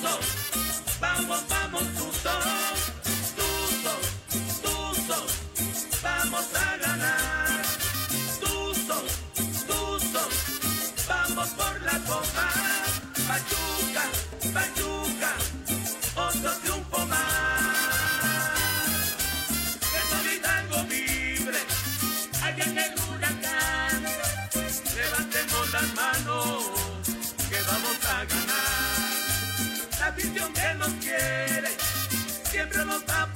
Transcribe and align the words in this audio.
Tuzos, 0.00 0.98
vamos, 0.98 1.26
vamos, 1.28 1.59
afición 30.20 30.52
que 30.52 30.74
nos 30.74 30.92
quiere, 31.02 31.68
siempre 32.50 32.84
nos 32.84 33.02
va 33.08 33.22
a 33.22 33.34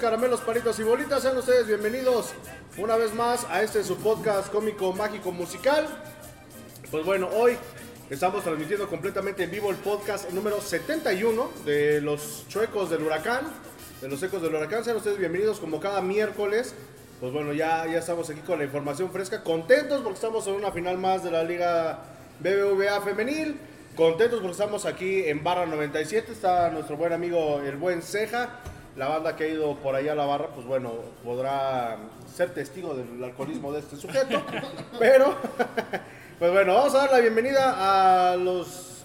caramelos, 0.00 0.40
palitos 0.40 0.78
y 0.78 0.82
bolitas, 0.82 1.20
sean 1.20 1.36
ustedes 1.36 1.66
bienvenidos 1.66 2.30
una 2.78 2.96
vez 2.96 3.12
más 3.14 3.44
a 3.50 3.62
este 3.62 3.84
su 3.84 3.98
podcast 3.98 4.50
cómico, 4.50 4.94
mágico, 4.94 5.30
musical. 5.30 5.86
Pues 6.90 7.04
bueno, 7.04 7.28
hoy 7.34 7.58
estamos 8.08 8.42
transmitiendo 8.42 8.88
completamente 8.88 9.44
en 9.44 9.50
vivo 9.50 9.68
el 9.70 9.76
podcast 9.76 10.30
número 10.30 10.62
71 10.62 11.50
de 11.66 12.00
los 12.00 12.46
chuecos 12.48 12.88
del 12.88 13.02
huracán, 13.02 13.42
de 14.00 14.08
los 14.08 14.22
ecos 14.22 14.40
del 14.40 14.54
huracán. 14.54 14.84
Sean 14.84 14.96
ustedes 14.96 15.18
bienvenidos 15.18 15.60
como 15.60 15.80
cada 15.80 16.00
miércoles. 16.00 16.74
Pues 17.20 17.30
bueno, 17.34 17.52
ya, 17.52 17.84
ya 17.86 17.98
estamos 17.98 18.30
aquí 18.30 18.40
con 18.40 18.58
la 18.58 18.64
información 18.64 19.10
fresca, 19.10 19.44
contentos 19.44 20.00
porque 20.00 20.14
estamos 20.14 20.46
en 20.46 20.54
una 20.54 20.72
final 20.72 20.96
más 20.96 21.22
de 21.22 21.30
la 21.30 21.44
Liga 21.44 21.98
BBVA 22.38 23.02
femenil. 23.02 23.60
Contentos 23.96 24.38
porque 24.40 24.52
estamos 24.52 24.86
aquí 24.86 25.24
en 25.24 25.44
Barra 25.44 25.66
97, 25.66 26.32
está 26.32 26.70
nuestro 26.70 26.96
buen 26.96 27.12
amigo 27.12 27.60
el 27.60 27.76
buen 27.76 28.00
Ceja. 28.00 28.60
La 29.00 29.08
banda 29.08 29.34
que 29.34 29.44
ha 29.44 29.48
ido 29.48 29.76
por 29.76 29.94
allá 29.94 30.12
a 30.12 30.14
la 30.14 30.26
barra, 30.26 30.48
pues 30.48 30.66
bueno, 30.66 30.92
podrá 31.24 31.96
ser 32.30 32.52
testigo 32.52 32.92
del 32.94 33.24
alcoholismo 33.24 33.72
de 33.72 33.78
este 33.80 33.96
sujeto. 33.96 34.42
Pero, 34.98 35.36
pues 36.38 36.52
bueno, 36.52 36.74
vamos 36.74 36.94
a 36.94 36.98
dar 36.98 37.12
la 37.12 37.20
bienvenida 37.20 38.32
a 38.32 38.36
los... 38.36 39.04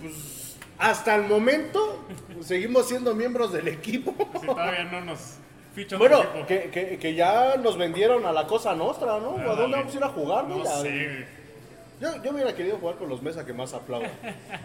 Pues, 0.00 0.56
hasta 0.76 1.14
el 1.14 1.22
momento, 1.22 2.04
seguimos 2.40 2.88
siendo 2.88 3.14
miembros 3.14 3.52
del 3.52 3.68
equipo. 3.68 4.12
Si 4.40 4.44
todavía 4.44 4.82
no 4.90 5.02
nos 5.02 5.34
fichan 5.72 6.00
Bueno, 6.00 6.24
que, 6.48 6.70
que- 6.72 6.98
que 6.98 7.14
ya 7.14 7.54
nos 7.62 7.78
vendieron 7.78 8.26
a 8.26 8.32
la 8.32 8.48
cosa 8.48 8.74
nostra, 8.74 9.20
¿no? 9.20 9.36
¿A 9.38 9.54
dónde 9.54 9.76
vamos 9.76 9.94
a 9.94 9.96
ir 9.98 10.02
a 10.02 10.08
jugar? 10.08 10.48
No 10.48 10.64
sé. 10.66 11.24
yo, 12.00 12.20
yo 12.24 12.30
hubiera 12.32 12.52
querido 12.56 12.76
jugar 12.78 12.96
con 12.96 13.08
los 13.08 13.22
mesa 13.22 13.46
que 13.46 13.52
más 13.52 13.72
aplaudan. 13.72 14.10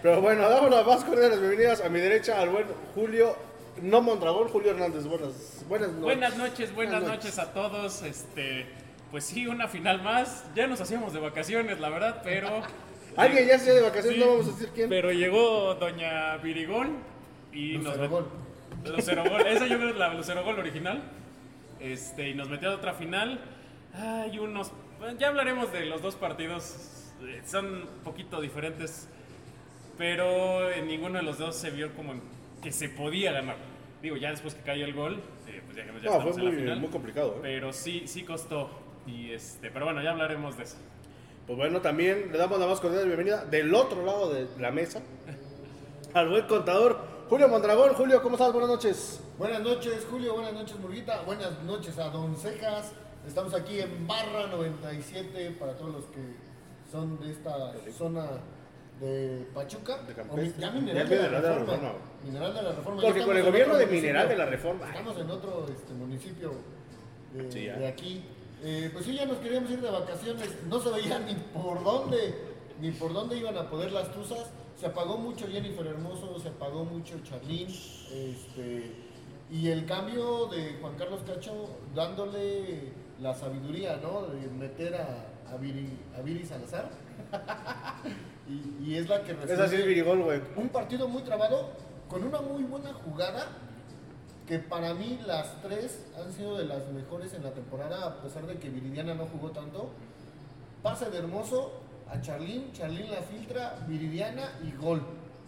Pero 0.01 0.19
bueno, 0.19 0.49
damos 0.49 0.71
las 0.71 0.83
más 0.83 1.03
cordiales 1.03 1.39
bienvenidas 1.39 1.81
a 1.81 1.89
mi 1.89 1.99
derecha 1.99 2.41
al 2.41 2.49
buen 2.49 2.65
Julio, 2.95 3.35
no 3.81 4.01
Mondragón, 4.01 4.47
Julio 4.49 4.71
Hernández. 4.71 5.05
Buenas, 5.05 5.63
buenas 5.67 5.89
noches. 5.89 6.01
Buenas 6.01 6.37
noches, 6.37 6.75
buenas 6.75 7.03
noches 7.03 7.39
a 7.39 7.53
todos. 7.53 8.01
Este, 8.03 8.65
pues 9.11 9.25
sí, 9.25 9.47
una 9.47 9.67
final 9.67 10.01
más. 10.01 10.45
Ya 10.55 10.67
nos 10.67 10.81
hacíamos 10.81 11.13
de 11.13 11.19
vacaciones, 11.19 11.79
la 11.79 11.89
verdad, 11.89 12.21
pero. 12.23 12.61
Alguien 13.15 13.47
ya 13.47 13.57
se 13.57 13.73
de 13.73 13.81
vacaciones, 13.81 14.19
Sí, 14.19 14.23
no 14.23 14.31
vamos 14.31 14.47
a 14.47 14.51
decir 14.51 14.69
quién. 14.75 14.89
Pero 14.89 15.11
llegó 15.11 15.73
doña 15.75 16.37
Virigón 16.37 16.97
y 17.51 17.77
nos 17.77 17.95
Lucerogol. 17.97 18.27
Lucerogol. 18.85 19.41
Esa 19.47 19.65
yo 19.65 19.77
creo 19.77 19.87
que 19.87 19.93
es 19.93 19.99
la 19.99 20.13
Lucerogol 20.13 20.59
original. 20.59 21.01
Este, 21.79 22.29
y 22.29 22.33
nos 22.35 22.49
metió 22.49 22.69
a 22.71 22.75
otra 22.75 22.93
final. 22.93 23.39
Hay 23.93 24.37
unos. 24.39 24.71
bueno, 24.99 25.17
Ya 25.17 25.29
hablaremos 25.29 25.71
de 25.73 25.85
los 25.87 26.01
dos 26.01 26.15
partidos. 26.15 27.13
eh, 27.23 27.41
Son 27.45 27.65
un 27.65 27.87
poquito 28.03 28.39
diferentes. 28.39 29.07
Pero 29.97 30.71
en 30.71 30.87
ninguno 30.87 31.17
de 31.17 31.23
los 31.23 31.39
dos 31.39 31.55
se 31.55 31.71
vio 31.71 31.93
como 31.95 32.13
que 32.61 32.71
se 32.71 32.87
podía 32.89 33.31
ganar. 33.31 33.55
Digo, 34.01 34.17
ya 34.17 34.29
después 34.29 34.53
que 34.53 34.61
cayó 34.61 34.85
el 34.85 34.93
gol, 34.93 35.21
eh, 35.47 35.61
pues 35.65 35.77
ya, 35.77 35.85
ya 35.85 35.91
no, 35.91 35.97
estamos 35.97 36.23
fue 36.23 36.31
en 36.31 36.37
la 36.37 36.51
muy, 36.51 36.59
final. 36.61 36.79
muy 36.79 36.89
complicado. 36.89 37.35
¿eh? 37.37 37.39
Pero 37.41 37.73
sí, 37.73 38.03
sí 38.05 38.23
costó. 38.23 38.69
Y 39.05 39.31
este, 39.31 39.71
pero 39.71 39.85
bueno, 39.85 40.01
ya 40.03 40.11
hablaremos 40.11 40.57
de 40.57 40.63
eso. 40.63 40.77
Pues 41.45 41.57
bueno, 41.57 41.81
también 41.81 42.29
le 42.31 42.37
damos 42.37 42.59
la 42.59 42.67
más 42.67 42.79
cordial 42.79 43.05
bienvenida 43.05 43.45
del 43.45 43.73
otro 43.73 44.05
lado 44.05 44.33
de 44.33 44.47
la 44.59 44.69
mesa 44.71 45.01
al 46.13 46.29
buen 46.29 46.45
contador 46.45 46.99
Julio 47.29 47.47
Mondragón. 47.47 47.93
Julio, 47.93 48.21
¿cómo 48.21 48.35
estás? 48.35 48.51
Buenas 48.51 48.69
noches. 48.69 49.21
Buenas 49.37 49.61
noches, 49.61 50.05
Julio. 50.09 50.33
Buenas 50.33 50.53
noches, 50.53 50.77
Murguita. 50.79 51.21
Buenas 51.21 51.63
noches 51.63 51.97
a 51.99 52.09
Don 52.09 52.35
Cejas. 52.35 52.91
Estamos 53.25 53.53
aquí 53.53 53.79
en 53.79 54.07
Barra 54.07 54.47
97 54.47 55.55
para 55.59 55.75
todos 55.75 55.93
los 55.93 56.05
que 56.05 56.35
son 56.91 57.19
de 57.19 57.31
esta 57.31 57.73
zona 57.97 58.25
de 58.99 59.47
Pachuca. 59.53 59.97
De 60.03 60.13
O 60.21 60.59
ya 60.59 60.71
Mineral 60.71 61.07
de 61.07 61.15
la 61.17 61.23
de 61.23 61.31
la 61.31 61.39
Reforma. 61.39 61.73
Reforma. 61.73 61.99
Mineral 62.23 62.53
de 62.53 62.61
la 62.61 62.71
Reforma. 62.71 63.01
Porque 63.01 63.23
con 63.23 63.37
el 63.37 63.43
gobierno 63.43 63.75
de. 63.75 63.85
Mineral 63.87 64.29
de 64.29 64.37
la 64.37 64.45
Reforma. 64.45 64.87
Estamos 64.87 65.17
en 65.19 65.31
otro 65.31 65.65
este, 65.69 65.93
municipio 65.93 66.51
de, 67.33 67.51
Sí, 67.51 67.65
ya. 67.65 67.77
de 67.77 67.87
aquí. 67.87 68.23
Eh, 68.63 68.89
pues 68.91 69.05
sí, 69.05 69.13
ya 69.15 69.25
nos 69.25 69.37
queríamos 69.37 69.69
ir 69.69 69.81
de 69.81 69.91
vacaciones. 69.91 70.49
No 70.67 70.79
se 70.79 70.89
veía 70.89 71.19
ni 71.19 71.35
por 71.35 71.83
dónde, 71.83 72.33
ni 72.81 72.91
por 72.91 73.13
dónde 73.13 73.37
iban 73.37 73.57
a 73.57 73.69
poder 73.69 73.91
las 73.91 74.11
tuzas. 74.11 74.49
Se 74.79 74.87
apagó 74.87 75.17
mucho 75.17 75.47
Jennifer 75.47 75.85
Hermoso, 75.85 76.39
se 76.39 76.49
apagó 76.49 76.85
mucho 76.85 77.19
Charlín. 77.23 77.67
Este, 77.67 78.91
y 79.51 79.69
el 79.69 79.85
cambio 79.85 80.47
de 80.47 80.77
Juan 80.81 80.95
Carlos 80.97 81.21
Cacho 81.25 81.69
dándole 81.95 82.91
la 83.19 83.33
sabiduría, 83.33 83.97
¿no? 83.97 84.23
De 84.27 84.47
meter 84.49 84.95
a, 84.95 85.53
a, 85.53 85.57
Viri, 85.57 85.89
a 86.17 86.21
Viri 86.21 86.45
Salazar. 86.45 86.89
y, 88.49 88.83
y 88.91 88.95
es 88.95 89.09
la 89.09 89.23
que 89.23 89.31
Esa 89.33 89.45
sí 89.45 89.51
es 89.51 89.57
resuelve 89.59 89.87
Virigol, 89.87 90.21
güey. 90.23 90.41
un 90.55 90.69
partido 90.69 91.07
muy 91.07 91.21
trabado, 91.23 91.69
con 92.09 92.23
una 92.23 92.39
muy 92.41 92.63
buena 92.63 92.93
jugada, 92.93 93.47
que 94.47 94.59
para 94.59 94.93
mí 94.93 95.19
las 95.25 95.61
tres 95.61 96.05
han 96.17 96.31
sido 96.31 96.57
de 96.57 96.65
las 96.65 96.87
mejores 96.89 97.33
en 97.33 97.43
la 97.43 97.51
temporada, 97.51 98.05
a 98.07 98.21
pesar 98.21 98.45
de 98.47 98.55
que 98.57 98.69
Viridiana 98.69 99.13
no 99.13 99.25
jugó 99.25 99.51
tanto. 99.51 99.89
Pase 100.81 101.09
de 101.09 101.17
Hermoso 101.17 101.81
a 102.09 102.21
Charlín, 102.21 102.71
Charlín 102.71 103.11
la 103.11 103.21
filtra, 103.23 103.75
Viridiana 103.87 104.51
y 104.65 104.71
gol. 104.77 105.01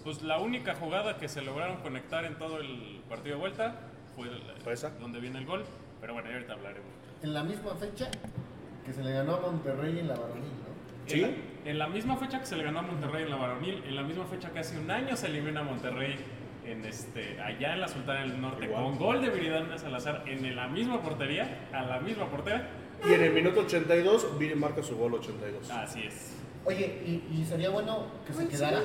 Pues 0.04 0.22
la 0.22 0.40
única 0.40 0.76
jugada 0.76 1.18
que 1.18 1.30
se 1.30 1.42
lograron 1.42 1.78
conectar 1.78 2.26
en 2.26 2.38
todo 2.38 2.58
el 2.58 3.02
partido 3.08 3.36
de 3.36 3.40
vuelta 3.42 3.76
fue 4.16 4.28
el- 4.28 4.42
Fue 4.64 4.74
esa. 4.74 4.90
donde 5.00 5.20
viene 5.22 5.40
el 5.40 5.46
gol. 5.46 5.64
Pero 6.02 6.14
bueno, 6.14 6.28
ya 6.30 6.36
ahorita 6.36 6.54
hablaremos. 6.54 6.90
En 7.22 7.34
la 7.34 7.44
misma 7.44 7.76
fecha 7.76 8.10
que 8.86 8.92
se 8.94 9.04
le 9.04 9.12
ganó 9.14 9.36
a 9.36 9.40
Monterrey 9.42 10.00
en 10.00 10.08
la 10.08 10.16
varonil, 10.16 10.44
¿no? 10.44 10.69
Sí. 11.10 11.22
En 11.24 11.32
la, 11.32 11.70
en 11.72 11.80
la 11.80 11.88
misma 11.88 12.18
fecha 12.18 12.40
que 12.40 12.46
se 12.46 12.56
le 12.56 12.64
ganó 12.64 12.80
a 12.80 12.84
Monterrey 12.84 13.24
en 13.24 13.30
la 13.30 13.36
varonil, 13.36 13.84
en 13.86 13.96
la 13.96 14.04
misma 14.04 14.26
fecha 14.26 14.50
que 14.52 14.60
hace 14.60 14.78
un 14.78 14.90
año 14.90 15.16
se 15.16 15.28
elimina 15.28 15.62
a 15.62 15.64
Monterrey 15.64 16.16
en 16.66 16.86
este, 16.86 17.40
allá 17.42 17.74
en 17.74 17.82
la 17.82 17.88
Sultana 17.88 18.22
del 18.22 18.40
Norte 18.40 18.66
Igual. 18.66 18.84
con 18.84 18.98
gol 18.98 19.22
de 19.22 19.30
Viridana 19.30 19.78
Salazar 19.78 20.24
en 20.28 20.56
la 20.56 20.68
misma 20.68 21.02
portería, 21.02 21.68
a 21.74 21.84
la 21.84 22.00
misma 22.00 22.30
portera. 22.30 22.70
Y 23.08 23.14
en 23.14 23.24
el 23.24 23.34
minuto 23.34 23.62
82, 23.62 24.38
Viri 24.38 24.56
marca 24.56 24.84
su 24.84 24.96
gol 24.98 25.16
82. 25.16 25.70
Así 25.72 26.04
es. 26.04 26.36
Oye, 26.66 27.02
y, 27.06 27.40
y 27.40 27.46
sería 27.46 27.70
bueno 27.70 28.06
que 28.28 28.34
se 28.34 28.48
quedara. 28.48 28.82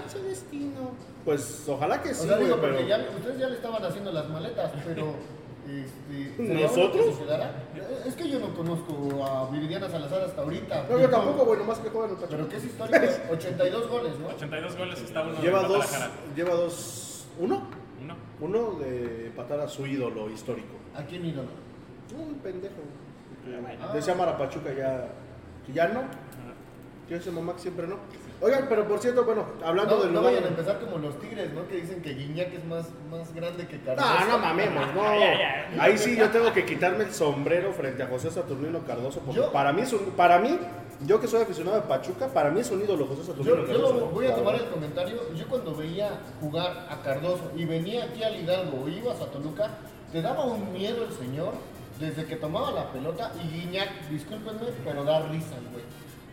Pues 1.25 1.65
ojalá 1.69 2.01
que 2.03 2.11
O 2.11 2.15
sí, 2.15 2.27
sea, 2.27 2.37
güey, 2.37 2.47
digo, 2.47 2.59
pero... 2.61 2.75
porque 2.75 2.89
ya, 2.89 2.99
ustedes 3.17 3.39
ya 3.39 3.49
le 3.49 3.57
estaban 3.57 3.85
haciendo 3.85 4.13
las 4.13 4.29
maletas, 4.29 4.73
pero 4.87 5.15
Este, 5.67 6.37
¿sería 6.47 6.67
¿Nosotros? 6.67 7.19
bueno 7.19 7.27
que? 7.75 7.81
Eh, 7.81 8.03
Es 8.07 8.15
que 8.15 8.29
yo 8.29 8.39
no 8.39 8.55
conozco 8.55 9.25
a 9.25 9.51
Viridiana 9.51 9.89
Salazar 9.89 10.23
hasta 10.23 10.43
ahorita. 10.43 10.87
No, 10.91 10.99
yo 11.01 11.09
tampoco, 11.09 11.45
güey, 11.47 11.59
nomás 11.61 11.79
que 11.79 11.89
juegan 11.89 12.11
en 12.11 12.17
Pachuca. 12.17 12.37
Pero 12.37 12.49
que 12.49 12.57
es 12.57 12.65
histórico, 12.65 12.99
82 13.33 13.89
goles, 13.89 14.19
¿no? 14.19 14.27
82 14.29 14.77
goles 14.77 15.01
está 15.01 15.23
uno 15.23 15.41
Lleva 15.41 15.63
de 15.63 15.69
dos, 15.69 15.87
lleva 16.37 16.55
dos, 16.55 17.27
uno, 17.39 17.63
Uno. 18.03 18.17
uno 18.41 18.79
de 18.79 19.27
empatar 19.29 19.61
a 19.61 19.69
su 19.69 19.87
ídolo 19.87 20.29
histórico. 20.31 20.75
¿A 20.95 21.03
quién 21.03 21.25
ídolo? 21.25 21.49
Un 22.15 22.35
pendejo. 22.35 22.75
Ah. 23.83 23.93
Decía 23.95 24.15
Mara 24.15 24.37
Pachuca 24.39 24.73
ya, 24.73 25.09
que 25.67 25.73
ya 25.73 25.89
no. 25.89 26.03
Que 27.09 27.17
ese 27.17 27.31
mamá 27.31 27.55
que 27.55 27.61
siempre 27.61 27.87
no. 27.87 27.97
Oigan, 28.41 28.67
pero 28.69 28.87
por 28.87 28.99
cierto, 28.99 29.25
bueno, 29.25 29.45
hablando 29.65 29.97
No, 29.97 30.03
del 30.03 30.13
no 30.13 30.19
lugar- 30.21 30.35
vayan 30.35 30.45
a 30.45 30.49
empezar 30.49 30.79
como 30.81 30.99
los 30.99 31.19
Tigres, 31.19 31.53
¿no? 31.55 31.67
Que 31.67 31.77
dicen 31.77 32.03
que 32.03 32.13
Guiñac 32.15 32.53
es 32.53 32.65
más, 32.67 32.87
más 33.11 33.33
grande 33.35 33.67
que 33.67 33.81
Cardoso. 33.81 34.09
No, 34.21 34.27
no 34.27 34.39
mamemos, 34.47 34.95
no. 34.95 35.03
Ahí 35.81 35.97
sí 35.97 36.17
yo 36.17 36.29
tengo 36.31 36.53
que 36.53 36.67
quitarme 36.67 37.05
el 37.05 37.13
sombrero 37.13 37.73
frente 37.73 38.03
a 38.03 38.07
José 38.09 38.31
Saturnino 38.31 38.81
Cardoso. 38.85 39.21
Porque 39.21 39.41
Yo- 39.41 39.53
para 39.53 39.73
mí 39.73 39.83
es 39.83 39.93
un, 39.93 40.01
para 40.17 40.39
mí, 40.41 40.59
yo 41.07 41.21
que 41.21 41.27
soy 41.27 41.43
aficionado 41.43 41.77
de 41.77 41.83
Pachuca, 41.83 42.27
para 42.29 42.51
mí 42.51 42.61
es 42.61 42.71
un 42.71 42.83
ídolo 42.83 43.07
José 43.07 43.23
Saturnino 43.25 43.57
Yo, 43.57 43.63
yo 43.63 43.67
Cardoso. 43.73 43.95
lo 44.01 44.07
voy 44.07 44.27
a 44.27 44.35
tomar 44.35 44.55
el 44.57 44.67
comentario. 44.67 45.17
Yo 45.35 45.47
cuando 45.49 45.75
veía 45.75 46.11
jugar 46.41 46.87
a 46.91 47.01
Cardoso 47.03 47.51
y 47.57 47.65
venía 47.65 48.05
aquí 48.05 48.23
al 48.23 48.37
Hidalgo 48.37 48.83
o 48.85 48.89
ibas 48.89 49.21
a 49.23 49.27
Toluca, 49.27 49.71
te 50.13 50.21
daba 50.21 50.45
un 50.45 50.73
miedo 50.73 51.05
el 51.05 51.13
señor 51.15 51.55
desde 51.99 52.25
que 52.27 52.37
tomaba 52.37 52.73
la 52.73 52.93
pelota 52.93 53.33
y 53.43 53.49
Guiñac, 53.49 54.09
discúlpenme, 54.11 54.61
pero 54.85 55.05
da 55.05 55.21
risa 55.29 55.55
el 55.57 55.69
güey. 55.73 55.85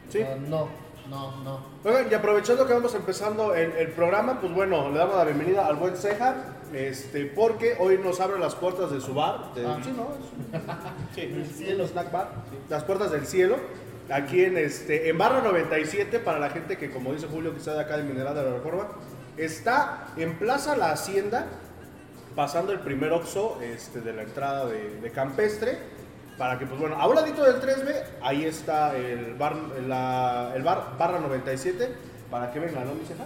Sí. 0.09 0.19
Ah, 0.23 0.35
no, 0.49 0.67
no, 1.11 1.43
no. 1.43 1.59
Oigan, 1.83 2.07
y 2.09 2.13
aprovechando 2.15 2.65
que 2.65 2.73
vamos 2.73 2.95
empezando 2.95 3.53
el, 3.53 3.71
el 3.73 3.89
programa, 3.89 4.39
pues 4.41 4.51
bueno, 4.53 4.89
le 4.89 4.97
damos 4.97 5.15
la 5.17 5.25
bienvenida 5.25 5.67
al 5.67 5.75
buen 5.75 5.95
Ceja, 5.95 6.35
este, 6.73 7.25
porque 7.25 7.75
hoy 7.79 7.97
nos 7.97 8.19
abre 8.21 8.39
las 8.39 8.55
puertas 8.55 8.89
de 8.91 9.01
su 9.01 9.13
bar. 9.13 9.53
de- 9.53 9.65
Ah. 9.67 9.77
sí, 9.83 9.93
¿no? 9.95 10.07
Es- 10.57 10.63
sí, 11.15 11.21
El 11.21 11.45
cielo. 11.45 11.85
snack 11.87 12.11
bar. 12.11 12.29
Las 12.69 12.83
puertas 12.85 13.11
del 13.11 13.25
cielo. 13.27 13.57
Aquí 14.09 14.43
en 14.43 14.57
este 14.57 15.09
en 15.09 15.17
Barra 15.17 15.41
97, 15.41 16.19
para 16.19 16.39
la 16.39 16.49
gente 16.49 16.77
que, 16.77 16.89
como 16.91 17.13
dice 17.13 17.27
Julio, 17.27 17.51
que 17.51 17.59
está 17.59 17.73
de 17.75 17.81
acá 17.81 17.97
de 17.97 18.03
Mineral 18.03 18.33
de 18.35 18.43
la 18.43 18.53
Reforma, 18.53 18.87
está 19.37 20.07
en 20.17 20.37
Plaza 20.37 20.75
La 20.75 20.91
Hacienda, 20.91 21.45
pasando 22.35 22.71
el 22.73 22.79
primer 22.79 23.11
Oxxo 23.13 23.59
este, 23.61 24.01
de 24.01 24.13
la 24.13 24.23
entrada 24.23 24.65
de, 24.65 24.99
de 25.01 25.11
Campestre, 25.11 25.77
para 26.37 26.57
que, 26.57 26.65
pues 26.65 26.79
bueno, 26.79 26.95
a 26.99 27.07
un 27.07 27.15
ladito 27.15 27.43
del 27.43 27.61
3B, 27.61 27.93
ahí 28.21 28.45
está 28.45 28.95
el 28.97 29.35
bar, 29.35 29.55
la- 29.87 30.51
el 30.55 30.63
bar 30.63 30.95
Barra 30.97 31.19
97, 31.19 31.89
para 32.29 32.51
que 32.51 32.59
vengan, 32.59 32.85
¿no, 32.85 32.93
mi 32.95 33.05
ceja? 33.05 33.25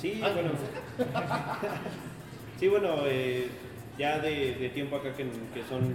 Sí, 0.00 0.20
Ah, 0.24 0.30
bueno. 0.32 0.50
sí, 2.58 2.68
bueno, 2.68 2.96
eh, 3.06 3.48
ya 3.98 4.18
de, 4.20 4.54
de 4.54 4.68
tiempo 4.70 4.96
acá 4.96 5.12
que, 5.14 5.24
que 5.24 5.62
son, 5.68 5.94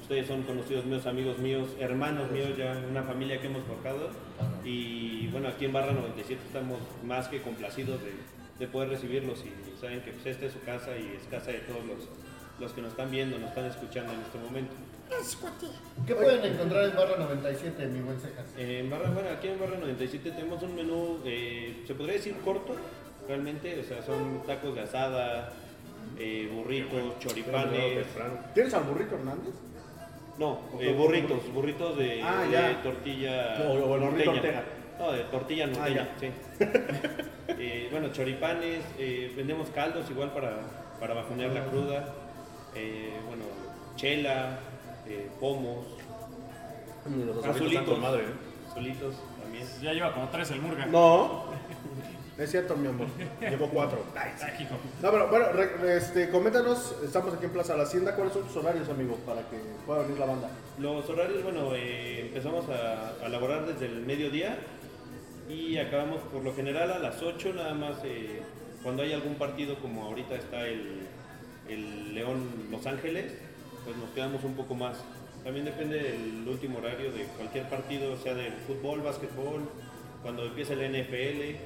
ustedes 0.00 0.26
son 0.26 0.42
conocidos 0.42 0.84
míos, 0.86 1.06
amigos 1.06 1.38
míos, 1.38 1.68
hermanos 1.78 2.30
míos, 2.30 2.50
ya 2.56 2.74
una 2.90 3.02
familia 3.02 3.40
que 3.40 3.46
hemos 3.46 3.62
forjado. 3.64 4.08
Y 4.64 5.28
bueno, 5.28 5.48
aquí 5.48 5.66
en 5.66 5.72
Barra 5.72 5.92
97 5.92 6.40
estamos 6.46 6.78
más 7.04 7.28
que 7.28 7.42
complacidos 7.42 8.00
de, 8.02 8.12
de 8.58 8.66
poder 8.70 8.88
recibirlos 8.88 9.44
y 9.44 9.52
saben 9.80 10.00
que 10.02 10.12
pues, 10.12 10.26
esta 10.26 10.46
es 10.46 10.52
su 10.52 10.60
casa 10.62 10.96
y 10.96 11.16
es 11.20 11.26
casa 11.28 11.50
de 11.52 11.58
todos 11.58 11.84
los, 11.84 12.08
los 12.58 12.72
que 12.72 12.80
nos 12.80 12.90
están 12.92 13.10
viendo, 13.10 13.38
nos 13.38 13.50
están 13.50 13.66
escuchando 13.66 14.12
en 14.12 14.20
este 14.20 14.38
momento. 14.38 14.72
¿Qué 16.06 16.14
pueden 16.14 16.44
encontrar 16.52 16.84
en 16.84 16.96
Barra 16.96 17.16
97, 17.18 17.86
mi 17.86 18.00
buen 18.00 18.18
Cejas? 18.20 18.44
Eh, 18.58 18.80
En 18.80 18.90
Barra, 18.90 19.10
bueno, 19.10 19.28
aquí 19.30 19.48
en 19.48 19.60
Barra 19.60 19.76
97 19.78 20.30
tenemos 20.32 20.62
un 20.62 20.74
menú, 20.74 21.18
eh, 21.24 21.82
se 21.86 21.94
podría 21.94 22.14
decir 22.14 22.34
corto, 22.44 22.74
realmente, 23.28 23.78
o 23.80 23.84
sea, 23.84 24.02
son 24.02 24.42
tacos 24.46 24.74
de 24.74 24.82
asada, 24.82 25.52
eh, 26.18 26.50
burritos, 26.52 27.18
choripanes, 27.20 28.06
¿Tienes 28.54 28.74
al 28.74 28.84
burrito 28.84 29.14
Hernández? 29.16 29.54
no, 30.38 30.60
eh, 30.80 30.92
burritos, 30.92 31.52
burritos 31.52 31.96
de, 31.96 32.22
Ah, 32.22 32.44
de 32.50 32.74
tortilla 32.82 33.56
O- 33.68 33.72
o 33.72 33.94
el 33.94 34.00
burrito 34.02 34.32
norteña. 34.32 34.32
Ortega. 34.32 34.64
No, 34.98 35.12
de 35.12 35.24
tortilla 35.24 35.66
norteña, 35.66 36.08
Ah, 36.12 36.16
sí. 36.20 36.30
Eh, 37.56 37.88
bueno, 37.90 38.08
choripanes, 38.10 38.82
eh, 38.98 39.32
vendemos 39.36 39.68
caldos 39.68 40.10
igual 40.10 40.32
para, 40.32 40.56
para 40.98 41.14
bajonear 41.14 41.52
la 41.52 41.64
cruda, 41.66 42.04
eh, 42.74 43.12
bueno, 43.28 43.44
chela, 43.96 44.58
eh, 45.06 45.28
pomos, 45.40 45.86
Los 47.26 47.44
azulitos, 47.44 47.98
madre, 47.98 48.22
¿eh? 48.24 48.68
azulitos 48.70 49.14
también. 49.42 49.66
Ya 49.82 49.92
lleva 49.92 50.12
como 50.12 50.28
tres 50.28 50.50
el 50.50 50.60
Murga. 50.60 50.86
No, 50.86 51.44
es 52.38 52.50
cierto, 52.50 52.76
mi 52.76 52.88
amor. 52.88 53.06
Llevo 53.40 53.68
cuatro. 53.68 54.02
No, 55.02 55.10
pero 55.10 55.28
bueno, 55.28 55.46
re- 55.52 55.96
este, 55.96 56.30
coméntanos, 56.30 56.94
estamos 57.04 57.34
aquí 57.34 57.44
en 57.44 57.52
Plaza 57.52 57.76
La 57.76 57.82
Hacienda, 57.84 58.14
¿cuáles 58.16 58.32
son 58.32 58.44
tus 58.44 58.56
horarios, 58.56 58.88
amigo, 58.88 59.16
para 59.26 59.42
que 59.48 59.56
pueda 59.86 60.02
venir 60.02 60.18
la 60.18 60.26
banda? 60.26 60.48
Los 60.78 61.08
horarios, 61.08 61.42
bueno, 61.42 61.74
eh, 61.74 62.22
empezamos 62.26 62.64
a, 62.70 63.24
a 63.24 63.28
laborar 63.28 63.66
desde 63.66 63.86
el 63.86 64.00
mediodía 64.06 64.58
y 65.48 65.76
acabamos 65.76 66.20
por 66.32 66.42
lo 66.42 66.54
general 66.54 66.90
a 66.90 66.98
las 66.98 67.22
8, 67.22 67.52
nada 67.54 67.74
más 67.74 67.96
eh, 68.04 68.40
cuando 68.82 69.02
hay 69.02 69.12
algún 69.12 69.34
partido 69.34 69.76
como 69.78 70.04
ahorita 70.06 70.34
está 70.36 70.66
el, 70.66 71.06
el 71.68 72.14
León 72.14 72.48
Los 72.70 72.86
Ángeles, 72.86 73.34
pues 73.84 73.96
nos 73.96 74.10
quedamos 74.10 74.42
un 74.44 74.54
poco 74.54 74.74
más. 74.74 74.96
También 75.42 75.66
depende 75.66 75.98
del 76.02 76.46
último 76.48 76.78
horario 76.78 77.12
de 77.12 77.24
cualquier 77.36 77.68
partido, 77.68 78.16
sea 78.16 78.34
del 78.34 78.54
fútbol, 78.66 79.02
básquetbol, 79.02 79.62
cuando 80.22 80.44
empieza 80.46 80.72
el 80.72 80.90
NFL 80.90 81.56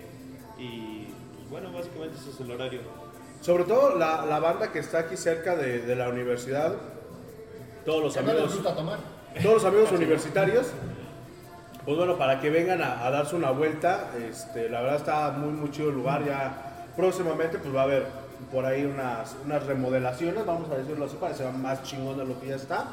y 0.58 1.06
pues, 1.36 1.50
bueno, 1.50 1.72
básicamente 1.72 2.16
ese 2.18 2.30
es 2.30 2.40
el 2.40 2.50
horario. 2.50 2.80
Sobre 3.40 3.64
todo 3.64 3.96
la, 3.96 4.26
la 4.26 4.40
banda 4.40 4.72
que 4.72 4.80
está 4.80 4.98
aquí 5.00 5.16
cerca 5.16 5.54
de, 5.54 5.78
de 5.80 5.94
la 5.94 6.08
universidad, 6.08 6.74
todos 7.84 8.02
los 8.02 8.16
les 8.16 8.24
amigos, 8.28 8.54
gusta 8.54 8.74
tomar. 8.74 8.98
todos 9.40 9.62
los 9.62 9.64
amigos 9.64 9.92
universitarios, 9.96 10.66
pues 11.84 11.96
bueno, 11.96 12.18
para 12.18 12.40
que 12.40 12.50
vengan 12.50 12.82
a, 12.82 13.06
a 13.06 13.10
darse 13.12 13.36
una 13.36 13.52
vuelta, 13.52 14.10
este, 14.28 14.68
la 14.68 14.80
verdad 14.82 14.96
está 14.96 15.30
muy, 15.30 15.52
muy 15.52 15.70
chido 15.70 15.90
el 15.90 15.94
lugar, 15.94 16.24
ya 16.26 16.88
próximamente 16.96 17.58
pues 17.58 17.72
va 17.74 17.82
a 17.82 17.84
haber 17.84 18.06
por 18.52 18.64
ahí 18.64 18.84
unas, 18.84 19.36
unas 19.44 19.64
remodelaciones, 19.66 20.44
vamos 20.46 20.70
a 20.70 20.76
decirlo 20.76 21.04
así, 21.06 21.16
para 21.16 21.32
que 21.32 21.38
sea 21.38 21.50
más 21.50 21.82
chingón 21.82 22.18
de 22.18 22.24
lo 22.24 22.40
que 22.40 22.48
ya 22.48 22.56
está. 22.56 22.86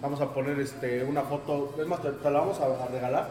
Vamos 0.00 0.20
a 0.20 0.32
poner 0.34 0.58
este, 0.58 1.04
una 1.04 1.22
foto, 1.22 1.74
es 1.78 1.86
más, 1.86 2.02
te, 2.02 2.10
te 2.10 2.30
la 2.30 2.40
vamos 2.40 2.58
a, 2.60 2.64
a 2.64 2.86
regalar, 2.88 3.28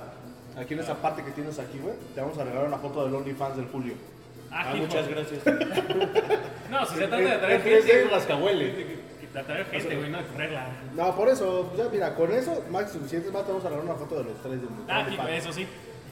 aquí 0.58 0.74
en 0.74 0.80
esa 0.80 0.96
parte 0.96 1.24
que 1.24 1.32
tienes 1.32 1.60
aquí, 1.60 1.80
güey, 1.80 1.96
te 2.16 2.22
vamos 2.22 2.38
a 2.38 2.44
regalar 2.44 2.68
una 2.68 2.78
foto 2.78 3.04
del 3.06 3.16
OnlyFans 3.16 3.58
del 3.58 3.68
Julio. 3.68 3.94
Ah, 4.52 4.66
Ah, 4.72 4.76
muchas 4.76 5.08
gracias. 5.08 5.42
No, 6.72 6.86
si 6.86 6.96
se 6.96 7.08
trata 7.08 7.18
de 7.18 7.38
traer 7.38 7.62
en 7.68 7.68
3D 7.68 7.84
gente. 7.84 8.08
rascahuele. 8.16 8.66
De 9.34 9.44
traer 9.44 9.66
gente, 9.66 9.96
güey, 9.98 10.10
no 10.10 10.18
de 10.20 10.24
correrla. 10.26 10.68
No, 10.96 11.16
por 11.16 11.28
eso, 11.30 11.74
ya 11.78 11.86
mira, 11.92 12.16
con 12.16 12.32
eso, 12.32 12.64
más 12.70 12.84
que 12.86 12.90
suficiente, 12.94 13.30
más 13.32 13.44
te 13.44 13.50
vamos 13.52 13.66
a 13.66 13.70
regalar 13.70 13.90
una 13.92 14.00
foto 14.00 14.16
de 14.18 14.24
los 14.26 14.42
tres 14.42 14.62
del 14.62 14.70
Ah, 14.90 15.06
eso 15.32 15.52
sí. 15.52 15.68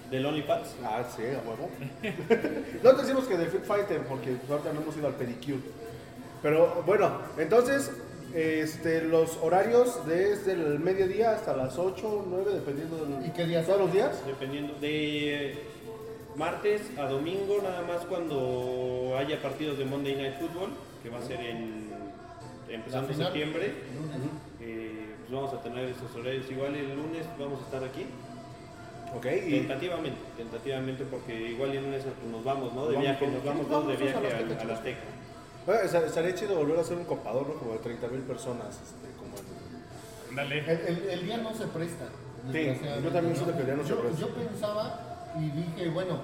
Del 0.10 0.26
OnlyFans. 0.26 0.76
Ah, 0.84 1.04
sí, 1.16 1.24
a 1.24 1.48
huevo. 1.48 1.70
no 2.84 2.96
te 2.96 3.02
decimos 3.02 3.26
que 3.26 3.38
de 3.38 3.46
Fit 3.48 3.64
Fighter, 3.64 4.02
porque 4.08 4.32
pues, 4.32 4.50
ahorita 4.50 4.74
no 4.74 4.82
hemos 4.82 4.98
ido 4.98 5.08
al 5.08 5.16
pedicure. 5.16 5.62
Pero 6.42 6.84
bueno, 6.86 7.20
entonces, 7.38 7.92
este, 8.34 9.02
los 9.04 9.38
horarios 9.42 10.06
desde 10.08 10.54
el 10.54 10.80
mediodía 10.80 11.32
hasta 11.32 11.56
las 11.56 11.78
8, 11.78 12.26
9, 12.28 12.52
dependiendo 12.54 13.06
del... 13.06 13.26
¿Y 13.26 13.32
qué 13.32 13.46
días 13.46 13.66
¿Todos 13.66 13.82
los 13.82 13.94
días? 13.94 14.26
Dependiendo 14.26 14.74
de 14.80 15.58
martes 16.36 16.82
a 16.98 17.08
domingo, 17.08 17.60
nada 17.62 17.82
más 17.82 18.06
cuando 18.06 19.16
haya 19.18 19.42
partidos 19.42 19.78
de 19.78 19.86
Monday 19.86 20.16
Night 20.16 20.40
Football, 20.40 20.70
que 21.04 21.10
va 21.10 21.20
a 21.20 21.22
ser 21.22 21.40
en 21.42 21.90
empezando 22.70 23.14
septiembre. 23.14 23.74
Eh, 24.62 25.16
pues 25.20 25.32
vamos 25.32 25.54
a 25.54 25.62
tener 25.62 25.90
esos 25.90 26.14
horarios. 26.16 26.50
Igual 26.50 26.76
el 26.76 26.96
lunes 26.96 27.26
vamos 27.38 27.62
a 27.62 27.66
estar 27.66 27.84
aquí. 27.84 28.06
Ok, 29.16 29.26
y... 29.48 29.52
Tentativamente, 29.60 30.18
tentativamente, 30.38 31.04
porque 31.06 31.34
igual 31.52 31.72
el 31.72 31.84
lunes 31.84 32.04
pues, 32.04 32.32
nos 32.32 32.44
vamos, 32.44 32.74
¿no? 32.74 32.86
De 32.88 32.96
Vamos 32.96 33.02
viaje, 33.02 33.28
nos 33.28 33.44
vamos 33.44 33.68
de 33.68 33.74
vamos 33.76 33.94
a 33.94 33.98
viaje 33.98 34.22
la 34.22 34.62
a 34.62 34.66
la 34.66 34.74
Azteca. 34.76 35.00
Bueno, 35.66 35.82
estaría 35.82 36.36
chido 36.36 36.56
volver 36.56 36.78
a 36.78 36.82
hacer 36.82 36.98
un 36.98 37.06
copador, 37.06 37.48
¿no? 37.48 37.54
Como 37.56 37.74
de 37.74 37.80
30 37.80 38.08
mil 38.08 38.22
personas, 38.22 38.68
este, 38.76 39.08
como 39.18 39.36
en- 39.38 40.36
Dale. 40.36 40.60
El, 40.60 40.80
el- 40.98 41.10
el 41.10 41.26
día 41.26 41.38
no 41.38 41.54
se 41.54 41.66
presta. 41.68 42.06
yo 42.46 43.10
también 43.12 43.36
siento 43.36 43.54
que 43.54 43.60
el 43.62 43.66
día 43.66 43.76
no 43.76 43.86
se 43.86 43.94
presta. 43.96 44.20
Yo 44.20 44.30
pensaba 44.30 45.32
y 45.40 45.50
dije, 45.50 45.90
bueno, 45.90 46.20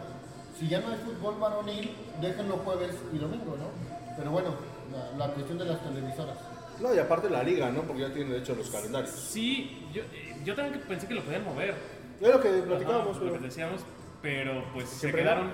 si 0.60 0.68
ya 0.68 0.80
no 0.80 0.90
hay 0.90 0.98
fútbol 0.98 1.36
varonil, 1.40 1.92
déjenlo 2.22 2.58
jueves 2.58 2.96
y 3.14 3.18
domingo, 3.18 3.58
¿no? 3.58 4.16
Pero 4.18 4.32
bueno, 4.32 4.56
la, 4.92 5.26
la 5.28 5.34
cuestión 5.34 5.58
de 5.58 5.66
las 5.66 5.82
televisoras. 5.84 6.38
No, 6.80 6.94
y 6.94 7.00
aparte 7.00 7.30
la 7.30 7.42
liga, 7.44 7.70
¿no? 7.72 7.82
Porque 7.84 8.02
ya 8.04 8.14
tienen 8.14 8.32
de 8.32 8.40
hecho 8.40 8.54
los 8.56 8.70
calendarios. 8.70 9.12
Sí, 9.12 9.88
yo, 9.94 10.02
eh, 10.04 10.36
yo 10.44 10.56
también 10.56 10.82
pensé 10.88 11.08
que 11.08 11.14
lo 11.16 11.24
podían 11.24 11.44
mover. 11.44 11.74
Es 12.22 12.28
lo 12.34 12.42
que 12.42 12.50
Ajá, 12.50 12.66
platicábamos, 12.66 13.18
lo 13.18 13.24
pero... 13.24 13.34
que 13.34 13.40
decíamos, 13.46 13.82
pero 14.22 14.64
pues 14.74 14.90
se 14.90 14.96
¿Siempre 15.00 15.22
quedaron 15.24 15.52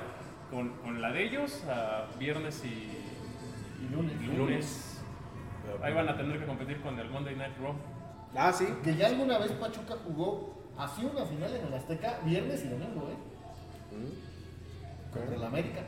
con, 0.49 0.69
con 0.77 1.01
la 1.01 1.11
de 1.11 1.23
ellos 1.23 1.63
a 1.65 2.07
viernes 2.19 2.63
y, 2.65 2.97
Y 3.85 3.93
lunes. 3.95 4.37
lunes. 4.37 4.87
Ahí 5.81 5.93
van 5.93 6.09
a 6.09 6.17
tener 6.17 6.39
que 6.39 6.45
competir 6.45 6.81
con 6.81 6.97
el 6.99 7.09
Monday 7.09 7.35
Night 7.35 7.57
Raw. 7.61 7.73
Ah, 8.35 8.51
sí. 8.51 8.67
Que 8.83 8.95
ya 8.95 9.07
alguna 9.07 9.37
vez 9.37 9.51
Pachuca 9.53 9.95
jugó 10.05 10.61
así 10.77 11.03
una 11.05 11.25
final 11.25 11.55
en 11.55 11.65
el 11.67 11.73
Azteca, 11.73 12.19
viernes 12.25 12.63
y 12.65 12.69
domingo, 12.69 13.09
¿eh? 13.09 13.17
Contra 15.13 15.35
el 15.35 15.43
América. 15.43 15.81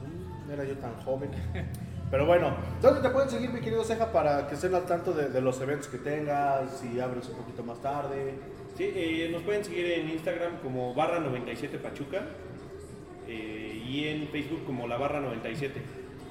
Mm, 0.00 0.50
Era 0.50 0.64
yo 0.64 0.76
tan 0.78 0.94
joven. 1.04 1.30
Pero 2.10 2.26
bueno, 2.26 2.54
¿dónde 2.82 3.00
te 3.02 3.10
pueden 3.10 3.30
seguir, 3.30 3.50
mi 3.52 3.60
querido 3.60 3.84
Ceja, 3.84 4.10
para 4.10 4.48
que 4.48 4.54
estén 4.56 4.74
al 4.74 4.84
tanto 4.84 5.12
de, 5.12 5.28
de 5.28 5.40
los 5.40 5.60
eventos 5.60 5.86
que 5.86 5.98
tengas, 5.98 6.70
si 6.78 6.98
abres 6.98 7.28
un 7.28 7.36
poquito 7.36 7.62
más 7.62 7.80
tarde? 7.80 8.34
Sí, 8.80 8.90
eh, 8.94 9.28
nos 9.30 9.42
pueden 9.42 9.62
seguir 9.62 9.84
en 9.90 10.08
Instagram 10.08 10.56
como 10.62 10.94
barra 10.94 11.20
97 11.20 11.76
Pachuca 11.76 12.22
eh, 13.28 13.84
y 13.86 14.08
en 14.08 14.26
Facebook 14.28 14.64
como 14.64 14.88
la 14.88 14.96
barra 14.96 15.20
97. 15.20 15.78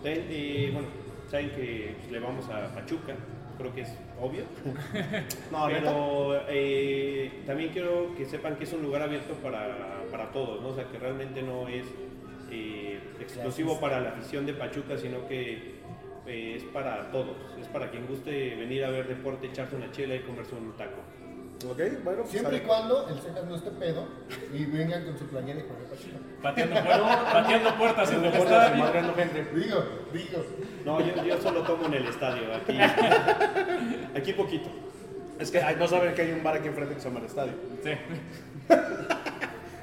También, 0.01 0.25
eh, 0.31 0.71
bueno, 0.73 0.87
saben 1.29 1.51
que 1.51 1.93
pues, 1.99 2.11
le 2.11 2.17
vamos 2.17 2.49
a 2.49 2.73
Pachuca, 2.73 3.13
creo 3.55 3.75
que 3.75 3.81
es 3.81 3.95
obvio. 4.19 4.45
No. 5.51 5.67
Pero 5.67 6.41
también 7.45 7.69
quiero 7.69 8.15
que 8.17 8.25
sepan 8.25 8.55
que 8.55 8.63
es 8.63 8.73
un 8.73 8.81
lugar 8.81 9.03
abierto 9.03 9.35
para, 9.43 10.01
para 10.09 10.31
todos, 10.31 10.59
¿no? 10.63 10.69
O 10.69 10.75
sea, 10.75 10.85
que 10.85 10.97
realmente 10.97 11.43
no 11.43 11.67
es 11.67 11.85
exclusivo 13.21 13.79
para 13.79 13.99
la 13.99 14.09
afición 14.09 14.47
de 14.47 14.55
Pachuca, 14.55 14.97
sino 14.97 15.27
que 15.27 15.75
es 16.25 16.63
para 16.63 17.11
todos. 17.11 17.37
Es 17.61 17.67
para 17.67 17.91
quien 17.91 18.07
guste 18.07 18.55
venir 18.55 18.85
a 18.85 18.89
ver 18.89 19.07
deporte, 19.07 19.45
echarse 19.45 19.75
una 19.75 19.91
chela 19.91 20.15
y 20.15 20.21
comerse 20.21 20.55
un 20.55 20.75
taco. 20.75 21.03
Ok, 21.65 21.77
bueno, 22.05 22.19
pues 22.21 22.29
Siempre 22.31 22.57
y 22.57 22.59
cuando 22.61 23.09
el 23.09 23.19
Cejas 23.19 23.43
no 23.45 23.55
esté 23.55 23.71
pedo 23.71 24.05
y 24.53 24.65
vengan 24.65 25.03
con 25.03 25.17
su 25.17 25.25
playera 25.25 25.59
y 25.59 25.63
con 25.63 25.75
el 25.75 25.83
Pachuca. 25.83 26.17
Pateando, 26.41 26.75
puer- 26.75 27.31
pateando 27.33 27.77
puertas 27.77 28.11
en 28.11 28.23
el 28.25 28.31
puertas 28.31 28.71
estadio. 28.71 29.13
gente. 29.15 29.47
Digo, 29.55 29.83
digo. 30.13 30.45
No, 30.85 31.01
yo, 31.01 31.23
yo 31.23 31.41
solo 31.41 31.61
tomo 31.63 31.85
en 31.87 31.93
el 31.95 32.07
estadio, 32.07 32.43
aquí, 32.55 32.77
aquí 34.15 34.33
poquito. 34.33 34.69
Es 35.37 35.51
que 35.51 35.61
ay, 35.61 35.75
no 35.77 35.87
saben 35.87 36.13
que 36.15 36.21
hay 36.21 36.31
un 36.31 36.43
bar 36.43 36.55
aquí 36.57 36.67
enfrente 36.69 36.95
que 36.95 37.01
se 37.01 37.07
llama 37.09 37.19
el 37.19 37.25
estadio. 37.25 37.53
Sí. 37.83 37.91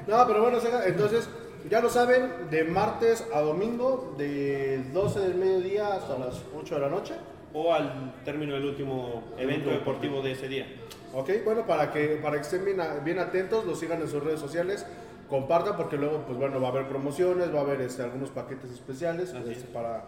No, 0.07 0.25
pero 0.25 0.41
bueno, 0.41 0.61
Ceja, 0.61 0.85
entonces, 0.85 1.27
ya 1.69 1.81
lo 1.81 1.89
saben, 1.89 2.49
de 2.49 2.63
martes 2.63 3.27
a 3.33 3.41
domingo, 3.41 4.15
de 4.17 4.81
12 4.93 5.19
del 5.19 5.35
mediodía 5.35 5.95
hasta 5.95 6.17
las 6.17 6.41
8 6.57 6.75
de 6.75 6.79
la 6.81 6.87
noche. 6.87 7.13
O 7.59 7.73
al 7.73 8.13
término 8.23 8.53
del 8.53 8.65
último 8.65 9.33
evento 9.35 9.71
deportivo 9.71 10.21
de 10.21 10.33
ese 10.33 10.47
día. 10.47 10.67
Ok, 11.11 11.31
bueno, 11.43 11.65
para 11.65 11.91
que, 11.91 12.19
para 12.21 12.35
que 12.35 12.43
estén 12.43 12.63
bien, 13.03 13.17
atentos, 13.17 13.65
los 13.65 13.79
sigan 13.79 13.99
en 13.99 14.07
sus 14.07 14.23
redes 14.23 14.39
sociales, 14.39 14.85
compartan 15.27 15.75
porque 15.75 15.97
luego, 15.97 16.23
pues 16.27 16.37
bueno, 16.37 16.61
va 16.61 16.67
a 16.67 16.71
haber 16.71 16.87
promociones, 16.87 17.51
va 17.51 17.57
a 17.57 17.61
haber 17.63 17.81
este, 17.81 18.03
algunos 18.03 18.29
paquetes 18.29 18.69
especiales 18.69 19.33
este, 19.33 19.53
es. 19.53 19.63
para, 19.63 20.03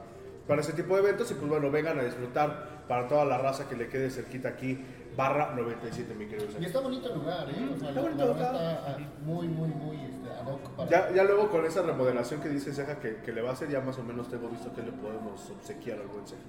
para 0.48 0.62
ese 0.62 0.74
tipo 0.74 0.94
de 0.94 1.02
eventos 1.02 1.32
y 1.32 1.34
pues 1.34 1.50
bueno, 1.50 1.72
vengan 1.72 1.98
a 1.98 2.04
disfrutar 2.04 2.84
para 2.88 3.08
toda 3.08 3.26
la 3.26 3.40
raza 3.40 3.68
que 3.68 3.76
le 3.76 3.88
quede 3.88 4.12
cerquita 4.12 4.50
aquí, 4.50 4.78
barra 5.18 5.54
97, 5.56 6.14
mi 6.16 6.26
querido 6.28 6.48
Y 6.60 6.66
está 6.66 6.80
bonito 6.80 7.10
el 7.14 7.20
lugar, 7.20 7.48
¿eh? 7.50 7.70
O 7.76 7.80
sea, 7.80 7.90
Está 7.90 8.02
bonito 8.02 8.24
el 8.24 8.30
lugar. 8.30 8.56
está 8.56 8.72
ah, 8.88 8.98
muy, 9.26 9.48
muy, 9.48 9.68
muy 9.70 9.96
este, 9.98 10.30
ad 10.32 10.48
hoc 10.54 10.70
para... 10.72 10.90
Ya, 10.90 11.12
ya 11.14 11.24
luego 11.24 11.50
con 11.50 11.66
esa 11.66 11.82
remodelación 11.82 12.42
que 12.42 12.50
dice 12.50 12.74
Ceja 12.74 13.00
que, 13.00 13.18
que 13.18 13.32
le 13.34 13.42
va 13.42 13.50
a 13.50 13.54
hacer, 13.54 13.70
ya 13.70 13.82
más 13.82 13.98
o 13.98 14.04
menos 14.04 14.30
tengo 14.30 14.48
visto 14.50 14.74
que 14.74 14.82
le 14.82 14.92
podemos 14.92 15.50
obsequiar 15.50 16.00
al 16.00 16.08
buen 16.08 16.26
Ceja. 16.28 16.42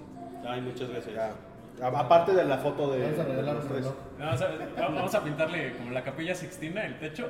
Ay, 0.49 0.61
muchas 0.61 0.89
gracias. 0.89 1.15
Ya. 1.15 1.33
Aparte 1.87 2.33
de 2.33 2.45
la 2.45 2.59
foto 2.59 2.91
de, 2.93 3.01
Vamos 3.03 3.19
a 3.19 3.23
de 3.25 3.29
regalar 3.31 3.55
los 3.57 3.65
tres. 3.65 3.77
reloj. 3.79 3.95
No, 4.19 4.31
o 4.33 4.37
sea, 4.37 4.49
va- 4.79 4.89
vamos 4.89 5.15
a 5.15 5.25
pintarle 5.25 5.77
como 5.77 5.91
la 5.93 6.03
capilla 6.05 6.35
Sixtina, 6.35 6.85
el 6.85 6.99
techo, 6.99 7.29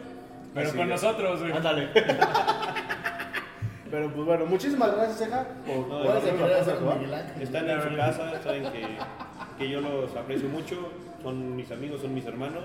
pero 0.52 0.68
Así 0.68 0.76
con 0.76 0.90
es. 0.92 1.02
nosotros, 1.02 1.40
güey. 1.40 1.52
Ándale. 1.52 1.88
Pero 3.90 4.12
pues 4.12 4.24
bueno, 4.24 4.46
muchísimas 4.46 4.94
gracias, 4.94 5.18
Ceja, 5.18 5.44
por 5.66 5.88
No, 5.88 6.02
por 6.04 6.16
hacer 6.16 6.34
Ángel. 6.42 7.42
Están 7.42 7.68
en 7.70 7.82
su 7.82 7.96
casa, 7.96 8.42
saben 8.42 8.62
que, 8.72 8.98
que 9.58 9.68
yo 9.68 9.80
los 9.80 10.14
aprecio 10.14 10.48
mucho, 10.48 10.76
son 11.22 11.56
mis 11.56 11.70
amigos, 11.70 12.00
son 12.00 12.14
mis 12.14 12.24
hermanos 12.26 12.64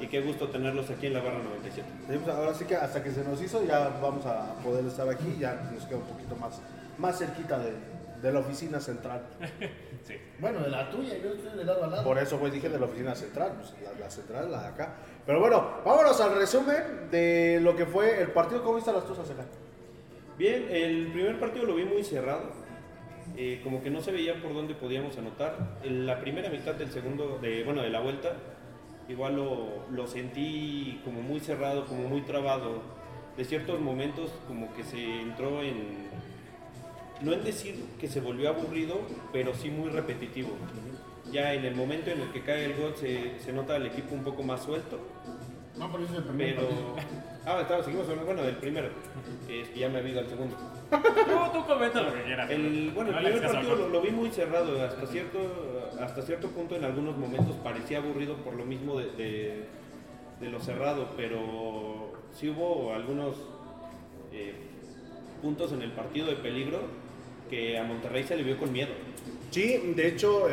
y 0.00 0.06
qué 0.06 0.20
gusto 0.20 0.48
tenerlos 0.48 0.90
aquí 0.90 1.06
en 1.06 1.14
la 1.14 1.20
barra 1.20 1.38
97. 1.42 1.88
Sí, 2.08 2.18
pues 2.22 2.36
ahora 2.36 2.54
sí 2.54 2.64
que 2.64 2.76
hasta 2.76 3.02
que 3.02 3.10
se 3.10 3.24
nos 3.24 3.40
hizo 3.40 3.64
ya 3.64 3.88
vamos 4.02 4.26
a 4.26 4.54
poder 4.64 4.84
estar 4.86 5.08
aquí, 5.08 5.36
ya 5.38 5.70
nos 5.72 5.84
queda 5.84 5.98
un 5.98 6.04
poquito 6.04 6.34
más, 6.36 6.60
más 6.98 7.18
cerquita 7.18 7.58
de, 7.58 7.72
de 8.20 8.32
la 8.32 8.40
oficina 8.40 8.80
central. 8.80 9.22
Sí. 10.02 10.14
Bueno, 10.40 10.58
de 10.58 10.68
la 10.68 10.90
tuya, 10.90 11.16
yo 11.16 11.30
estoy 11.32 11.56
de 11.56 11.64
lado 11.64 11.84
a 11.84 11.86
lado. 11.86 12.02
Por 12.02 12.18
eso, 12.18 12.36
güey, 12.36 12.50
dije 12.50 12.68
de 12.68 12.76
la 12.76 12.86
oficina 12.86 13.14
central, 13.14 13.52
pues 13.56 13.72
la, 13.84 14.00
la 14.00 14.10
central, 14.10 14.50
la 14.50 14.62
de 14.62 14.66
acá. 14.66 14.94
Pero 15.24 15.38
bueno, 15.38 15.64
vámonos 15.84 16.20
al 16.20 16.34
resumen 16.34 17.08
de 17.08 17.60
lo 17.62 17.76
que 17.76 17.86
fue 17.86 18.20
el 18.20 18.32
partido. 18.32 18.64
¿Cómo 18.64 18.74
viste 18.74 18.92
las 18.92 19.04
cosas 19.04 19.30
acá? 19.30 19.44
Bien, 20.36 20.66
el 20.70 21.12
primer 21.12 21.38
partido 21.38 21.66
lo 21.66 21.76
vi 21.76 21.84
muy 21.84 22.02
cerrado, 22.02 22.40
eh, 23.36 23.60
como 23.62 23.82
que 23.82 23.90
no 23.90 24.00
se 24.00 24.12
veía 24.12 24.40
por 24.42 24.54
dónde 24.54 24.74
podíamos 24.74 25.16
anotar. 25.18 25.78
En 25.82 26.06
la 26.06 26.20
primera 26.20 26.48
mitad 26.50 26.74
del 26.74 26.90
segundo, 26.90 27.38
de, 27.40 27.64
bueno, 27.64 27.82
de 27.82 27.90
la 27.90 28.00
vuelta, 28.00 28.34
igual 29.08 29.36
lo, 29.36 29.86
lo 29.90 30.06
sentí 30.06 31.00
como 31.04 31.22
muy 31.22 31.40
cerrado, 31.40 31.86
como 31.86 32.08
muy 32.08 32.22
trabado. 32.22 32.82
De 33.36 33.44
ciertos 33.44 33.80
momentos 33.80 34.30
como 34.46 34.74
que 34.74 34.84
se 34.84 35.20
entró 35.22 35.62
en, 35.62 36.08
no 37.22 37.32
en 37.32 37.42
decir 37.44 37.82
que 37.98 38.06
se 38.08 38.20
volvió 38.20 38.50
aburrido, 38.50 39.00
pero 39.32 39.54
sí 39.54 39.70
muy 39.70 39.88
repetitivo. 39.88 40.50
Ya 41.32 41.54
en 41.54 41.64
el 41.64 41.74
momento 41.74 42.10
en 42.10 42.20
el 42.20 42.30
que 42.30 42.42
cae 42.42 42.66
el 42.66 42.74
gol 42.74 42.94
se, 42.96 43.38
se 43.40 43.52
nota 43.52 43.76
el 43.76 43.86
equipo 43.86 44.14
un 44.14 44.22
poco 44.22 44.42
más 44.42 44.62
suelto, 44.64 45.00
No, 45.78 45.90
pero 45.90 46.04
es 46.04 46.10
el 46.10 46.24
primer 46.24 46.56
pero... 46.56 46.68
partido. 46.68 47.31
Ah, 47.44 47.58
estaba, 47.60 47.82
seguimos 47.82 48.04
hablando, 48.08 48.26
bueno, 48.26 48.42
del 48.42 48.56
primero, 48.56 48.88
es 49.48 49.68
que 49.68 49.78
ya 49.80 49.88
me 49.88 49.96
ha 49.96 50.00
habido 50.00 50.20
al 50.20 50.28
segundo. 50.28 50.56
Tú, 50.90 51.58
tú 51.58 51.66
comenta 51.66 52.00
lo 52.02 52.12
que 52.14 52.22
quieras. 52.22 52.48
El, 52.50 52.92
bueno, 52.94 53.10
No 53.12 53.18
el 53.18 53.24
primer 53.32 53.50
partido 53.50 53.76
lo, 53.76 53.88
lo 53.88 54.00
vi 54.00 54.10
muy 54.10 54.30
cerrado, 54.30 54.80
hasta 54.84 55.06
cierto, 55.06 55.90
hasta 56.00 56.22
cierto 56.22 56.48
punto 56.48 56.76
en 56.76 56.84
algunos 56.84 57.16
momentos 57.16 57.56
parecía 57.56 57.98
aburrido 57.98 58.36
por 58.36 58.54
lo 58.54 58.64
mismo 58.64 58.98
de, 58.98 59.10
de- 59.12 59.64
de 60.40 60.48
lo 60.50 60.60
cerrado, 60.60 61.08
pero 61.16 62.12
sí 62.32 62.48
hubo 62.50 62.92
algunos 62.94 63.36
eh, 64.32 64.54
puntos 65.40 65.72
en 65.72 65.82
el 65.82 65.92
partido 65.92 66.26
de 66.26 66.34
peligro 66.36 66.80
que 67.48 67.78
a 67.78 67.84
Monterrey 67.84 68.24
se 68.24 68.36
le 68.36 68.42
vio 68.42 68.56
con 68.58 68.72
miedo. 68.72 68.90
Sí, 69.52 69.92
de 69.94 70.08
hecho, 70.08 70.48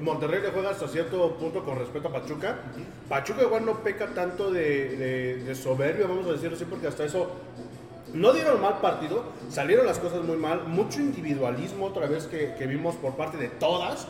Monterrey 0.00 0.42
le 0.42 0.50
juega 0.50 0.70
hasta 0.70 0.88
cierto 0.88 1.36
punto 1.36 1.64
con 1.64 1.78
respecto 1.78 2.08
a 2.08 2.12
Pachuca. 2.12 2.56
Pachuca 3.08 3.42
igual 3.42 3.64
no 3.64 3.78
peca 3.82 4.08
tanto 4.08 4.50
de, 4.50 4.96
de, 4.96 5.36
de 5.44 5.54
soberbia, 5.54 6.06
vamos 6.08 6.26
a 6.26 6.32
decirlo 6.32 6.56
así, 6.56 6.64
porque 6.64 6.88
hasta 6.88 7.04
eso 7.04 7.30
no 8.12 8.32
dieron 8.32 8.60
mal 8.60 8.78
partido, 8.80 9.22
salieron 9.48 9.86
las 9.86 10.00
cosas 10.00 10.22
muy 10.24 10.36
mal, 10.36 10.64
mucho 10.66 10.98
individualismo 11.00 11.86
otra 11.86 12.06
vez 12.08 12.26
que, 12.26 12.54
que 12.58 12.66
vimos 12.66 12.96
por 12.96 13.14
parte 13.14 13.36
de 13.36 13.48
todas. 13.50 14.08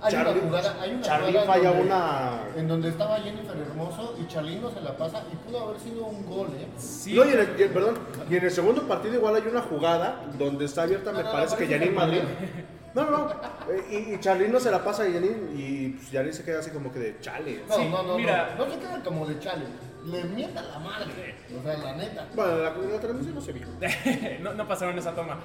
Hay 0.00 0.14
una 0.14 0.24
Charly- 0.24 0.40
jugada, 0.40 0.76
hay 0.80 0.90
una 0.94 1.02
Charly 1.02 1.26
jugada 1.26 1.40
en 1.42 1.46
falla 1.52 1.68
donde- 1.68 1.82
una... 1.86 2.40
En 2.56 2.68
donde 2.68 2.88
estaba 2.88 3.18
Jennifer 3.20 3.56
Hermoso 3.56 4.16
y 4.20 4.26
Charlín 4.26 4.60
no 4.62 4.70
se 4.70 4.80
la 4.80 4.96
pasa 4.96 5.22
y 5.32 5.36
pudo 5.36 5.60
haber 5.68 5.78
sido 5.80 6.06
un 6.06 6.26
gol, 6.26 6.48
¿eh? 6.58 6.66
Sí, 6.78 7.14
No, 7.14 7.24
y 7.24 7.28
en, 7.28 7.38
el, 7.40 7.60
y 7.60 7.68
perdón, 7.68 7.98
y 8.28 8.36
en 8.36 8.44
el 8.44 8.50
segundo 8.50 8.82
partido 8.88 9.14
igual 9.14 9.36
hay 9.36 9.42
una 9.48 9.60
jugada 9.60 10.24
donde 10.38 10.64
está 10.64 10.84
abierta, 10.84 11.12
No, 11.12 11.18
me 11.18 11.24
no, 11.24 11.30
parece 11.30 11.56
que 11.56 11.68
que 11.68 11.90
Madrid. 11.90 12.20
no. 12.94 13.10
No, 13.10 13.30
eh, 13.70 13.84
Y, 14.10 14.14
y 14.14 14.20
Charlín 14.20 14.52
no 14.52 14.60
se 14.60 14.70
la 14.70 14.82
pasa 14.84 15.02
a 15.04 15.08
Yanin 15.08 15.50
y 15.56 15.88
pues 15.90 16.10
Yanin 16.10 16.32
se 16.32 16.44
queda 16.44 16.58
así 16.60 16.70
como 16.70 16.92
que 16.92 16.98
de 16.98 17.20
chale. 17.20 17.62
No, 17.68 17.74
Sí, 17.76 17.88
no, 17.88 18.02
no, 18.02 18.16
mira. 18.18 18.54
no. 18.58 18.66
No 18.66 18.72
se 18.72 18.78
queda 18.78 19.02
como 19.02 19.26
de 19.26 19.38
chale. 19.38 19.64
Le 20.04 20.24
mienta 20.24 20.62
la 20.62 20.78
madre. 20.80 21.34
O 21.58 21.62
sea, 21.62 21.78
la 21.78 21.94
neta. 21.96 22.26
Bueno, 22.34 22.58
la, 22.58 22.70
la 22.70 23.00
transmisión 23.00 23.34
no 23.36 23.40
se 23.40 23.52
vio. 23.52 23.66
no, 24.40 24.52
no 24.54 24.66
pasaron 24.68 24.98
esa 24.98 25.14
toma. 25.14 25.38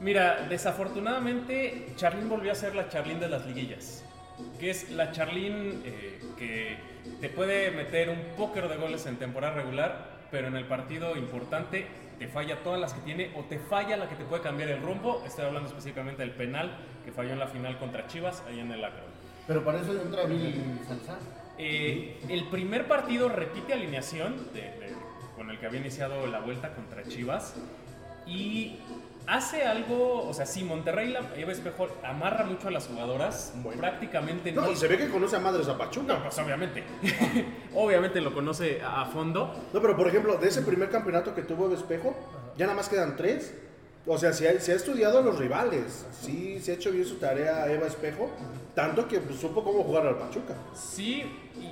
Mira, 0.00 0.46
desafortunadamente, 0.48 1.92
Charlín 1.96 2.28
volvió 2.28 2.52
a 2.52 2.54
ser 2.54 2.74
la 2.74 2.88
Charlín 2.88 3.20
de 3.20 3.28
las 3.28 3.44
liguillas. 3.46 4.04
Que 4.58 4.70
es 4.70 4.90
la 4.90 5.10
Charlín 5.12 5.82
eh, 5.84 6.20
que 6.38 6.78
te 7.20 7.28
puede 7.28 7.70
meter 7.72 8.08
un 8.08 8.20
póker 8.36 8.68
de 8.68 8.76
goles 8.76 9.04
en 9.06 9.16
temporada 9.16 9.54
regular, 9.54 10.18
pero 10.30 10.48
en 10.48 10.56
el 10.56 10.64
partido 10.66 11.16
importante 11.16 11.86
te 12.18 12.28
falla 12.28 12.62
todas 12.62 12.80
las 12.80 12.92
que 12.94 13.00
tiene 13.02 13.32
o 13.36 13.44
te 13.44 13.58
falla 13.58 13.96
la 13.96 14.08
que 14.08 14.16
te 14.16 14.24
puede 14.24 14.42
cambiar 14.42 14.68
el 14.70 14.82
rumbo. 14.82 15.22
Estoy 15.26 15.44
hablando 15.46 15.68
específicamente 15.68 16.22
del 16.22 16.32
penal 16.32 16.76
que 17.04 17.12
falló 17.12 17.32
en 17.32 17.38
la 17.38 17.46
final 17.48 17.78
contra 17.78 18.06
Chivas, 18.06 18.42
ahí 18.48 18.60
en 18.60 18.70
el 18.72 18.84
Akron. 18.84 19.04
Pero 19.46 19.64
para 19.64 19.80
eso 19.80 19.92
entra 20.00 20.24
Billy 20.24 20.80
Salazar. 20.86 21.18
Eh, 21.58 22.20
el 22.28 22.44
primer 22.48 22.86
partido 22.86 23.28
repite 23.28 23.72
alineación 23.72 24.52
de- 24.52 24.60
de- 24.60 24.96
con 25.36 25.50
el 25.50 25.58
que 25.58 25.66
había 25.66 25.80
iniciado 25.80 26.26
la 26.26 26.40
vuelta 26.40 26.74
contra 26.74 27.02
Chivas 27.04 27.54
y 28.26 28.78
hace 29.28 29.62
algo, 29.62 30.26
o 30.26 30.32
sea, 30.32 30.46
sí, 30.46 30.64
Monterrey, 30.64 31.10
la, 31.10 31.20
Eva 31.36 31.52
Espejo 31.52 31.88
amarra 32.02 32.44
mucho 32.44 32.68
a 32.68 32.70
las 32.70 32.86
jugadoras, 32.86 33.52
Bueno. 33.62 33.80
prácticamente 33.80 34.52
No, 34.52 34.70
y 34.70 34.76
se 34.76 34.88
ve 34.88 34.96
que 34.96 35.08
conoce 35.08 35.36
a 35.36 35.40
madres 35.40 35.68
a 35.68 35.76
Pachuca. 35.76 36.14
No, 36.14 36.22
pues 36.22 36.38
obviamente, 36.38 36.82
obviamente 37.74 38.20
lo 38.20 38.32
conoce 38.32 38.80
a, 38.82 39.04
fondo. 39.06 39.54
No, 39.72 39.80
pero 39.80 39.96
por 39.96 40.08
ejemplo, 40.08 40.36
de 40.38 40.48
ese 40.48 40.62
primer 40.62 40.90
campeonato 40.90 41.34
que 41.34 41.42
tuvo 41.42 41.68
de 41.68 41.76
espejo, 41.76 42.16
ya 42.56 42.66
nada 42.66 42.76
más 42.76 42.88
quedan 42.88 43.16
tres. 43.16 43.54
O 44.06 44.16
sea, 44.16 44.32
se 44.32 44.48
ha, 44.48 44.58
se 44.58 44.72
ha 44.72 44.76
estudiado 44.76 45.18
a 45.18 45.22
los 45.22 45.38
rivales. 45.38 46.06
Sí, 46.18 46.60
se 46.60 46.72
ha 46.72 46.74
hecho 46.76 46.90
bien 46.90 47.04
su 47.04 47.16
tarea 47.16 47.70
Eva 47.70 47.86
Espejo. 47.86 48.30
Tanto 48.74 49.06
que 49.06 49.18
pues, 49.18 49.38
supo 49.38 49.62
cómo 49.62 49.82
jugar 49.82 50.06
al 50.06 50.16
Pachuca. 50.16 50.54
Sí, 50.74 51.24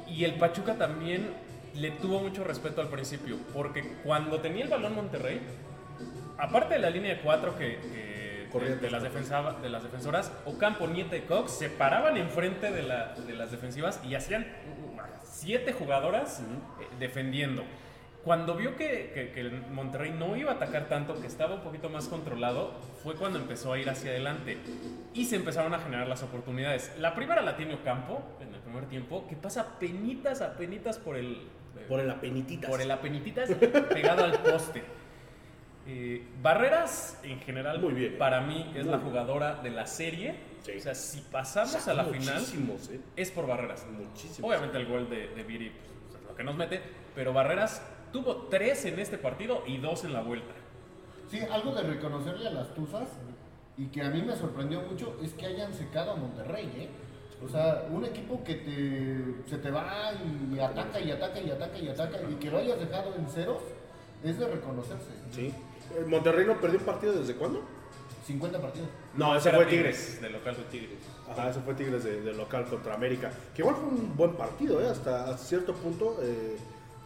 y, 0.06 0.12
y 0.12 0.24
el 0.24 0.34
Pachuca 0.34 0.74
también 0.74 1.30
le 1.74 1.92
tuvo 1.92 2.20
mucho 2.20 2.44
respeto 2.44 2.82
al 2.82 2.88
principio, 2.88 3.36
porque 3.54 3.96
cuando 4.04 4.40
tenía 4.40 4.64
el 4.64 4.70
balón 4.70 4.94
Monterrey, 4.94 5.40
aparte 6.38 6.74
de 6.74 6.80
la 6.80 6.90
línea 6.90 7.14
de 7.14 7.20
cuatro 7.20 7.56
que, 7.56 7.76
que- 7.78 8.16
de, 8.46 8.48
Corrientes. 8.52 8.82
de 8.82 8.90
las 8.90 9.02
defensa- 9.02 9.56
de 9.60 9.68
las 9.68 9.82
defensoras, 9.82 10.32
Ocampo, 10.46 10.86
Nieta 10.86 11.16
y 11.16 11.22
Cox 11.22 11.50
se 11.58 11.68
paraban 11.68 12.16
enfrente 12.16 12.70
de, 12.70 12.82
la- 12.84 13.12
de 13.14 13.34
las 13.34 13.50
defensivas 13.50 14.00
y 14.04 14.14
hacían 14.14 14.42
uh, 14.42 15.00
siete 15.24 15.72
jugadoras 15.72 16.40
eh, 16.80 16.86
defendiendo. 16.98 17.64
cuando 18.24 18.54
vio 18.56 18.74
que, 18.76 19.12
que- 19.34 19.50
Monterrey 19.70 20.10
no 20.12 20.36
iba 20.36 20.52
a 20.52 20.54
atacar 20.54 20.88
tanto, 20.88 21.20
que 21.20 21.26
estaba 21.28 21.54
un 21.56 21.60
poquito 21.60 21.88
más 21.90 22.08
controlado, 22.08 22.72
fue 23.02 23.14
cuando 23.14 23.38
empezó 23.38 23.72
a 23.72 23.78
ir 23.78 23.88
hacia 23.90 24.10
adelante 24.10 24.58
y 25.14 25.26
se 25.26 25.36
empezaron 25.36 25.74
a 25.74 25.78
generar 25.78 26.08
las 26.08 26.22
oportunidades. 26.24 26.92
La 26.98 27.14
primera 27.14 27.42
la 27.42 27.56
tiene 27.56 27.74
Ocampo 27.74 28.22
en 28.40 28.52
el 28.54 28.60
primer 28.60 28.86
tiempo, 28.86 29.26
que 29.28 29.36
pasa 29.36 29.78
penitas 29.78 30.40
a 30.40 30.54
penitas 30.56 30.98
por 30.98 31.16
el, 31.16 31.46
Por 31.88 32.00
el 32.00 32.10
apenititas. 32.10 32.68
por 32.70 32.80
el 32.80 32.90
apenititas 32.90 33.48
pegado 33.92 34.24
al 34.24 34.32
poste. 34.40 34.82
Eh, 35.88 36.26
Barreras, 36.42 37.20
en 37.22 37.38
general, 37.40 37.80
Muy 37.80 37.94
bien. 37.94 38.18
para 38.18 38.40
mí 38.40 38.72
es 38.74 38.84
Muy 38.84 38.90
la 38.92 38.96
bien. 38.98 39.08
jugadora 39.08 39.54
de 39.62 39.70
la 39.70 39.86
serie. 39.86 40.34
Sí. 40.62 40.72
O 40.76 40.80
sea, 40.80 40.94
si 40.94 41.20
pasamos 41.20 41.86
a 41.86 41.94
la 41.94 42.04
final, 42.04 42.42
¿eh? 42.42 43.00
es 43.14 43.30
por 43.30 43.46
Barreras. 43.46 43.86
Muchísimos. 43.90 44.48
Obviamente 44.50 44.78
el 44.78 44.86
gol 44.86 45.08
de, 45.08 45.28
de 45.28 45.42
Viri, 45.44 45.70
pues, 45.70 46.20
es 46.22 46.28
lo 46.28 46.34
que 46.34 46.42
nos 46.42 46.56
mete, 46.56 46.80
pero 47.14 47.32
Barreras 47.32 47.82
tuvo 48.12 48.48
tres 48.50 48.84
en 48.84 48.98
este 48.98 49.16
partido 49.18 49.62
y 49.66 49.78
dos 49.78 50.02
en 50.04 50.12
la 50.12 50.22
vuelta. 50.22 50.52
Sí, 51.30 51.40
algo 51.50 51.72
de 51.74 51.82
reconocerle 51.82 52.48
a 52.48 52.52
las 52.52 52.74
Tuzas 52.74 53.08
y 53.76 53.86
que 53.86 54.02
a 54.02 54.10
mí 54.10 54.22
me 54.22 54.34
sorprendió 54.34 54.80
mucho 54.82 55.16
es 55.22 55.34
que 55.34 55.46
hayan 55.46 55.72
secado 55.74 56.12
a 56.12 56.16
Monterrey, 56.16 56.66
¿eh? 56.76 56.88
O 57.44 57.48
sea, 57.48 57.84
un 57.90 58.04
equipo 58.04 58.42
que 58.42 58.54
te, 58.54 59.48
se 59.50 59.58
te 59.58 59.70
va 59.70 60.12
y 60.50 60.58
ataca 60.58 60.98
y 60.98 61.10
ataca 61.10 61.38
y 61.38 61.50
ataca 61.50 61.78
y 61.78 61.88
ataca 61.88 62.18
y 62.30 62.34
que 62.36 62.50
lo 62.50 62.58
hayas 62.58 62.78
dejado 62.80 63.14
en 63.14 63.28
ceros 63.28 63.62
es 64.24 64.38
de 64.38 64.48
reconocerse. 64.48 65.10
Sí. 65.30 65.52
Eh, 65.94 66.04
¿Monterrey 66.06 66.46
no 66.46 66.60
perdió 66.60 66.78
un 66.78 66.84
partido 66.84 67.12
desde 67.14 67.34
cuándo? 67.34 67.62
50 68.26 68.60
partidos. 68.60 68.88
No, 69.14 69.36
ese 69.36 69.48
Era 69.50 69.58
fue 69.58 69.66
Tigres. 69.66 70.20
De 70.20 70.30
local. 70.30 70.56
Tigres. 70.70 70.98
Ajá, 71.30 71.50
ese 71.50 71.60
fue 71.60 71.74
Tigres 71.74 72.02
de, 72.04 72.22
de 72.22 72.32
local 72.34 72.64
contra 72.66 72.94
América. 72.94 73.30
Que 73.54 73.62
igual 73.62 73.76
fue 73.76 73.88
un 73.88 74.16
buen 74.16 74.32
partido, 74.32 74.80
¿eh? 74.82 74.88
Hasta, 74.88 75.24
hasta 75.30 75.38
cierto 75.38 75.74
punto. 75.74 76.18
eh, 76.22 76.56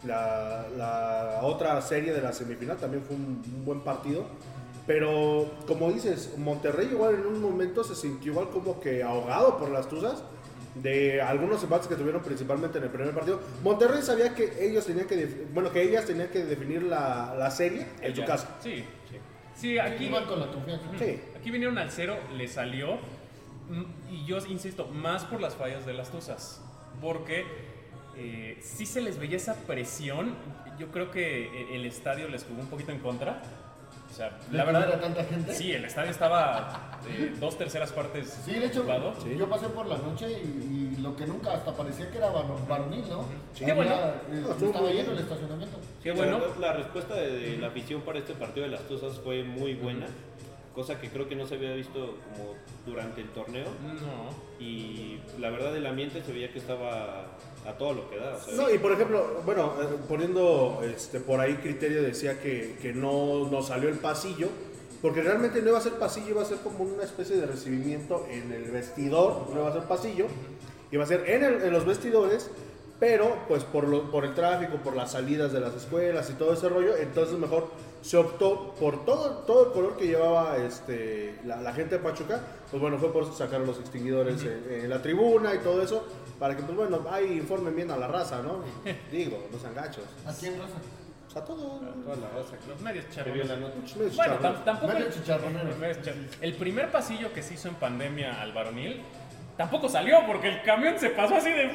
la, 0.03 0.65
la 0.75 1.39
otra 1.43 1.79
serie 1.79 2.11
de 2.11 2.21
la 2.23 2.33
semifinal 2.33 2.75
también 2.77 3.03
fue 3.03 3.15
un, 3.15 3.39
un 3.55 3.65
buen 3.65 3.81
partido. 3.81 4.25
Pero, 4.87 5.45
como 5.67 5.91
dices, 5.91 6.31
Monterrey 6.39 6.87
igual 6.91 7.13
en 7.15 7.27
un 7.27 7.39
momento 7.39 7.83
se 7.83 7.93
sintió 7.95 8.31
igual 8.31 8.49
como 8.49 8.79
que 8.79 9.03
ahogado 9.03 9.59
por 9.59 9.69
las 9.69 9.87
tuzas 9.87 10.23
de 10.75 11.21
algunos 11.21 11.61
embates 11.63 11.87
que 11.87 11.95
tuvieron 11.95 12.21
principalmente 12.21 12.77
en 12.77 12.85
el 12.85 12.89
primer 12.89 13.13
partido. 13.13 13.41
Monterrey 13.63 14.01
sabía 14.01 14.33
que 14.33 14.65
ellos 14.65 14.85
tenían 14.85 15.07
que, 15.07 15.45
bueno, 15.53 15.71
que 15.71 15.81
ellas 15.83 16.05
tenían 16.05 16.29
que 16.29 16.43
definir 16.45 16.83
la, 16.83 17.35
la 17.37 17.51
serie 17.51 17.85
en 18.01 18.15
su 18.15 18.21
Ella- 18.21 18.25
casa. 18.25 18.55
Sí. 18.61 18.83
Sí, 19.55 19.77
aquí, 19.77 20.05
Iban 20.05 20.25
con 20.25 20.39
la 20.39 20.47
confianza. 20.47 20.85
Sí. 20.97 21.19
aquí 21.37 21.51
vinieron 21.51 21.77
al 21.77 21.91
cero, 21.91 22.17
le 22.35 22.47
salió. 22.47 22.95
mm, 23.69 23.83
Y 24.11 24.25
yo 24.25 24.37
insisto, 24.47 24.87
más 24.87 25.23
por 25.25 25.39
las 25.41 25.55
fallas 25.55 25.85
de 25.85 25.93
las 25.93 26.09
Tuzas. 26.09 26.61
Porque 27.01 27.45
eh, 28.17 28.57
sí 28.63 28.85
se 28.85 29.01
les 29.01 29.19
veía 29.19 29.37
esa 29.37 29.55
presión. 29.55 30.35
Yo 30.79 30.87
creo 30.91 31.11
que 31.11 31.45
e- 31.47 31.75
el 31.75 31.85
estadio 31.85 32.27
les 32.29 32.43
jugó 32.45 32.61
un 32.61 32.67
poquito 32.67 32.91
en 32.91 32.99
contra. 32.99 33.41
O 34.11 34.13
sea, 34.13 34.29
¿De 34.51 34.57
la 34.57 34.65
verdad. 34.65 34.83
hubiera 34.83 34.99
tanta 35.01 35.23
gente? 35.23 35.53
Sí, 35.55 35.71
el 35.71 35.85
estadio 35.85 36.11
estaba 36.11 36.99
eh, 37.07 37.33
dos 37.39 37.57
terceras 37.57 37.91
partes 37.93 38.41
Sí, 38.45 38.51
de 38.53 38.65
hecho, 38.65 38.81
ocupado. 38.81 39.13
yo 39.25 39.49
pasé 39.49 39.69
por 39.69 39.85
la 39.87 39.97
noche 39.97 40.27
y, 40.29 40.97
y 40.97 41.01
lo 41.01 41.15
que 41.15 41.25
nunca 41.25 41.53
hasta 41.53 41.73
parecía 41.73 42.11
que 42.11 42.17
era 42.17 42.29
varo- 42.29 42.59
varonil, 42.67 43.07
¿no? 43.09 43.23
Sí. 43.53 43.63
Qué 43.65 43.71
bueno. 43.73 43.91
eh, 43.95 44.43
No, 44.59 44.65
estaba 44.67 44.89
lleno 44.91 45.11
el 45.13 45.19
estacionamiento. 45.19 45.77
Qué 46.03 46.11
bueno. 46.11 46.39
La, 46.59 46.73
respuesta 46.73 47.15
de, 47.15 47.31
de 47.31 47.57
la 47.57 47.67
afición 47.67 48.01
para 48.01 48.19
este 48.19 48.33
partido 48.33 48.65
de 48.65 48.71
las 48.73 48.81
Tuzas 48.81 49.17
fue 49.19 49.43
muy 49.43 49.75
buena, 49.75 50.07
cosa 50.75 50.99
que 50.99 51.09
creo 51.09 51.29
que 51.29 51.35
no 51.35 51.47
se 51.47 51.55
había 51.55 51.73
visto 51.73 52.17
como 52.35 52.55
durante 52.85 53.21
el 53.21 53.29
torneo. 53.29 53.67
No. 53.81 54.63
Y 54.65 55.19
la 55.39 55.49
verdad 55.51 55.75
el 55.75 55.85
ambiente 55.85 56.21
se 56.21 56.33
veía 56.33 56.51
que 56.51 56.59
estaba 56.59 57.25
a 57.67 57.73
todo 57.77 57.93
lo 57.93 58.09
que 58.09 58.17
da. 58.17 58.35
o 58.35 58.39
sea, 58.43 58.55
No, 58.55 58.69
y 58.69 58.77
por 58.77 58.91
ejemplo, 58.91 59.41
bueno, 59.45 59.73
eh, 59.81 59.85
poniendo 60.07 60.81
este, 60.83 61.19
por 61.19 61.39
ahí 61.39 61.55
criterio 61.55 62.01
decía 62.03 62.39
que, 62.39 62.77
que 62.81 62.93
no, 62.93 63.49
no 63.49 63.61
salió 63.61 63.89
el 63.89 63.97
pasillo, 63.97 64.47
porque 65.01 65.21
realmente 65.21 65.61
no 65.61 65.69
iba 65.69 65.77
a 65.77 65.81
ser 65.81 65.93
pasillo, 65.93 66.29
iba 66.29 66.41
a 66.41 66.45
ser 66.45 66.57
como 66.59 66.83
una 66.83 67.03
especie 67.03 67.35
de 67.37 67.45
recibimiento 67.47 68.25
en 68.29 68.51
el 68.51 68.69
vestidor, 68.71 69.47
no 69.53 69.61
iba 69.61 69.69
a 69.69 69.73
ser 69.73 69.83
pasillo, 69.83 70.25
iba 70.91 71.03
a 71.03 71.07
ser 71.07 71.27
en, 71.29 71.43
el- 71.43 71.61
en 71.63 71.71
los 71.73 71.85
vestidores, 71.85 72.49
pero 72.99 73.35
pues 73.47 73.63
por, 73.63 73.87
lo- 73.87 74.11
por 74.11 74.25
el 74.25 74.33
tráfico, 74.35 74.77
por 74.83 74.95
las 74.95 75.11
salidas 75.13 75.51
de 75.51 75.59
las 75.59 75.73
escuelas 75.75 76.29
y 76.29 76.33
todo 76.33 76.53
ese 76.53 76.69
rollo, 76.69 76.95
entonces 76.97 77.37
mejor 77.39 77.67
se 78.03 78.17
optó 78.17 78.73
por 78.79 79.05
todo, 79.05 79.37
todo 79.47 79.67
el 79.67 79.71
color 79.73 79.97
que 79.97 80.05
llevaba 80.07 80.57
este, 80.57 81.35
la, 81.45 81.61
la 81.61 81.73
gente 81.73 81.97
de 81.97 82.03
Pachuca, 82.03 82.39
pues 82.69 82.79
bueno, 82.81 82.97
fue 82.99 83.11
por 83.11 83.23
eso 83.23 83.33
sacaron 83.33 83.65
los 83.67 83.79
extinguidores 83.79 84.43
en, 84.43 84.81
en 84.83 84.89
la 84.89 85.01
tribuna 85.01 85.53
y 85.55 85.59
todo 85.59 85.81
eso, 85.81 86.03
para 86.41 86.57
que 86.57 86.63
pues 86.63 86.75
bueno, 86.75 87.05
ahí 87.11 87.33
informen 87.37 87.75
bien 87.75 87.91
a 87.91 87.97
la 87.97 88.07
raza, 88.07 88.41
¿no? 88.41 88.63
Digo, 89.11 89.47
no 89.51 89.59
sean 89.59 89.75
gachos. 89.75 90.03
¿A 90.25 90.33
quién 90.33 90.59
raza? 90.59 90.73
O 91.27 91.31
sea, 91.31 91.45
todo. 91.45 91.79
Toda 92.03 92.15
la 92.17 92.29
raza, 92.29 92.55
los 92.67 92.81
medios 92.81 93.05
se 93.09 93.23
vio 93.23 93.43
charrones. 93.45 93.47
la 93.47 93.55
nota. 93.57 93.75
medios 93.95 94.15
Bueno, 94.15 94.39
tam- 94.39 94.63
tampoco. 94.65 94.93
Medio 94.93 95.11
chicharronero. 95.11 95.63
Los 95.65 95.77
medios 95.77 96.01
char- 96.01 96.15
El 96.41 96.53
primer 96.55 96.91
pasillo 96.91 97.31
que 97.31 97.43
se 97.43 97.53
hizo 97.53 97.67
en 97.69 97.75
pandemia 97.75 98.41
al 98.41 98.51
varonil 98.53 99.01
tampoco 99.55 99.87
salió 99.87 100.25
porque 100.25 100.49
el 100.49 100.61
camión 100.63 100.97
se 100.99 101.11
pasó 101.11 101.35
así 101.35 101.51
de. 101.51 101.71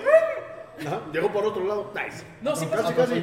Ajá, 0.86 1.00
llegó 1.12 1.32
por 1.32 1.44
otro 1.46 1.64
lado. 1.64 1.90
Nice. 1.94 2.22
No, 2.42 2.54
sí 2.56 2.66
Casi, 2.66 2.82
pasó. 2.82 2.96
casi. 2.96 3.22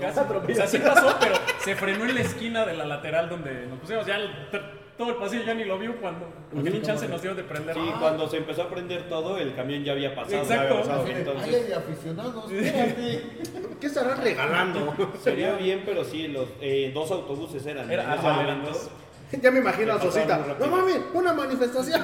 Casi. 0.00 0.18
atropelló. 0.18 0.52
O 0.54 0.56
sea, 0.56 0.66
sí 0.66 0.78
pasó, 0.78 1.14
pero 1.20 1.34
se 1.62 1.76
frenó 1.76 2.04
en 2.06 2.14
la 2.16 2.20
esquina 2.22 2.64
de 2.64 2.72
la 2.74 2.84
lateral 2.86 3.28
donde 3.28 3.66
nos 3.66 3.78
pusimos. 3.78 4.04
Ya 4.06 4.16
todo 4.96 5.10
el 5.10 5.16
pasillo 5.16 5.42
ya 5.44 5.54
ni 5.54 5.64
lo 5.64 5.78
vio 5.78 5.96
cuando. 6.00 6.26
Porque 6.52 6.70
ni 6.70 6.82
chance 6.82 7.08
nos 7.08 7.22
dio 7.22 7.34
de 7.34 7.42
prender. 7.44 7.74
Sí, 7.74 7.80
cuando 7.98 8.28
se 8.28 8.36
empezó 8.38 8.62
a 8.62 8.68
prender 8.68 9.08
todo, 9.08 9.38
el 9.38 9.54
camión 9.54 9.82
ya 9.84 9.92
había 9.92 10.14
pasado. 10.14 10.42
Exacto. 10.42 10.80
pasado, 10.80 11.04
de, 11.04 11.12
entonces, 11.12 11.54
Ay, 11.54 11.54
hay 11.66 11.72
aficionados, 11.72 12.50
espérate. 12.52 13.22
¿Qué 13.80 13.86
estarán 13.86 14.22
regalando? 14.22 14.94
sería 15.22 15.54
bien, 15.54 15.82
pero 15.84 16.04
sí, 16.04 16.28
los 16.28 16.48
eh, 16.60 16.90
dos 16.94 17.10
autobuses 17.10 17.64
eran. 17.66 17.90
Era- 17.90 18.14
eran 18.42 18.64
dos. 18.64 18.90
ya 19.40 19.50
me 19.50 19.58
imagino 19.60 19.94
a 19.94 20.00
Sosita. 20.00 20.56
No 20.60 20.66
mames, 20.66 21.00
una 21.14 21.32
manifestación. 21.32 22.02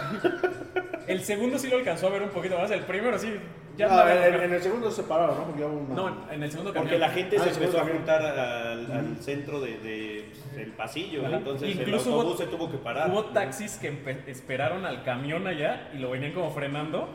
El 1.07 1.23
segundo 1.23 1.59
sí 1.59 1.69
lo 1.69 1.77
alcanzó 1.77 2.09
a 2.09 2.11
ver 2.11 2.23
un 2.23 2.31
poquito 2.31 2.59
más. 2.59 2.71
El 2.71 2.81
primero 2.83 3.19
sí. 3.19 3.35
Ya 3.79 3.87
andaba- 3.87 4.27
en, 4.27 4.35
en 4.35 4.53
el 4.55 4.61
segundo 4.63 4.91
se 4.91 5.03
separaron, 5.03 5.39
¿no? 5.39 5.45
Porque 5.45 5.65
hubo 5.65 5.79
una- 5.79 5.95
No, 5.95 6.33
en 6.33 6.43
el 6.43 6.51
segundo 6.51 6.73
Porque 6.75 6.91
camión. 6.91 7.01
la 7.01 7.09
gente 7.11 7.37
Ah, 7.39 7.45
se 7.45 7.51
empezó 7.51 7.81
a 7.81 7.85
juntar 7.87 8.23
al, 8.23 8.91
al 8.93 9.17
centro 9.21 9.61
de, 9.61 9.79
de- 9.79 10.33
del 10.57 10.73
pasillo, 10.73 11.25
Ajá. 11.27 11.37
entonces 11.37 11.71
Incluso 11.77 12.09
el 12.09 12.15
hubo- 12.15 12.21
autobús 12.23 12.39
se 12.39 12.47
tuvo 12.47 12.71
que 12.71 12.79
parar. 12.79 13.09
Hubo 13.11 13.27
taxis 13.27 13.77
que 13.79 13.97
esperaron 14.27 14.85
al 14.85 15.05
camión 15.05 15.47
allá 15.47 15.91
y 15.95 15.99
lo 15.99 16.11
venían 16.11 16.33
como 16.33 16.51
frenando 16.51 17.09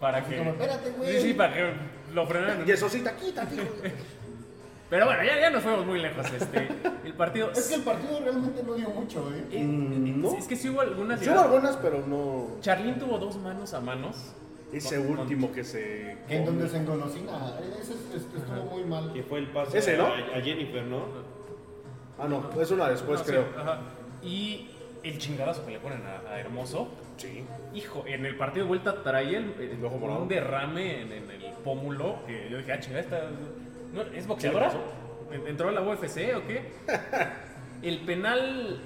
para 0.00 0.24
que. 0.24 0.38
como, 0.38 0.50
"Espérate, 0.52 0.90
güey". 0.92 1.12
Sí, 1.16 1.20
sí, 1.28 1.34
para 1.34 1.52
que 1.52 1.72
lo 2.14 2.26
frenaran. 2.26 2.64
Y 2.66 2.70
el 2.70 2.78
Sosita, 2.78 3.16
quítate. 3.16 3.56
hijo 3.56 3.64
de- 3.82 3.92
Pero 4.88 5.06
bueno, 5.06 5.24
ya, 5.24 5.40
ya 5.40 5.50
nos 5.50 5.64
fuimos 5.64 5.84
muy 5.84 5.98
lejos. 5.98 6.24
Este, 6.32 6.68
el 7.04 7.14
partido. 7.14 7.50
Es 7.50 7.66
que 7.66 7.74
el 7.74 7.82
partido 7.82 8.20
realmente 8.22 8.62
no 8.62 8.74
dio 8.74 8.88
mucho, 8.90 9.28
¿eh? 9.34 9.44
Eh, 9.50 9.64
Mm, 9.64 10.22
¿no? 10.22 10.38
Es 10.38 10.46
que 10.46 10.54
sí 10.54 10.68
hubo 10.68 10.80
algunas. 10.82 11.18
Sí 11.18 11.28
hubo 11.28 11.40
algunas, 11.40 11.76
pero 11.78 12.04
no. 12.06 12.60
Charlín 12.60 12.96
tuvo 12.96 13.18
dos 13.18 13.36
manos 13.38 13.74
a 13.74 13.80
manos. 13.80 14.32
Ese 14.76 14.96
Con- 14.96 15.18
último 15.20 15.52
que 15.52 15.64
se. 15.64 16.16
En 16.28 16.44
donde 16.44 16.68
se 16.68 16.76
engolosina. 16.78 17.54
Ese 17.80 17.92
es- 17.94 18.22
estuvo 18.34 18.64
muy 18.70 18.84
mal. 18.84 19.12
Que 19.12 19.22
fue 19.22 19.38
el 19.40 19.46
pase 19.48 19.78
Ese, 19.78 19.96
¿no? 19.96 20.06
a, 20.06 20.40
Jennifer, 20.42 20.82
¿no? 20.84 21.02
Ah, 22.18 22.26
no, 22.28 22.50
es 22.60 22.70
una 22.70 22.88
después, 22.88 23.20
No, 23.20 23.24
sí, 23.24 23.30
creo. 23.30 23.44
ajá. 23.58 23.80
Y 24.22 24.70
el 25.02 25.18
chingadazo 25.18 25.64
que 25.66 25.72
le 25.72 25.80
ponen 25.80 26.02
a, 26.06 26.30
a 26.32 26.40
Hermoso. 26.40 26.88
Sí. 27.16 27.44
Hijo, 27.74 28.04
en 28.06 28.26
el 28.26 28.36
partido 28.36 28.64
de 28.64 28.68
vuelta 28.68 29.02
traía 29.02 29.38
el, 29.38 29.54
el- 29.60 29.70
El 29.78 29.84
ojo 29.84 29.96
morado. 29.98 30.22
un 30.22 30.28
derrame 30.28 31.02
en, 31.02 31.12
en 31.12 31.30
el 31.30 31.52
pómulo 31.64 32.16
que 32.26 32.48
yo 32.50 32.58
dije, 32.58 32.72
ah, 32.72 32.80
chingada, 32.80 33.00
esta, 33.02 33.22
¿no? 33.94 34.02
¿es 34.02 34.26
boxeadora? 34.26 34.70
¿Qué 35.30 35.36
¿En- 35.36 35.46
¿Entró 35.48 35.68
a 35.68 35.72
la 35.72 35.80
UFC 35.82 36.34
o 36.36 36.46
qué? 36.46 36.72
el 37.82 38.00
penal, 38.00 38.80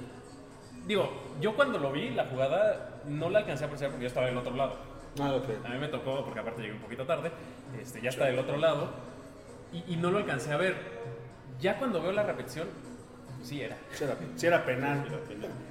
digo, 0.87 1.11
yo 1.41 1.55
cuando 1.57 1.79
lo 1.79 1.91
vi, 1.93 2.11
la 2.11 2.27
jugada, 2.27 3.01
no 3.07 3.29
la 3.31 3.41
alcancé 3.41 3.65
a 3.65 3.67
apreciar 3.67 3.91
porque 3.91 4.05
yo 4.05 4.09
estaba 4.09 4.27
del 4.27 4.37
otro 4.39 4.55
lado. 4.55 4.77
Ah, 5.19 5.35
ok. 5.35 5.67
A 5.67 5.69
mí 5.71 5.79
me 5.79 5.89
tocó, 5.89 6.25
porque 6.25 6.41
aparte 6.41 6.63
llegué 6.63 6.75
un 6.75 6.81
poquito 6.81 7.05
tarde, 7.07 7.31
este, 7.81 8.01
ya 8.01 8.11
está 8.11 8.27
del 8.27 8.39
otro 8.39 8.57
lado, 8.59 8.89
y, 9.73 9.95
y 9.95 9.97
no 9.97 10.11
lo 10.11 10.19
alcancé 10.19 10.53
a 10.53 10.57
ver. 10.57 10.77
Ya 11.61 11.79
cuando 11.79 12.01
veo 12.01 12.13
la 12.13 12.23
repetición, 12.23 12.69
sí 13.43 13.61
era. 13.61 13.77
Sí 13.93 14.05
era, 14.05 14.17
sí 14.37 14.47
era 14.47 14.65
penal. 14.65 15.05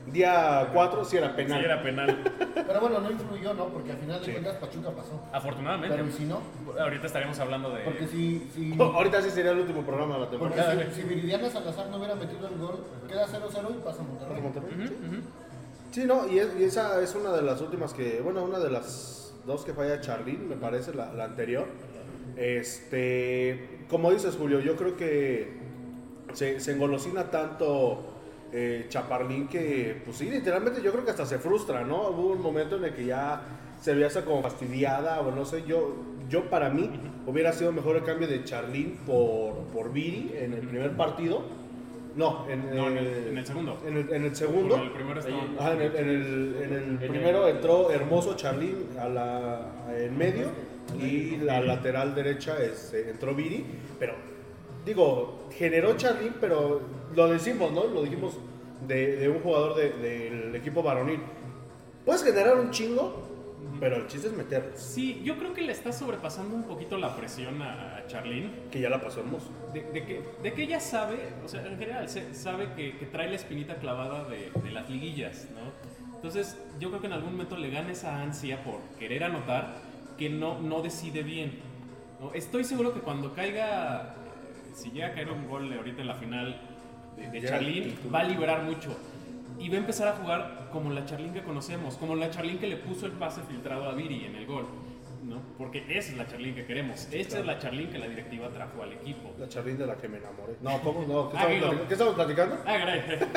Día 0.08 0.70
4 0.74 1.06
sí 1.06 1.18
era 1.18 1.36
penal. 1.36 1.60
Sí 1.60 1.66
era 1.66 1.82
penal. 1.84 2.24
Pero 2.54 2.82
bueno, 2.82 3.00
no 3.00 3.12
influyó, 3.12 3.54
¿no? 3.54 3.66
Porque 3.70 3.92
al 3.92 3.98
final 3.98 4.20
de 4.20 4.26
Sí. 4.26 4.32
cuentas 4.32 4.56
Pachuca 4.58 4.90
pasó. 4.92 5.24
Afortunadamente. 5.34 5.96
Pero 5.96 6.08
¿y 6.08 6.12
si 6.12 6.24
no? 6.26 6.42
Ahorita 6.80 7.08
estaríamos 7.08 7.40
hablando 7.40 7.72
de... 7.72 7.84
Porque 7.84 8.08
si, 8.08 8.50
si, 8.54 8.76
Ahorita 8.80 9.22
sí 9.22 9.30
sería 9.32 9.52
el 9.52 9.60
último 9.60 9.82
programa 9.84 10.16
de 10.16 10.20
la 10.22 10.30
porque 10.30 10.56
temporada. 10.56 10.90
si, 10.94 11.02
si 11.02 11.08
Viridiana 11.08 11.50
Salazar 11.50 11.88
no 11.90 11.98
hubiera 11.98 12.16
metido 12.16 12.48
el 12.48 12.58
gol, 12.58 12.84
queda 13.08 13.26
0-0 13.28 13.76
y 13.76 13.82
pasa 13.84 14.04
Monterrey. 14.04 14.42
Monterrey. 14.42 15.24
Sí, 15.92 16.06
no, 16.06 16.28
y, 16.28 16.38
es- 16.40 16.56
y 16.60 16.64
esa 16.66 17.02
es 17.02 17.16
una 17.16 17.32
de 17.32 17.42
las 17.42 17.62
últimas 17.62 17.94
que, 17.94 18.22
bueno, 18.22 18.44
una 18.44 18.60
de 18.60 18.70
las 18.70 19.29
dos 19.46 19.66
que 19.66 19.74
falla 19.74 20.02
Charlín, 20.02 20.48
me 20.48 20.56
parece, 20.56 20.94
la, 20.94 21.24
anterior. 21.24 21.68
Este, 22.36 23.86
como 23.90 24.12
dices, 24.12 24.36
Julio, 24.36 24.60
yo 24.60 24.76
creo 24.76 24.96
que 24.96 25.54
se, 26.34 26.58
engolosina 26.72 27.32
tanto 27.32 28.04
eh, 28.52 28.86
Chaparlín 28.90 29.48
que, 29.48 30.02
pues 30.06 30.18
sí, 30.18 30.30
literalmente 30.30 30.82
yo 30.82 30.92
creo 30.92 31.04
que 31.04 31.12
hasta 31.12 31.26
se 31.26 31.40
frustra, 31.40 31.84
¿no? 31.84 32.10
Hubo 32.10 32.32
un 32.32 32.42
momento 32.42 32.78
en 32.78 32.86
el 32.86 32.94
que 32.94 33.06
ya 33.06 33.42
se 33.82 33.94
veía 33.94 34.10
como 34.26 34.42
fastidiada, 34.42 35.22
o 35.22 35.32
no 35.32 35.46
sé, 35.46 35.64
yo, 35.66 35.96
yo 36.30 36.50
para 36.50 36.70
mí 36.70 36.90
hubiera 37.26 37.54
sido 37.54 37.72
mejor 37.72 37.96
el 37.96 38.04
cambio 38.04 38.28
de 38.28 38.44
Charlín 38.44 39.00
por, 39.06 39.56
por 39.74 39.92
Viri 39.92 40.34
en 40.36 40.54
el 40.54 40.68
primer 40.68 40.96
partido. 40.96 41.59
No, 42.16 42.46
en, 42.50 42.76
No, 42.76 42.88
en 42.88 42.98
el, 42.98 43.08
eh, 43.08 43.30
en 43.30 43.38
el 43.38 43.46
segundo. 43.46 43.78
en 43.86 43.98
el, 43.98 44.14
en 44.14 44.24
el 44.26 44.36
segundo. 44.36 44.76
En 44.76 44.82
el 44.82 44.92
primero 44.92 45.20
estaba- 45.20 45.44
Ajá, 45.60 45.74
en 45.74 45.82
el, 45.82 45.96
en 45.96 46.10
el- 46.10 46.56
en 46.64 46.74
el 46.74 46.84
En 47.04 47.10
primero 47.10 47.48
el- 47.48 47.56
entró 47.56 47.92
Hermoso 47.92 48.36
Charlín 48.36 48.88
a 49.00 49.08
la, 49.08 49.62
en 49.96 50.18
medio 50.18 50.48
y 51.00 51.38
la 51.38 51.62
lateral 51.62 52.16
derecha 52.16 52.58
este, 52.62 53.12
entró 53.12 53.36
Viri, 53.36 53.64
pero 54.00 54.14
digo, 54.86 55.48
generó 55.52 55.96
Charlín, 55.98 56.34
pero 56.42 56.82
lo 57.16 57.28
decimos, 57.30 57.72
¿no? 57.72 57.86
Lo 57.86 58.02
dijimos 58.02 58.38
de, 58.88 59.18
de 59.18 59.30
un 59.30 59.40
jugador 59.42 59.76
de- 59.76 59.92
del 59.92 60.56
equipo 60.56 60.82
varonil. 60.82 61.20
Puedes 62.06 62.24
generar 62.24 62.58
un 62.58 62.72
chingo, 62.72 63.22
pero 63.80 63.98
el 63.98 64.08
chiste 64.08 64.28
es 64.28 64.34
meter, 64.34 64.74
Sí, 64.76 65.22
yo 65.24 65.38
creo 65.38 65.54
que 65.54 65.62
le 65.62 65.72
está 65.72 65.92
sobrepasando 65.92 66.56
un 66.56 66.64
poquito 66.64 66.98
la 66.98 67.16
presión 67.16 67.62
a, 67.62 67.98
a 67.98 68.08
Charlene. 68.08 68.52
que 68.72 68.82
ya 68.82 68.90
la 68.90 69.02
pasó 69.02 69.22
Hermoso. 69.22 69.50
De, 69.74 69.84
de 69.84 70.06
que, 70.06 70.24
de 70.44 70.54
que 70.54 70.64
ella 70.64 70.80
sabe, 70.80 71.34
o 71.44 71.48
sea, 71.48 71.66
en 71.66 71.78
general, 71.78 72.08
sabe 72.10 72.74
que, 72.76 72.98
que 72.98 73.06
trae 73.06 73.30
la 73.30 73.36
espinita 73.36 73.76
clavada 73.76 74.28
de, 74.28 74.52
de 74.64 74.72
las 74.72 74.90
liguillas, 74.90 75.48
¿no? 75.54 75.72
Entonces, 76.16 76.58
yo 76.80 76.90
creo 76.90 77.00
que 77.00 77.08
en 77.08 77.14
algún 77.14 77.32
momento 77.32 77.56
le 77.56 77.70
gana 77.70 77.92
esa 77.92 78.22
ansia 78.22 78.62
por 78.64 78.82
querer 79.00 79.24
anotar 79.24 79.76
que 80.18 80.30
no, 80.30 80.60
no 80.60 80.82
decide 80.82 81.24
bien. 81.24 81.60
¿no? 82.20 82.34
Estoy 82.34 82.66
seguro 82.66 82.94
que 82.94 83.00
cuando 83.00 83.34
caiga, 83.34 84.16
eh, 84.18 84.72
si 84.74 84.92
llega 84.92 85.08
a 85.08 85.12
caer 85.14 85.32
un 85.32 85.48
gol 85.48 85.72
ahorita 85.72 86.02
en 86.02 86.08
la 86.08 86.16
final 86.16 86.60
de, 87.16 87.30
de 87.30 87.48
Charlene, 87.48 87.94
va 88.14 88.20
a 88.20 88.24
liberar 88.26 88.64
mucho. 88.64 88.90
Y 89.60 89.70
va 89.70 89.76
a 89.76 89.80
empezar 89.80 90.08
a 90.08 90.14
jugar 90.14 90.70
como 90.72 90.90
la 90.92 91.06
Charlene 91.06 91.34
que 91.34 91.44
conocemos, 91.44 91.96
como 91.98 92.16
la 92.16 92.30
Charlene 92.32 92.60
que 92.60 92.68
le 92.68 92.78
puso 92.78 93.06
el 93.06 93.12
pase 93.14 93.42
filtrado 93.42 93.90
a 93.90 93.94
Viri 93.94 94.26
en 94.26 94.36
el 94.36 94.46
gol. 94.46 94.66
¿no? 95.24 95.42
Porque 95.58 95.80
esa 95.90 96.12
es 96.12 96.18
la 96.18 96.26
Charlene 96.28 96.56
que 96.56 96.66
queremos. 96.66 97.08
Esta 97.12 97.40
es 97.40 97.46
la 97.46 97.60
Charlene 97.60 97.90
que 97.92 98.00
la 98.00 98.08
directiva 98.08 98.50
trajo 98.50 98.82
al 98.82 98.94
equipo. 98.94 99.32
La 99.38 99.48
Charlín 99.50 99.78
de 99.78 99.86
la 99.86 99.96
que 99.98 100.08
me 100.08 100.18
enamoré. 100.18 100.56
No, 100.62 100.80
¿cómo? 100.82 101.06
No, 101.06 101.30
¿qué 101.30 101.38
Ah, 101.38 101.52
estamos? 101.52 101.82
¿Qué 101.88 101.94
estamos 101.94 102.14
platicando? 102.16 102.58
Ah. 102.66 102.96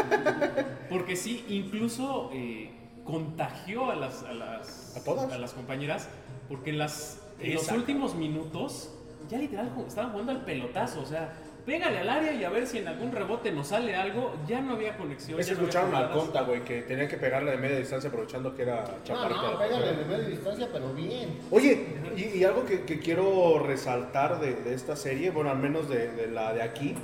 Porque 0.88 1.16
sí, 1.16 1.44
incluso 1.48 2.30
eh, 2.32 2.70
contagió 3.04 3.90
a 3.90 3.96
las, 3.96 4.22
a 4.22 4.32
las, 4.32 4.96
¿A 4.96 5.04
todas? 5.04 5.38
las 5.38 5.52
compañeras, 5.52 6.08
porque 6.48 6.70
en, 6.70 6.78
las, 6.78 7.20
en 7.40 7.54
los 7.54 7.70
últimos 7.72 8.14
minutos 8.14 8.94
ya 9.28 9.38
literal 9.38 9.70
estaban 9.86 10.12
jugando 10.12 10.32
al 10.32 10.44
pelotazo, 10.44 11.00
o 11.00 11.06
sea, 11.06 11.32
pégale 11.64 11.98
al 12.00 12.08
área 12.08 12.32
y 12.32 12.44
a 12.44 12.50
ver 12.50 12.66
si 12.66 12.78
en 12.78 12.88
algún 12.88 13.12
rebote 13.12 13.52
nos 13.52 13.68
sale 13.68 13.94
algo, 13.94 14.34
ya 14.46 14.60
no 14.60 14.74
había 14.74 14.96
conexión. 14.96 15.38
Es 15.38 15.46
no 15.48 15.54
escucharon 15.54 15.94
al. 15.94 16.10
Conta, 16.10 16.42
güey, 16.42 16.62
que 16.64 16.82
tenían 16.82 17.08
que 17.08 17.16
pegarle 17.16 17.52
de 17.52 17.56
media 17.58 17.78
distancia 17.78 18.08
aprovechando 18.08 18.54
que 18.54 18.62
era 18.62 18.82
No, 18.82 19.04
chaparrito. 19.04 19.52
no, 19.52 19.58
pégale 19.58 19.92
de 19.96 20.04
media 20.04 20.28
distancia, 20.28 20.68
pero 20.72 20.92
bien. 20.92 21.38
Oye, 21.50 21.86
y, 22.16 22.38
y 22.38 22.44
algo 22.44 22.64
que, 22.64 22.82
que 22.82 22.98
quiero 22.98 23.58
resaltar 23.58 24.40
de, 24.40 24.54
de 24.54 24.74
esta 24.74 24.96
serie, 24.96 25.30
bueno, 25.30 25.50
al 25.50 25.58
menos 25.58 25.88
de, 25.88 26.08
de 26.12 26.26
la 26.28 26.52
de 26.52 26.62
aquí, 26.62 26.94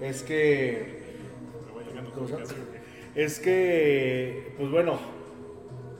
es 0.00 0.22
que. 0.22 1.02
¿cómo 2.14 2.26
se 2.28 2.34
llama? 2.34 2.44
Es 3.14 3.40
que, 3.40 4.54
pues 4.58 4.70
bueno, 4.70 4.98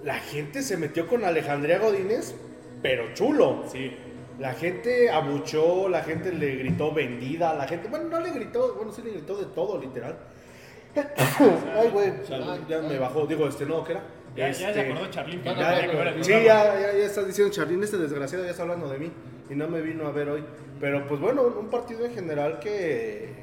la 0.03 0.15
gente 0.15 0.63
se 0.63 0.77
metió 0.77 1.07
con 1.07 1.25
Alejandría 1.25 1.79
Godínez, 1.79 2.35
pero 2.83 3.13
chulo. 3.15 3.65
Sí, 3.71 3.95
La 4.39 4.55
gente 4.55 5.11
abuchó, 5.11 5.89
la 5.89 6.03
gente 6.03 6.33
le 6.33 6.57
gritó 6.57 6.93
vendida, 6.93 7.55
la 7.55 7.67
gente, 7.67 7.89
bueno, 7.89 8.09
no 8.09 8.21
le 8.21 8.31
gritó, 8.31 8.75
bueno, 8.75 8.93
sí 8.93 9.03
le 9.03 9.11
gritó 9.11 9.37
de 9.37 9.47
todo, 9.47 9.79
literal. 9.81 10.17
Ay, 10.95 11.89
güey, 11.91 12.13
ya 12.69 12.81
me 12.81 12.99
bajó, 12.99 13.27
digo, 13.27 13.47
este, 13.49 13.65
no, 13.67 13.85
¿qué 13.85 13.93
era? 13.93 14.03
ya, 14.37 14.49
ya 14.49 14.55
se 14.55 14.69
Este, 14.69 14.81
acordó 14.81 15.11
Charlín 15.11 15.43
ya 15.43 15.81
el 15.81 16.17
no. 16.19 16.25
Sí, 16.25 16.31
ya, 16.31 16.45
ya, 16.45 16.93
ya 16.93 17.05
está 17.05 17.23
diciendo 17.23 17.53
Charlín, 17.53 17.83
este 17.83 17.99
desgraciado 17.99 18.45
ya 18.45 18.51
está 18.51 18.63
hablando 18.63 18.89
de 18.89 18.99
mí 18.99 19.13
y 19.51 19.55
no 19.55 19.69
me 19.69 19.81
vino 19.81 20.07
a 20.07 20.13
ver 20.13 20.29
hoy. 20.29 20.45
Pero 20.81 21.07
pues 21.07 21.21
bueno, 21.21 21.43
un 21.43 21.69
partido 21.69 22.05
en 22.05 22.15
general 22.15 22.59
que, 22.59 23.42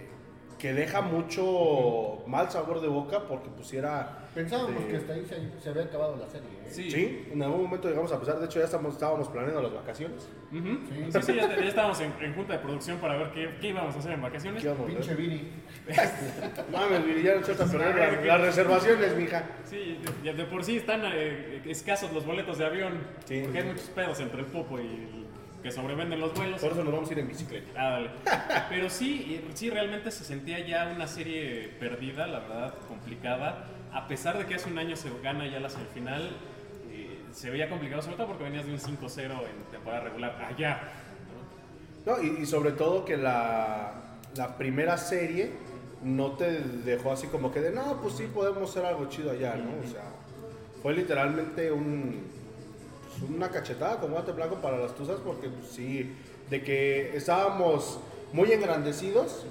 que 0.59 0.73
deja 0.73 1.01
mucho 1.01 2.21
mal 2.27 2.51
sabor 2.51 2.81
de 2.81 2.87
boca 2.89 3.21
porque 3.27 3.49
pues 3.55 3.67
sí 3.69 3.77
era... 3.77 4.27
Pensábamos 4.35 4.83
de- 4.83 4.87
que 4.89 4.97
hasta 4.97 5.13
ahí 5.13 5.25
se, 5.25 5.61
se 5.61 5.69
había 5.69 5.83
acabado 5.83 6.17
la 6.17 6.27
serie. 6.27 6.49
¿eh? 6.49 6.67
Sí. 6.69 6.91
Sí, 6.91 7.27
en 7.31 7.41
algún 7.41 7.63
momento 7.63 7.87
llegamos 7.87 8.11
a 8.11 8.19
pesar, 8.19 8.39
de 8.39 8.45
hecho 8.45 8.59
ya 8.59 8.65
estamos, 8.65 8.93
estábamos 8.93 9.29
planeando 9.29 9.61
las 9.61 9.73
vacaciones. 9.73 10.27
Ujú. 10.51 10.79
Sí. 10.89 11.05
Sí, 11.11 11.21
sí, 11.21 11.35
ya, 11.35 11.47
ya 11.47 11.65
estábamos 11.65 11.99
en, 12.01 12.13
en 12.21 12.33
junta 12.35 12.53
de 12.53 12.59
producción 12.59 12.97
para 12.97 13.15
ver 13.17 13.31
qué, 13.31 13.49
qué 13.61 13.69
íbamos 13.69 13.95
a 13.95 13.99
hacer 13.99 14.11
en 14.11 14.21
vacaciones. 14.21 14.61
¿Qué 14.61 14.67
vamos 14.69 14.83
a 14.83 14.87
Pinche? 14.87 15.15
Viri. 15.15 15.51
Mames, 16.71 17.05
Viri, 17.05 17.23
ya 17.23 17.33
a 17.33 17.41
perder 17.41 17.95
las, 17.95 18.25
las 18.25 18.41
reservaciones, 18.41 19.15
mija. 19.15 19.43
Sí, 19.63 19.99
ya 20.23 20.33
de 20.33 20.43
por 20.45 20.63
sí 20.63 20.75
están 20.77 21.01
eh, 21.05 21.61
escasos 21.65 22.11
los 22.13 22.25
boletos 22.25 22.57
de 22.57 22.65
avión. 22.65 22.99
Sí. 23.25 23.41
Porque 23.43 23.59
hay 23.59 23.65
muchos 23.65 23.89
pedos 23.89 24.19
entre 24.19 24.41
el 24.41 24.45
popo 24.47 24.77
y 24.77 24.81
el 24.83 25.25
que 25.61 25.71
sobrevenden 25.71 26.19
los 26.19 26.33
vuelos. 26.33 26.61
Por 26.61 26.71
eso 26.71 26.83
nos 26.83 26.93
vamos 26.93 27.09
a 27.09 27.13
ir 27.13 27.19
en 27.19 27.27
bicicleta. 27.27 27.67
Ah, 27.75 27.89
dale. 27.91 28.09
Pero 28.69 28.89
sí, 28.89 29.43
sí, 29.53 29.69
realmente 29.69 30.11
se 30.11 30.23
sentía 30.23 30.65
ya 30.65 30.91
una 30.93 31.07
serie 31.07 31.69
perdida, 31.79 32.27
la 32.27 32.39
verdad, 32.39 32.73
complicada. 32.87 33.65
A 33.91 34.07
pesar 34.07 34.37
de 34.37 34.45
que 34.45 34.55
hace 34.55 34.69
un 34.69 34.77
año 34.77 34.95
se 34.95 35.09
gana 35.21 35.47
ya 35.47 35.59
la 35.59 35.69
semifinal, 35.69 36.31
eh, 36.91 37.19
se 37.31 37.49
veía 37.49 37.69
complicado, 37.69 38.01
sobre 38.01 38.17
todo 38.17 38.27
porque 38.27 38.43
venías 38.43 38.65
de 38.65 38.73
un 38.73 38.79
5-0 38.79 39.23
en 39.23 39.71
temporada 39.71 40.03
regular 40.03 40.41
allá. 40.43 40.79
No, 42.05 42.21
y, 42.21 42.43
y 42.43 42.45
sobre 42.45 42.71
todo 42.71 43.03
que 43.03 43.17
la, 43.17 43.93
la 44.35 44.57
primera 44.57 44.97
serie 44.97 45.51
no 46.03 46.31
te 46.33 46.59
dejó 46.59 47.11
así 47.11 47.27
como 47.27 47.51
que 47.51 47.61
de, 47.61 47.71
no, 47.71 48.01
pues 48.01 48.15
sí 48.15 48.27
podemos 48.33 48.69
hacer 48.69 48.85
algo 48.85 49.09
chido 49.09 49.31
allá, 49.31 49.55
¿no? 49.55 49.71
O 49.85 49.91
sea, 49.91 50.03
fue 50.81 50.93
literalmente 50.93 51.71
un, 51.71 52.23
una 53.27 53.49
cachetada 53.49 53.99
con 53.99 54.11
guante 54.11 54.31
blanco 54.31 54.55
para 54.55 54.77
las 54.77 54.95
tuzas 54.95 55.19
porque 55.23 55.49
pues, 55.49 55.71
sí, 55.71 56.11
de 56.49 56.63
que 56.63 57.15
estábamos 57.15 57.99
muy 58.33 58.51
engrandecidos, 58.51 59.45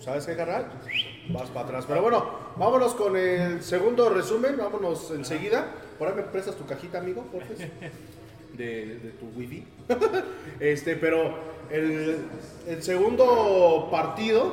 ¿sabes 0.00 0.26
qué, 0.26 0.36
carnal? 0.36 0.66
Vas 1.30 1.50
para 1.50 1.66
atrás. 1.66 1.84
Pero 1.86 2.02
bueno, 2.02 2.24
vámonos 2.56 2.94
con 2.94 3.16
el 3.16 3.62
segundo 3.62 4.08
resumen, 4.10 4.56
vámonos 4.56 5.10
enseguida. 5.10 5.66
Por 5.98 6.08
ahí 6.08 6.14
me 6.14 6.22
prestas 6.22 6.56
tu 6.56 6.66
cajita, 6.66 6.98
amigo, 6.98 7.22
por. 7.22 7.42
De, 8.58 8.98
de 8.98 9.10
tu 9.10 9.26
wifi. 9.36 9.62
este, 10.58 10.96
pero 10.96 11.32
el, 11.70 12.16
el 12.66 12.82
segundo 12.82 13.86
partido, 13.88 14.52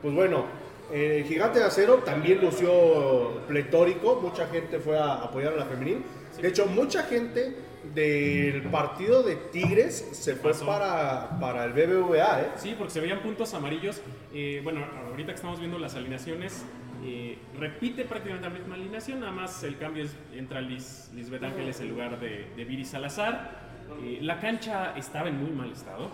pues 0.00 0.14
bueno, 0.14 0.46
el 0.90 1.24
Gigante 1.24 1.58
de 1.58 1.66
Acero 1.66 1.96
también 1.96 2.40
lució 2.40 3.42
pletórico. 3.46 4.18
Mucha 4.22 4.46
gente 4.46 4.78
fue 4.78 4.98
a 4.98 5.14
apoyar 5.14 5.52
a 5.52 5.56
la 5.56 5.66
femenil. 5.66 6.02
De 6.40 6.48
hecho, 6.48 6.64
mucha 6.66 7.02
gente 7.02 7.54
del 7.94 8.62
partido 8.62 9.22
de 9.22 9.36
Tigres 9.36 10.08
se 10.12 10.36
fue 10.36 10.52
Pasó. 10.52 10.66
para, 10.66 11.38
para 11.40 11.64
el 11.64 11.72
BBVA, 11.72 12.40
¿eh? 12.40 12.50
Sí, 12.56 12.74
porque 12.76 12.92
se 12.92 13.00
veían 13.00 13.20
puntos 13.20 13.52
amarillos. 13.54 14.00
Eh, 14.32 14.60
bueno, 14.64 14.84
ahorita 15.08 15.32
que 15.32 15.36
estamos 15.36 15.58
viendo 15.58 15.78
las 15.78 15.94
alineaciones, 15.94 16.64
eh, 17.04 17.38
repite 17.58 18.04
prácticamente 18.04 18.48
la 18.48 18.54
misma 18.54 18.74
alineación, 18.76 19.20
nada 19.20 19.32
más 19.32 19.62
el 19.62 19.76
cambio 19.76 20.04
es 20.04 20.16
entra 20.32 20.60
Liz, 20.60 21.10
Lisbeth 21.14 21.42
Ángeles 21.42 21.80
en 21.80 21.88
lugar 21.90 22.18
de, 22.18 22.46
de 22.56 22.64
Viri 22.64 22.84
Salazar. 22.84 23.64
Eh, 24.02 24.18
la 24.22 24.40
cancha 24.40 24.94
estaba 24.96 25.28
en 25.28 25.38
muy 25.38 25.50
mal 25.50 25.70
estado. 25.70 26.10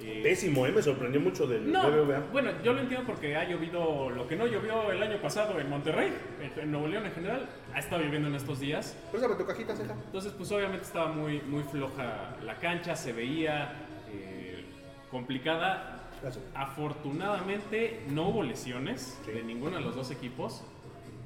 Eh, 0.00 0.20
Pésimo, 0.22 0.64
¿eh? 0.66 0.72
Me 0.72 0.80
sorprendió 0.80 1.20
mucho 1.20 1.46
del 1.46 1.70
no, 1.72 1.90
BBVA. 1.90 2.20
bueno, 2.32 2.50
yo 2.62 2.72
lo 2.72 2.80
entiendo 2.80 3.04
porque 3.04 3.34
ha 3.36 3.48
llovido 3.48 4.10
lo 4.10 4.28
que 4.28 4.36
no 4.36 4.46
llovió 4.46 4.92
el 4.92 5.02
año 5.02 5.20
pasado 5.20 5.58
en 5.58 5.68
Monterrey, 5.68 6.12
en, 6.56 6.70
Nuevo 6.70 6.86
León 6.86 7.04
en 7.06 7.12
general, 7.12 7.48
ha 7.74 7.78
estado 7.80 8.02
lloviendo 8.02 8.28
en 8.28 8.36
estos 8.36 8.60
días. 8.60 8.96
Préstame 9.10 9.34
tu 9.34 9.44
cajita, 9.44 9.74
ceja. 9.74 9.94
Entonces, 10.06 10.32
pues 10.36 10.52
obviamente 10.52 10.84
estaba 10.84 11.08
muy, 11.10 11.40
muy 11.40 11.64
floja 11.64 12.36
la 12.44 12.54
cancha, 12.56 12.94
se 12.94 13.12
veía 13.12 13.72
eh, 14.12 14.64
complicada. 15.10 16.04
Gracias. 16.22 16.44
Afortunadamente 16.54 18.00
no 18.10 18.28
hubo 18.28 18.42
lesiones 18.42 19.18
Sí. 19.24 19.32
de 19.32 19.42
ninguno 19.42 19.76
de 19.76 19.82
los 19.82 19.94
dos 19.96 20.10
equipos, 20.10 20.62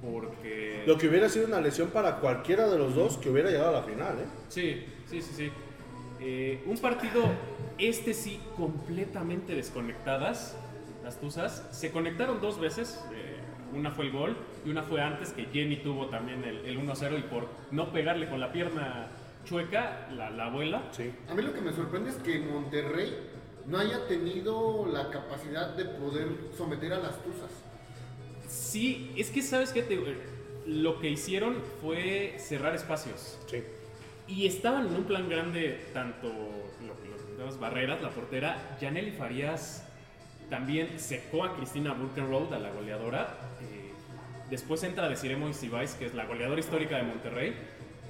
porque... 0.02 0.82
Lo 0.86 0.98
que 0.98 1.08
hubiera 1.08 1.28
sido 1.28 1.46
una 1.46 1.60
lesión 1.60 1.88
para 1.90 2.16
cualquiera 2.16 2.68
de 2.68 2.78
los 2.78 2.94
dos 2.94 3.18
que 3.18 3.30
hubiera 3.30 3.50
llegado 3.50 3.70
a 3.76 3.80
la 3.80 3.82
final, 3.82 4.18
¿eh? 4.18 4.26
Sí, 4.48 4.84
sí, 5.08 5.20
sí, 5.22 5.32
sí. 5.34 5.50
Eh, 6.20 6.62
un 6.66 6.76
partido, 6.78 7.22
este 7.88 8.14
sí, 8.14 8.40
completamente 8.56 9.54
desconectadas, 9.54 10.56
las 11.02 11.20
Tuzas. 11.20 11.66
Se 11.72 11.90
conectaron 11.90 12.40
dos 12.40 12.60
veces, 12.60 13.02
eh, 13.12 13.36
una 13.74 13.90
fue 13.90 14.06
el 14.06 14.12
gol 14.12 14.36
y 14.64 14.70
una 14.70 14.82
fue 14.82 15.00
antes 15.00 15.30
que 15.30 15.46
Jenny 15.46 15.76
tuvo 15.76 16.06
también 16.06 16.44
el, 16.44 16.58
el 16.66 16.78
1-0 16.78 17.18
y 17.18 17.22
por 17.22 17.48
no 17.70 17.92
pegarle 17.92 18.28
con 18.28 18.40
la 18.40 18.52
pierna 18.52 19.08
chueca, 19.44 20.08
la, 20.14 20.30
la 20.30 20.46
abuela. 20.46 20.82
Sí. 20.92 21.12
A 21.28 21.34
mí 21.34 21.42
lo 21.42 21.52
que 21.52 21.60
me 21.60 21.72
sorprende 21.72 22.10
es 22.10 22.16
que 22.16 22.38
Monterrey 22.40 23.12
no 23.66 23.78
haya 23.78 24.06
tenido 24.06 24.86
la 24.86 25.10
capacidad 25.10 25.74
de 25.76 25.84
poder 25.86 26.28
someter 26.56 26.92
a 26.92 26.98
las 26.98 27.16
Tuzas. 27.22 27.50
Sí, 28.48 29.12
es 29.16 29.30
que 29.30 29.42
sabes 29.42 29.72
que 29.72 30.16
lo 30.66 31.00
que 31.00 31.10
hicieron 31.10 31.56
fue 31.80 32.36
cerrar 32.38 32.74
espacios. 32.74 33.38
Sí. 33.46 33.62
Y 34.28 34.46
estaban 34.46 34.86
en 34.88 34.94
un 34.96 35.04
plan 35.04 35.28
grande, 35.28 35.80
tanto 35.92 36.28
lo- 36.28 36.86
lo- 37.08 37.11
barreras, 37.58 38.00
la 38.02 38.10
portera. 38.10 38.76
Janely 38.80 39.12
Farías 39.12 39.86
también 40.50 40.98
secó 40.98 41.44
a 41.44 41.54
Cristina 41.56 41.92
Burkenroad, 41.94 42.52
a 42.54 42.58
la 42.58 42.70
goleadora. 42.70 43.36
Eh, 43.62 43.92
después 44.50 44.82
entra 44.84 45.08
Desiree 45.08 45.36
Moisibais, 45.36 45.94
que 45.94 46.06
es 46.06 46.14
la 46.14 46.26
goleadora 46.26 46.60
histórica 46.60 46.96
de 46.96 47.02
Monterrey. 47.04 47.54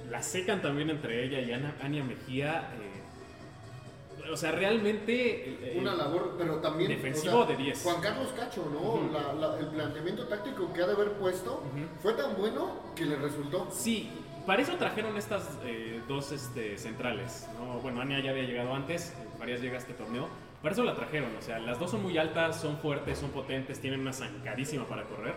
La 0.09 0.21
secan 0.21 0.61
también 0.61 0.89
entre 0.89 1.23
ella 1.23 1.39
y 1.39 1.51
Ana, 1.53 1.75
Ania 1.81 2.03
Mejía. 2.03 2.69
eh, 2.79 4.29
o 4.31 4.37
sea, 4.37 4.51
realmente... 4.51 5.73
eh, 5.73 5.77
Una 5.79 5.95
labor, 5.95 6.35
pero 6.37 6.55
también. 6.57 6.89
defensivo 6.89 7.39
o 7.39 7.45
sea, 7.47 7.55
de 7.57 7.63
10. 7.63 7.83
Juan 7.83 8.01
Carlos 8.01 8.29
Cacho, 8.37 8.65
¿no? 8.71 9.11
La- 9.11 9.33
la- 9.33 9.59
el 9.59 9.67
planteamiento 9.67 10.27
táctico 10.27 10.71
que 10.71 10.81
ha 10.81 10.87
de 10.87 10.93
haber 10.93 11.13
puesto 11.13 11.61
fue 12.01 12.13
tan 12.13 12.35
bueno 12.37 12.93
que 12.95 13.05
le 13.05 13.15
resultó. 13.17 13.67
Sí, 13.71 14.09
para 14.45 14.61
eso 14.61 14.75
trajeron 14.75 15.15
estas 15.17 15.57
eh, 15.65 16.01
dos 16.07 16.31
este, 16.31 16.77
centrales. 16.77 17.47
¿no? 17.57 17.79
Bueno, 17.79 18.01
Ania 18.01 18.19
ya 18.19 18.31
había 18.31 18.43
llegado 18.43 18.73
antes, 18.75 19.13
Farías 19.37 19.61
llega 19.61 19.75
a 19.75 19.79
este 19.79 19.93
torneo. 19.93 20.27
Para 20.61 20.73
eso 20.73 20.83
la 20.83 20.95
trajeron, 20.95 21.29
o 21.37 21.41
sea, 21.41 21.59
las 21.59 21.77
dos 21.79 21.91
son 21.91 22.01
muy 22.03 22.17
altas, 22.17 22.61
son 22.61 22.77
fuertes, 22.77 23.17
son 23.17 23.31
potentes, 23.31 23.79
tienen 23.81 23.99
una 23.99 24.13
zancadísima 24.13 24.85
para 24.85 25.03
correr. 25.03 25.33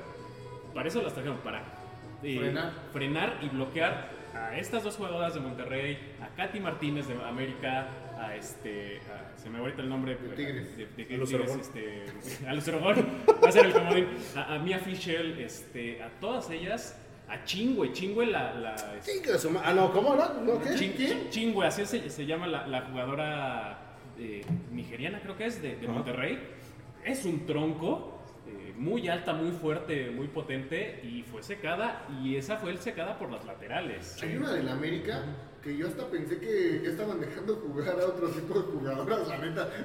Para 0.72 0.88
eso 0.88 1.02
las 1.02 1.12
trajeron, 1.14 1.38
para 1.38 1.62
eh, 2.22 2.38
Frenar. 2.38 2.72
frenar 2.92 3.38
y 3.42 3.48
bloquear 3.48 4.10
a 4.34 4.56
estas 4.56 4.84
dos 4.84 4.96
jugadoras 4.96 5.34
de 5.34 5.40
Monterrey, 5.40 5.98
a 6.22 6.28
Katy 6.36 6.60
Martínez 6.60 7.08
de 7.08 7.14
América, 7.24 7.88
a 8.20 8.36
este, 8.36 9.00
a- 9.10 9.36
se 9.38 9.48
me 9.50 9.58
ahorita 9.58 9.82
el 9.82 9.88
nombre 9.88 10.14
De 10.14 10.28
Tigres. 10.36 10.76
de, 10.76 10.86
de- 10.86 11.14
A 11.14 11.18
Lucero 11.18 11.44
Tigres, 11.44 11.50
Gol. 11.50 11.60
este, 11.60 12.46
a 12.46 12.52
va 13.44 13.48
a 13.48 13.52
ser 13.52 13.66
el 13.66 13.72
comodín, 13.72 14.06
a, 14.36 14.54
a 14.54 14.58
Mia 14.58 14.78
Fischel, 14.78 15.40
este, 15.40 16.02
a 16.02 16.08
todas 16.20 16.50
ellas, 16.50 16.96
a 17.28 17.44
Chingüe, 17.44 17.92
Chingüe 17.92 18.26
la, 18.26 18.54
la 18.54 18.74
este, 18.96 19.20
Ah, 19.64 19.72
no, 19.74 19.92
¿cómo 19.92 20.14
era? 20.14 20.34
¿No, 20.44 20.60
qué? 20.60 20.74
Chin- 20.74 20.94
Chin- 20.96 21.30
Chingüe, 21.30 21.66
así 21.66 21.84
se, 21.84 22.08
se 22.08 22.26
llama 22.26 22.46
la, 22.46 22.66
la 22.66 22.82
jugadora 22.82 23.78
eh, 24.18 24.44
nigeriana, 24.70 25.20
creo 25.20 25.36
que 25.36 25.46
es, 25.46 25.60
de, 25.60 25.76
de. 25.76 25.88
Monterrey. 25.88 26.38
Es 27.04 27.24
un 27.24 27.44
tronco, 27.46 28.20
eh, 28.48 28.72
muy 28.76 29.08
alta, 29.08 29.32
muy 29.32 29.50
fuerte, 29.52 30.10
muy 30.10 30.28
potente, 30.28 31.00
y 31.04 31.22
fue 31.22 31.42
secada, 31.42 32.06
y 32.22 32.36
esa 32.36 32.56
fue 32.56 32.70
el 32.70 32.78
secada 32.78 33.18
por 33.18 33.30
las 33.30 33.44
laterales. 33.44 34.20
Hay 34.22 34.36
una 34.36 34.52
del 34.52 34.68
América 34.68 35.22
que 35.62 35.76
yo 35.76 35.88
hasta 35.88 36.06
pensé 36.08 36.38
que 36.38 36.80
ya 36.84 36.90
estaban 36.90 37.20
dejando 37.20 37.56
jugar 37.56 37.98
a 38.00 38.06
otro 38.06 38.28
tipo 38.28 38.54
de 38.54 38.60
jugadoras, 38.66 39.26
la 39.28 39.38
neta. 39.38 39.68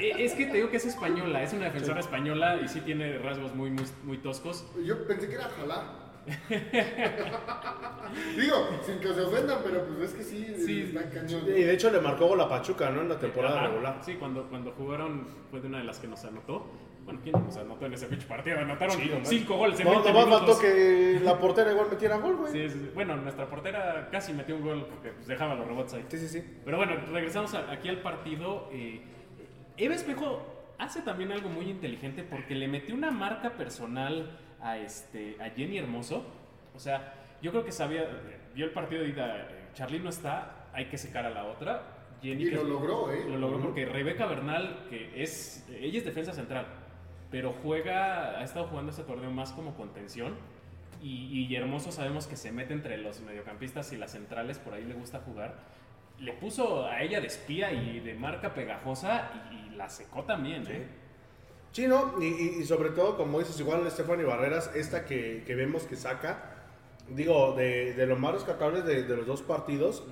Eh, 0.00 0.12
Es 0.18 0.34
que 0.34 0.46
te 0.46 0.58
digo 0.58 0.70
que 0.70 0.76
es 0.76 0.84
española, 0.86 1.42
es 1.42 1.52
una 1.54 1.64
defensora 1.64 1.98
española 2.00 2.60
y 2.62 2.68
sí 2.68 2.80
tiene 2.82 3.18
rasgos 3.18 3.52
muy, 3.54 3.68
muy, 3.70 3.84
muy 4.04 4.18
toscos. 4.18 4.64
Yo 4.84 5.04
pensé 5.08 5.28
que 5.28 5.34
era 5.34 5.48
jalá. 5.48 6.07
Digo, 8.36 8.68
sin 8.84 8.98
que 9.00 9.08
se 9.12 9.20
ofendan, 9.20 9.58
pero 9.64 9.84
pues 9.86 10.10
es 10.10 10.14
que 10.16 10.22
sí, 10.24 10.54
Sí. 10.64 10.82
está 10.94 11.08
cañón. 11.10 11.42
Y 11.46 11.50
de 11.62 11.72
hecho 11.74 11.90
le 11.90 12.00
marcó 12.00 12.26
gol 12.26 12.40
a 12.40 12.48
Pachuca, 12.48 12.90
¿no? 12.90 13.02
En 13.02 13.08
la 13.08 13.18
temporada 13.18 13.58
Ajá, 13.58 13.68
regular. 13.68 13.98
Sí, 14.02 14.14
cuando, 14.14 14.44
cuando 14.48 14.72
jugaron 14.72 15.26
fue 15.50 15.60
de 15.60 15.66
una 15.68 15.78
de 15.78 15.84
las 15.84 15.98
que 15.98 16.08
nos 16.08 16.24
anotó. 16.24 16.66
Bueno, 17.04 17.20
¿quién 17.22 17.32
nos 17.42 17.56
anotó 17.56 17.86
en 17.86 17.94
ese 17.94 18.06
pinche 18.06 18.26
partido? 18.26 18.58
Anotaron 18.58 18.96
Sí, 18.96 19.10
cinco 19.24 19.56
goles 19.56 19.80
en 19.80 19.86
No, 19.86 19.92
20 19.92 20.08
nomás 20.12 20.26
minutos. 20.26 20.46
faltó 20.56 20.60
que 20.60 21.20
la 21.22 21.38
portera 21.38 21.72
igual 21.72 21.88
metiera 21.90 22.16
gol, 22.18 22.36
güey. 22.36 22.52
Sí, 22.52 22.68
sí, 22.68 22.78
sí. 22.84 22.90
Bueno, 22.94 23.16
nuestra 23.16 23.46
portera 23.48 24.08
casi 24.12 24.34
metió 24.34 24.56
un 24.56 24.62
gol 24.62 24.86
porque 24.90 25.10
pues, 25.12 25.26
dejaba 25.26 25.54
los 25.54 25.66
rebotes 25.66 25.94
ahí. 25.94 26.04
Sí, 26.08 26.18
sí, 26.18 26.28
sí. 26.28 26.44
Pero 26.66 26.76
bueno, 26.76 26.92
regresamos 27.10 27.54
a- 27.54 27.70
aquí 27.72 27.88
al 27.88 28.02
partido. 28.02 28.68
Eh, 28.72 29.00
Eva 29.78 29.94
Espejo 29.94 30.42
hace 30.76 31.00
también 31.00 31.32
algo 31.32 31.48
muy 31.48 31.70
inteligente 31.70 32.24
porque 32.24 32.54
le 32.54 32.68
metió 32.68 32.94
una 32.94 33.10
marca 33.10 33.52
personal 33.56 34.38
a, 34.60 34.78
este, 34.78 35.36
a 35.40 35.50
Jenny 35.50 35.78
Hermoso. 35.78 36.24
O 36.74 36.78
sea, 36.78 37.14
yo 37.42 37.50
creo 37.50 37.64
que 37.64 37.72
sabía, 37.72 38.06
vio 38.54 38.64
el 38.66 38.72
partido 38.72 39.02
de 39.02 39.08
ida, 39.10 39.48
Charly 39.74 39.98
no 40.00 40.10
está, 40.10 40.66
hay 40.72 40.86
que 40.86 40.98
secar 40.98 41.24
a 41.26 41.30
la 41.30 41.44
otra. 41.44 41.82
Jenny 42.22 42.46
Y 42.46 42.50
que- 42.50 42.56
lo 42.56 42.64
logró, 42.64 43.12
¿eh? 43.12 43.24
Lo 43.28 43.36
logró 43.38 43.60
porque 43.60 43.84
Rebeca 43.86 44.26
Bernal, 44.26 44.86
que 44.90 45.22
es, 45.22 45.66
ella 45.70 45.98
es 45.98 46.04
defensa 46.04 46.32
central, 46.32 46.66
pero 47.30 47.54
juega, 47.62 48.38
ha 48.40 48.44
estado 48.44 48.66
jugando 48.66 48.90
este 48.90 49.04
torneo 49.04 49.30
más 49.30 49.52
como 49.52 49.74
contención. 49.74 50.34
Y, 51.00 51.46
y 51.48 51.54
Hermoso 51.54 51.92
sabemos 51.92 52.26
que 52.26 52.34
se 52.36 52.50
mete 52.50 52.72
entre 52.74 52.96
los 52.98 53.20
mediocampistas 53.20 53.92
y 53.92 53.96
las 53.96 54.10
centrales, 54.12 54.58
por 54.58 54.74
ahí 54.74 54.84
le 54.84 54.94
gusta 54.94 55.20
jugar. 55.20 55.54
Le 56.18 56.32
puso 56.32 56.86
a 56.86 57.00
ella 57.02 57.20
de 57.20 57.28
espía 57.28 57.70
y 57.72 58.00
de 58.00 58.14
marca 58.14 58.52
pegajosa 58.52 59.30
y, 59.52 59.54
y 59.72 59.76
la 59.76 59.88
secó 59.88 60.24
también. 60.24 60.62
¿eh? 60.62 60.66
Sí, 60.66 60.82
no, 61.86 62.14
y, 62.20 62.24
y- 62.26 62.56
y 62.60 62.64
sobre 62.64 62.90
todo, 62.90 63.16
como 63.16 63.38
dices, 63.38 63.60
igual 63.60 63.88
Stephanie 63.90 64.24
Barreras, 64.24 64.70
esta 64.74 65.04
que, 65.04 65.42
que 65.46 65.54
vemos 65.54 65.84
que 65.84 65.96
saca, 65.96 66.54
digo, 67.08 67.54
de, 67.56 67.94
de 67.94 68.06
lo 68.06 68.16
más 68.16 68.34
rescatable 68.34 68.82
de, 68.82 69.04
de 69.04 69.16
los 69.16 69.26
dos 69.26 69.42
partidos, 69.42 70.02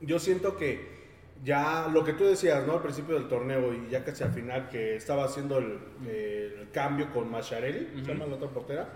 yo 0.00 0.18
siento 0.18 0.56
que 0.56 0.96
ya 1.44 1.88
lo 1.92 2.04
que 2.04 2.12
tú 2.12 2.24
decías, 2.24 2.66
¿no? 2.66 2.74
Al 2.74 2.82
principio 2.82 3.14
del 3.14 3.28
torneo 3.28 3.72
y 3.72 3.88
ya 3.90 4.04
casi 4.04 4.24
al 4.24 4.32
final, 4.32 4.68
que 4.68 4.96
estaba 4.96 5.24
haciendo 5.24 5.58
el, 5.58 5.78
el 6.06 6.68
cambio 6.72 7.10
con 7.12 7.30
Macharelli, 7.30 7.88
se 8.00 8.06
llama 8.06 8.26
la 8.26 8.34
otra 8.36 8.48
portera, 8.48 8.88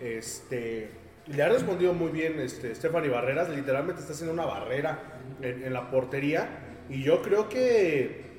este, 0.00 0.90
le 1.26 1.42
ha 1.42 1.48
respondido 1.48 1.92
muy 1.92 2.10
bien 2.10 2.40
este, 2.40 2.74
Stephanie 2.74 3.10
Barreras, 3.10 3.48
literalmente 3.50 4.00
está 4.00 4.12
haciendo 4.14 4.32
una 4.32 4.44
barrera 4.46 5.20
en, 5.40 5.62
en 5.64 5.72
la 5.72 5.90
portería, 5.90 6.48
y 6.88 7.02
yo 7.02 7.22
creo 7.22 7.48
que 7.48 8.31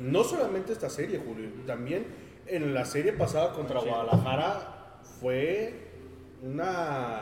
no 0.00 0.24
solamente 0.24 0.72
esta 0.72 0.90
serie, 0.90 1.20
Julio, 1.24 1.48
también 1.66 2.06
en 2.46 2.74
la 2.74 2.84
serie 2.84 3.12
pasada 3.12 3.52
contra 3.52 3.80
Sí. 3.80 3.88
Guadalajara 3.88 5.00
fue 5.20 5.88
una, 6.42 7.20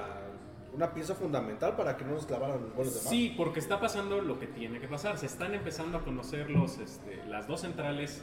una 0.75 0.95
pieza 0.95 1.15
fundamental 1.15 1.77
para 1.77 1.97
que 1.97 2.05
no 2.05 2.13
nos 2.13 2.27
clavaran 2.27 2.71
goles 2.75 2.95
de 2.95 3.01
más. 3.01 3.09
Sí, 3.11 3.35
porque 3.37 3.59
está 3.61 3.81
pasando 3.81 4.21
lo 4.21 4.39
que 4.39 4.47
tiene 4.47 4.81
que 4.81 4.89
pasar. 4.89 5.19
Se 5.19 5.27
están 5.27 5.55
empezando 5.55 5.99
a 5.99 6.03
conocer 6.03 6.51
los, 6.51 6.79
este, 6.79 7.23
las 7.27 7.47
dos 7.49 7.61
centrales 7.63 8.23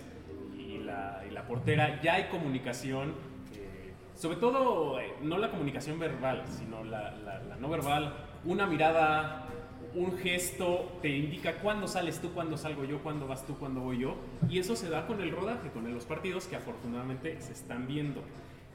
y 0.57 0.77
la, 0.79 1.23
y 1.29 1.31
la 1.31 1.45
portera. 1.47 2.01
Ya 2.01 2.15
hay 2.15 2.25
comunicación. 2.29 3.09
eh, 3.55 3.93
sobre 4.15 4.37
todo, 4.37 4.99
eh, 4.99 5.13
no 5.21 5.37
la 5.37 5.51
comunicación 5.51 5.99
verbal, 5.99 6.43
sino 6.47 6.83
la, 6.83 7.11
la- 7.11 7.39
la 7.43 7.55
no 7.57 7.67
verbal. 7.69 8.13
Una 8.45 8.65
mirada, 8.67 9.47
un 9.95 10.17
gesto 10.17 10.91
te 11.01 11.09
indica 11.09 11.53
cuándo 11.59 11.87
sales 11.87 12.19
tú, 12.19 12.31
cuándo 12.33 12.57
salgo 12.57 12.83
yo, 12.83 13.01
cuándo 13.01 13.27
vas 13.27 13.45
tú, 13.47 13.57
cuándo 13.57 13.81
voy 13.81 13.99
yo. 13.99 14.15
Y 14.49 14.59
eso 14.59 14.75
se 14.75 14.89
da 14.89 15.07
con 15.07 15.21
el 15.21 15.31
rodaje, 15.31 15.69
con 15.71 15.91
los 15.93 16.05
partidos 16.05 16.45
que 16.45 16.55
afortunadamente 16.55 17.39
se 17.41 17.53
están 17.53 17.87
viendo. 17.87 18.21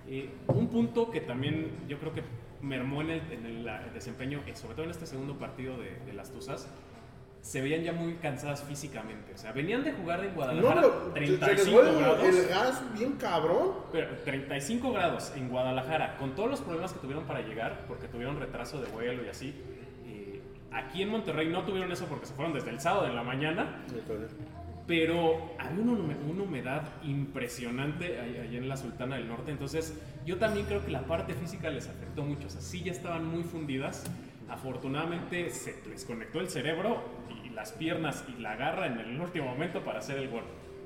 Eh, 0.09 0.30
un 0.48 0.68
punto 0.68 1.11
que 1.11 1.20
también 1.20 1.70
yo 1.88 1.98
creo 1.98 2.12
que 2.12 2.22
mermó 2.62 3.02
en 3.02 3.11
el, 3.11 3.20
en 3.33 3.46
el, 3.46 3.68
el 3.68 3.92
desempeño, 3.94 4.40
eh, 4.46 4.56
sobre 4.56 4.74
todo 4.74 4.85
en 4.85 4.90
este 4.90 5.06
segundo 5.06 5.35
partido 5.38 5.76
de, 5.78 5.96
de 6.06 6.12
las 6.12 6.30
Tuzas, 6.33 6.68
se 7.42 7.62
veían 7.62 7.83
ya 7.83 7.92
muy 7.92 8.14
cansadas 8.16 8.62
físicamente. 8.64 9.33
O 9.35 9.38
sea, 9.38 9.52
venían 9.52 9.83
de 9.83 9.92
jugar 9.92 10.20
en 10.20 10.30
No, 10.30 10.35
Guadalajara 10.37 10.83
pero 11.14 11.26
se- 11.26 11.37
se 11.38 11.38
les 11.38 11.40
35 11.40 11.80
fue 11.80 11.88
el- 11.90 11.98
grados. 11.98 12.24
el 12.24 12.48
gas 12.48 12.83
bien 12.98 13.12
cabrón. 13.12 13.72
Pero 13.92 14.09
35 14.24 14.92
grados 14.92 15.33
en 15.37 15.48
Guadalajara, 15.48 16.16
con 16.18 16.35
todos 16.35 16.50
los 16.50 16.61
problemas 16.61 16.92
que 16.92 16.98
tuvieron 16.98 17.24
para 17.24 17.40
llegar, 17.40 17.85
porque 17.88 18.09
tuvieron 18.09 18.38
retraso 18.38 18.80
de 18.80 18.88
vuelo 18.90 19.24
y 19.24 19.28
así. 19.28 19.54
Aquí 20.72 21.02
en 21.02 21.09
Monterrey 21.11 21.48
no 21.48 21.62
tuvieron 21.64 21.90
eso 21.92 22.06
porque 22.06 22.26
se 22.26 22.35
fueron 22.35 22.52
desde 22.54 22.70
el 22.70 22.80
sábado 22.80 23.06
en 23.06 23.14
la 23.16 23.22
mañana, 23.22 23.85
pero 24.87 25.50
había 25.59 25.83
una, 25.83 25.92
hume- 25.92 26.30
una 26.30 26.42
humedad 26.42 26.83
impresionante 27.04 28.18
ahí 28.20 28.56
en 28.56 28.68
la 28.68 28.76
Sultana 28.76 29.16
del 29.16 29.28
Norte. 29.28 29.50
Entonces, 29.52 30.00
yo 30.26 30.37
también 30.38 30.66
creo 30.66 30.85
que 30.85 30.90
la 30.90 31.02
parte 31.02 31.35
física 31.35 31.70
les 31.70 31.88
afectó 31.88 32.22
mucho. 32.22 32.48
O 32.48 32.50
sea, 32.50 32.61
sí 32.61 32.83
ya 32.83 32.92
estaban 32.92 33.24
muy 33.26 33.42
fundidas. 33.44 34.04
Afortunadamente 34.48 35.48
se 35.50 35.76
les 35.88 36.04
conectó 36.04 36.40
el 36.40 36.48
cerebro 36.48 37.02
y 37.44 37.50
las 37.50 37.72
piernas 37.72 38.24
y 38.37 38.40
la 38.40 38.56
garra 38.56 38.87
en 38.88 38.98
el 38.98 39.20
último 39.20 39.46
momento 39.46 39.80
para 39.85 40.00
hacer 40.00 40.18
el 40.18 40.28
gol. 40.28 40.42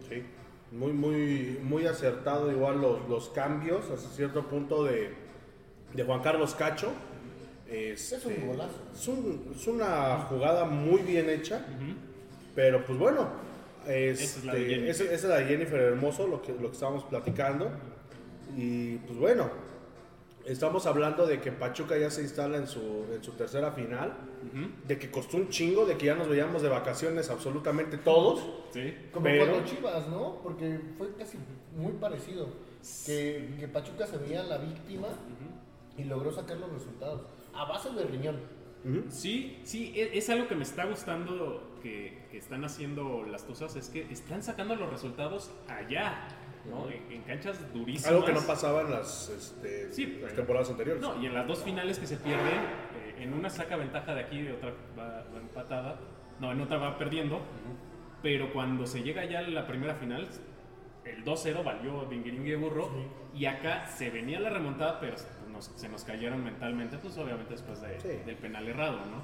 Sí, 0.08 0.22
muy, 0.70 0.92
muy, 0.92 1.58
muy 1.62 1.86
acertado 1.86 2.52
igual 2.52 2.80
los, 2.82 3.08
los 3.08 3.30
cambios 3.30 3.90
hasta 3.90 4.08
cierto 4.10 4.48
punto 4.48 4.84
de, 4.84 5.14
de 5.94 6.04
Juan 6.04 6.20
Carlos 6.20 6.54
Cacho. 6.54 6.92
Este, 7.74 8.16
Es 8.16 8.24
un 8.26 8.46
golazo. 8.46 8.78
Es, 8.94 9.08
un- 9.08 9.52
es 9.54 9.66
una 9.66 10.18
jugada 10.28 10.64
muy 10.64 11.02
bien 11.02 11.28
hecha, 11.30 11.64
pero 12.54 12.84
pues 12.84 12.98
bueno, 12.98 13.28
Esa 13.86 14.22
es 14.22 14.44
la 14.44 14.54
de 14.54 14.60
este, 14.62 14.74
Jennifer. 14.74 14.90
esa 14.90 15.04
esa 15.04 15.14
es 15.14 15.24
la 15.24 15.36
de 15.38 15.44
Jennifer 15.46 15.80
Hermoso, 15.80 16.26
lo 16.26 16.40
que, 16.42 16.52
lo 16.52 16.68
que 16.68 16.74
estábamos 16.74 17.04
platicando. 17.04 17.70
Y 18.56 18.96
pues 18.98 19.18
bueno, 19.18 19.50
estamos 20.46 20.86
hablando 20.86 21.26
de 21.26 21.40
que 21.40 21.50
Pachuca 21.52 21.98
ya 21.98 22.10
se 22.10 22.22
instala 22.22 22.56
en 22.58 22.66
su, 22.66 22.80
en 23.12 23.22
su 23.22 23.32
tercera 23.32 23.72
final, 23.72 24.12
de 24.86 24.98
que 24.98 25.10
costó 25.10 25.36
un 25.38 25.48
chingo, 25.48 25.84
de 25.86 25.96
que 25.96 26.06
ya 26.06 26.14
nos 26.14 26.28
veíamos 26.28 26.62
de 26.62 26.68
vacaciones 26.68 27.28
absolutamente 27.30 27.96
todos. 27.98 28.40
Sí. 28.72 28.94
Como 29.12 29.24
Pero- 29.24 29.46
cuando 29.50 29.68
Chivas, 29.68 30.08
¿no? 30.08 30.40
Porque 30.42 30.78
fue 30.98 31.12
casi 31.18 31.38
muy 31.76 31.92
parecido. 31.92 32.48
Que, 33.06 33.48
que 33.58 33.66
Pachuca 33.66 34.06
se 34.06 34.18
veía 34.18 34.42
la 34.42 34.58
víctima 34.58 35.08
y 35.96 36.04
logró 36.04 36.30
sacar 36.30 36.58
los 36.58 36.70
resultados. 36.70 37.22
A 37.56 37.64
base 37.64 37.90
de 37.90 38.04
riñón. 38.04 38.36
Sí, 39.08 39.60
sí, 39.64 39.92
e- 39.96 40.18
es 40.18 40.28
algo 40.28 40.46
que 40.46 40.54
me 40.54 40.62
está 40.62 40.84
gustando 40.84 41.78
que, 41.82 42.26
que 42.30 42.36
están 42.36 42.64
haciendo 42.64 43.22
las 43.24 43.46
Tuzas, 43.46 43.76
es 43.76 43.88
que 43.88 44.02
están 44.12 44.42
sacando 44.42 44.76
los 44.76 44.90
resultados 44.90 45.50
allá, 45.68 46.28
¿no? 46.68 46.90
En, 46.90 47.10
en 47.10 47.22
canchas 47.22 47.72
durísimas. 47.72 48.12
Algo 48.12 48.26
que 48.26 48.32
no 48.34 48.42
pasaba 48.42 48.82
en 48.82 48.90
las, 48.90 49.30
este, 49.30 49.90
Sí, 49.90 50.04
las 50.06 50.20
pero- 50.24 50.34
temporadas 50.34 50.68
anteriores. 50.70 51.02
No, 51.02 51.18
y 51.22 51.24
en 51.26 51.32
las 51.34 51.46
dos 51.46 51.62
finales 51.62 51.98
que 51.98 52.06
se 52.06 52.18
pierden, 52.18 52.46
eh, 52.48 53.14
en 53.20 53.32
una 53.32 53.48
saca 53.48 53.76
ventaja 53.76 54.14
de 54.14 54.20
aquí, 54.20 54.42
de 54.42 54.52
otra 54.52 54.74
va, 54.98 55.24
va 55.34 55.40
empatada, 55.40 55.98
no, 56.40 56.52
en 56.52 56.60
otra 56.60 56.76
va 56.76 56.98
perdiendo, 56.98 57.40
pero 58.22 58.52
cuando 58.52 58.86
se 58.86 59.02
llega 59.02 59.24
ya 59.24 59.38
a 59.38 59.42
la 59.42 59.66
primera 59.66 59.94
final, 59.94 60.28
el 61.06 61.24
2-0 61.24 61.62
valió 61.64 62.06
Bingiringue 62.06 62.56
Burro, 62.56 62.90
y 63.34 63.46
acá 63.46 63.86
se 63.86 64.10
venía 64.10 64.40
la 64.40 64.50
remontada, 64.50 65.00
pero 65.00 65.16
se 65.16 65.26
nos, 65.54 65.70
se 65.76 65.88
nos 65.88 66.04
cayeron 66.04 66.44
mentalmente, 66.44 66.98
pues 66.98 67.16
obviamente 67.16 67.52
después 67.54 67.80
de- 67.80 67.98
Sí. 68.00 68.08
del 68.26 68.36
penal 68.36 68.68
errado, 68.68 68.98
¿no? 69.06 69.22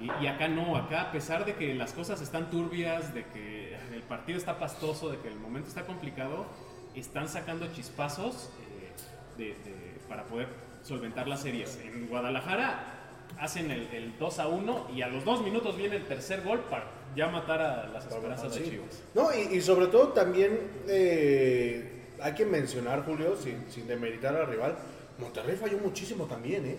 Y, 0.00 0.24
y 0.24 0.26
acá 0.28 0.46
no, 0.46 0.76
acá 0.76 1.02
a 1.02 1.12
pesar 1.12 1.44
de 1.44 1.54
que 1.54 1.74
las 1.74 1.92
cosas 1.92 2.20
están 2.20 2.50
turbias, 2.50 3.12
de 3.14 3.24
que 3.24 3.62
partido 4.08 4.36
está 4.38 4.58
pastoso, 4.58 5.08
de 5.10 5.16
que 5.18 5.28
el 5.28 5.36
momento 5.36 5.68
está 5.68 5.86
complicado, 5.86 6.44
están 6.94 7.28
sacando 7.28 7.66
chispazos 7.72 8.50
eh, 8.60 9.38
de- 9.38 9.44
de- 9.70 9.94
para 10.06 10.24
poder 10.24 10.48
solventar 10.82 11.26
las 11.28 11.40
series. 11.40 11.80
En 11.82 12.08
Guadalajara 12.08 12.84
hacen 13.40 13.70
el, 13.70 13.86
el 13.94 14.18
2 14.18 14.38
a 14.38 14.48
1 14.48 14.88
y 14.94 15.00
a 15.00 15.08
los 15.08 15.24
dos 15.24 15.42
minutos 15.42 15.78
viene 15.78 15.96
el 15.96 16.04
tercer 16.04 16.42
gol 16.42 16.60
para 16.68 16.84
ya 17.16 17.28
matar 17.28 17.62
a 17.62 17.86
las 17.88 18.04
esperanzas 18.04 18.54
de. 18.54 18.64
Chivas. 18.68 19.02
No, 19.14 19.28
y, 19.34 19.56
y 19.56 19.60
sobre 19.62 19.86
todo 19.86 20.08
también 20.08 20.58
eh, 20.88 22.02
hay 22.20 22.34
que 22.34 22.44
mencionar, 22.44 23.04
Julio, 23.06 23.36
sin, 23.36 23.64
sin 23.70 23.86
demeritar 23.86 24.34
al 24.36 24.46
rival, 24.46 24.76
Monterrey 25.18 25.56
falló 25.56 25.78
muchísimo 25.78 26.24
también, 26.26 26.66
¿eh? 26.66 26.78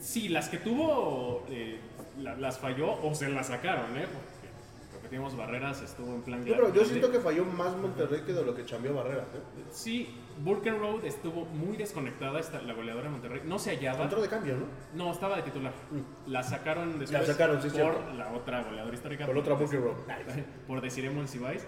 Sí, 0.00 0.28
las 0.28 0.48
que 0.48 0.58
tuvo 0.58 1.44
eh, 1.48 1.78
la- 2.20 2.36
las 2.36 2.58
falló 2.58 2.92
o 3.02 3.14
se 3.14 3.28
las 3.28 3.46
sacaron, 3.48 3.96
¿eh? 3.96 4.06
Porque 4.12 4.94
repetimos, 4.96 5.36
Barreras 5.36 5.80
estuvo 5.82 6.14
en 6.14 6.22
plan... 6.22 6.44
Yo, 6.44 6.54
pero 6.56 6.72
yo 6.74 6.84
siento 6.84 7.10
que 7.12 7.20
falló 7.20 7.44
más 7.44 7.76
Monterrey 7.76 8.22
que 8.26 8.32
de 8.32 8.44
lo 8.44 8.54
que 8.54 8.64
cambió 8.64 8.94
Barreras, 8.94 9.26
¿eh? 9.34 9.62
Sí, 9.70 10.14
Burken 10.42 10.78
Road 10.80 11.04
estuvo 11.04 11.44
muy 11.46 11.76
desconectada, 11.76 12.40
esta, 12.40 12.60
la 12.62 12.74
goleadora 12.74 13.04
de 13.06 13.10
Monterrey. 13.12 13.42
No 13.44 13.58
se 13.58 13.70
hallaba. 13.70 14.02
Entró 14.04 14.20
de 14.20 14.28
cambio, 14.28 14.56
¿no? 14.56 14.66
No, 15.04 15.12
estaba 15.12 15.36
de 15.36 15.42
titular. 15.42 15.72
La 16.26 16.42
sacaron 16.42 16.98
después 16.98 17.20
La 17.28 17.32
sacaron, 17.32 17.62
sí, 17.62 17.68
por 17.68 17.76
cierto. 17.76 18.12
la 18.14 18.32
otra 18.32 18.62
goleadora 18.64 18.94
histórica. 18.94 19.26
Por 19.26 19.34
la 19.36 19.40
otra 19.42 19.54
Burken 19.54 19.82
Road. 19.82 19.96
Por 20.66 20.80
Desiree 20.80 21.10
Monsiváis. 21.10 21.64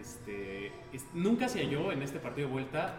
Este, 0.00 0.66
es- 0.92 1.06
nunca 1.14 1.48
se 1.48 1.60
halló 1.60 1.92
en 1.92 2.02
este 2.02 2.18
partido 2.18 2.48
de 2.48 2.52
vuelta. 2.52 2.94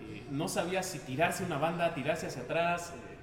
Eh, 0.00 0.24
no 0.30 0.48
sabía 0.48 0.82
si 0.82 0.98
tirarse 1.00 1.44
una 1.44 1.58
banda, 1.58 1.94
tirarse 1.94 2.26
hacia 2.26 2.42
atrás. 2.42 2.92
eh, 2.94 3.16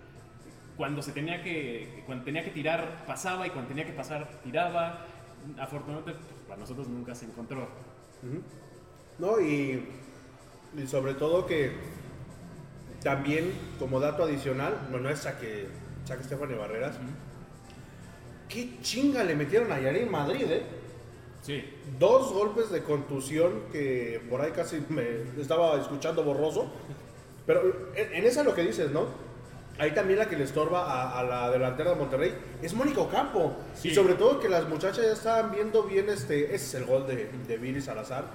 cuando 0.78 1.02
se 1.02 1.12
tenía 1.12 1.42
que 1.42 2.04
cuando 2.06 2.24
tenía 2.24 2.44
que 2.44 2.52
tirar 2.52 3.04
pasaba 3.08 3.48
y 3.48 3.50
cuando 3.50 3.70
tenía 3.70 3.86
que 3.86 3.94
pasar 3.94 4.28
tiraba. 4.44 5.06
Afortunadamente 5.60 6.14
pues, 6.14 6.42
para 6.48 6.60
nosotros 6.60 6.88
nunca 6.88 7.16
se 7.16 7.26
encontró. 7.26 7.68
No, 9.18 9.40
y, 9.40 9.88
y 10.78 10.88
sobre 10.88 11.14
todo 11.16 11.46
que 11.46 11.72
también, 13.02 13.54
como 13.80 14.00
dato 14.00 14.24
adicional, 14.24 14.88
bueno, 14.92 15.10
es 15.10 15.20
saque, 15.20 15.68
saque 16.06 16.24
Stephanie 16.24 16.58
Barreras. 16.58 16.98
Qué 18.50 18.80
chinga 18.82 19.24
le 19.24 19.36
metieron 19.36 19.72
a 19.72 19.80
Yarin 19.80 20.10
Madrid, 20.10 20.46
¿eh? 20.50 20.64
Sí, 21.42 21.64
Dos 22.00 22.34
golpes 22.34 22.70
de 22.72 22.84
contusión 22.84 23.64
que 23.72 24.22
por 24.30 24.42
ahí 24.42 24.52
casi 24.52 24.84
me 24.90 25.06
estaba 25.40 25.80
escuchando 25.80 26.24
borroso. 26.24 26.70
Pero 27.46 27.62
en, 27.96 28.26
esa 28.26 28.44
lo 28.44 28.54
que 28.54 28.64
dices, 28.64 28.92
¿no? 28.92 29.06
Ahí 29.80 29.92
también 29.92 30.20
la 30.20 30.28
que 30.28 30.36
le 30.36 30.44
estorba 30.44 30.86
a, 30.92 31.20
a 31.20 31.24
la 31.24 31.50
delantera 31.52 31.92
de 31.92 31.96
Monterrey 31.96 32.34
es 32.62 32.74
Mónica 32.74 33.02
Ocampo. 33.02 33.56
Sí. 33.76 33.90
Y 33.90 33.96
sobre 33.96 34.16
todo 34.16 34.40
que 34.40 34.50
las 34.50 34.68
muchachas 34.68 35.06
ya 35.06 35.14
estaban 35.14 35.52
viendo 35.52 35.84
bien 35.84 36.10
este. 36.10 36.54
Ese 36.54 36.56
es 36.56 36.74
el 36.76 36.86
gol 36.86 37.08
de, 37.08 37.30
de 37.48 37.58
Viri 37.58 37.82
Salazar. 37.82 38.26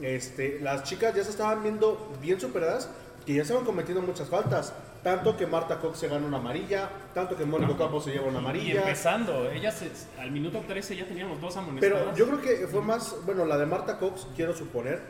Este, 0.00 0.58
las 0.60 0.84
chicas 0.84 1.14
ya 1.14 1.24
se 1.24 1.30
estaban 1.30 1.62
viendo 1.62 2.12
bien 2.20 2.40
superadas 2.40 2.88
que 3.28 3.34
ya 3.34 3.42
estaban 3.42 3.62
cometiendo 3.66 4.00
muchas 4.00 4.26
faltas. 4.26 4.72
Tanto 5.02 5.36
que 5.36 5.46
Marta 5.46 5.78
Cox 5.80 5.98
se 5.98 6.08
gana 6.08 6.26
una 6.26 6.38
amarilla, 6.38 6.88
tanto 7.12 7.36
que 7.36 7.44
Mónica 7.44 7.72
Ocampo 7.72 8.00
se 8.00 8.10
lleva 8.10 8.24
una 8.26 8.38
y 8.38 8.40
amarilla. 8.40 8.80
empezando, 8.80 9.50
ellas 9.50 9.82
es- 9.82 10.08
al 10.18 10.30
minuto 10.30 10.62
13 10.66 10.96
ya 10.96 11.04
teníamos 11.06 11.38
dos 11.38 11.52
Pero 11.52 11.66
amonestadas. 11.66 12.16
yo 12.16 12.26
creo 12.26 12.40
que 12.40 12.66
fue 12.68 12.80
más, 12.80 13.14
bueno, 13.26 13.44
la 13.44 13.58
de 13.58 13.66
Marta 13.66 13.98
Cox, 13.98 14.28
quiero 14.34 14.56
suponer, 14.56 15.02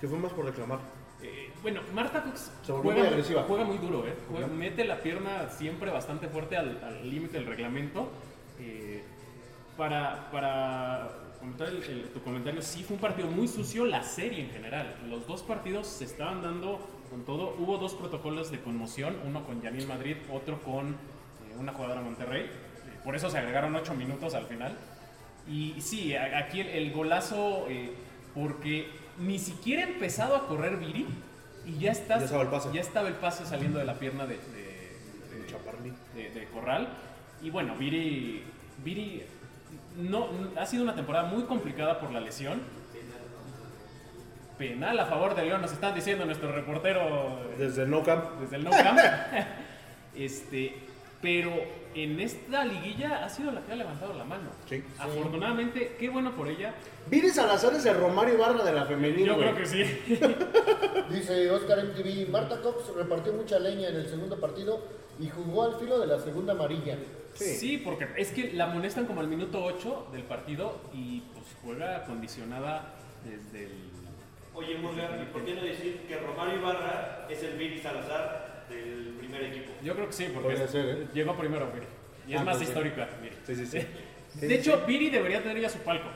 que 0.00 0.08
fue 0.08 0.18
más 0.18 0.32
por 0.32 0.44
reclamar. 0.46 0.80
Eh, 1.22 1.52
bueno, 1.62 1.82
Marta 1.94 2.24
Cox 2.24 2.50
Se 2.66 2.72
juega, 2.72 3.04
muy 3.10 3.22
juega 3.46 3.64
muy 3.64 3.78
duro, 3.78 4.08
¿eh? 4.08 4.14
Juega- 4.28 4.48
mete 4.48 4.84
la 4.84 5.00
pierna 5.00 5.48
siempre 5.48 5.92
bastante 5.92 6.26
fuerte 6.26 6.56
al 6.56 6.82
al 6.82 7.08
límite 7.08 7.38
del 7.38 7.46
reglamento. 7.46 8.08
Eh, 8.58 9.04
para, 9.76 10.32
para 10.32 11.10
comentar 11.38 11.68
el- 11.68 11.82
el- 11.84 12.08
tu 12.12 12.20
comentario, 12.24 12.60
sí 12.60 12.82
fue 12.82 12.96
un 12.96 13.00
partido 13.00 13.28
muy 13.28 13.46
sucio 13.46 13.84
la 13.86 14.02
serie 14.02 14.40
en 14.46 14.50
general. 14.50 14.96
Los 15.08 15.28
dos 15.28 15.42
partidos 15.44 15.86
se 15.86 16.06
estaban 16.06 16.42
dando 16.42 16.80
con 17.12 17.24
todo. 17.26 17.54
Hubo 17.58 17.76
dos 17.76 17.92
protocolos 17.94 18.50
de 18.50 18.60
conmoción, 18.60 19.14
uno 19.26 19.44
con 19.44 19.62
Janine 19.62 19.84
Madrid, 19.86 20.16
otro 20.32 20.60
con 20.62 20.88
eh, 20.92 20.94
una 21.58 21.72
jugadora 21.74 22.00
Monterrey. 22.00 22.44
Eh, 22.44 22.48
por 23.04 23.14
eso 23.14 23.28
se 23.28 23.36
agregaron 23.38 23.76
ocho 23.76 23.92
minutos 23.94 24.34
al 24.34 24.46
final. 24.46 24.72
Y 25.46 25.74
sí, 25.80 26.16
aquí 26.16 26.60
el, 26.62 26.68
el 26.68 26.92
golazo, 26.92 27.66
eh, 27.68 27.92
porque 28.34 28.88
ni 29.18 29.38
siquiera 29.38 29.84
ha 29.84 29.88
empezado 29.88 30.34
a 30.36 30.46
correr 30.46 30.78
Viri 30.78 31.06
y 31.66 31.78
ya, 31.78 31.92
está, 31.92 32.18
Ya 32.18 32.24
estaba 32.24 32.42
el 32.44 32.48
pase. 32.48 32.68
ya 32.72 32.80
estaba 32.80 33.08
el 33.08 33.14
pase 33.14 33.44
saliendo 33.44 33.78
de 33.78 33.84
la 33.84 33.94
pierna 33.98 34.26
de, 34.26 34.36
de- 34.36 34.72
de- 36.14 36.30
de 36.30 36.46
Corral. 36.48 36.88
Y 37.42 37.50
bueno, 37.50 37.74
Viri, 37.76 38.42
Viri 38.84 39.22
no, 39.98 40.28
ha 40.56 40.64
sido 40.64 40.82
una 40.82 40.94
temporada 40.94 41.28
muy 41.28 41.42
complicada 41.42 42.00
por 42.00 42.10
la 42.10 42.20
lesión. 42.20 42.60
Penal 44.62 44.96
a 45.00 45.06
favor 45.06 45.34
de 45.34 45.44
León, 45.44 45.60
nos 45.60 45.72
están 45.72 45.92
diciendo 45.92 46.24
nuestro 46.24 46.52
reportero 46.52 47.00
eh, 47.00 47.54
Desde 47.58 47.82
el 47.82 47.90
No 47.90 48.04
Camp. 48.04 48.38
desde 48.40 48.56
el 48.56 48.64
No 48.64 48.70
Camp. 48.70 48.96
este, 50.14 50.76
pero 51.20 51.50
en 51.96 52.20
esta 52.20 52.64
liguilla 52.64 53.24
ha 53.24 53.28
sido 53.28 53.50
la 53.50 53.60
que 53.62 53.72
ha 53.72 53.74
levantado 53.74 54.14
la 54.14 54.22
mano. 54.22 54.50
Sí. 54.68 54.80
Afortunadamente, 55.00 55.96
qué 55.98 56.08
bueno 56.08 56.30
por 56.36 56.46
ella. 56.48 56.74
Viri 57.10 57.30
Salazar 57.30 57.74
es 57.74 57.84
el 57.86 57.96
Romario 57.96 58.34
Ibarra 58.34 58.62
de 58.64 58.72
la 58.72 58.84
femenil, 58.84 59.26
Yo 59.26 59.34
güey. 59.34 59.52
creo 59.52 59.56
que 59.56 59.66
sí. 59.66 59.82
Dice 61.10 61.50
Oscar 61.50 61.84
MTV, 61.84 62.30
Marta 62.30 62.60
Cox 62.60 62.94
repartió 62.94 63.32
mucha 63.32 63.58
leña 63.58 63.88
en 63.88 63.96
el 63.96 64.08
segundo 64.08 64.38
partido 64.38 64.80
y 65.18 65.28
jugó 65.28 65.64
al 65.64 65.74
filo 65.80 65.98
de 65.98 66.06
la 66.06 66.20
segunda 66.20 66.52
amarilla. 66.52 66.96
Sí. 67.34 67.56
Sí. 67.56 67.78
porque 67.78 68.06
es 68.16 68.30
que 68.30 68.52
la 68.52 68.64
amonestan 68.64 69.06
como 69.06 69.22
al 69.22 69.26
minuto 69.28 69.64
8 69.64 70.08
del 70.12 70.22
partido 70.22 70.78
y 70.94 71.20
pues 71.32 71.46
juega 71.64 72.04
condicionada 72.04 72.94
desde 73.24 73.64
el... 73.64 73.72
Oye, 74.54 74.76
Morgan, 74.78 75.22
¿y 75.22 75.32
por 75.32 75.44
qué 75.44 75.54
no 75.54 75.62
decir 75.62 76.02
que 76.06 76.16
Romario 76.18 76.58
Ibarra 76.58 77.26
es 77.30 77.42
el 77.42 77.56
Viri 77.56 77.78
Salazar 77.78 78.66
del 78.68 79.14
primer 79.18 79.42
equipo? 79.44 79.72
Yo 79.82 79.94
creo 79.94 80.06
que 80.08 80.12
sí, 80.12 80.28
porque 80.32 80.52
es- 80.54 80.70
ser, 80.70 80.86
¿eh? 80.88 81.06
llegó 81.14 81.34
primero 81.36 81.70
Viri. 81.72 81.86
Y 82.28 82.34
es 82.34 82.40
Ah, 82.40 82.44
más 82.44 82.56
pues 82.58 82.68
histórica, 82.68 83.08
Viri. 83.22 83.34
Sí, 83.46 83.54
sí, 83.56 83.66
sí. 83.66 83.80
Sí, 83.80 83.86
De 84.40 84.48
sí, 84.48 84.54
hecho, 84.54 84.76
sí. 84.76 84.82
Viri 84.86 85.10
debería 85.10 85.42
tener 85.42 85.60
ya 85.60 85.68
su 85.68 85.78
palco. 85.78 86.08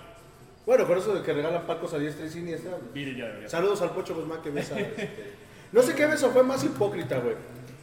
Bueno, 0.66 0.87
con 0.87 0.99
eso 0.99 1.14
de 1.14 1.22
que 1.22 1.33
regalan 1.33 1.66
palcos 1.66 1.94
a 1.94 1.99
diestra 1.99 2.27
y 2.27 2.29
siniestra. 2.31 2.77
Viri 2.92 3.16
ya 3.16 3.27
debería. 3.27 3.49
Saludos 3.49 3.81
al 3.83 3.90
Pocho 3.90 4.14
Guzmán 4.14 4.42
que 4.42 4.51
besa. 4.51 4.79
este, 4.79 5.35
No 5.72 5.81
sé 5.83 5.94
qué 5.94 6.07
beso 6.07 6.31
fue 6.31 6.42
más 6.42 6.62
hipócrita, 6.64 7.18
güey. 7.18 7.37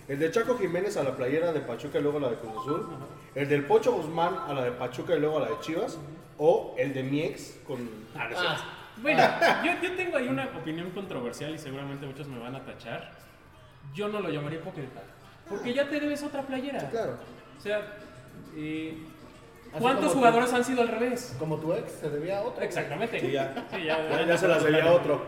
El 0.08 0.20
de 0.20 0.30
Chaco 0.32 0.58
Jiménez 0.58 0.98
a 0.98 1.04
la 1.04 1.16
playera 1.16 1.52
de 1.54 1.62
Pachuca 1.62 1.98
y 2.00 2.02
luego 2.02 2.20
la 2.20 2.30
de 2.30 2.36
Cruz 2.36 2.52
Azul. 2.60 2.88
El 3.36 3.48
del 3.48 3.63
Pocho 3.66 3.94
Guzmán 3.94 4.36
a 4.48 4.54
la 4.54 4.63
de 4.66 4.72
Pachuca 4.72 5.16
y 5.16 5.20
luego 5.20 5.38
a 5.38 5.42
la 5.42 5.48
de 5.50 5.60
Chivas. 5.62 5.98
O 6.38 6.76
el 6.78 6.94
de 6.94 7.04
mi 7.04 7.22
ex 7.22 7.58
con. 7.66 7.89
Ah. 8.16 8.80
Bueno, 9.01 9.21
yo, 9.65 9.71
yo 9.82 9.95
tengo 9.95 10.17
ahí 10.17 10.27
una 10.27 10.45
opinión 10.58 10.89
controversial 10.91 11.53
y 11.53 11.58
seguramente 11.58 12.06
muchos 12.06 12.27
me 12.27 12.39
van 12.39 12.56
a 12.56 12.63
tachar. 12.63 13.12
Yo 13.93 14.08
no 14.08 14.19
lo 14.19 14.29
llamaría 14.29 14.60
hipócrita. 14.60 15.01
Porque 15.49 15.73
ya 15.73 15.89
te 15.89 15.99
debes 15.99 16.23
otra 16.23 16.41
playera. 16.43 16.89
Claro. 16.89 17.17
O 17.58 17.62
sea, 17.62 17.82
eh, 18.56 18.97
¿cuántos 19.77 20.13
jugadores 20.13 20.49
tú. 20.51 20.56
han 20.56 20.63
sido 20.63 20.82
al 20.84 20.88
revés? 20.88 21.36
Como 21.38 21.58
tu 21.58 21.73
ex 21.73 21.91
se 21.91 22.10
debía 22.10 22.39
a 22.39 22.41
otro. 22.43 22.63
Exactamente. 22.63 23.19
Sí, 23.19 23.32
ya. 23.32 23.53
Sí, 23.71 23.84
Ya- 23.84 24.25
ya 24.25 24.38
se 24.38 24.47
las 24.47 24.63
debía 24.63 24.86
a 24.86 24.91
otro. 24.93 25.21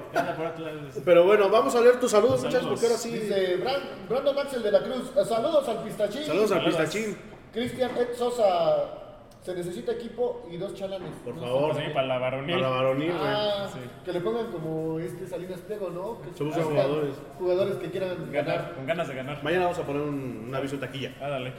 Pero 1.03 1.25
bueno, 1.25 1.49
vamos 1.49 1.75
a 1.75 1.81
leer 1.81 1.99
tus 1.99 2.11
saludos, 2.11 2.41
Saludos. 2.41 2.63
muchachos, 2.63 2.69
porque 2.69 2.85
ahora 2.85 2.97
sí. 2.97 3.09
Dice 3.11 3.57
Bran- 3.57 4.07
Brandon 4.07 4.39
Axel 4.39 4.63
de 4.63 4.71
la 4.71 4.83
Cruz, 4.83 5.11
eh, 5.17 5.25
saludos 5.25 5.67
al 5.67 5.83
Pistachín. 5.83 6.23
Saludos 6.23 6.51
al. 6.53 6.65
Pistachín. 6.65 7.17
Cristian 7.51 7.91
Ed 7.97 8.13
Sosa, 8.17 9.04
se 9.45 9.53
necesita 9.53 9.91
equipo 9.91 10.47
y 10.51 10.57
dos 10.57 10.73
chalanes. 10.73 11.11
Por 11.23 11.35
No, 11.35 11.41
favor. 11.41 11.75
Sí, 11.75 11.81
para 11.93 12.07
la 12.07 12.17
varonil. 12.17 12.55
Para 12.55 12.69
la 12.69 12.75
varonil, 12.75 13.11
güey. 13.11 13.21
Ah, 13.23 13.69
Sí. 13.71 13.79
que 14.03 14.11
le 14.11 14.19
pongan 14.21 14.51
como 14.51 14.99
este 14.99 15.27
Salinas 15.27 15.59
Pliego, 15.59 15.89
¿no? 15.91 16.19
Que 16.21 16.35
Somos 16.35 16.55
hasta 16.57 16.65
jugadores. 16.67 17.15
Jugadores 17.37 17.75
que 17.75 17.91
quieran 17.91 18.31
Ganar, 18.31 18.55
ganar. 18.55 18.73
con 18.75 18.85
ganas 18.87 19.07
de 19.07 19.15
ganar. 19.15 19.43
Mañana 19.43 19.63
vamos 19.65 19.79
a 19.79 19.83
poner 19.83 20.01
un, 20.01 20.45
un 20.47 20.55
aviso 20.55 20.73
en 20.75 20.81
taquilla. 20.81 21.11
Ah, 21.21 21.29
dale. 21.29 21.53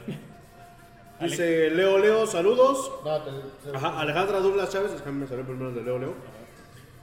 Dice 1.21 1.71
Leo 1.71 1.97
Leo, 1.99 2.27
saludos. 2.27 2.91
No, 3.05 3.19
te- 3.23 3.31
se- 3.71 3.77
Ajá, 3.77 4.01
Alejandra 4.01 4.41
Douglas 4.41 4.69
Chávez, 4.71 4.93
es 4.93 5.01
que 5.01 5.11
me 5.11 5.27
salió 5.27 5.45
primero 5.47 5.71
el 5.71 5.75
de 5.77 5.83
Leo 5.83 5.99
Leo. 5.99 6.15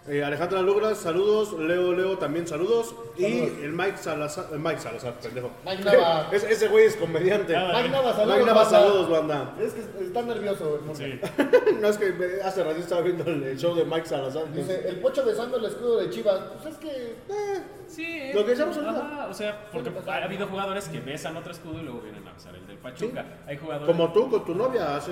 Eh, 0.05 0.21
Alejandra 0.21 0.61
Douglas, 0.61 0.97
saludos. 0.97 1.53
Leo 1.53 1.93
Leo 1.93 2.17
también 2.17 2.45
saludos. 2.45 2.93
Y 3.17 3.25
el 3.25 3.71
Mike 3.71 3.97
Salazar, 3.97 4.47
el 4.51 4.59
Mike 4.59 4.79
Salazar, 4.79 5.13
pendejo. 5.13 5.51
Mike 5.65 5.83
Nava. 5.83 6.27
Ese, 6.33 6.51
ese 6.51 6.67
güey 6.67 6.85
es 6.87 6.97
comediante. 6.97 7.55
Ah, 7.55 7.71
Mike 7.73 7.89
Nava, 7.89 8.13
saludos. 8.13 8.35
Mike 8.35 8.45
Nava, 8.45 8.63
banda. 8.63 8.79
saludos, 8.79 9.09
banda. 9.09 9.55
Es 9.61 9.73
que 9.73 10.03
está 10.03 10.21
nervioso. 10.23 10.75
el 10.75 10.81
Morgan. 10.81 10.95
Sí. 10.95 11.73
no 11.81 11.87
es 11.87 11.97
que 11.97 12.11
me- 12.11 12.41
hace 12.43 12.63
rato 12.65 12.79
estaba 12.79 13.01
viendo 13.01 13.23
el, 13.23 13.57
show 13.57 13.73
de 13.75 13.85
Mike 13.85 14.05
Salazar. 14.05 14.51
Dice, 14.51 14.89
el 14.89 14.99
pocho 14.99 15.23
besando 15.25 15.55
el 15.57 15.65
escudo 15.65 15.99
de 15.99 16.09
Chivas. 16.09 16.39
Pues 16.61 16.73
es 16.73 16.79
que... 16.79 16.91
Eh, 17.29 17.63
Sí, 17.87 18.31
Lo 18.33 18.43
que 18.43 18.51
decíamos 18.51 18.75
ahorita. 18.75 19.05
Ajá, 19.05 19.27
o 19.29 19.33
sea, 19.33 19.69
porque 19.71 19.91
ha 20.07 20.23
habido 20.23 20.47
jugadores 20.47 20.87
que 20.87 20.99
besan 20.99 21.37
otro 21.37 21.51
escudo 21.51 21.79
y 21.79 21.83
luego 21.83 22.01
vienen 22.01 22.27
a 22.27 22.33
besar 22.33 22.55
el 22.55 22.65
del 22.65 22.77
Pachuca. 22.77 23.23
Hay 23.45 23.57
jugadores. 23.57 23.95
como 23.95 24.11
tú 24.11 24.31
con 24.31 24.43
tu 24.43 24.55
novia, 24.55 24.95
hace. 24.95 25.11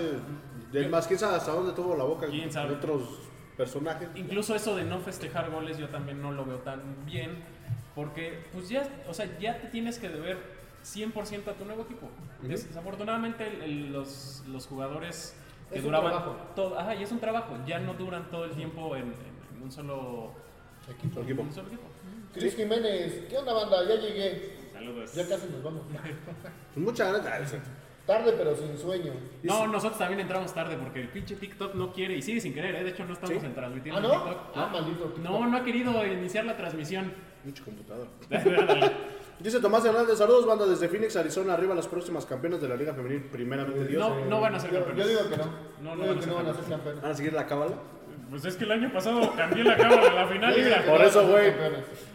Es 0.74 0.90
más, 0.90 1.06
quién 1.06 1.20
sabe 1.20 1.36
hasta 1.36 1.52
dónde 1.52 1.74
tuvo 1.74 1.96
la 1.96 2.06
boca 2.06 2.26
¿Quién 2.28 2.52
sabe? 2.52 2.74
otros 2.76 3.02
personajes. 3.66 4.10
Incluso 4.16 4.56
eso 4.56 4.76
de 4.76 4.84
no 4.84 5.00
festejar 5.00 5.52
goles 5.52 5.78
yo 5.78 5.88
también 5.90 6.22
no 6.22 6.32
lo 6.32 6.46
veo 6.46 6.58
tan 6.60 6.82
bien. 7.06 7.44
Porque, 7.94 8.46
pues 8.54 8.70
ya, 8.70 8.88
o 9.08 9.14
sea, 9.14 9.28
ya 9.40 9.60
te 9.60 9.68
tienes 9.68 10.00
que 10.00 10.10
deber 10.10 10.38
100% 10.84 11.48
a 11.52 11.54
tu 11.54 11.66
nuevo 11.66 11.84
equipo. 11.84 12.10
Des- 12.42 12.68
Desafortunadamente, 12.68 13.46
el- 13.48 13.62
el- 13.62 13.92
los, 13.94 14.44
los 14.48 14.66
jugadores 14.66 15.36
que 15.70 15.76
Es 15.76 15.82
un 15.82 15.88
duraban. 15.88 16.12
trabajo. 16.12 16.36
todo, 16.56 16.80
ajá, 16.80 16.96
y 16.96 17.04
es 17.04 17.12
un 17.12 17.20
trabajo. 17.20 17.58
Ya 17.68 17.80
no 17.80 17.94
duran 17.94 18.30
todo 18.32 18.46
el 18.46 18.52
tiempo 18.52 18.96
en, 18.96 19.04
en- 19.04 19.56
en 19.58 19.64
un 19.64 19.72
solo 19.72 20.32
Equipo. 20.90 21.22
Equipo. 21.22 21.42
un 21.44 21.54
solo 21.54 21.68
equipo. 21.68 21.84
Cris 22.34 22.56
Jiménez, 22.56 23.26
¿qué 23.30 23.38
onda 23.38 23.54
banda? 23.54 23.84
Ya 23.88 23.96
llegué. 23.96 24.58
Saludos. 24.74 25.14
Ya 25.14 25.28
casi 25.28 25.48
nos 25.50 25.62
vamos. 25.62 25.84
Pues 26.74 26.86
muchas 26.86 27.24
gracias. 27.24 27.62
Tarde 28.06 28.34
pero 28.38 28.56
sin 28.56 28.78
sueño. 28.78 29.14
No, 29.44 29.68
nosotros 29.68 29.98
también 30.00 30.20
entramos 30.22 30.54
tarde 30.54 30.76
porque 30.76 31.02
el 31.02 31.10
pinche 31.10 31.36
TikTok 31.36 31.76
no 31.76 31.94
quiere 31.94 32.16
y 32.16 32.22
sigue 32.22 32.42
sin 32.42 32.54
querer, 32.54 32.76
¿eh? 32.76 32.84
De 32.84 32.90
hecho, 32.90 33.06
no 33.06 33.14
estamos 33.14 33.40
¿Sí? 33.40 33.46
en 33.46 33.54
transmitiendo 33.54 34.00
¿Ah, 34.00 34.04
en 34.04 34.08
no? 34.08 34.24
TikTok. 34.24 34.52
Ah, 34.56 34.70
maldito 34.72 35.04
TikTok. 35.06 35.18
No, 35.24 35.48
no 35.48 35.58
ha 35.58 35.64
querido 35.64 36.06
iniciar 36.06 36.46
la 36.46 36.58
transmisión. 36.58 37.14
Mucho 37.44 37.64
computador. 37.64 38.08
Dice 39.40 39.60
Tomás 39.60 39.84
Hernández, 39.84 40.18
saludos 40.20 40.46
banda 40.46 40.68
desde 40.68 40.88
Phoenix, 40.88 41.16
Arizona, 41.16 41.54
arriba 41.54 41.74
las 41.74 41.88
próximas 41.88 42.26
campeones 42.28 42.62
de 42.62 42.70
la 42.70 42.76
Liga 42.76 42.94
Femenil, 42.94 43.24
primeramente 43.24 43.86
Dios. 43.86 44.00
No, 44.08 44.26
no 44.26 44.40
van 44.42 44.54
a 44.54 44.60
ser 44.60 44.72
Yo, 44.72 44.84
campeones. 44.86 45.04
yo 45.04 45.10
digo 45.10 45.30
que 45.30 45.38
no. 45.38 45.46
No, 45.82 45.96
no 45.96 46.08
van 46.08 46.18
a 46.18 46.22
ser 46.22 46.30
no 46.30 46.36
van 46.36 46.46
a 46.48 46.54
ser 46.54 46.60
campeones. 46.62 46.70
campeones. 46.70 47.02
¿Van 47.02 47.12
a 47.12 47.16
seguir 47.16 47.34
la 47.34 47.48
cábala? 47.48 47.76
Pues 48.30 48.46
es 48.46 48.56
que 48.56 48.64
el 48.66 48.72
año 48.72 48.94
pasado 48.94 49.34
cambié 49.36 49.64
la 49.64 49.76
cámara 49.76 50.08
en 50.08 50.16
la 50.16 50.28
final 50.28 50.58
y 50.58 50.64
que 50.64 50.90
Por 50.90 51.00
no 51.00 51.06
eso, 51.06 51.28
güey. 51.28 51.52
Sí, 51.52 51.58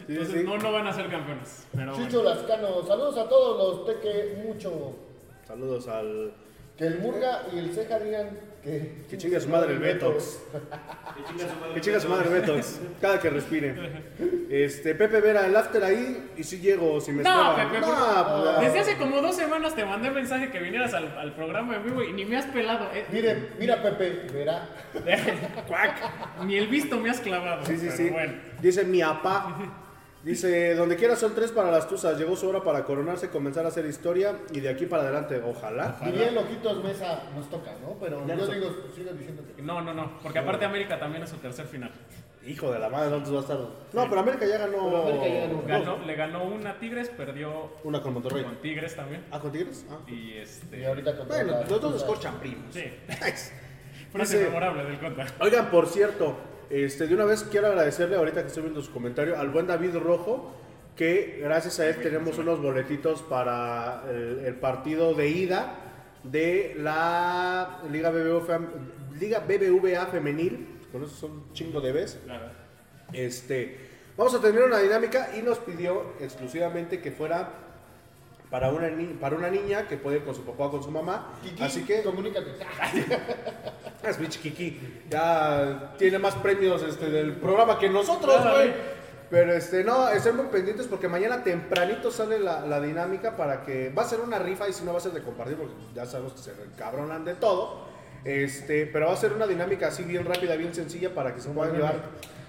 Entonces 0.08 0.34
sí. 0.40 0.46
no, 0.46 0.56
no 0.58 0.72
van 0.72 0.86
a 0.86 0.92
ser 0.92 1.08
campeones. 1.10 1.66
Pero 1.74 1.92
Chicho 1.96 2.22
bueno. 2.22 2.40
Lascano, 2.40 2.82
saludos 2.86 3.18
a 3.18 3.28
todos 3.28 3.76
los 3.76 3.86
teque 3.86 4.42
mucho. 4.46 4.96
Saludos 5.46 5.88
al... 5.88 6.32
Que 6.76 6.86
el 6.88 6.98
Murga 6.98 7.44
y 7.54 7.58
el 7.58 7.72
Ceja 7.72 7.98
digan 7.98 8.38
que. 8.62 9.06
Que 9.08 9.16
chingue 9.16 9.38
a 9.38 9.40
su 9.40 9.48
madre 9.48 9.72
el 9.72 9.78
Betox. 9.78 10.40
Que 11.72 11.80
chinga 11.80 11.98
su 12.00 12.08
madre 12.10 12.28
Betox. 12.28 12.80
Cada 13.00 13.18
que 13.18 13.30
respire. 13.30 13.74
Este, 14.50 14.94
Pepe 14.94 15.22
Vera, 15.22 15.46
el 15.46 15.56
after 15.56 15.82
ahí 15.82 16.32
y 16.36 16.44
si 16.44 16.58
llego, 16.58 17.00
si 17.00 17.12
me 17.12 17.22
No, 17.22 17.52
esperan. 17.52 17.70
Pepe, 17.72 17.80
No, 17.80 17.86
porque- 17.86 18.50
pues, 18.56 18.60
Desde 18.66 18.78
hace 18.80 18.98
como 18.98 19.22
dos 19.22 19.34
semanas 19.36 19.74
te 19.74 19.86
mandé 19.86 20.10
mensaje 20.10 20.50
que 20.50 20.58
vinieras 20.58 20.92
al, 20.92 21.16
al 21.16 21.34
programa 21.34 21.76
en 21.76 21.84
vivo 21.84 22.02
y 22.02 22.12
ni 22.12 22.26
me 22.26 22.36
has 22.36 22.44
pelado. 22.44 22.90
eh. 22.92 23.06
Mire, 23.10 23.52
mira 23.58 23.82
Pepe, 23.82 24.26
verá. 24.30 24.68
Cuac. 25.66 26.44
Ni 26.44 26.56
el 26.58 26.66
visto 26.68 26.98
me 27.00 27.08
has 27.08 27.20
clavado. 27.20 27.64
Sí, 27.64 27.78
sí, 27.78 27.84
pero 27.86 27.96
sí. 27.96 28.10
Bueno. 28.10 28.34
Dice 28.60 28.84
mi 28.84 29.00
apá. 29.00 29.56
Dice, 30.26 30.74
donde 30.74 30.96
quiera 30.96 31.14
son 31.14 31.36
tres 31.36 31.52
para 31.52 31.70
las 31.70 31.86
tuzas. 31.88 32.18
Llegó 32.18 32.34
su 32.34 32.48
hora 32.48 32.60
para 32.60 32.84
coronarse, 32.84 33.30
comenzar 33.30 33.64
a 33.64 33.68
hacer 33.68 33.86
historia 33.86 34.36
y 34.52 34.58
de 34.58 34.68
aquí 34.68 34.84
para 34.86 35.04
adelante, 35.04 35.40
ojalá. 35.40 35.96
Diría 36.04 36.30
el 36.30 36.36
Ojitos 36.38 36.82
Mesa, 36.82 37.22
nos 37.36 37.48
toca, 37.48 37.70
¿no? 37.80 37.96
Pero 38.00 38.26
Ya 38.26 38.34
yo 38.34 38.40
nos 38.44 38.52
digo, 38.52 38.70
sigo 38.92 39.12
diciendo 39.12 39.44
que. 39.54 39.62
No, 39.62 39.80
no, 39.82 39.94
no. 39.94 40.18
Porque 40.24 40.40
aparte 40.40 40.64
América 40.64 40.98
también 40.98 41.22
es 41.22 41.30
su 41.30 41.36
tercer 41.36 41.66
final. 41.66 41.92
Hijo 42.44 42.72
de 42.72 42.80
la 42.80 42.88
madre, 42.88 43.10
¿dónde 43.10 43.30
va 43.30 43.38
a 43.38 43.40
estar? 43.42 43.56
No, 43.92 44.08
pero 44.08 44.18
América 44.20 44.46
ya 44.46 44.58
ganó. 44.58 44.78
Pero 44.84 45.02
América 45.02 45.28
ya 45.28 45.40
ganó. 45.46 45.62
Ganó, 45.64 45.98
le 46.04 46.14
ganó 46.16 46.44
una 46.44 46.70
a 46.70 46.78
Tigres, 46.80 47.08
perdió 47.10 47.70
Una 47.84 48.02
con 48.02 48.14
Monterrey. 48.14 48.42
con 48.42 48.56
Tigres 48.60 48.96
también. 48.96 49.24
Ah, 49.30 49.38
con 49.38 49.52
Tigres. 49.52 49.86
Ah. 49.88 49.98
Y 50.10 50.32
este. 50.38 50.80
Y 50.80 50.84
ahorita 50.86 51.16
contra 51.16 51.36
Bueno, 51.44 51.62
dos 51.68 51.80
Tuzas. 51.80 52.00
escorchan 52.02 52.40
primos. 52.40 52.74
Sí. 52.74 52.82
Nice. 53.08 53.52
Frase 54.10 54.44
memorable 54.44 54.84
del 54.86 54.98
conta. 54.98 55.24
Oigan, 55.40 55.70
por 55.70 55.86
cierto, 55.86 56.36
este, 56.70 57.06
de 57.06 57.14
una 57.14 57.24
vez 57.24 57.44
quiero 57.44 57.68
agradecerle 57.68 58.16
ahorita 58.16 58.42
que 58.42 58.48
estoy 58.48 58.64
viendo 58.64 58.82
su 58.82 58.92
comentario 58.92 59.38
al 59.38 59.50
buen 59.50 59.66
David 59.66 59.96
Rojo, 59.96 60.52
que 60.96 61.40
gracias 61.42 61.78
a 61.80 61.88
él 61.88 61.96
tenemos 61.96 62.38
unos 62.38 62.60
boletitos 62.60 63.22
para 63.22 64.04
el, 64.10 64.40
el 64.44 64.54
partido 64.54 65.14
de 65.14 65.28
ida 65.28 65.86
de 66.22 66.74
la 66.78 67.82
Liga 67.90 68.10
BBVA, 68.10 68.60
Liga 69.18 69.40
BBVA 69.40 70.06
femenil. 70.06 70.80
Con 70.90 71.02
eso 71.04 71.14
son 71.14 71.52
chingo 71.52 71.80
de. 71.80 71.92
Claro. 72.24 72.46
Este, 73.12 73.78
vamos 74.16 74.34
a 74.34 74.40
tener 74.40 74.62
una 74.62 74.78
dinámica 74.78 75.30
y 75.36 75.42
nos 75.42 75.58
pidió 75.58 76.14
exclusivamente 76.20 77.00
que 77.00 77.12
fuera 77.12 77.65
para 78.50 78.70
una, 78.70 78.88
ni- 78.88 79.14
para 79.14 79.36
una 79.36 79.50
niña 79.50 79.88
que 79.88 79.96
puede 79.96 80.18
ir 80.18 80.24
con 80.24 80.34
su 80.34 80.42
papá 80.42 80.66
o 80.66 80.70
con 80.70 80.82
su 80.82 80.90
mamá. 80.90 81.34
Kiki, 81.42 81.62
Así 81.62 81.84
que 81.84 82.02
comunícate. 82.02 82.50
es 84.08 84.18
mi 84.18 84.28
chiquiqui. 84.28 85.02
Ya 85.10 85.94
tiene 85.98 86.18
más 86.18 86.34
premios 86.36 86.82
este, 86.82 87.10
del 87.10 87.36
programa 87.36 87.78
que 87.78 87.88
nosotros, 87.88 88.40
güey. 88.52 88.72
Pero 89.28 89.52
este, 89.54 89.82
no, 89.82 90.08
estén 90.08 90.36
muy 90.36 90.46
pendientes 90.46 90.86
porque 90.86 91.08
mañana 91.08 91.42
tempranito 91.42 92.12
sale 92.12 92.38
la, 92.38 92.60
la 92.64 92.80
dinámica 92.80 93.36
para 93.36 93.62
que 93.64 93.90
va 93.90 94.02
a 94.02 94.08
ser 94.08 94.20
una 94.20 94.38
rifa 94.38 94.68
y 94.68 94.72
si 94.72 94.84
no 94.84 94.92
va 94.92 94.98
a 94.98 95.00
ser 95.00 95.10
de 95.12 95.22
compartir 95.22 95.56
porque 95.56 95.74
ya 95.94 96.06
sabemos 96.06 96.32
que 96.34 96.38
se 96.42 96.52
encabronan 96.52 97.24
de 97.24 97.34
todo. 97.34 97.86
Este, 98.24 98.86
pero 98.86 99.06
va 99.06 99.12
a 99.14 99.16
ser 99.16 99.32
una 99.32 99.46
dinámica 99.48 99.88
así 99.88 100.04
bien 100.04 100.24
rápida, 100.24 100.54
bien 100.54 100.72
sencilla 100.74 101.12
para 101.12 101.34
que 101.34 101.40
se 101.40 101.48
puedan 101.50 101.74
llevar 101.74 101.96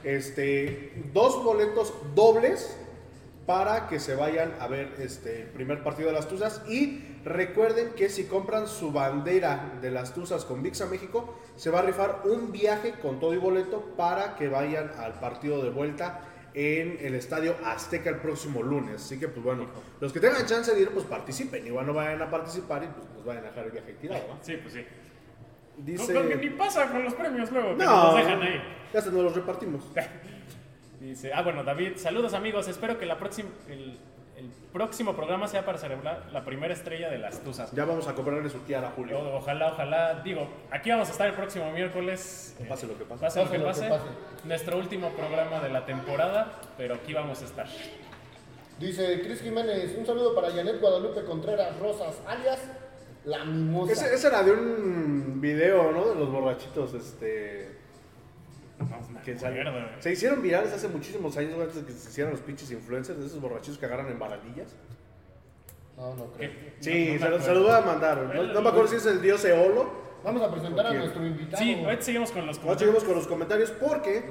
este, 0.04 0.94
dos 1.14 1.44
boletos 1.44 1.94
dobles 2.14 2.78
para 3.48 3.88
que 3.88 4.00
se 4.00 4.14
vayan 4.16 4.54
a 4.60 4.68
ver 4.68 4.94
este, 5.00 5.44
el 5.44 5.48
primer 5.48 5.82
partido 5.82 6.10
de 6.10 6.14
las 6.16 6.28
Tuzas. 6.28 6.62
Y 6.68 7.02
recuerden 7.24 7.94
que 7.96 8.10
si 8.10 8.26
compran 8.26 8.68
su 8.68 8.92
bandera 8.92 9.80
de 9.82 9.90
las 9.90 10.14
Tuzas 10.14 10.44
con 10.44 10.62
VIXA 10.62 10.86
México, 10.88 11.40
se 11.56 11.72
va 11.72 11.80
a 11.80 11.82
rifar 11.82 12.24
un 12.26 12.52
viaje 12.52 12.96
con 13.02 13.22
todo 13.22 13.34
y 13.34 13.38
boleto 13.38 13.94
para 13.96 14.36
que 14.36 14.50
vayan 14.50 14.92
al 15.00 15.14
partido 15.14 15.64
de 15.64 15.70
vuelta 15.70 16.20
en 16.54 16.98
el 17.00 17.16
estadio 17.16 17.56
Azteca 17.64 18.10
el 18.10 18.18
próximo 18.18 18.62
lunes. 18.62 18.96
Así 18.96 19.18
que, 19.18 19.30
pues 19.30 19.44
bueno, 19.44 19.66
los 20.02 20.12
que 20.12 20.20
tengan 20.20 20.46
chance 20.46 20.76
de 20.76 20.82
ir, 20.82 20.90
pues 20.90 21.06
participen. 21.06 21.66
Igual 21.66 21.88
no 21.88 21.94
vayan 21.94 22.22
a 22.22 22.30
participar 22.30 22.84
y 22.84 22.88
pues 22.88 23.08
nos 23.16 23.24
vayan 23.26 23.46
a 23.46 23.48
dejar 23.48 23.66
el 23.66 23.72
viaje 23.72 23.94
tirado. 23.94 24.28
¿va? 24.30 24.38
Sí, 24.42 24.58
pues 24.62 24.74
sí. 24.74 24.86
Dice. 25.78 26.14
Que 26.14 26.36
ni 26.36 26.50
pasa 26.50 26.90
con 26.92 27.02
los 27.02 27.14
premios 27.14 27.50
luego, 27.52 27.78
que 27.78 27.86
No, 27.86 28.04
nos 28.12 28.16
dejan 28.18 28.42
ahí. 28.42 28.62
ya 28.94 29.02
se 29.02 29.12
nos 29.12 29.24
los 29.24 29.36
repartimos. 29.36 29.86
Dice, 31.00 31.32
ah, 31.34 31.42
bueno, 31.44 31.64
David, 31.64 31.94
saludos 31.98 32.34
amigos, 32.34 32.68
espero 32.68 32.98
que 32.98 33.06
la 33.06 33.20
próxima, 33.20 33.50
el, 33.70 34.00
el 34.36 34.50
próximo 34.74 35.16
programa 35.16 35.48
sea 35.48 35.64
para 35.64 35.78
celebrar 35.78 36.28
la 36.32 36.44
primera 36.44 36.74
estrella 36.74 37.10
de 37.10 37.20
las 37.20 37.40
Tuzas. 37.44 37.72
Ya 37.72 37.86
vamos 37.86 38.08
a 38.08 38.16
comprarle 38.16 38.50
su 38.50 38.60
tía 38.60 38.80
a 38.80 38.90
Julio. 38.92 39.20
O- 39.20 39.38
Ojalá, 39.38 39.74
ojalá, 39.74 40.22
digo, 40.24 40.48
aquí 40.72 40.90
vamos 40.90 41.08
a 41.10 41.12
estar 41.12 41.28
el 41.28 41.34
próximo 41.34 41.72
miércoles. 41.72 42.56
eh, 42.60 42.66
Pase 42.68 42.88
lo 42.88 42.98
que 42.98 43.04
pase. 43.06 43.22
Pase 43.22 43.44
lo 43.44 43.52
que 43.52 43.60
Pase 43.60 43.82
pase. 43.82 43.90
lo 43.90 43.96
que 43.96 44.10
pase. 44.10 44.48
Nuestro 44.48 44.78
último 44.78 45.10
programa 45.12 45.60
de 45.60 45.70
la 45.70 45.86
temporada, 45.86 46.54
pero 46.78 46.96
aquí 46.96 47.14
vamos 47.14 47.42
a 47.44 47.46
estar. 47.46 47.68
Dice 48.80 49.22
Cris 49.22 49.42
Jiménez, 49.42 49.96
un 49.98 50.06
saludo 50.06 50.34
para 50.36 50.52
Janet 50.52 50.80
Guadalupe 50.80 51.24
Contreras 51.26 51.78
Rosas, 51.80 52.16
alias 52.28 52.60
La 53.26 53.44
Mimosa. 53.44 53.92
Ese, 53.92 54.14
ese 54.16 54.28
era 54.28 54.42
de 54.44 54.52
un 54.52 55.40
video, 55.42 55.92
¿no? 55.92 56.08
De 56.10 56.16
los 56.16 56.32
borrachitos, 56.32 56.94
este. 56.94 57.77
No, 58.80 59.22
que 59.24 59.36
se 60.00 60.12
hicieron 60.12 60.42
virales 60.42 60.72
hace 60.72 60.88
muchísimos 60.88 61.36
años 61.38 61.60
antes 61.60 61.76
de 61.76 61.86
que 61.86 61.92
se 61.92 62.10
hicieran 62.10 62.32
los 62.32 62.42
pinches 62.42 62.70
influencers, 62.72 63.20
de 63.20 63.26
esos 63.26 63.42
borrachitos 63.42 63.78
que 63.80 63.86
agarran 63.86 64.08
en 64.10 64.20
barandillas. 64.20 64.76
No, 65.98 66.16
no 66.16 66.26
creo. 66.34 66.52
¿Qué? 66.52 66.74
Sí, 66.80 67.14
No, 67.14 67.20
se, 67.20 67.20
lo, 67.20 67.26
acuerdo. 67.38 67.46
se 67.46 67.54
lo 67.56 67.62
voy 67.64 67.72
a 67.72 67.82
mandar. 67.82 68.18
No, 68.36 68.44
no 68.44 68.62
me 68.62 68.70
acuerdo 68.70 68.88
si 68.88 68.98
es 68.98 69.06
el 69.08 69.20
dios 69.22 69.44
Eolo. 69.46 69.90
Vamos 70.24 70.42
a 70.44 70.52
presentar 70.52 70.86
a 70.88 70.94
nuestro 70.94 71.26
invitado. 71.26 71.64
Sí, 71.64 71.74
ahorita 71.84 72.02
seguimos 72.04 72.32
con 72.32 72.46
los 72.46 72.60
Ahora 72.60 72.78
seguimos 72.78 73.04
con 73.04 73.16
los 73.16 73.28
comentarios 73.28 73.72
porque, 73.72 74.24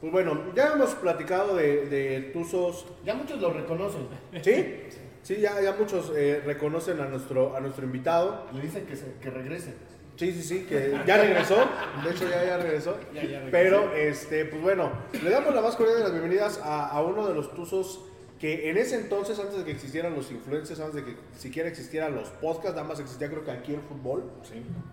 pues 0.00 0.12
bueno, 0.12 0.52
ya 0.54 0.72
hemos 0.74 0.94
platicado 0.94 1.56
de, 1.56 1.86
de 1.86 2.20
Tuzos. 2.32 2.86
Ya 3.04 3.14
muchos 3.14 3.40
lo 3.40 3.52
reconocen. 3.52 4.08
¿Sí? 4.42 4.82
Sí, 5.22 5.36
ya, 5.40 5.60
ya 5.60 5.72
muchos 5.72 6.12
eh, 6.14 6.42
reconocen 6.44 7.00
a 7.00 7.06
nuestro, 7.06 7.56
a 7.56 7.60
nuestro 7.60 7.84
invitado. 7.84 8.46
Le 8.52 8.60
dicen 8.60 8.84
que, 8.86 8.94
se, 8.96 9.14
que 9.20 9.30
regrese. 9.30 9.74
Sí, 10.16 10.32
sí, 10.32 10.42
sí, 10.42 10.66
que 10.66 10.98
ya 11.06 11.18
regresó. 11.18 11.56
De 12.02 12.10
hecho, 12.10 12.28
ya, 12.28 12.44
ya 12.44 12.56
regresó. 12.56 12.96
Ya, 13.14 13.22
ya 13.22 13.40
regresó. 13.40 13.50
Pero, 13.50 13.94
este, 13.94 14.46
pues 14.46 14.62
bueno, 14.62 14.90
le 15.22 15.30
damos 15.30 15.54
la 15.54 15.60
más 15.60 15.76
cordial 15.76 15.98
de 15.98 16.04
las 16.04 16.12
bienvenidas 16.12 16.58
a, 16.62 16.88
a 16.88 17.02
uno 17.02 17.26
de 17.26 17.34
los 17.34 17.54
tuzos 17.54 18.00
que 18.38 18.68
en 18.68 18.76
ese 18.76 18.96
entonces, 18.96 19.38
antes 19.38 19.56
de 19.56 19.64
que 19.64 19.70
existieran 19.70 20.14
los 20.14 20.30
influencers, 20.30 20.78
antes 20.80 20.96
de 20.96 21.04
que 21.04 21.16
siquiera 21.38 21.68
existieran 21.68 22.14
los 22.14 22.28
podcasts, 22.28 22.76
nada 22.76 22.86
más 22.86 23.00
existía 23.00 23.28
creo 23.28 23.44
que 23.44 23.50
aquí 23.50 23.72
el 23.72 23.80
fútbol. 23.80 24.24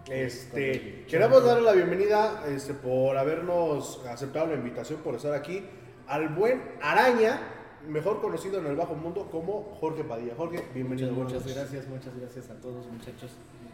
Este, 0.09 1.05
queremos 1.09 1.43
darle 1.43 1.63
la 1.63 1.73
bienvenida 1.73 2.45
este, 2.47 2.73
por 2.73 3.17
habernos 3.17 4.01
aceptado 4.07 4.47
la 4.47 4.53
invitación, 4.53 5.01
por 5.01 5.15
estar 5.15 5.33
aquí, 5.33 5.65
al 6.07 6.29
buen 6.29 6.61
Araña, 6.81 7.41
mejor 7.85 8.21
conocido 8.21 8.59
en 8.59 8.67
el 8.67 8.77
bajo 8.77 8.95
mundo 8.95 9.27
como 9.29 9.75
Jorge 9.79 10.05
Padilla. 10.05 10.35
Jorge, 10.37 10.63
bienvenido. 10.73 11.11
Muchas, 11.11 11.45
gracias, 11.45 11.85
muchas 11.89 12.17
gracias 12.17 12.49
a 12.49 12.53
todos 12.61 12.87
muchachos. 12.87 13.31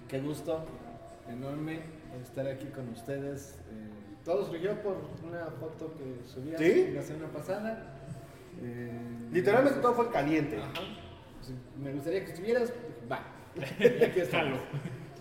Qué 0.07 0.19
gusto 0.19 0.65
enorme 1.29 1.79
estar 2.21 2.47
aquí 2.47 2.65
con 2.67 2.89
ustedes. 2.89 3.59
Eh, 3.71 3.89
todo 4.25 4.45
surgió 4.45 4.73
por 4.81 4.97
una 5.27 5.45
foto 5.59 5.93
que 5.95 6.27
subí 6.27 6.53
¿Sí? 6.57 6.91
la 6.93 7.01
semana 7.01 7.27
pasada. 7.31 7.95
Eh, 8.61 8.91
Literalmente 9.31 9.79
todo 9.79 9.93
fue 9.93 10.09
caliente. 10.09 10.57
Ajá. 10.57 10.71
Pues, 11.37 11.53
me 11.81 11.93
gustaría 11.93 12.25
que 12.25 12.31
estuvieras. 12.31 12.73
Va. 13.11 13.21
Y 13.55 13.63
aquí. 14.03 14.21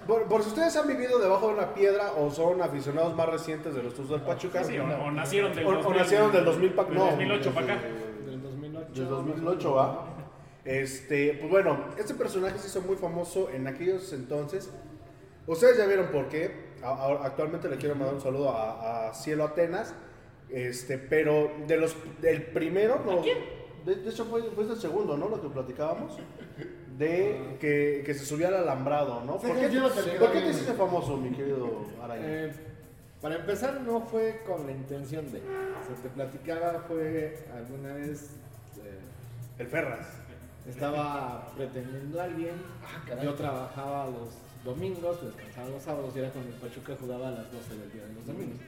Por, 0.06 0.24
por 0.26 0.42
si 0.42 0.48
ustedes 0.48 0.74
han 0.76 0.88
vivido 0.88 1.18
debajo 1.18 1.48
de 1.48 1.54
una 1.54 1.74
piedra 1.74 2.12
o 2.12 2.30
son 2.30 2.62
aficionados 2.62 3.14
más 3.14 3.28
recientes 3.28 3.74
de 3.74 3.82
los 3.82 3.92
Tuzos 3.94 4.10
del 4.12 4.22
Pachuca, 4.22 4.64
Sí, 4.64 4.78
o, 4.78 4.84
o 4.84 5.10
nacieron 5.10 5.54
del 5.54 5.66
O- 5.66 5.70
o 5.70 5.74
2000, 5.82 5.96
nacieron 5.98 6.32
del 6.32 6.44
2000 6.46 6.72
pa- 6.72 6.86
no, 6.90 7.04
2008 7.10 7.50
para 7.54 7.66
acá. 7.74 7.82
Del 8.24 8.42
2008. 8.42 8.92
del 9.00 9.08
2008, 9.08 9.74
¿va? 9.74 10.04
Este, 10.64 11.34
pues 11.40 11.50
bueno, 11.50 11.78
este 11.98 12.14
personaje 12.14 12.58
se 12.58 12.68
hizo 12.68 12.80
muy 12.82 12.96
famoso 12.96 13.50
en 13.50 13.66
aquellos 13.66 14.12
entonces. 14.14 14.70
Ustedes 15.48 15.76
ya 15.78 15.86
vieron 15.86 16.06
por 16.08 16.28
qué. 16.28 16.68
A- 16.82 16.90
a- 16.92 17.26
actualmente 17.26 17.68
le 17.68 17.76
quiero 17.76 17.96
mandar 17.96 18.14
un 18.14 18.20
saludo 18.20 18.50
a, 18.50 19.08
a 19.08 19.14
Cielo 19.14 19.44
Atenas. 19.44 19.92
Este, 20.48 20.96
pero 20.98 21.50
de 21.66 21.76
los 21.76 21.94
del 22.22 22.42
primero, 22.42 23.02
no, 23.04 23.20
De, 23.84 23.96
de 23.96 24.08
hecho 24.10 24.24
fue, 24.26 24.42
fue 24.54 24.64
el 24.64 24.76
segundo, 24.78 25.16
¿no? 25.16 25.28
Lo 25.28 25.42
que 25.42 25.48
platicábamos. 25.48 26.16
De 26.96 27.56
que, 27.60 28.02
que 28.04 28.14
se 28.14 28.24
subía 28.24 28.48
al 28.48 28.54
alambrado, 28.54 29.22
¿no? 29.24 29.36
¿Por 29.38 29.54
qué, 29.56 29.68
no 29.68 29.88
te 29.90 30.02
¿por 30.02 30.10
digo 30.12 30.26
qué 30.26 30.32
te 30.32 30.38
bien. 30.40 30.50
hiciste 30.50 30.72
famoso, 30.72 31.16
mi 31.16 31.30
querido 31.30 31.84
Araña? 32.02 32.22
Eh, 32.26 32.52
Para 33.20 33.36
empezar, 33.36 33.80
no 33.82 34.00
fue 34.00 34.40
con 34.46 34.66
la 34.66 34.72
intención 34.72 35.30
de. 35.30 35.40
Se 35.40 36.02
te 36.02 36.08
platicaba, 36.08 36.84
fue 36.88 37.38
alguna 37.54 37.94
vez. 37.94 38.30
eh, 38.84 38.98
El 39.58 39.66
Ferras. 39.68 40.08
estaba 40.68 41.46
pretendiendo 41.56 42.20
a 42.20 42.24
alguien. 42.24 42.54
Ah. 42.82 43.22
Yo 43.22 43.34
trabajaba 43.34 44.06
los 44.06 44.30
domingos, 44.64 45.22
descansaba 45.24 45.68
los 45.70 45.82
sábados 45.82 46.12
y 46.16 46.18
era 46.18 46.30
cuando 46.30 46.50
el 46.54 46.60
Pachuca 46.60 46.96
jugaba 47.00 47.28
a 47.28 47.30
las 47.32 47.52
12 47.52 47.76
del 47.78 47.92
día 47.92 48.04
de 48.06 48.12
los 48.14 48.26
domingos. 48.26 48.58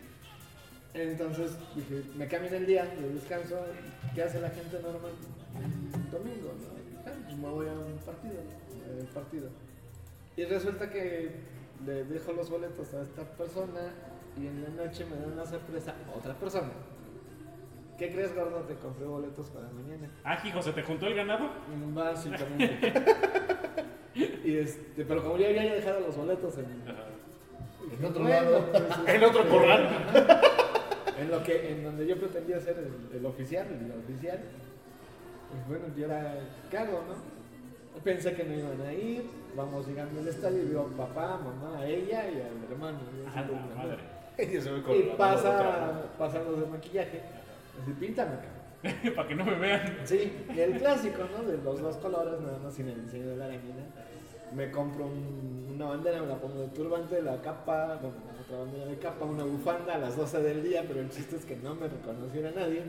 Entonces 0.92 1.52
dije, 1.76 2.02
me 2.16 2.26
cambian 2.26 2.54
el 2.54 2.66
día 2.66 2.84
de 2.84 3.08
descanso. 3.14 3.56
¿Qué 4.14 4.22
hace 4.22 4.40
la 4.40 4.50
gente 4.50 4.80
normal? 4.82 5.12
Domingo, 6.10 6.52
¿no? 6.58 7.06
"Ah, 7.06 7.12
pues 7.24 7.36
me 7.36 7.48
voy 7.48 7.68
a 7.68 7.72
un 7.72 7.96
partido, 7.98 8.34
eh, 8.34 9.04
partido. 9.14 9.48
Y 10.36 10.44
resulta 10.44 10.90
que 10.90 11.30
le 11.86 12.04
dejo 12.04 12.32
los 12.32 12.50
boletos 12.50 12.92
a 12.94 13.02
esta 13.02 13.22
persona 13.22 13.92
y 14.40 14.46
en 14.46 14.62
la 14.62 14.84
noche 14.84 15.04
me 15.04 15.16
da 15.16 15.26
una 15.28 15.46
sorpresa 15.46 15.94
a 16.12 16.18
otra 16.18 16.34
persona. 16.34 16.70
¿Qué 17.98 18.10
crees, 18.10 18.34
gordo? 18.34 18.60
Te 18.62 18.74
compré 18.74 19.04
boletos 19.06 19.48
para 19.50 19.68
mañana. 19.68 20.10
Ah, 20.24 20.38
hijo, 20.44 20.60
¿se 20.62 20.72
te 20.72 20.82
juntó 20.82 21.06
el 21.06 21.14
ganado? 21.14 21.50
Mm, 21.68 21.94
Básicamente. 21.94 22.92
y 24.14 24.56
este, 24.56 25.04
pero 25.04 25.22
como 25.22 25.36
yo 25.36 25.50
ya 25.50 25.60
había 25.60 25.74
dejado 25.74 26.00
los 26.00 26.16
boletos 26.16 26.58
en, 26.58 26.66
En 27.98 28.04
otro 28.04 28.22
Bueno, 28.22 28.50
lado. 28.50 28.66
pues, 28.72 28.84
En 29.14 29.24
otro 29.24 29.48
corral. 29.48 29.88
en 31.18 31.30
lo 31.30 31.42
que 31.42 31.72
en 31.72 31.84
donde 31.84 32.06
yo 32.06 32.16
pretendía 32.16 32.60
ser 32.60 32.76
el, 32.78 33.16
el 33.18 33.26
oficial, 33.26 33.66
el 33.68 33.92
oficial. 34.00 34.40
Pues 35.50 35.68
bueno, 35.80 35.94
yo 35.96 36.04
era 36.06 36.34
cago, 36.70 37.02
¿no? 37.08 37.40
Pensé 38.02 38.32
que 38.34 38.44
no 38.44 38.54
iban 38.54 38.80
a 38.86 38.92
ir, 38.92 39.24
vamos 39.56 39.86
llegando 39.86 40.20
al 40.20 40.28
estadio 40.28 40.62
y 40.62 40.66
veo 40.68 40.82
a 40.92 40.96
papá, 41.06 41.38
mamá, 41.44 41.80
a 41.80 41.86
ella 41.86 42.24
y 42.30 42.36
al 42.40 42.70
hermano. 42.70 42.98
y 43.12 43.26
Ah, 43.36 43.44
madre. 43.76 43.98
Y 44.38 45.02
pasa, 45.18 46.02
pasan 46.18 46.44
los 46.44 46.60
de 46.60 46.66
maquillaje, 46.66 47.20
así 47.82 47.92
píntame, 47.98 48.36
cabrón. 48.36 48.59
Para 49.14 49.28
que 49.28 49.34
no 49.34 49.44
me 49.44 49.56
vean. 49.56 49.98
Sí, 50.04 50.32
el 50.56 50.78
clásico, 50.78 51.22
¿no? 51.36 51.42
De 51.48 51.58
los 51.58 51.80
dos 51.82 51.96
colores, 51.96 52.40
nada 52.40 52.58
más 52.58 52.74
sin 52.74 52.88
el 52.88 53.04
diseño 53.04 53.28
de 53.28 53.36
la 53.36 53.44
arañita. 53.46 53.82
Me 54.54 54.70
compro 54.70 55.06
un- 55.06 55.68
una 55.74 55.86
bandera, 55.86 56.20
me 56.20 56.26
la 56.26 56.36
pongo 56.36 56.60
de 56.62 56.68
turbante, 56.68 57.22
la 57.22 57.40
capa, 57.40 57.98
bueno, 58.00 58.16
otra 58.44 58.58
bandera 58.58 58.86
de 58.86 58.98
capa, 58.98 59.24
una 59.24 59.44
bufanda 59.44 59.94
a 59.94 59.98
las 59.98 60.16
12 60.16 60.42
del 60.42 60.62
día, 60.62 60.84
pero 60.88 61.00
el 61.00 61.08
chiste 61.10 61.36
es 61.36 61.44
que 61.44 61.56
no 61.56 61.74
me 61.74 61.88
reconociera 61.88 62.50
nadie. 62.52 62.82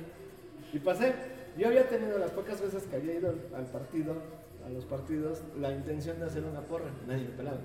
Y 0.74 0.80
pasé. 0.80 1.14
Yo 1.58 1.68
había 1.68 1.86
tenido 1.88 2.18
las 2.18 2.32
pocas 2.32 2.62
veces 2.62 2.84
que 2.84 2.96
había 2.96 3.14
ido 3.16 3.36
al 3.56 3.66
partido, 3.66 4.16
a 4.66 4.70
los 4.70 4.86
partidos, 4.86 5.42
la 5.60 5.72
intención 5.72 6.18
de 6.20 6.26
hacer 6.26 6.44
una 6.46 6.62
porra, 6.62 6.86
nadie 7.08 7.24
me 7.24 7.32
pelaba. 7.36 7.58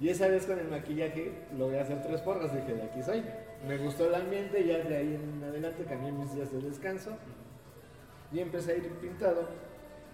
Y 0.00 0.08
esa 0.08 0.26
vez 0.28 0.44
con 0.44 0.58
el 0.58 0.66
maquillaje 0.68 1.32
logré 1.56 1.78
hacer 1.80 2.02
tres 2.02 2.20
porras, 2.22 2.52
dije, 2.52 2.74
de 2.74 2.82
aquí 2.82 3.02
soy. 3.02 3.22
Me 3.66 3.78
gustó 3.78 4.06
el 4.08 4.14
ambiente, 4.14 4.64
ya 4.66 4.78
de 4.78 4.96
ahí 4.96 5.14
en 5.14 5.42
adelante 5.42 5.84
cambié 5.84 6.12
mis 6.12 6.34
días 6.34 6.52
de 6.52 6.60
descanso 6.60 7.10
y 8.32 8.38
empecé 8.40 8.72
a 8.72 8.76
ir 8.76 8.88
pintado. 9.00 9.48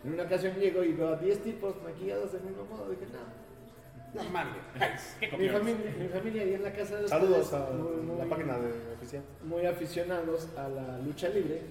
En 0.05 0.15
una 0.15 0.25
ocasión 0.25 0.55
llego 0.57 0.83
y 0.83 0.93
veo 0.93 1.09
a 1.15 1.17
10 1.17 1.43
tipos 1.43 1.75
maquillados 1.83 2.33
del 2.33 2.43
mismo 2.43 2.65
modo, 2.65 2.89
dije, 2.91 3.07
no. 3.13 4.23
No 4.23 4.31
mames. 4.31 5.17
¿Qué 5.21 5.37
Mi 5.37 5.49
familia, 5.49 5.95
mi 5.99 6.09
familia 6.09 6.43
ahí 6.43 6.55
en 6.55 6.63
la 6.63 6.73
casa 6.73 6.97
de 6.97 7.09
Saludos 7.09 7.45
ustedes, 7.45 7.63
a 7.63 7.71
muy, 7.73 7.97
muy- 8.03 8.19
la 8.19 8.25
página 8.27 8.59
de 8.59 8.73
oficial. 8.97 9.23
muy 9.45 9.65
aficionados 9.67 10.49
a 10.57 10.69
la 10.69 10.99
lucha 10.99 11.29
libre. 11.29 11.63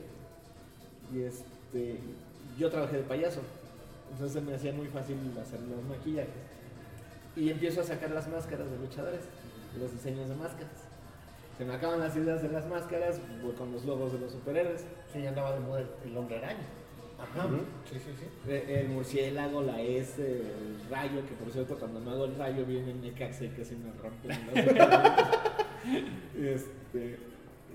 Y 1.13 1.21
este, 1.23 1.99
yo 2.57 2.69
trabajé 2.69 2.97
de 2.97 3.03
payaso. 3.03 3.41
Entonces 4.11 4.41
me 4.43 4.55
hacía 4.55 4.73
muy 4.73 4.87
fácil 4.87 5.17
hacer 5.41 5.59
los 5.61 5.83
maquillajes. 5.83 6.33
Y 7.35 7.49
empiezo 7.49 7.81
a 7.81 7.83
sacar 7.83 8.11
las 8.11 8.27
máscaras 8.27 8.69
de 8.71 8.77
luchadores, 8.77 9.21
los 9.79 9.91
diseños 9.91 10.27
de 10.29 10.35
máscaras. 10.35 10.80
Se 11.61 11.67
me 11.67 11.75
acaban 11.75 11.99
las 11.99 12.15
ideas 12.17 12.41
de 12.41 12.49
las 12.49 12.65
máscaras 12.67 13.21
con 13.55 13.71
los 13.71 13.85
logos 13.85 14.11
de 14.13 14.17
los 14.17 14.31
superhéroes. 14.31 14.83
Sí, 15.13 15.23
andaba 15.27 15.53
de 15.53 15.59
moda 15.59 15.83
el- 16.03 16.17
hombre 16.17 16.39
araña. 16.39 16.65
Ajá. 17.19 17.47
Sí, 17.85 17.99
sí, 17.99 18.09
sí. 18.17 18.25
Eh, 18.49 18.79
El 18.81 18.89
murciélago, 18.89 19.61
la 19.61 19.79
S, 19.79 20.19
el 20.23 20.89
rayo, 20.89 21.23
que 21.23 21.35
por 21.35 21.51
cierto 21.51 21.77
cuando 21.77 21.99
me 21.99 22.09
hago 22.09 22.25
el 22.25 22.35
rayo 22.35 22.65
viene 22.65 22.89
el 22.89 23.01
Necaxa 23.01 23.45
y 23.45 23.49
casi 23.49 23.75
me 23.75 23.91
rompen 23.91 24.31
los 24.47 24.65
Este, 26.35 27.19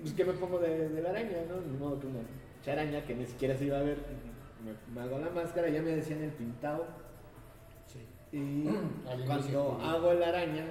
pues 0.01 0.13
que 0.13 0.25
me 0.25 0.33
pongo 0.33 0.59
de, 0.59 0.89
de 0.89 1.01
la 1.01 1.11
araña, 1.11 1.37
¿no? 1.47 1.61
Ni 1.61 1.77
modo 1.77 1.97
que 1.97 2.07
una 2.07 2.19
charaña 2.65 3.05
que 3.05 3.15
ni 3.15 3.25
siquiera 3.25 3.55
se 3.55 3.67
iba 3.67 3.79
a 3.79 3.83
ver. 3.83 3.99
Me, 4.65 4.93
me 4.93 4.99
hago 5.07 5.17
la 5.17 5.29
máscara, 5.29 5.69
ya 5.69 5.81
me 5.81 5.91
decían 5.95 6.21
el 6.23 6.31
pintado. 6.31 6.87
Sí. 7.85 7.99
Y 8.37 8.65
cuando 9.25 9.79
hago 9.81 10.13
la 10.13 10.27
araña, 10.27 10.65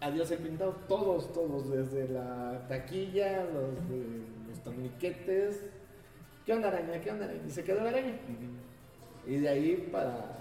adiós 0.00 0.30
el 0.30 0.38
pintado, 0.38 0.72
todos, 0.88 1.32
todos, 1.32 1.70
desde 1.70 2.08
la 2.08 2.66
taquilla, 2.68 3.44
los, 3.44 3.88
de, 3.88 4.22
los 4.48 4.58
torniquetes. 4.64 5.62
¿Qué 6.46 6.52
onda 6.52 6.68
araña? 6.68 7.00
¿Qué 7.00 7.10
onda 7.10 7.26
araña? 7.26 7.42
Y 7.46 7.50
se 7.50 7.62
quedó 7.62 7.82
la 7.82 7.90
araña. 7.90 8.14
Y 9.26 9.36
de 9.36 9.48
ahí 9.48 9.88
para, 9.92 10.38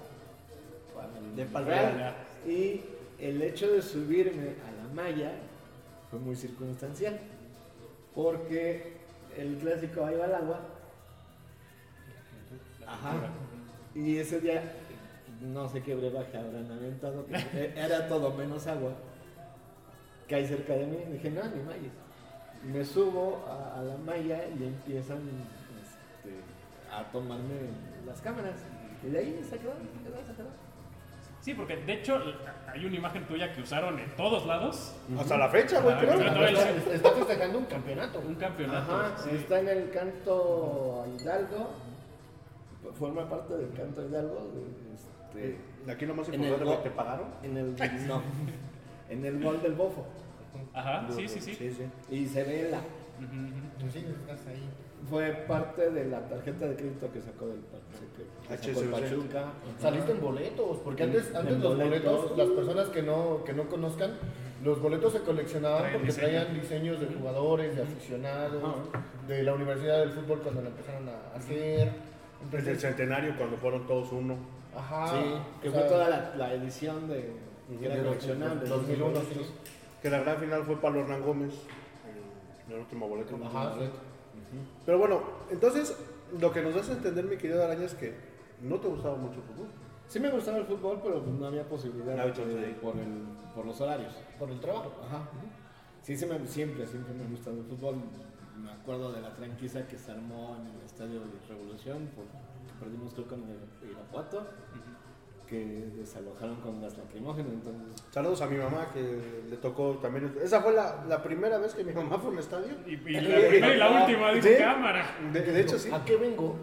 para 0.96 1.18
el 1.20 1.36
De 1.36 1.46
pa'l 1.46 1.66
real. 1.66 1.96
real. 1.96 2.16
Y 2.48 2.82
el 3.20 3.42
hecho 3.42 3.72
de 3.72 3.82
subirme 3.82 4.56
a 4.66 4.72
la 4.72 4.94
malla 4.94 5.34
fue 6.10 6.20
muy 6.20 6.36
circunstancial. 6.36 7.20
Porque 8.16 8.94
el 9.38 9.58
clásico 9.58 10.06
ahí 10.06 10.16
va 10.16 10.26
al 10.26 10.36
agua. 10.36 10.60
Ajá. 12.88 13.14
Y 13.94 14.18
ese 14.18 14.40
día, 14.40 14.64
no 15.42 15.68
sé 15.68 15.84
qué 15.84 15.96
brebaje 15.96 16.38
habrán 16.38 16.72
aventado, 16.72 17.26
era 17.76 18.08
todo 18.08 18.34
menos 18.34 18.66
agua. 18.68 18.94
Cae 20.30 20.46
cerca 20.48 20.74
de 20.74 20.86
mí, 20.86 20.98
dije, 21.12 21.30
no, 21.32 21.44
ni 21.44 21.62
mayas. 21.64 21.94
Me 22.64 22.84
subo 22.86 23.46
a, 23.48 23.80
a 23.80 23.84
la 23.84 23.98
malla 23.98 24.40
y 24.60 24.64
empiezan 24.64 25.18
este, 25.82 26.36
a 26.94 27.04
tomarme 27.12 27.56
las 28.06 28.22
cámaras. 28.22 28.56
Y 29.04 29.10
de 29.10 29.18
ahí 29.20 29.42
se 29.50 29.58
quedó, 29.58 29.72
se 29.74 30.04
quedó, 30.04 30.18
se 30.28 30.34
quedó. 30.36 30.50
Sí, 31.42 31.54
porque 31.54 31.78
de 31.78 31.94
hecho 31.94 32.22
hay 32.68 32.86
una 32.86 32.98
imagen 32.98 33.26
tuya 33.26 33.54
que 33.54 33.62
usaron 33.62 33.98
en 33.98 34.14
todos 34.18 34.46
lados. 34.46 34.94
Hasta 35.18 35.38
la 35.38 35.48
fecha, 35.48 35.80
güey, 35.80 35.98
creo. 35.98 36.18
pero- 36.18 36.46
Está, 36.48 36.94
está 36.94 37.12
festejando 37.12 37.58
un 37.60 37.66
campeonato. 37.66 38.20
Un 38.20 38.36
campeonato. 38.36 38.92
Ajá, 38.94 39.18
sí. 39.18 39.30
está 39.34 39.62
en 39.62 39.70
el 39.70 39.90
canto 39.90 41.06
Hidalgo, 41.18 41.70
forma 42.94 43.28
parte 43.30 43.56
del 43.56 43.72
canto 43.74 44.06
Hidalgo. 44.06 44.52
Este, 44.94 45.58
Aquí 45.90 46.06
lo 46.06 46.14
más 46.14 46.28
En 46.28 46.36
el 46.36 46.40
importante, 46.42 46.66
go- 46.66 46.72
güey, 46.72 46.84
¿te 46.84 46.92
pagaron? 46.92 47.28
en 47.42 47.58
el 47.58 47.76
no, 48.08 48.22
en 49.10 49.26
el 49.26 49.44
gol 49.44 49.62
del 49.62 49.74
bofo. 49.74 50.06
Ajá, 50.74 51.08
sí, 51.10 51.28
sí, 51.28 51.40
sí. 51.40 51.90
Y 52.10 52.26
se 52.26 52.44
ve 52.44 52.70
la. 52.72 52.80
Sí, 53.92 54.06
estás 54.08 54.48
ahí. 54.48 54.70
Fue 55.10 55.32
parte 55.48 55.90
de 55.92 56.06
la 56.06 56.20
tarjeta 56.28 56.68
de 56.68 56.76
crédito 56.76 57.12
que 57.12 57.22
sacó 57.22 57.48
del. 57.48 57.60
Pachuca. 58.50 59.54
Saliste 59.80 60.12
en 60.12 60.22
boletos, 60.22 60.78
porque 60.80 61.04
antes, 61.04 61.34
antes 61.34 61.60
los 61.60 61.78
boletos. 61.78 62.38
las 62.38 62.50
personas 62.50 62.88
que 62.90 63.02
no, 63.02 63.44
que 63.44 63.54
no 63.54 63.68
conozcan, 63.70 64.12
los 64.64 64.82
boletos 64.82 65.14
se 65.14 65.20
coleccionaban 65.22 65.94
porque 65.94 66.12
traían 66.12 66.54
diseños 66.54 67.00
de 67.00 67.08
jugadores, 67.08 67.76
de 67.76 67.84
aficionados, 67.84 68.90
de 69.28 69.44
la 69.44 69.54
Universidad 69.54 70.00
del 70.00 70.12
Fútbol 70.12 70.42
cuando 70.42 70.62
la 70.62 70.70
empezaron 70.70 71.08
a 71.10 71.36
hacer. 71.38 71.92
Desde 72.52 72.72
el 72.72 72.80
centenario, 72.80 73.36
cuando 73.38 73.58
fueron 73.58 73.86
todos 73.86 74.12
uno. 74.14 74.38
ajá. 74.76 75.08
sí, 75.12 75.36
que 75.62 75.70
o 75.70 75.72
fue 75.74 75.82
toda 75.84 76.10
la, 76.10 76.36
la 76.38 76.54
edición 76.54 77.08
de. 77.08 77.49
Que 77.78 77.86
era 77.86 77.96
de 77.96 78.02
los- 78.02 78.08
coleccionable. 78.16 78.68
2001, 78.70 79.20
sí. 79.22 79.42
Que 80.02 80.10
la 80.10 80.20
gran 80.20 80.38
final 80.38 80.64
fue 80.64 80.76
para 80.80 81.00
Hernán 81.00 81.22
Gómez. 81.22 81.54
El, 82.68 82.74
el 82.74 82.80
último 82.82 83.08
boleto. 83.08 83.38
Ajá, 83.44 83.76
sí. 83.80 83.90
Pero 84.86 84.98
bueno, 84.98 85.22
entonces, 85.52 85.96
lo 86.40 86.52
que 86.52 86.62
nos 86.62 86.76
hace 86.76 86.94
entender, 86.94 87.26
mi 87.26 87.38
querido 87.38 87.64
Araña, 87.64 87.86
es 87.86 87.94
que 87.96 88.16
no 88.62 88.78
te 88.80 88.88
gustaba 88.88 89.16
mucho 89.18 89.36
el 89.36 89.44
fútbol. 89.44 89.68
Sí 90.08 90.20
me 90.20 90.32
gustaba 90.32 90.58
el 90.58 90.66
fútbol, 90.66 91.00
pero 91.04 91.22
pues 91.24 91.36
no 91.36 91.46
había 91.46 91.64
posibilidad 91.68 92.16
No 92.16 92.24
de 92.24 92.70
ir. 92.70 92.76
por, 92.78 92.96
el, 92.98 93.26
por 93.54 93.66
los 93.66 93.80
horarios. 93.82 94.14
Por 94.40 94.50
el 94.50 94.60
trabajo. 94.60 94.92
Ajá. 95.06 95.30
Sí, 96.02 96.18
sí 96.18 96.26
me- 96.26 96.48
siempre, 96.48 96.88
siempre 96.88 97.14
me 97.14 97.26
ha 97.26 97.30
gustado 97.30 97.58
el 97.58 97.66
fútbol. 97.66 97.96
Me 98.58 98.72
acuerdo 98.72 99.12
de 99.12 99.22
la 99.22 99.34
tranquiza 99.36 99.86
que 99.88 99.98
se 99.98 100.12
armó 100.12 100.58
en 100.60 100.68
el 100.76 100.86
Estadio 100.86 101.20
de 101.20 101.26
Revolución, 101.48 102.10
porque 102.16 102.32
perdimos 102.80 103.14
creo 103.14 103.28
con 103.28 103.44
el 103.44 103.90
Irapuato, 103.90 104.48
que 105.50 105.88
desalojaron 105.98 106.58
con 106.62 106.80
gas 106.80 106.96
lacrimógenas, 106.98 107.52
entonces... 107.54 108.04
Saludos 108.12 108.42
a 108.42 108.48
mi 108.48 108.58
mamá, 108.58 108.88
que 108.94 109.20
le 109.50 109.58
tocó 109.58 109.98
también. 110.02 110.36
Esa 110.44 110.62
fue 110.62 110.74
la, 110.74 111.04
la 111.08 111.24
primera 111.24 111.58
vez 111.58 111.74
que 111.74 111.84
mi 111.84 111.92
mamá 111.92 112.20
fue 112.20 112.30
a 112.30 112.34
un 112.34 112.40
estadio. 112.40 112.68
Y, 112.86 112.92
y 112.94 113.20
la 113.20 113.48
primera 113.50 113.74
y 113.76 113.78
la 113.78 114.02
última, 114.02 114.42
Sí. 114.42 114.50
cámara. 114.60 115.06
De, 115.34 115.42
de 115.42 115.62
hecho, 115.62 115.80
sí. 115.80 115.90
¿A 115.92 116.06
qué 116.06 116.18
vengo? 116.18 116.56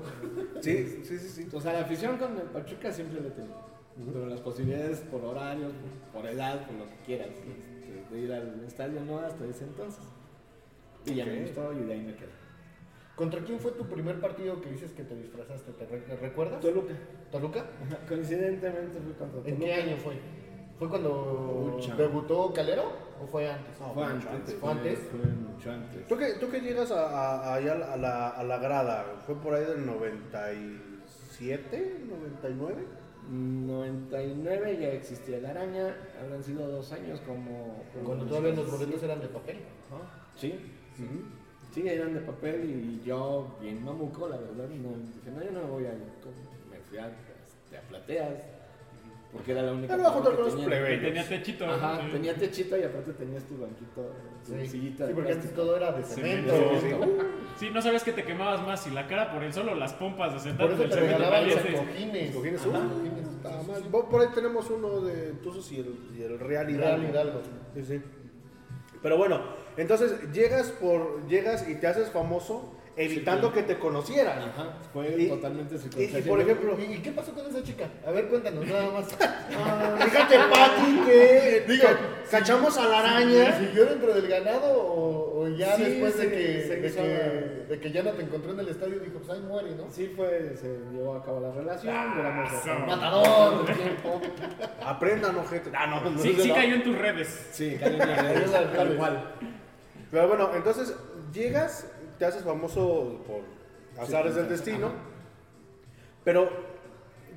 Sí, 0.61 1.03
sí, 1.05 1.19
sí. 1.19 1.29
sí. 1.29 1.49
O 1.53 1.61
sea, 1.61 1.73
la 1.73 1.81
afición 1.81 2.17
con 2.17 2.37
el 2.37 2.45
Pachuca 2.45 2.93
siempre 2.93 3.21
le 3.21 3.31
tengo. 3.31 3.55
Pero 4.13 4.27
las 4.27 4.41
posibilidades 4.41 5.01
por 5.01 5.25
horarios, 5.25 5.73
por 6.13 6.25
edad, 6.27 6.65
por 6.67 6.77
lo 6.77 6.85
que 6.87 6.97
quieras, 7.07 7.29
este, 7.29 8.15
de 8.15 8.21
ir 8.21 8.33
al 8.33 8.63
estadio, 8.67 9.01
no 9.01 9.19
hasta 9.19 9.45
ese 9.47 9.65
entonces. 9.65 10.05
Y 11.07 11.15
ya 11.15 11.25
me 11.27 11.41
gustó 11.43 11.73
y 11.73 11.85
de 11.85 11.93
ahí 11.93 12.01
me 12.03 12.15
quedé. 12.15 12.29
¿Contra 13.17 13.41
quién 13.41 13.59
fue 13.59 13.73
tu 13.73 13.85
primer 13.87 14.21
partido 14.21 14.61
que 14.61 14.71
dices 14.71 14.93
que 14.93 15.03
te 15.03 15.17
disfrazaste? 15.17 15.73
¿Te 15.73 15.87
re- 15.87 16.17
recuerdas? 16.21 16.61
Toluca. 16.61 16.93
¿Toluca? 17.33 17.65
Coincidentemente 18.07 19.01
fue 19.01 19.15
contra 19.15 19.39
¿En 19.39 19.45
Toluca. 19.45 19.65
qué 19.65 19.73
año 19.75 19.97
fue? 19.97 20.21
¿Fue 20.79 20.91
cuando 20.91 21.79
debutó 21.97 22.53
Calero? 22.53 22.93
¿O 23.23 23.27
fue 23.27 23.49
antes? 23.51 23.81
No, 23.81 23.95
Fue 23.95 24.05
mucho 24.05 24.29
antes. 24.29 24.31
antes. 24.31 24.55
¿Fue 24.57 24.71
antes? 24.71 24.99
Fue 25.11 25.21
mucho 25.31 25.71
antes. 25.73 26.07
¿Tú 26.07 26.19
que, 26.19 26.35
tú 26.35 26.51
que 26.51 26.61
llegas 26.61 26.91
a, 26.91 27.09
a- 27.09 27.55
allá 27.55 27.95
a 27.95 27.97
la, 27.97 28.29
a 28.29 28.45
la 28.45 28.59
grada, 28.59 29.07
¿fue 29.25 29.35
por 29.37 29.55
ahí 29.55 29.65
del 29.65 29.87
97, 29.87 32.05
99? 32.11 32.85
99 33.31 34.79
ya 34.79 34.89
existía 34.89 35.41
la 35.41 35.51
araña, 35.51 35.97
habrán 36.23 36.43
sido 36.45 36.69
dos 36.69 36.93
años 36.93 37.21
como... 37.27 37.83
Cuando 38.05 38.25
todavía 38.27 38.53
los 38.53 38.71
boletos 38.71 39.03
eran 39.03 39.21
de 39.21 39.27
papel. 39.29 39.57
Sí, 40.37 40.55
sí, 40.97 41.09
eran 41.75 42.15
de 42.15 42.21
papel 42.21 42.65
y 42.65 43.07
yo, 43.07 43.57
bien 43.61 43.85
mamuco, 43.85 44.29
la 44.29 44.37
verdad, 44.39 44.67
no, 44.69 44.91
dije, 45.15 45.31
no, 45.35 45.45
yo 45.45 45.51
no 45.53 45.61
me 45.67 45.71
voy 45.71 45.85
a 45.87 45.91
me 45.91 46.79
fui 46.89 46.99
a, 46.99 47.09
este, 47.09 47.77
a 47.77 47.81
plateas, 47.83 48.33
porque 49.33 49.53
era 49.53 49.63
la 49.63 49.73
única... 49.73 49.89
Ya 49.89 49.97
me 49.97 50.03
voy 50.05 50.11
a 50.11 50.15
juntar 50.15 50.33
que 50.33 50.37
con 50.37 50.45
los 50.47 50.55
tenía. 50.55 50.69
plebeyos. 50.69 51.01
Que 51.01 51.07
tenía 51.07 51.29
techito. 51.29 51.67
Ajá, 51.67 52.01
sí. 52.01 52.13
tenía 52.13 52.35
techito 52.35 52.79
y 52.79 52.83
aparte 52.83 53.13
tenías 53.13 53.45
tu 53.45 53.59
banquito, 53.59 54.13
tu 54.47 54.53
Sí, 54.53 54.67
sillita 54.67 55.07
sí 55.07 55.13
porque 55.15 55.33
antes 55.33 55.51
plástico. 55.51 55.63
todo 55.67 55.77
era 55.77 55.93
de 55.93 56.03
Cemento. 56.03 56.53
cemento. 56.55 56.81
Sí, 56.81 56.89
sí. 56.89 57.27
Sí, 57.67 57.71
no 57.75 57.83
sabías 57.83 58.05
que 58.05 58.13
te 58.13 58.25
quemabas 58.25 58.63
más 58.67 58.83
si 58.83 58.91
la 58.91 59.07
cara 59.07 59.31
por 59.33 59.43
el 59.43 59.53
sol 59.53 59.69
o 59.69 59.75
las 59.75 59.93
pompas 59.95 60.33
de 60.33 60.41
sentar 60.41 60.67
Por 60.69 60.75
eso 60.75 60.85
el 60.85 60.89
te 60.89 60.95
cemento 60.95 61.19
regalaban 61.19 61.49
los 61.51 61.57
cojines. 61.81 62.35
¿Cojines? 62.35 62.61
Por 64.11 64.21
ahí 64.23 64.29
tenemos 64.35 64.71
uno 64.71 65.01
de 65.03 65.33
Tuzos 65.43 65.71
y 65.73 65.81
el, 65.81 65.95
y 66.19 66.23
el 66.23 66.39
Real 66.39 66.71
Hidalgo. 66.71 67.03
Real 67.03 67.11
Hidalgo. 67.11 67.41
Sí, 67.75 67.85
sí. 67.85 68.03
Pero 69.03 69.17
bueno, 69.19 69.41
entonces 69.77 70.13
llegas 70.33 70.69
por 70.71 71.27
llegas 71.29 71.69
y 71.69 71.75
te 71.75 71.87
haces 71.87 72.11
famoso 72.11 72.73
evitando 72.99 73.53
que 73.53 73.63
te 73.63 73.79
conocieran. 73.79 74.39
Ajá, 74.39 74.79
fue 74.93 75.15
Y- 75.19 75.29
totalmente 75.29 75.75
Y, 75.75 75.79
circunstancial. 75.79 76.23
y 76.25 76.29
por 76.29 76.41
ejemplo, 76.41 76.79
¿Y, 76.81 76.95
y 76.95 76.99
qué 77.01 77.13
pasó 77.13 77.33
con 77.35 77.47
esa 77.47 77.63
chica? 77.63 77.85
A 78.07 78.11
ver, 78.11 78.29
cuéntanos 78.29 78.67
nada 78.67 78.91
más. 78.91 79.07
fíjate, 80.05 80.37
Pati, 80.39 81.01
que 81.05 81.65
Digo, 81.69 81.85
ca- 81.85 81.99
cachamos 82.31 82.79
a 82.79 82.89
la 82.89 83.01
araña. 83.01 83.59
¿Siguió 83.59 83.85
dentro 83.85 84.15
del 84.15 84.27
ganado 84.29 84.73
o, 84.83 85.43
o 85.43 85.49
ya 85.49 85.77
Sí, 85.77 85.83
después 85.85 86.17
de, 86.17 86.31
que, 86.31 86.63
se 86.67 86.77
de, 86.77 86.87
hizo 86.89 87.03
que, 87.03 87.09
la- 87.09 87.67
de 87.69 87.81
que 87.81 87.93
ya 87.93 88.03
no 88.03 88.11
te 88.13 88.23
encontró 88.23 88.53
en 88.53 88.61
el 88.61 88.69
estadio 88.71 88.99
dijo, 88.99 89.19
pues 89.19 89.29
ahí 89.31 89.41
muere, 89.45 89.75
¿no? 89.75 89.91
Sí 89.91 90.11
fue, 90.17 90.57
se 90.57 90.79
llevó 90.91 91.17
a 91.17 91.23
cabo 91.23 91.41
la 91.41 91.53
relación, 91.53 91.95
duramos 92.17 92.51
bastante- 92.51 92.87
Matador. 92.87 93.67
Aprendan, 94.87 95.37
ojete. 95.37 95.71
Ah, 95.77 95.87
no, 95.87 96.11
no, 96.11 96.19
Sí, 96.19 96.35
no, 96.35 96.43
sí 96.43 96.51
cayó 96.51 96.77
en 96.77 96.83
tus 96.83 96.97
redes. 96.97 97.47
Sí, 97.53 97.77
cayó 97.79 97.93
en 98.03 98.09
las 98.09 98.23
redes, 98.23 98.53
tal 98.73 98.97
cual. 98.97 99.35
Pero 100.11 100.29
bueno, 100.29 100.51
entonces 100.55 100.95
llegas, 101.33 101.87
te 102.19 102.25
haces 102.25 102.43
famoso 102.45 103.23
por 103.27 104.03
azares 104.03 104.35
del 104.35 104.49
destino. 104.49 104.91
Pero, 106.25 106.49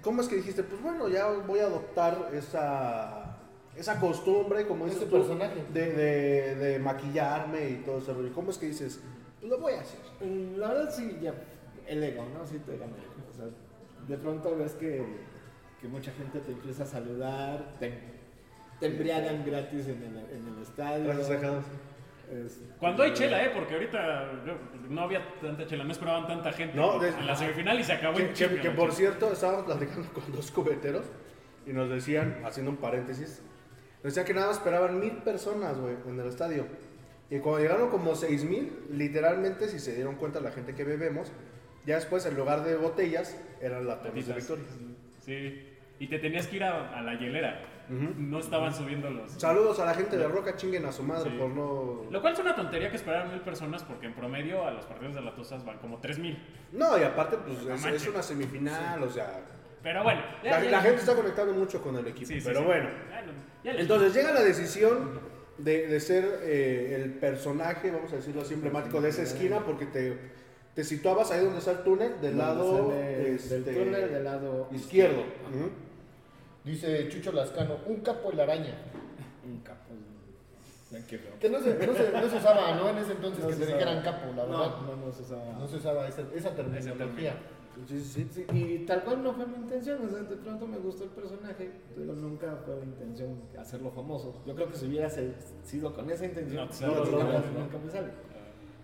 ¿cómo 0.02 0.22
es 0.22 0.28
que 0.28 0.36
dijiste? 0.38 0.64
Pues 0.64 0.82
bueno, 0.82 1.08
ya 1.08 1.28
voy 1.28 1.60
a 1.60 1.66
adoptar 1.66 2.30
esa, 2.34 3.38
esa 3.76 4.00
costumbre, 4.00 4.68
como 4.68 4.86
Ese 4.86 4.96
dices 4.96 5.10
tú, 5.10 5.16
personaje. 5.18 5.64
de, 5.74 5.94
de, 5.94 6.56
de 6.56 6.80
maquillarme 6.80 7.70
y 7.70 7.76
todo 7.86 8.00
eso. 8.00 8.14
rollo. 8.14 8.34
¿Cómo 8.34 8.52
es 8.52 8.58
que 8.58 8.68
dices? 8.68 9.00
Pues 9.40 9.50
lo 9.52 9.60
voy 9.60 9.74
a 9.74 9.82
hacer. 9.82 10.00
Mm, 10.22 10.58
La 10.58 10.68
verdad 10.70 10.94
sí, 10.94 11.18
ya, 11.22 11.34
el 11.88 12.04
ego, 12.04 12.26
¿no? 12.34 12.46
Sí 12.46 12.60
te 12.60 12.78
gana. 12.78 12.94
O 13.32 13.36
sea, 13.36 13.46
de 14.08 14.18
pronto 14.18 14.56
ves 14.58 14.74
que, 14.74 15.06
que 15.82 15.88
mucha 15.88 16.12
gente 16.12 16.40
te 16.40 16.52
empieza 16.52 16.84
a 16.84 16.88
saludar, 16.88 17.76
te, 17.80 17.94
te 18.80 18.88
embriagan 18.88 19.46
gratis 19.46 19.88
en 19.88 20.04
el, 20.04 20.18
en 20.36 20.48
el 20.56 20.62
estadio. 20.64 21.06
Gracias. 21.06 21.42
Es- 22.32 22.62
Cuando 22.80 23.04
hay 23.04 23.14
chela, 23.14 23.44
¿eh? 23.44 23.52
Porque 23.54 23.74
ahorita 23.74 24.32
no 24.90 25.02
había 25.02 25.26
tanta 25.42 25.66
chela, 25.66 25.84
no 25.84 25.92
esperaban 25.92 26.28
tanta 26.28 26.52
gente 26.52 26.76
No, 26.78 27.00
de- 27.00 27.10
en 27.10 27.26
la 27.26 27.36
semifinal 27.36 27.80
y 27.80 27.84
se 27.84 27.94
acabó 27.94 28.18
Que, 28.18 28.24
en 28.28 28.34
que- 28.34 28.60
que 28.62 28.70
por 28.72 28.92
cierto, 28.92 29.32
estábamos 29.34 29.66
platicando 29.66 30.08
con 30.14 30.32
dos 30.32 30.52
cubeteros 30.52 31.06
y 31.66 31.74
nos 31.74 31.90
decían, 31.90 32.42
haciendo 32.46 32.72
un 32.72 32.78
paréntesis, 32.78 33.42
nos 34.04 34.14
decían 34.14 34.26
que 34.26 34.34
nada 34.34 34.52
esperaban 34.52 35.00
mil 35.00 35.14
personas, 35.24 35.78
güey, 35.80 35.96
en 36.08 36.20
el 36.20 36.28
estadio. 36.28 36.66
Y 37.32 37.40
cuando 37.40 37.62
llegaron 37.62 37.90
como 37.90 38.16
seis 38.16 38.44
mil, 38.44 38.72
literalmente, 38.92 39.68
si 39.68 39.80
se 39.80 39.96
dieron 39.96 40.16
cuenta 40.16 40.40
la 40.40 40.52
gente 40.52 40.74
que 40.74 40.84
bebemos, 40.84 41.32
ya 41.86 41.96
después 41.96 42.26
en 42.26 42.36
lugar 42.36 42.64
de 42.64 42.76
botellas, 42.76 43.40
eran 43.62 43.88
latones 43.88 44.28
de. 44.28 44.34
Victoria. 44.36 44.64
Sí. 45.20 45.66
Y 46.00 46.08
te 46.08 46.18
tenías 46.20 46.48
que 46.48 46.56
ir 46.58 46.64
a, 46.64 46.98
a 46.98 47.02
la 47.02 47.16
hielera. 47.20 47.60
No 47.90 48.40
estaban 48.40 48.74
subiendo 48.74 49.10
los. 49.10 49.32
Saludos 49.32 49.80
a 49.80 49.86
la 49.86 49.94
gente 49.96 50.16
de 50.18 50.28
Roca, 50.28 50.56
chinguen 50.56 50.86
a 50.86 50.92
su 50.92 51.02
madre 51.04 51.32
Sí. 51.32 51.38
por 51.38 51.50
no... 51.50 52.04
Lo 52.12 52.22
cual 52.22 52.34
es 52.34 52.40
una 52.40 52.56
tontería 52.56 52.90
que 52.92 52.98
esperaran 52.98 53.32
mil 53.32 53.42
personas 53.42 53.84
porque 53.84 54.06
en 54.06 54.14
promedio 54.14 54.66
a 54.66 54.72
los 54.72 54.86
partidos 54.86 55.16
de 55.16 55.22
la 55.22 55.34
Tosas 55.36 55.66
van 55.66 55.80
como 55.80 55.98
tres 56.00 56.20
mil. 56.20 56.38
No, 56.72 56.98
y 57.00 57.04
aparte, 57.04 57.38
pues 57.38 57.64
No 57.64 57.74
es, 57.90 58.08
una 58.08 58.22
semifinal, 58.22 59.02
o 59.04 59.10
sea... 59.10 59.42
Pero 59.82 60.04
bueno. 60.04 60.22
ya- 60.44 60.60
La, 60.60 60.64
ya- 60.66 60.72
la 60.72 60.82
gente 60.82 61.00
está 61.00 61.16
conectando 61.16 61.54
mucho 61.54 61.82
con 61.82 61.96
el 61.98 62.06
equipo, 62.08 62.28
Sí, 62.28 62.40
sí, 62.40 62.46
pero 62.48 62.60
sí. 62.60 62.66
bueno. 62.66 62.90
Entonces 63.64 64.14
llega 64.14 64.34
la 64.34 64.44
decisión 64.44 65.20
de, 65.58 65.88
de 65.88 66.00
ser 66.00 66.42
eh, 66.44 67.02
el 67.02 67.14
personaje, 67.14 67.90
vamos 67.92 68.12
a 68.14 68.18
decirlo 68.18 68.42
así, 68.42 68.54
emblemático 68.54 69.02
de 69.02 69.10
esa 69.10 69.24
esquina, 69.24 69.60
porque 69.66 69.86
te, 69.88 70.18
te 70.76 70.84
situabas 70.84 71.32
ahí 71.32 71.44
donde 71.44 71.60
está 71.60 71.72
el 71.72 71.80
túnel, 71.84 72.12
del 72.22 72.38
donde 72.38 72.38
lado 72.38 72.90
sale 72.92 73.36
este, 73.36 73.62
del 73.62 73.76
túnel 73.86 74.12
del 74.12 74.24
lado 74.24 74.70
izquierdo. 74.72 75.24
Dice 76.70 77.10
Chucho 77.10 77.32
Lascano, 77.32 77.78
un 77.88 78.02
capo 78.02 78.30
en 78.30 78.38
la 78.38 78.44
araña. 78.44 78.76
Un 79.44 79.58
capo. 79.62 79.90
Que 81.40 81.50
no 81.50 81.60
se, 81.60 81.74
no 81.86 81.94
se, 81.94 82.12
no 82.12 82.30
se 82.30 82.38
usaba, 82.38 82.76
¿no? 82.76 82.90
En 82.90 82.98
ese 83.00 83.12
entonces 83.14 83.44
No 83.44 83.50
que 83.50 83.56
se 83.56 83.66
dijeran 83.68 84.02
capo, 84.04 84.28
la 84.36 84.44
verdad. 84.46 84.76
No, 84.86 84.96
no, 84.96 85.06
no 85.08 85.12
se 85.12 85.22
usaba. 85.24 85.54
No 85.58 85.68
se 85.68 85.76
usaba 85.78 86.08
esa, 86.08 86.24
esa 86.36 86.56
terminología. 86.56 87.34
Sí, 87.88 88.00
sí, 88.00 88.28
sí. 88.32 88.46
Sí, 88.52 88.58
y 88.58 88.86
tal 88.86 89.04
cual 89.04 89.24
no 89.24 89.34
fue 89.34 89.48
mi 89.48 89.56
intención, 89.56 90.06
o 90.06 90.10
sea, 90.10 90.20
de 90.20 90.36
pronto 90.36 90.68
me 90.68 90.78
gustó 90.78 91.06
el 91.06 91.12
personaje, 91.12 91.72
pero 91.96 92.14
nunca 92.14 92.56
fue 92.66 92.76
mi 92.78 92.84
intención 92.84 93.42
hacerlo 93.58 93.90
famoso. 93.92 94.42
Yo 94.46 94.54
creo 94.54 94.68
que 94.70 94.78
si 94.78 94.86
hubiera 94.88 95.10
sido 95.10 95.94
con 95.94 96.10
esa 96.12 96.26
intención, 96.26 96.70
No, 96.82 96.88
no, 96.88 96.94
no, 96.96 97.06
nunca, 97.06 97.24
no, 97.24 97.32
nunca- 97.34 97.60
nunca 97.60 97.78
me 97.86 97.92
sale. 97.92 98.10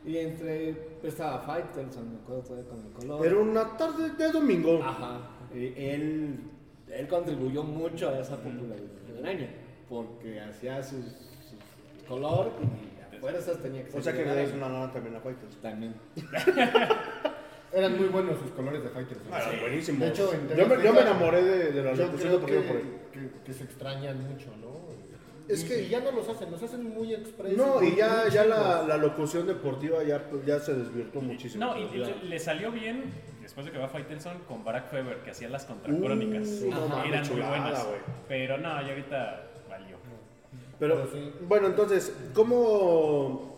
Y 0.06 0.18
entre, 0.18 0.98
estaba 1.04 1.40
Faitelson, 1.40 2.12
me 2.14 2.20
acuerdo 2.20 2.42
todavía 2.44 2.70
con 2.70 2.80
el 2.86 2.92
color. 2.94 3.26
Era 3.26 3.38
una 3.38 3.78
tarde 3.78 4.10
de 4.12 4.32
domingo. 4.32 4.80
Ajá, 4.84 5.20
y 5.54 5.74
él, 5.76 6.40
él 6.92 7.08
contribuyó 7.08 7.64
mucho 7.64 8.10
a 8.10 8.20
esa 8.20 8.38
popularidad 8.38 8.90
de 9.14 9.20
Araña, 9.20 9.50
porque 9.90 10.40
hacía 10.40 10.82
su, 10.84 10.98
color 12.08 12.52
y 12.62 13.16
a 13.16 13.20
fuerzas 13.20 13.58
tenía 13.62 13.84
que 13.84 13.92
ser 13.92 14.00
o 14.00 14.04
sea 14.04 14.14
que 14.14 14.24
le 14.26 14.36
das 14.36 14.52
una 14.54 14.70
lana 14.70 14.92
también 14.94 15.16
a 15.16 15.20
Fighters. 15.20 15.56
También. 15.62 15.96
Eran 17.74 17.98
muy 17.98 18.08
buenos 18.08 18.40
sus 18.40 18.52
colores 18.52 18.84
de 18.84 18.90
Fighters. 18.90 19.20
¿no? 19.26 19.36
Ah, 19.36 19.52
buenísimos. 19.60 20.00
De 20.02 20.08
hecho, 20.10 20.32
en 20.34 20.48
yo, 20.50 20.68
me, 20.68 20.76
yo 20.76 20.94
me 20.94 21.00
Azteca, 21.00 21.02
enamoré 21.02 21.44
de, 21.44 21.72
de 21.74 21.84
la 21.84 21.94
Yo 21.94 22.06
locución 22.06 22.42
creo 22.44 22.60
deportiva 22.60 22.62
que, 22.62 22.68
por 22.68 23.12
que, 23.12 23.30
que 23.46 23.54
se 23.54 23.64
extrañan 23.66 24.18
mucho, 24.30 24.48
¿no? 24.62 24.76
Es 25.48 25.64
Y- 25.64 25.68
que- 25.68 25.82
y 25.84 25.90
ya 25.90 26.00
no 26.00 26.12
los 26.12 26.28
hacen, 26.30 26.52
los 26.52 26.64
hacen 26.64 26.84
muy 26.94 27.14
expresos. 27.14 27.58
No, 27.58 27.84
y 27.84 27.96
ya, 27.98 28.28
ya 28.30 28.46
la, 28.46 28.84
la 28.88 28.98
locución 28.98 29.46
deportiva 29.46 30.04
ya, 30.04 30.30
pues, 30.30 30.46
ya 30.46 30.60
se 30.60 30.74
desvirtuó 30.74 31.22
muchísimo. 31.22 31.66
No, 31.66 31.78
y 31.78 31.88
le 32.30 32.40
salió 32.40 32.72
bien 32.72 33.04
después 33.46 33.66
de 33.68 33.72
que 33.72 33.78
va 33.78 33.88
Faitelson 33.88 34.39
con 34.48 34.64
Barack 34.64 34.89
Feber, 34.89 35.18
que 35.20 35.30
hacía 35.32 35.50
las 35.50 35.66
contracrónicas. 35.66 36.48
Uh, 36.64 36.72
no 36.72 37.04
Eran 37.04 37.20
muy 37.22 37.30
chulada, 37.30 37.50
buenas. 37.50 37.86
güey. 37.86 38.00
Pero 38.28 38.58
no, 38.58 38.82
ya 38.82 38.89
ahorita 38.89 39.43
valió. 39.70 39.98
Pero, 40.80 40.96
Pero 40.96 41.12
sí. 41.12 41.34
bueno, 41.48 41.68
entonces, 41.68 42.12
¿cómo...? 42.34 43.54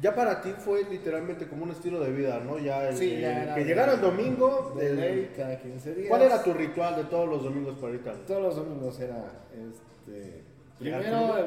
Ya 0.00 0.14
para 0.14 0.40
ti 0.40 0.52
fue 0.56 0.84
literalmente 0.88 1.48
como 1.48 1.64
un 1.64 1.72
estilo 1.72 1.98
de 1.98 2.12
vida, 2.12 2.38
¿no? 2.38 2.56
Ya, 2.60 2.88
el- 2.88 2.96
Sí, 2.96 3.14
el- 3.14 3.20
ya 3.20 3.42
era 3.42 3.54
que 3.56 3.64
llegara 3.64 3.94
el 3.94 4.00
domingo, 4.00 4.74
De 4.78 4.86
el- 4.90 4.96
ley, 4.96 5.32
cada 5.36 5.58
15 5.58 5.94
días. 5.96 6.08
¿cuál 6.08 6.22
era 6.22 6.40
tu 6.44 6.52
ritual 6.54 6.94
de 6.94 7.04
todos 7.04 7.28
los 7.28 7.42
domingos 7.42 7.74
para 7.74 7.88
ahorita? 7.88 8.12
Todos 8.28 8.42
los 8.42 8.56
domingos 8.56 9.00
era, 9.00 9.24
este... 9.52 10.44
Primero 10.78 11.44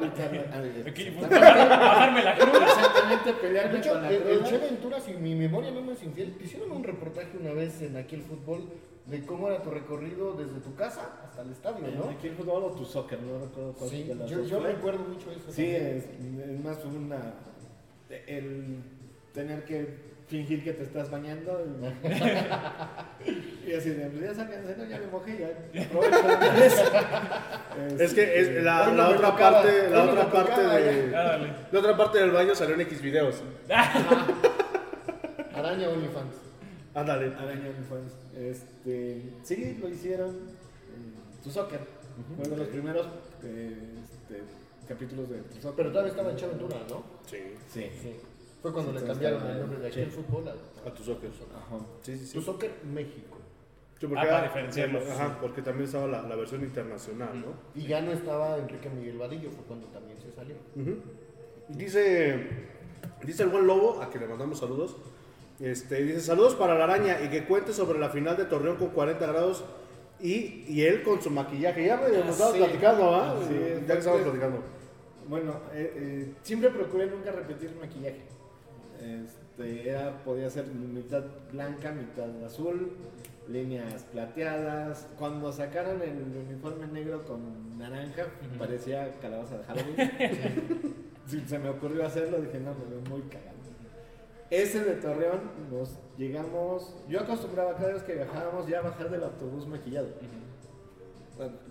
bajarme 1.30 2.22
la 2.22 2.36
cruz. 2.36 2.54
exactamente 2.62 3.32
pelearme 3.32 3.78
hecho, 3.78 3.92
con 3.92 4.02
la 4.02 4.10
el. 4.10 4.44
Che 4.44 4.58
Ventura, 4.58 5.00
si 5.00 5.12
mi 5.14 5.34
memoria 5.34 5.70
no 5.70 5.80
me 5.82 5.92
es 5.92 6.02
infiel, 6.02 6.36
te 6.36 6.44
hicieron 6.44 6.70
un 6.72 6.84
reportaje 6.84 7.38
una 7.40 7.52
vez 7.52 7.80
en 7.82 7.96
aquí 7.96 8.14
el 8.16 8.22
fútbol 8.22 8.68
de 9.06 9.24
cómo 9.24 9.48
era 9.48 9.62
tu 9.62 9.70
recorrido 9.70 10.34
desde 10.34 10.60
tu 10.60 10.74
casa 10.74 11.20
hasta 11.24 11.42
el 11.42 11.50
estadio, 11.50 11.86
¿no? 11.96 12.10
Aquí 12.10 12.28
el 12.28 12.34
fútbol 12.34 12.64
o 12.64 12.70
tu 12.72 12.84
soccer, 12.84 13.20
no 13.20 13.40
recuerdo 13.40 13.72
cuál 13.72 13.90
Sí, 13.90 14.02
de 14.04 14.14
las 14.14 14.30
yo, 14.30 14.38
dos 14.38 14.48
yo 14.48 14.60
recuerdo 14.60 15.04
mucho 15.04 15.30
eso. 15.32 15.50
Sí, 15.50 15.66
es, 15.66 16.04
es 16.04 16.60
más 16.62 16.84
una... 16.84 17.34
El 18.26 18.76
tener 19.32 19.64
que 19.64 20.11
fingir 20.32 20.64
que 20.64 20.72
te 20.72 20.84
estás 20.84 21.10
bañando 21.10 21.62
y, 21.62 21.68
y 23.70 23.74
así 23.74 23.90
de, 23.90 24.06
pues 24.06 24.24
ya 24.24 24.34
sáquense, 24.34 24.74
no, 24.78 24.86
ya 24.86 24.98
me 24.98 25.06
mojé, 25.08 25.38
ya 25.38 25.48
aprovecho. 25.84 26.16
Es 27.98 28.14
que 28.14 28.40
es 28.40 28.64
la, 28.64 28.86
no 28.86 28.94
la 28.94 29.08
me 29.08 29.14
otra 29.14 29.30
tocaba, 29.30 29.62
parte, 29.62 29.90
la 29.90 30.04
otra 30.04 30.30
parte 30.30 30.50
tocaba, 30.50 30.78
de, 30.78 31.10
la 31.70 31.78
otra 31.78 31.96
parte 31.96 32.18
del 32.18 32.30
baño 32.30 32.54
salió 32.54 32.74
en 32.74 32.80
X 32.82 33.02
videos. 33.02 33.42
Araña 35.54 35.88
OnlyFans. 35.90 36.36
Ándale. 36.94 37.34
Araña 37.36 37.70
Uniforms. 37.70 38.12
Este, 38.34 39.22
sí, 39.42 39.78
lo 39.80 39.88
hicieron. 39.88 40.36
Tu 41.42 41.50
soccer. 41.50 41.80
Fue 42.36 42.48
de 42.48 42.56
los 42.56 42.68
primeros 42.68 43.06
eh, 43.42 43.76
este, 44.04 44.42
capítulos 44.86 45.28
de 45.30 45.38
Tu 45.38 45.56
soccer. 45.56 45.74
Pero 45.76 45.90
todavía 45.90 46.10
estaba 46.10 46.30
en 46.30 46.36
Che 46.36 46.46
Ventura, 46.46 46.76
¿no? 46.88 47.02
Sí. 47.26 47.38
Sí. 47.68 47.90
Sí. 48.00 48.16
Fue 48.62 48.72
cuando 48.72 48.92
Sí, 48.92 48.98
le 49.00 49.06
cambiaron 49.06 49.46
el 49.48 49.60
nombre 49.60 49.78
de 49.80 49.88
aquí 49.88 50.00
el 50.00 50.10
fútbol 50.10 50.44
a 50.48 50.88
A 50.88 50.94
tus 50.94 51.08
ojos. 51.08 51.22
Ajá. 51.54 51.76
Sí, 52.02 52.16
sí, 52.16 52.26
sí. 52.26 52.34
Tu 52.34 52.42
Soccer 52.42 52.70
México. 52.92 53.38
Sí, 53.98 54.06
porque 54.06 54.20
Ah, 54.20 54.22
para 54.28 54.38
era- 54.38 54.42
diferenciarlos, 54.48 55.08
Ajá, 55.10 55.26
sí. 55.28 55.34
porque 55.40 55.62
también 55.62 55.84
estaba 55.86 56.06
la, 56.06 56.22
la 56.22 56.36
versión 56.36 56.62
internacional, 56.62 57.40
¿no? 57.40 57.80
Y 57.80 57.86
ya 57.86 58.00
no 58.00 58.12
estaba 58.12 58.56
Enrique 58.58 58.88
Miguel 58.88 59.18
Vadillo, 59.18 59.50
fue 59.50 59.64
cuando 59.64 59.86
también 59.88 60.18
se 60.20 60.30
salió. 60.32 60.54
Ujú. 60.76 60.96
Dice, 61.68 62.46
dice 63.24 63.42
el 63.44 63.48
buen 63.48 63.66
lobo, 63.66 64.00
a 64.02 64.08
quien 64.10 64.22
le 64.22 64.28
mandamos 64.28 64.58
saludos. 64.58 64.96
Este, 65.60 66.02
dice 66.02 66.20
saludos 66.20 66.54
para 66.56 66.76
la 66.76 66.84
araña 66.84 67.20
y 67.22 67.28
que 67.28 67.44
cuente 67.44 67.72
sobre 67.72 67.98
la 67.98 68.08
final 68.10 68.36
de 68.36 68.44
Torreón 68.46 68.76
con 68.76 68.88
40 68.88 69.24
grados 69.26 69.64
y, 70.20 70.64
y 70.68 70.82
él 70.82 71.02
con 71.02 71.22
su 71.22 71.30
maquillaje. 71.30 71.84
Ya 71.86 71.96
me 71.96 72.32
sí. 72.32 72.58
platicando, 72.58 73.14
¿ah? 73.14 73.36
Sí, 73.46 73.54
ya 73.86 73.92
que 73.94 73.98
estábamos 73.98 74.22
platicando. 74.26 74.58
Bueno, 75.28 75.52
eh, 75.72 75.92
eh, 75.96 76.32
siempre 76.42 76.70
procuré 76.70 77.06
nunca 77.06 77.30
repetir 77.30 77.72
maquillaje. 77.80 78.22
Este, 79.02 79.90
era, 79.90 80.22
podía 80.24 80.48
ser 80.48 80.66
mitad 80.66 81.24
blanca, 81.50 81.92
mitad 81.92 82.44
azul, 82.44 82.92
líneas 83.48 84.04
plateadas. 84.12 85.08
Cuando 85.18 85.52
sacaron 85.52 86.00
el 86.02 86.22
uniforme 86.48 86.86
negro 86.86 87.24
con 87.24 87.78
naranja, 87.78 88.26
parecía 88.58 89.10
calabaza 89.20 89.58
de 89.58 89.64
Halloween. 89.64 90.94
Se 91.46 91.58
me 91.58 91.68
ocurrió 91.68 92.06
hacerlo, 92.06 92.40
dije, 92.40 92.60
no, 92.60 92.74
me 92.74 92.84
veo 92.84 93.00
muy 93.08 93.22
cagado. 93.22 93.52
Ese 94.50 94.84
de 94.84 94.96
Torreón, 94.96 95.40
nos 95.70 95.98
llegamos. 96.18 96.94
Yo 97.08 97.20
acostumbraba 97.20 97.74
cada 97.74 97.94
vez 97.94 98.02
que 98.02 98.14
viajábamos 98.14 98.68
ya 98.68 98.80
a 98.80 98.82
bajar 98.82 99.10
del 99.10 99.24
autobús 99.24 99.66
maquillado. 99.66 100.08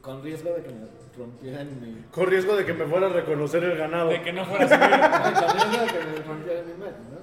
Con 0.01 0.23
riesgo 0.23 0.53
de 0.53 0.63
que 0.63 0.69
me 0.69 0.87
rompieran 1.17 1.81
mi, 1.81 2.03
Con 2.11 2.27
riesgo 2.27 2.55
de 2.55 2.65
que 2.65 2.73
me 2.73 2.85
fuera 2.85 3.07
a 3.07 3.09
reconocer 3.09 3.63
el 3.63 3.77
ganado. 3.77 4.09
De 4.09 4.21
que 4.21 4.33
no 4.33 4.45
fuera 4.45 4.65
a 4.65 4.67
subir. 4.67 5.79
Ay, 5.79 5.87
que 5.87 5.99
me 5.99 6.27
rompieran 6.27 6.65
mi 6.65 6.71
imagen, 6.73 7.03
¿no? 7.11 7.21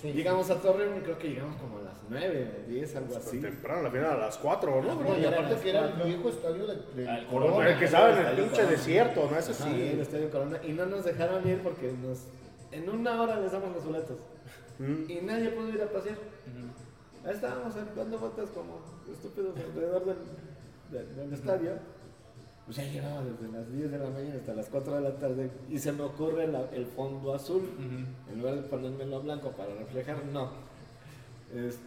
Sí. 0.00 0.12
Llegamos 0.12 0.50
a 0.50 0.60
Torreón 0.60 0.98
y 0.98 1.00
creo 1.00 1.18
que 1.18 1.28
llegamos 1.30 1.56
como 1.56 1.78
a 1.78 1.82
las 1.82 1.94
9, 2.08 2.64
10, 2.68 2.96
algo 2.96 3.16
así. 3.16 3.40
Temprano, 3.40 3.82
la 3.82 3.90
final 3.90 4.12
a 4.12 4.16
las 4.18 4.36
4, 4.36 4.82
¿no? 4.82 4.94
No, 4.94 5.18
y 5.18 5.24
aparte 5.24 5.56
que 5.56 5.70
era 5.70 5.86
el 5.86 6.02
viejo 6.02 6.28
estadio 6.28 6.66
de, 6.66 7.02
de 7.02 7.08
Al 7.08 7.26
Corona. 7.26 7.52
Corona. 7.52 7.70
El 7.70 7.78
que 7.78 7.84
estaba 7.86 8.10
en 8.10 8.26
el 8.26 8.36
pinche 8.36 8.66
desierto, 8.66 9.28
¿no? 9.30 9.38
Ese 9.38 9.54
Sí, 9.54 9.90
el 9.92 10.00
Estadio 10.00 10.30
Corona. 10.30 10.60
Y 10.62 10.72
no 10.72 10.86
nos 10.86 11.04
dejaron 11.04 11.48
ir 11.48 11.62
porque 11.62 11.92
nos, 11.92 12.26
en 12.72 12.90
una 12.90 13.22
hora 13.22 13.40
les 13.40 13.52
damos 13.52 13.72
los 13.74 13.84
boletos. 13.84 14.18
Mm. 14.78 15.10
Y 15.10 15.14
nadie 15.22 15.48
pudo 15.50 15.70
ir 15.70 15.82
a 15.82 15.86
pasear. 15.86 16.16
Ahí 17.24 17.32
estábamos 17.32 17.74
dando 17.74 18.18
vueltas 18.18 18.50
como 18.50 18.80
estúpidos 19.10 19.56
alrededor 19.56 20.04
del, 20.04 20.16
del- 20.90 21.14
del 21.16 21.32
estadio. 21.32 21.72
Pues 22.64 22.78
ya 22.78 22.84
llevaba 22.84 23.22
desde 23.22 23.48
las 23.56 23.72
10 23.72 23.90
de 23.92 23.98
la 23.98 24.10
mañana 24.10 24.34
hasta 24.36 24.52
las 24.54 24.66
4 24.66 24.94
de 24.96 25.00
la 25.00 25.16
tarde 25.16 25.50
y 25.70 25.78
se 25.78 25.92
me 25.92 26.02
ocurre 26.02 26.48
la- 26.48 26.68
el 26.72 26.84
fondo 26.86 27.32
azul. 27.34 27.62
En 28.32 28.38
lugar 28.38 28.56
de 28.56 28.62
ponérmelo 28.62 29.20
blanco 29.22 29.50
para 29.52 29.72
reflejar, 29.74 30.24
no. 30.26 30.50
Este, 31.54 31.78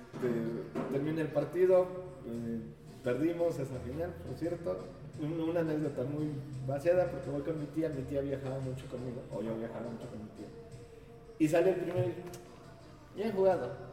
termina 0.92 1.22
el 1.22 1.28
partido, 1.28 1.82
eh, 2.26 2.60
perdimos 3.04 3.60
esa 3.60 3.76
final, 3.80 4.14
por 4.26 4.38
cierto. 4.38 4.78
Un- 5.22 5.38
Una 5.50 5.60
anécdota 5.60 6.04
muy 6.04 6.30
vaciada 6.66 7.12
porque 7.12 7.30
voy 7.30 7.42
con 7.42 7.60
mi 7.60 7.66
tía, 7.66 7.90
mi 7.90 8.04
tía 8.04 8.22
viajaba 8.22 8.58
mucho 8.60 8.86
conmigo, 8.86 9.22
o 9.34 9.42
yo 9.42 9.54
viajaba 9.58 9.82
mucho 9.90 10.08
con 10.08 10.20
mi 10.20 10.30
tía. 10.38 10.48
Y 11.40 11.48
sale 11.50 11.72
el 11.72 11.76
primero 11.76 12.08
y, 12.08 13.18
bien 13.18 13.34
jugado. 13.34 13.89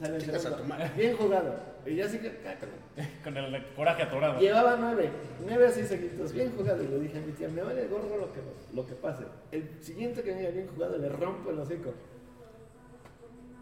Sale 0.00 0.16
el 0.16 0.22
segundo, 0.22 0.74
bien 0.96 1.16
jugado. 1.16 1.54
Y 1.84 1.96
ya 1.96 2.06
así 2.06 2.18
que, 2.18 2.34
cácalo. 2.38 2.72
Con 3.24 3.36
el 3.36 3.66
coraje 3.74 4.02
atorado. 4.02 4.40
Llevaba 4.40 4.76
nueve, 4.80 5.10
nueve 5.44 5.66
así 5.66 5.84
seguidos, 5.84 6.32
bien 6.32 6.52
jugado. 6.56 6.82
Y 6.82 6.88
le 6.88 7.00
dije 7.00 7.18
a 7.18 7.20
mi 7.20 7.32
tía, 7.32 7.48
me 7.48 7.62
vale 7.62 7.86
gorro 7.86 8.16
lo 8.16 8.32
que, 8.32 8.40
lo 8.74 8.86
que 8.86 8.94
pase. 8.94 9.24
El 9.52 9.68
siguiente 9.82 10.22
que 10.22 10.32
me 10.32 10.38
diga 10.38 10.50
bien 10.52 10.68
jugado 10.68 10.96
le 10.96 11.08
rompo 11.10 11.50
el 11.50 11.58
hocico. 11.58 11.92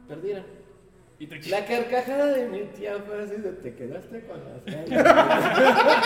Perdieron. 0.06 0.44
Y 1.20 1.26
te 1.26 1.48
La 1.50 1.64
carcajada 1.66 2.26
de 2.26 2.46
mi 2.46 2.60
tía 2.76 2.94
fue 3.04 3.20
así 3.22 3.34
de 3.36 3.50
te 3.54 3.74
quedaste 3.74 4.24
con 4.26 4.38
las 4.44 4.64
ganas". 4.64 6.04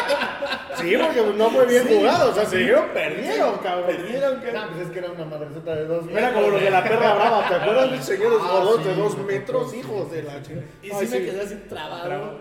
Sí, 0.81 0.95
porque 0.97 1.23
no 1.37 1.51
fue 1.51 1.67
bien 1.67 1.87
Sí. 1.87 1.97
jugado. 1.99 2.31
O 2.31 2.35
sea, 2.35 2.47
se 2.47 2.57
dijeron, 2.57 2.87
perdieron, 2.95 3.59
cabrón. 3.59 3.87
Perdieron 3.89 4.41
que 4.41 4.53
No, 4.53 4.69
pues 4.71 4.87
es 4.87 4.91
que 4.93 4.99
era 5.01 5.11
una 5.11 5.25
madrecita 5.27 5.75
de 5.75 5.85
dos 5.85 6.09
Era 6.11 6.33
como 6.33 6.49
los 6.49 6.63
de 6.63 6.71
la 6.71 6.83
perra 6.83 7.15
brava, 7.15 7.47
¿te 7.49 7.55
acuerdas 7.57 7.91
de 7.93 8.03
señores 8.03 8.39
Ah, 8.43 8.51
gordos 8.53 8.85
de 8.87 8.95
sí, 8.95 9.01
dos 9.01 9.13
sí, 9.13 9.19
metros? 9.21 9.71
sí. 9.71 9.79
Hijos 9.81 10.11
de 10.11 10.23
la 10.23 10.43
chingada. 10.43 10.67
Y 10.83 10.91
Ay, 10.91 10.97
sí 11.07 11.13
me 11.13 11.19
sí. 11.19 11.25
quedé 11.27 11.41
así 11.43 11.55
trabado. 11.69 12.39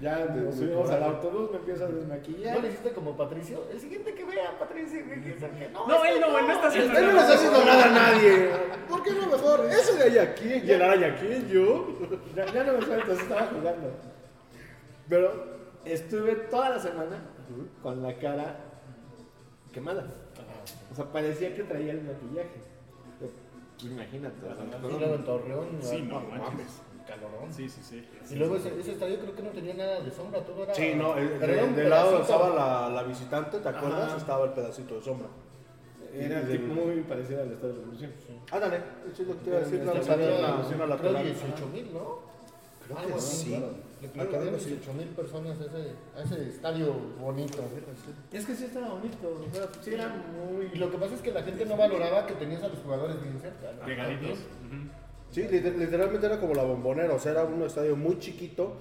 Ya 0.00 0.26
nos 0.26 0.54
subimos 0.54 0.88
al 0.90 1.02
autobús, 1.02 1.50
me 1.50 1.56
empiezo 1.58 1.86
a 1.86 1.88
¿No 1.88 1.96
desmaquillar. 1.96 2.60
le 2.60 2.68
hiciste 2.68 2.92
como 2.92 3.16
Patricio? 3.16 3.64
El 3.72 3.80
siguiente 3.80 4.14
que 4.14 4.24
vea, 4.24 4.56
Patricio, 4.58 5.04
que 5.04 5.16
dice 5.16 5.50
que 5.50 5.68
no. 5.70 5.86
No, 5.88 6.04
este 6.04 6.14
él 6.14 6.20
no, 6.20 6.38
él 6.38 6.46
no 6.46 6.52
está 6.52 6.68
haciendo 6.68 6.98
Él 6.98 7.04
no 7.04 7.08
le 7.08 7.14
nada. 7.16 7.22
está 7.22 7.34
haciendo 7.34 7.64
nada 7.64 7.84
a 7.84 8.12
nadie. 8.12 8.50
¿Por 8.88 9.02
qué 9.02 9.10
no 9.12 9.26
mejor? 9.26 9.66
Ese 9.66 9.96
de 9.96 10.04
ahí 10.04 10.18
aquí. 10.18 10.48
Y 10.64 10.70
el 10.70 10.82
aquí, 10.82 11.46
yo. 11.50 11.98
Ya, 12.36 12.46
ya 12.46 12.64
no 12.64 12.74
me 12.74 12.82
suelto, 12.86 13.12
estaba 13.12 13.46
jugando. 13.46 13.90
Pero, 15.08 15.58
Estuve 15.84 16.34
toda 16.50 16.70
la 16.70 16.78
semana 16.78 17.22
con 17.82 18.02
la 18.02 18.14
cara 18.18 18.56
quemada. 19.72 20.06
O 20.92 20.94
sea, 20.94 21.06
parecía 21.06 21.54
que 21.54 21.62
traía 21.64 21.92
el 21.92 22.02
maquillaje. 22.02 22.60
Imagínate. 23.84 24.36
Y 24.84 24.98
luego 24.98 25.14
en 25.14 25.24
Torreón. 25.24 25.66
Sí, 25.80 26.02
no, 26.02 26.20
mames. 26.20 26.82
Calorón. 27.08 27.52
Sí, 27.52 27.68
sí, 27.68 27.80
sí. 27.82 28.06
Y 28.30 28.36
luego 28.36 28.56
ese, 28.56 28.78
ese 28.78 28.92
estadio 28.92 29.18
creo 29.18 29.34
que 29.34 29.42
no 29.42 29.50
tenía 29.50 29.74
nada 29.74 30.00
de 30.00 30.10
sombra, 30.10 30.40
todo 30.44 30.62
era. 30.64 30.74
sí, 30.74 30.92
no, 30.94 31.16
el- 31.16 31.28
pero 31.40 31.52
de, 31.66 31.72
del 31.72 31.90
lado 31.90 32.20
estaba 32.20 32.48
la, 32.54 32.88
la 32.90 33.02
visitante, 33.02 33.58
¿te 33.58 33.68
acuerdas? 33.68 34.08
Ajá. 34.08 34.16
Estaba 34.16 34.44
el 34.44 34.52
pedacito 34.52 34.96
de 34.96 35.02
sombra. 35.02 35.28
Era 36.12 36.40
Del- 36.42 36.60
tipo 36.60 36.74
muy 36.74 37.00
parecido 37.02 37.42
al 37.42 37.52
Estado 37.52 37.68
de 37.68 37.74
la 37.74 37.80
Revolución. 37.80 38.12
Ándale, 38.50 38.76
eso 39.12 39.22
es 39.22 39.28
lo 39.28 39.34
que 39.34 39.40
te 39.44 39.50
iba 39.50 39.58
a 39.58 39.60
decir. 39.60 39.82
Más 39.82 39.96
estadio 39.96 40.26
de 40.26 40.42
la- 40.42 40.54
una 40.56 40.66
Creo 40.68 40.86
lateral. 40.86 41.24
18 41.24 41.66
mil, 41.66 41.92
¿no? 41.92 42.18
Creo 42.86 42.98
Algo 42.98 43.14
que 43.16 43.20
sí. 43.20 43.48
claro. 43.48 43.88
Le, 44.00 44.56
así. 44.56 44.66
18 44.70 44.92
mil 44.94 45.08
personas 45.08 45.58
a 45.60 45.64
ese, 45.64 45.92
a 46.16 46.22
ese 46.22 46.48
estadio 46.50 46.94
bonito. 47.20 47.58
Es 48.32 48.46
que 48.46 48.54
sí 48.54 48.64
estaba 48.66 48.90
bonito. 48.90 49.28
O 49.50 49.54
sea, 49.54 49.68
sí 49.82 49.92
era 49.92 50.08
muy. 50.08 50.70
Y 50.72 50.76
lo 50.78 50.88
que 50.90 50.98
pasa 50.98 51.14
es 51.16 51.20
que 51.20 51.32
la 51.32 51.42
gente 51.42 51.66
no 51.66 51.76
valoraba 51.76 52.24
que 52.26 52.34
tenías 52.34 52.62
a 52.62 52.68
los 52.68 52.78
jugadores 52.78 53.20
bien 53.20 53.38
cerca. 53.40 53.72
¿no? 53.78 53.84
Pegaditos. 53.84 54.38
Ujú. 54.38 54.88
Sí, 55.30 55.42
liter- 55.42 55.76
literalmente 55.76 56.26
era 56.26 56.38
como 56.40 56.54
la 56.54 56.62
bombonera, 56.62 57.12
o 57.14 57.18
sea, 57.18 57.32
era 57.32 57.44
un 57.44 57.62
estadio 57.62 57.96
muy 57.96 58.18
chiquito, 58.18 58.76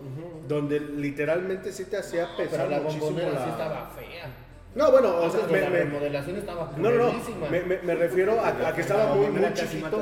donde 0.48 0.80
literalmente 0.80 1.72
sí 1.74 1.86
te 1.86 1.98
hacía 1.98 2.28
Pero 2.38 2.50
pesar 2.50 2.70
la 2.70 2.80
muchísimo 2.80 3.06
bombonera 3.06 3.34
la... 3.34 3.44
sí 3.44 3.50
estaba 3.50 3.90
fea. 3.90 4.34
No, 4.76 4.92
bueno, 4.92 5.18
o 5.18 5.30
sea, 5.30 5.48
me, 5.48 5.62
la 5.62 5.70
me- 5.70 5.80
remodelación 5.84 6.38
estaba 6.38 6.72
no, 6.78 6.90
no, 6.92 6.98
no, 7.12 7.50
me, 7.52 7.64
me- 7.64 7.82
me 7.82 7.96
refiero 7.96 8.40
a, 8.40 8.48
a 8.70 8.74
que 8.74 8.82
estaba 8.82 9.16
muy, 9.16 9.28
muy 9.28 9.54
chiquito. 9.54 10.02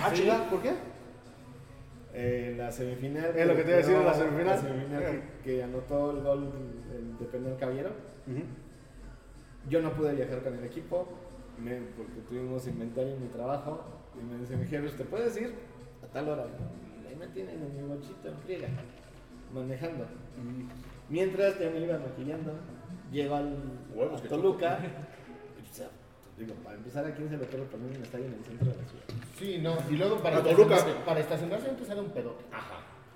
Ah, 0.00 0.10
chinga, 0.12 0.50
¿por 0.50 0.60
qué? 0.62 0.72
Eh, 2.16 2.54
la 2.56 2.70
semifinal. 2.70 3.36
Es 3.36 3.46
lo 3.46 3.56
que 3.56 3.62
te 3.62 3.68
iba 3.70 3.74
a 3.74 3.80
decir, 3.80 3.96
no, 3.96 4.04
la 4.04 4.14
semifinal. 4.14 4.46
la 4.46 4.58
semifinal 4.58 5.02
que, 5.02 5.22
que 5.56 5.62
anotó 5.64 6.10
el 6.12 6.20
gol 6.22 6.52
el 6.94 7.18
de 7.18 7.24
penal 7.26 7.56
Caballero. 7.58 7.90
Yo 9.68 9.80
no 9.82 9.92
pude 9.94 10.14
viajar 10.14 10.42
con 10.42 10.54
el 10.54 10.64
equipo 10.64 11.08
me- 11.58 11.80
porque 11.96 12.20
tuvimos 12.28 12.66
inventario 12.68 13.14
en 13.14 13.22
mi 13.22 13.28
trabajo. 13.28 13.82
Y 14.18 14.24
me 14.24 14.38
dice 14.38 14.56
mi 14.56 14.66
jefe, 14.66 14.88
¿te 14.96 15.04
puedes 15.04 15.36
ir 15.36 15.54
a 16.02 16.06
tal 16.12 16.28
hora? 16.28 16.46
Ahí 17.08 17.16
me 17.16 17.26
tienen 17.28 17.62
en 17.62 17.76
mi 17.76 17.88
bolsito 17.88 18.28
en 18.28 18.38
friega, 18.38 18.68
manejando. 19.52 20.06
Mientras 21.08 21.58
ya 21.58 21.70
me 21.70 21.80
iba 21.80 21.98
maquillando, 21.98 22.52
llego 23.10 23.34
al 23.34 23.56
Huevos, 23.92 24.20
a 24.20 24.22
qué 24.22 24.28
Toluca. 24.28 24.78
y, 25.58 26.40
digo, 26.40 26.54
para 26.64 26.76
empezar, 26.76 27.04
¿a 27.06 27.14
quién 27.14 27.28
se 27.28 27.36
le 27.36 27.44
ocurre 27.44 27.64
poner 27.64 27.96
un 27.96 28.02
estadio 28.02 28.26
en 28.26 28.34
el 28.34 28.44
centro 28.44 28.70
de 28.70 28.76
la 28.76 28.88
ciudad? 28.88 29.04
Sí, 29.38 29.58
no. 29.58 29.76
Y 29.90 29.96
luego 29.96 30.16
para, 30.18 30.42
Toluca. 30.42 30.76
estacionarse, 30.76 31.04
para 31.04 31.20
estacionarse 31.20 31.70
antes 31.70 31.90
era 31.90 32.00
un 32.00 32.10
pedo. 32.10 32.36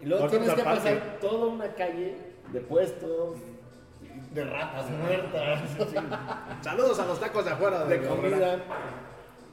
Y 0.01 0.07
luego 0.07 0.28
tienes 0.28 0.55
que 0.55 0.62
pasar 0.62 1.18
toda 1.20 1.46
una 1.46 1.74
calle 1.74 2.16
de 2.53 2.61
puestos, 2.61 3.38
De 4.32 4.44
ratas 4.44 4.90
muertas. 4.90 5.61
Saludos 6.62 6.99
a 6.99 7.07
los 7.07 7.18
tacos 7.18 7.44
de 7.44 7.51
afuera 7.51 7.84
de 7.84 8.07
comida. 8.07 8.59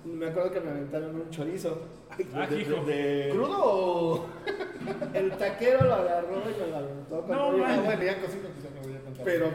Me 0.06 0.28
acuerdo 0.28 0.52
que 0.52 0.60
me 0.62 0.70
aventaron 0.72 1.16
un 1.16 1.30
chorizo. 1.32 1.82
Ah, 2.10 2.16
De- 2.48 2.56
de- 2.56 2.62
hijo. 2.62 2.84
de- 2.86 3.30
¿Crudo 3.34 3.58
o.? 3.64 4.26
El 5.14 5.32
taquero 5.32 5.84
lo 5.84 5.94
agarró 5.96 6.42
y 6.44 6.62
me 6.62 6.68
lo 6.68 6.76
aventó 6.78 7.22
con 7.22 7.32
No, 7.36 7.50
Ah, 7.50 7.52
man. 7.58 7.86
bueno, 7.86 8.04
ya 8.04 8.22
cocino, 8.22 8.48
pues 8.54 8.64
ya 8.64 8.70
me 8.80 8.88
voy 8.88 8.96
a 8.98 9.02
contar. 9.04 9.26
Pero 9.26 9.50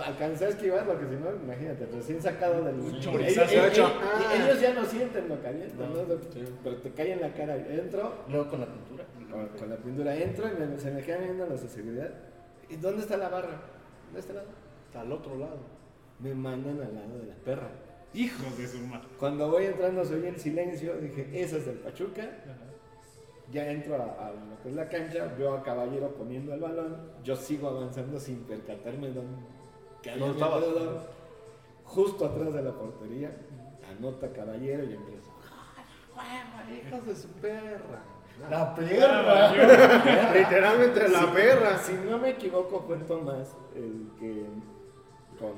alcancé 0.00 0.44
a 0.44 0.48
esquivar 0.50 0.86
porque 0.86 1.06
si 1.06 1.14
no, 1.16 1.34
imagínate, 1.42 1.86
recién 1.86 2.22
sacado 2.22 2.62
del. 2.64 2.78
ellos, 2.78 3.00
chorizazo 3.00 3.52
ellos- 3.52 3.66
hecho. 3.66 3.82
ellos- 3.86 4.44
ellos 4.44 4.60
ya 4.60 4.74
no 4.74 4.84
sienten 4.84 5.28
lo 5.28 5.42
caliente, 5.42 5.74
¿no? 5.76 6.16
Pero 6.62 6.76
te 6.76 6.90
cae 6.92 7.12
en 7.12 7.20
la 7.20 7.32
cara. 7.34 7.56
Entro, 7.56 8.12
Luego 8.28 8.48
con 8.50 8.60
la 8.60 8.66
pintura. 8.66 9.04
con, 9.30 9.48
con 9.58 9.70
la 9.70 9.76
pintura 9.76 10.16
entro 10.16 10.46
y 10.48 10.54
me, 10.60 10.78
se 10.78 10.90
me 10.92 11.02
quedan 11.02 11.24
viendo 11.24 11.46
los 11.46 11.60
de 11.62 11.68
seguridad. 11.68 12.10
¿Y 12.68 12.76
dónde 12.76 13.02
está 13.02 13.16
la 13.16 13.28
barra? 13.28 13.60
¿De 14.12 14.20
este 14.20 14.34
lado? 14.34 14.46
Al 14.94 15.10
otro 15.12 15.36
lado. 15.36 15.58
Me 16.20 16.32
mandan 16.34 16.80
al 16.80 16.94
lado 16.94 17.18
de 17.18 17.26
la 17.26 17.34
perra. 17.44 17.68
Hijos 18.16 18.56
de 18.58 18.66
su 18.66 18.78
madre. 18.78 19.06
Cuando 19.18 19.50
voy 19.50 19.66
entrando 19.66 20.04
se 20.04 20.14
oye 20.14 20.28
el 20.30 20.38
silencio, 20.40 20.96
dije, 20.96 21.28
esa 21.34 21.56
es 21.58 21.66
del 21.66 21.76
Pachuca. 21.78 22.22
Ya 23.52 23.70
entro 23.70 23.94
a, 23.96 24.26
a 24.28 24.32
lo 24.32 24.60
que 24.62 24.70
es 24.70 24.74
la 24.74 24.88
cancha, 24.88 25.32
veo 25.38 25.54
a 25.54 25.62
Caballero 25.62 26.08
poniendo 26.14 26.52
el 26.54 26.60
balón, 26.60 26.96
yo 27.22 27.36
sigo 27.36 27.68
avanzando 27.68 28.18
sin 28.18 28.38
percatarme 28.44 29.08
dónde 29.10 29.42
que 30.02 30.10
había 30.10 30.26
¿Dónde 30.26 30.38
mi 30.40 30.42
estabas? 30.42 30.64
alrededor. 30.64 31.00
Justo 31.84 32.26
atrás 32.26 32.54
de 32.54 32.62
la 32.62 32.72
portería, 32.72 33.36
anota 33.88 34.32
Caballero 34.32 34.82
y 34.84 34.94
empiezo. 34.94 35.30
"¡Huevo, 36.16 36.86
hijos 36.88 37.06
de 37.06 37.14
su 37.14 37.28
perra! 37.28 38.02
La 38.50 38.74
perra. 38.74 40.32
Literalmente 40.34 41.08
la 41.08 41.32
perra. 41.32 41.78
Si 41.78 41.92
no 41.94 42.18
me 42.18 42.30
equivoco, 42.30 42.80
fue 42.86 42.96
Tomás 42.98 43.54
el 43.74 44.08
que 44.18 44.44
con 45.38 45.54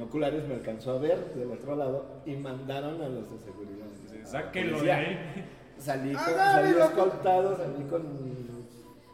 binoculares 0.00 0.46
me 0.46 0.54
alcanzó 0.54 0.92
a 0.92 0.98
ver 0.98 1.32
del 1.34 1.50
otro 1.50 1.74
lado 1.74 2.04
y 2.26 2.36
mandaron 2.36 3.00
a 3.00 3.08
los 3.08 3.30
de 3.30 3.38
seguridad. 3.38 3.86
Sáquenlo 4.24 4.80
de 4.82 4.92
ahí. 4.92 5.18
Salí, 5.78 6.12
con, 6.12 6.22
Agárrelo. 6.22 6.78
salí 6.78 6.88
escoltado, 6.90 7.56
salí 7.56 7.84
con, 7.84 8.02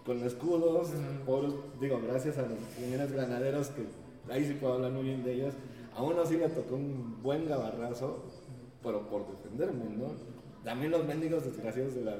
con 0.05 0.23
escudos, 0.25 0.91
por- 1.27 1.79
digo, 1.81 2.01
gracias 2.07 2.39
a 2.39 2.43
los 2.43 2.59
señores 2.79 3.13
granaderos 3.13 3.69
que 3.71 3.85
ahí 4.33 4.45
sí 4.45 4.55
puedo 4.55 4.75
hablar 4.75 4.93
muy 4.93 5.05
bien 5.05 5.23
de 5.25 5.33
ellos. 5.35 5.55
A 5.97 6.03
uno 6.03 6.25
sí 6.25 6.37
le 6.37 6.49
tocó 6.49 6.75
un 6.77 7.23
buen 7.23 7.49
gabarrazo, 7.49 8.25
pero 8.83 9.09
por 9.09 9.27
defenderme, 9.31 9.85
¿no? 9.97 10.07
También 10.65 10.91
los 10.93 11.05
mendigos 11.05 11.45
desgraciados 11.45 11.95
de 11.95 12.03
la... 12.05 12.17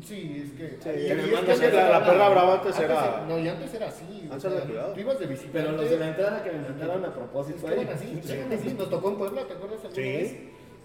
de- 0.00 0.04
de- 0.06 0.06
Sí, 0.06 0.42
es 0.46 0.52
que. 0.52 0.68
Sí, 0.82 0.88
y- 0.90 1.50
es 1.50 1.60
que 1.60 1.70
la- 1.72 1.90
la 1.90 2.04
perra 2.06 2.28
brava 2.28 2.54
antes 2.54 2.66
antes 2.76 2.84
era- 2.90 3.24
No, 3.28 3.38
y 3.38 3.48
antes 3.48 3.74
era 3.74 3.88
así. 3.88 4.28
Antes 4.30 4.44
era 4.52 4.60
cuidado. 4.64 4.92
Tú 4.94 5.00
ibas 5.00 5.18
de 5.18 5.26
visitante. 5.26 5.58
Pero 5.60 5.72
los 5.72 5.90
de 5.90 5.98
la 5.98 6.08
entrada 6.08 6.44
que 6.44 6.52
me 6.52 6.58
mandaron 6.60 7.04
a 7.04 7.14
propósito 7.14 7.58
Es 7.58 7.64
que 7.74 7.80
eran 7.80 7.94
así, 7.94 8.20
eran 8.32 8.52
así. 8.52 8.72
Nos 8.74 8.90
tocó 8.90 9.08
en 9.10 9.16
Puebla, 9.16 9.46
¿te 9.46 9.52
acuerdas? 9.54 9.80
Sí. 9.92 10.00
vez? 10.00 10.36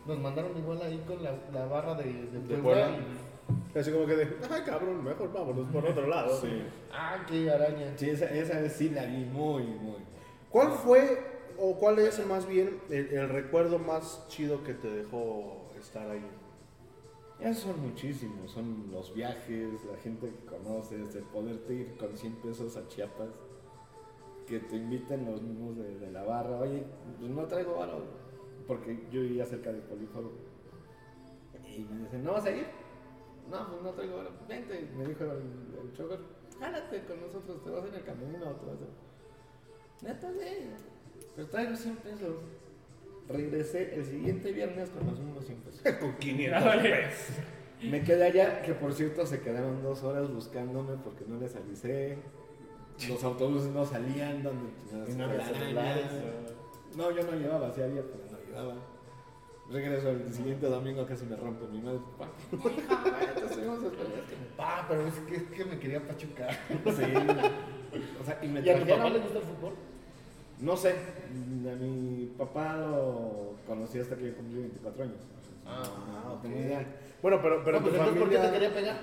Nos 0.05 0.19
mandaron 0.19 0.57
igual 0.57 0.81
ahí 0.81 1.01
con 1.07 1.23
la, 1.23 1.33
la 1.53 1.65
barra 1.65 1.95
de, 1.95 2.03
de 2.03 2.39
Puebla. 2.57 2.61
Puebla. 2.63 2.89
y- 2.89 3.33
Así 3.79 3.91
como 3.91 4.05
que 4.05 4.15
de, 4.15 4.37
ay 4.51 4.61
cabrón, 4.65 5.03
mejor 5.03 5.33
vámonos 5.33 5.67
por 5.69 5.85
otro 5.85 6.07
lado. 6.07 6.39
Ah, 6.91 7.25
qué 7.27 7.49
araña. 7.49 7.93
Sí, 7.95 8.09
esa, 8.09 8.25
esa 8.25 8.59
vez 8.59 8.73
sí 8.73 8.89
la 8.89 9.03
vi 9.05 9.25
muy, 9.25 9.63
muy. 9.63 9.97
¿Cuál 10.49 10.71
fue 10.73 11.19
o 11.57 11.75
cuál 11.77 11.99
es 11.99 12.23
más 12.27 12.47
bien 12.47 12.79
el, 12.89 13.07
el 13.13 13.29
recuerdo 13.29 13.79
más 13.79 14.25
chido 14.27 14.63
que 14.63 14.73
te 14.73 14.87
dejó 14.89 15.65
estar 15.79 16.09
ahí? 16.09 16.23
Ya 17.39 17.53
son 17.53 17.81
muchísimos, 17.81 18.51
son 18.51 18.89
los 18.91 19.13
viajes, 19.13 19.83
la 19.85 19.97
gente 19.97 20.29
que 20.29 20.45
conoces, 20.45 21.15
el 21.15 21.23
poderte 21.23 21.73
ir 21.73 21.97
con 21.97 22.15
100 22.15 22.35
pesos 22.35 22.77
a 22.77 22.87
Chiapas, 22.87 23.29
que 24.47 24.59
te 24.59 24.75
inviten 24.77 25.25
los 25.25 25.41
mismos 25.41 25.75
de, 25.77 25.99
de 25.99 26.11
la 26.11 26.23
barra, 26.23 26.57
oye, 26.59 26.83
pues 27.19 27.31
no 27.31 27.45
traigo 27.45 27.75
varo, 27.75 28.03
porque 28.67 29.07
yo 29.11 29.21
vivía 29.21 29.45
cerca 29.45 29.71
del 29.71 29.81
políforo. 29.81 30.31
Y 31.67 31.79
me 31.79 32.03
dicen, 32.03 32.23
¿no 32.23 32.33
vas 32.33 32.45
a 32.45 32.51
ir? 32.51 32.67
No, 33.49 33.67
pues 33.67 33.81
no 33.81 33.89
traigo 33.91 34.17
varo, 34.17 34.31
vente, 34.47 34.89
me 34.95 35.05
dijo 35.05 35.23
el, 35.25 35.41
el 35.81 35.93
chofer, 35.93 36.19
jálate 36.59 37.03
con 37.05 37.19
nosotros, 37.21 37.63
te 37.63 37.69
vas 37.71 37.85
en 37.85 37.95
el 37.95 38.03
camino, 38.03 38.39
te 38.39 38.65
vas 38.65 38.77
a... 38.79 40.05
Neta, 40.05 40.31
sí, 40.31 40.69
pues 41.35 41.49
traigo 41.49 41.75
100 41.75 41.95
pesos. 41.97 42.35
Regresé 43.29 43.95
el 43.95 44.05
siguiente 44.05 44.51
viernes 44.51 44.89
con 44.89 45.05
los 45.07 45.19
mismos 45.19 45.45
100 45.45 45.57
pesos. 45.61 45.81
Con 45.99 46.13
500 46.17 46.61
Ándale. 46.61 47.07
Me 47.83 48.01
quedé 48.01 48.25
allá, 48.25 48.61
que 48.61 48.73
por 48.73 48.93
cierto 48.93 49.25
se 49.25 49.41
quedaron 49.41 49.83
dos 49.83 50.03
horas 50.03 50.33
buscándome 50.33 50.95
porque 51.03 51.25
no 51.27 51.37
les 51.39 51.55
avisé. 51.55 52.17
Los 53.09 53.23
autobuses 53.23 53.71
no 53.71 53.85
salían, 53.85 54.43
donde 54.43 54.69
no 56.95 57.11
yo 57.11 57.23
no 57.23 57.31
llevaba, 57.31 57.73
sí 57.73 57.81
había, 57.81 58.03
pero 58.03 58.23
no 58.31 58.37
llevaba. 58.47 58.75
Regreso 59.69 60.11
el 60.11 60.31
siguiente 60.31 60.67
domingo 60.67 61.05
casi 61.05 61.25
me 61.25 61.35
rompe 61.35 61.65
mi 61.67 61.81
madre. 61.81 61.99
Pa, 64.57 64.85
pero 64.87 65.07
es 65.07 65.15
que, 65.15 65.35
es 65.37 65.43
que 65.43 65.65
me 65.65 65.79
quería 65.79 66.05
pachucar. 66.05 66.51
Sí. 66.51 67.03
O 68.21 68.25
sea, 68.25 68.39
y 68.41 68.47
me 68.47 68.61
¿Y 68.61 68.69
a 68.69 68.79
tu 68.79 68.87
papá 68.87 69.09
le 69.09 69.19
gusta 69.19 69.39
el 69.39 69.45
fútbol? 69.45 69.73
No 70.63 70.77
sé, 70.77 70.91
a 70.91 71.75
mi 71.75 72.33
papá 72.37 72.77
lo 72.77 73.53
conocí 73.67 73.99
hasta 73.99 74.15
que 74.15 74.27
yo 74.27 74.35
cumplí 74.35 74.59
24 74.61 75.03
años. 75.03 75.15
Ah, 75.65 75.83
no 76.25 76.33
tenía 76.41 76.61
idea. 76.61 76.85
Bueno, 77.21 77.39
pero, 77.41 77.61
pero 77.65 77.79
no, 77.81 77.85
pues 77.89 78.01
tu 78.01 78.15
¿por 78.19 78.29
qué 78.29 78.37
te 78.37 78.51
quería 78.51 78.73
pegar? 78.73 78.95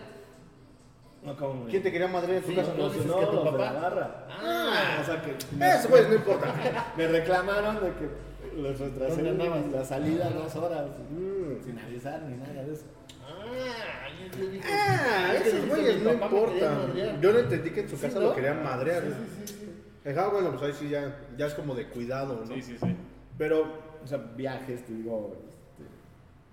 No, 1.22 1.36
¿cómo? 1.36 1.66
¿Quién 1.66 1.82
te 1.82 1.92
quería 1.92 2.08
madre 2.08 2.38
en 2.38 2.42
tu 2.42 2.48
Sí, 2.48 2.56
casa? 2.56 2.72
no, 2.72 2.84
Los, 2.84 2.92
dices 2.94 3.06
no, 3.08 3.20
que 3.20 3.26
tu 3.26 3.32
los 3.32 3.44
papá- 3.44 3.58
la 3.58 3.80
barra. 3.80 4.26
Ah. 4.30 4.98
o 5.02 5.04
sea 5.04 5.20
que 5.22 5.30
Eso 5.32 5.88
pues 5.90 6.08
no 6.08 6.14
importa. 6.20 6.54
me 6.96 7.06
reclamaron 7.08 7.74
de 7.76 7.92
que 7.92 8.30
¿Dónde 8.56 9.28
andabas? 9.30 9.66
la 9.70 9.84
salida 9.84 10.30
dos 10.30 10.56
horas 10.56 10.86
Mm. 11.10 11.62
sin 11.64 11.78
avisar 11.78 12.22
ni 12.22 12.36
nada 12.38 12.52
de 12.64 12.72
eso. 12.72 12.84
Ah, 13.22 14.08
yo, 14.34 14.38
yo 14.44 14.50
dije. 14.50 14.64
Ah, 14.66 15.34
esos 15.34 15.68
güeyes 15.68 16.02
no 16.02 16.14
madrear. 16.14 17.20
Yo 17.20 17.32
no 17.32 17.38
entendí 17.38 17.70
que 17.70 17.80
en 17.82 17.88
su 17.90 17.96
Sí, 17.96 18.02
casa 18.02 18.18
¿no? 18.18 18.26
lo 18.28 18.34
querían 18.34 18.64
madrear. 18.64 19.02
Sí, 19.02 19.59
Ajá, 20.04 20.28
bueno, 20.28 20.50
pues 20.50 20.62
ahí 20.62 20.72
sí 20.72 20.88
ya, 20.88 21.28
ya 21.36 21.46
es 21.46 21.54
como 21.54 21.74
de 21.74 21.88
cuidado, 21.88 22.44
¿no? 22.46 22.54
Sí, 22.54 22.62
sí, 22.62 22.76
sí. 22.78 22.96
Pero, 23.36 23.90
O 24.02 24.06
sea, 24.06 24.18
viajes, 24.18 24.84
te 24.86 24.94
digo, 24.94 25.36
este, 25.46 25.84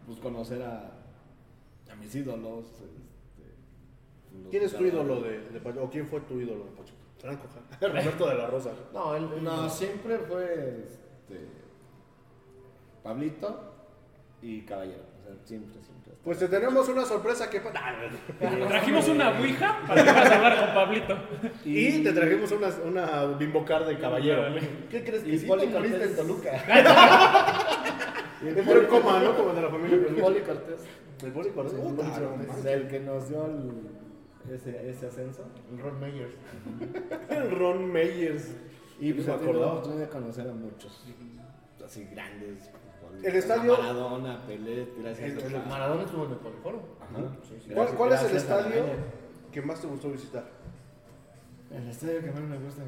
pues 0.06 0.20
conocer 0.20 0.62
a, 0.64 0.92
a 1.92 1.96
mis 1.96 2.14
ídolos. 2.14 2.66
Este, 2.66 4.38
los 4.44 4.50
¿quién 4.52 4.64
es 4.64 4.76
tu 4.76 4.86
ídolo 4.86 5.22
de, 5.22 5.40
de 5.50 5.60
Pachuca? 5.62 5.84
¿O 5.84 5.90
quién 5.90 6.06
fue 6.08 6.20
tu 6.22 6.40
ídolo 6.40 6.66
de 6.66 6.72
Pachuca? 6.72 6.98
Franco. 7.20 7.48
Roberto 7.82 8.28
de 8.30 8.36
la 8.36 8.48
Rosa. 8.48 8.72
No, 8.94 9.16
él. 9.16 9.28
No, 9.42 9.70
siempre 9.70 10.20
fue 10.20 10.84
este, 10.86 11.48
Pablito 13.02 13.74
y 14.42 14.62
Caballero. 14.64 15.04
O 15.22 15.24
sea, 15.26 15.36
siempre, 15.46 15.72
siempre. 15.74 15.97
Pues 16.28 16.40
te 16.40 16.50
tenemos 16.50 16.90
una 16.90 17.06
sorpresa 17.06 17.50
que... 17.50 17.62
Nah, 17.62 18.68
Trajimos 18.68 19.08
una 19.08 19.30
ouija 19.40 19.80
para 19.88 20.04
que 20.04 20.12
puedas 20.12 20.30
hablar 20.34 20.60
con 20.66 20.76
Pablito. 20.76 21.18
Y 21.64 22.04
te 22.04 22.12
trajimos 22.12 22.52
una, 22.52 22.68
una 22.86 23.26
bimbo 23.38 23.64
car 23.64 23.86
de 23.86 23.98
caballero. 23.98 24.44
¿Qué 24.92 25.06
crees 25.06 25.24
que 25.24 25.38
sí 25.38 25.46
te 25.46 25.48
moriste 25.48 25.72
Cortés. 25.78 26.02
en 26.02 26.16
Toluca? 26.18 26.52
Entró 28.46 28.82
en 28.82 28.88
coma, 28.88 29.22
¿no? 29.22 29.38
Como 29.38 29.54
de 29.54 29.62
la 29.62 29.70
familia. 29.70 29.96
el 29.96 30.16
Poli 30.16 30.42
Cortés. 30.42 30.82
El 31.24 31.32
Poli 31.32 31.50
Cortés. 31.52 31.74
El 31.76 31.80
Poli 31.80 31.96
no 31.96 31.96
Cortés. 31.96 32.48
manches. 32.50 32.66
el 32.66 32.88
que 32.90 33.00
nos 33.00 33.30
dio 33.30 33.46
el- 33.46 34.54
ese, 34.54 34.90
ese 34.90 35.08
ascenso. 35.08 35.46
El 35.72 35.80
Ron 35.80 35.98
Meyers. 36.02 36.34
El 37.30 37.52
Ron 37.52 37.90
Meyers. 37.90 38.54
Y 39.00 39.14
pues 39.14 39.30
acordaba. 39.30 39.68
oportunidad 39.76 40.02
de 40.08 40.10
conocer 40.10 40.50
a 40.50 40.52
muchos, 40.52 41.06
así 41.86 42.06
grandes. 42.12 42.70
El 43.24 43.36
estadio- 43.36 43.78
Maradona, 43.78 44.42
Pelé, 44.46 44.88
gracias 45.00 45.44
El, 45.44 45.56
a 45.56 45.60
Maradona 45.66 46.04
estuvo 46.04 46.26
en 46.26 46.32
el 46.32 46.38
Poliforo. 46.38 46.82
Ajá. 47.02 47.12
¿Cuál, 47.14 47.32
Gracias- 47.68 47.96
cuál 47.98 48.14
es 48.14 48.24
el 48.24 48.38
estadio 48.38 48.84
que 49.52 49.62
más 49.62 49.82
te 49.82 49.88
gustó 49.88 50.10
visitar? 50.12 50.46
El 51.72 51.88
estadio 51.90 52.22
que 52.22 52.32
más 52.32 52.42
me 52.42 52.58
gusta, 52.58 52.82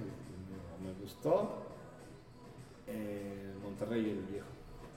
me, 0.84 0.94
gustó, 1.02 1.64
eh, 2.88 3.54
Monterrey 3.64 4.10
el 4.12 4.22
viejo. 4.26 4.48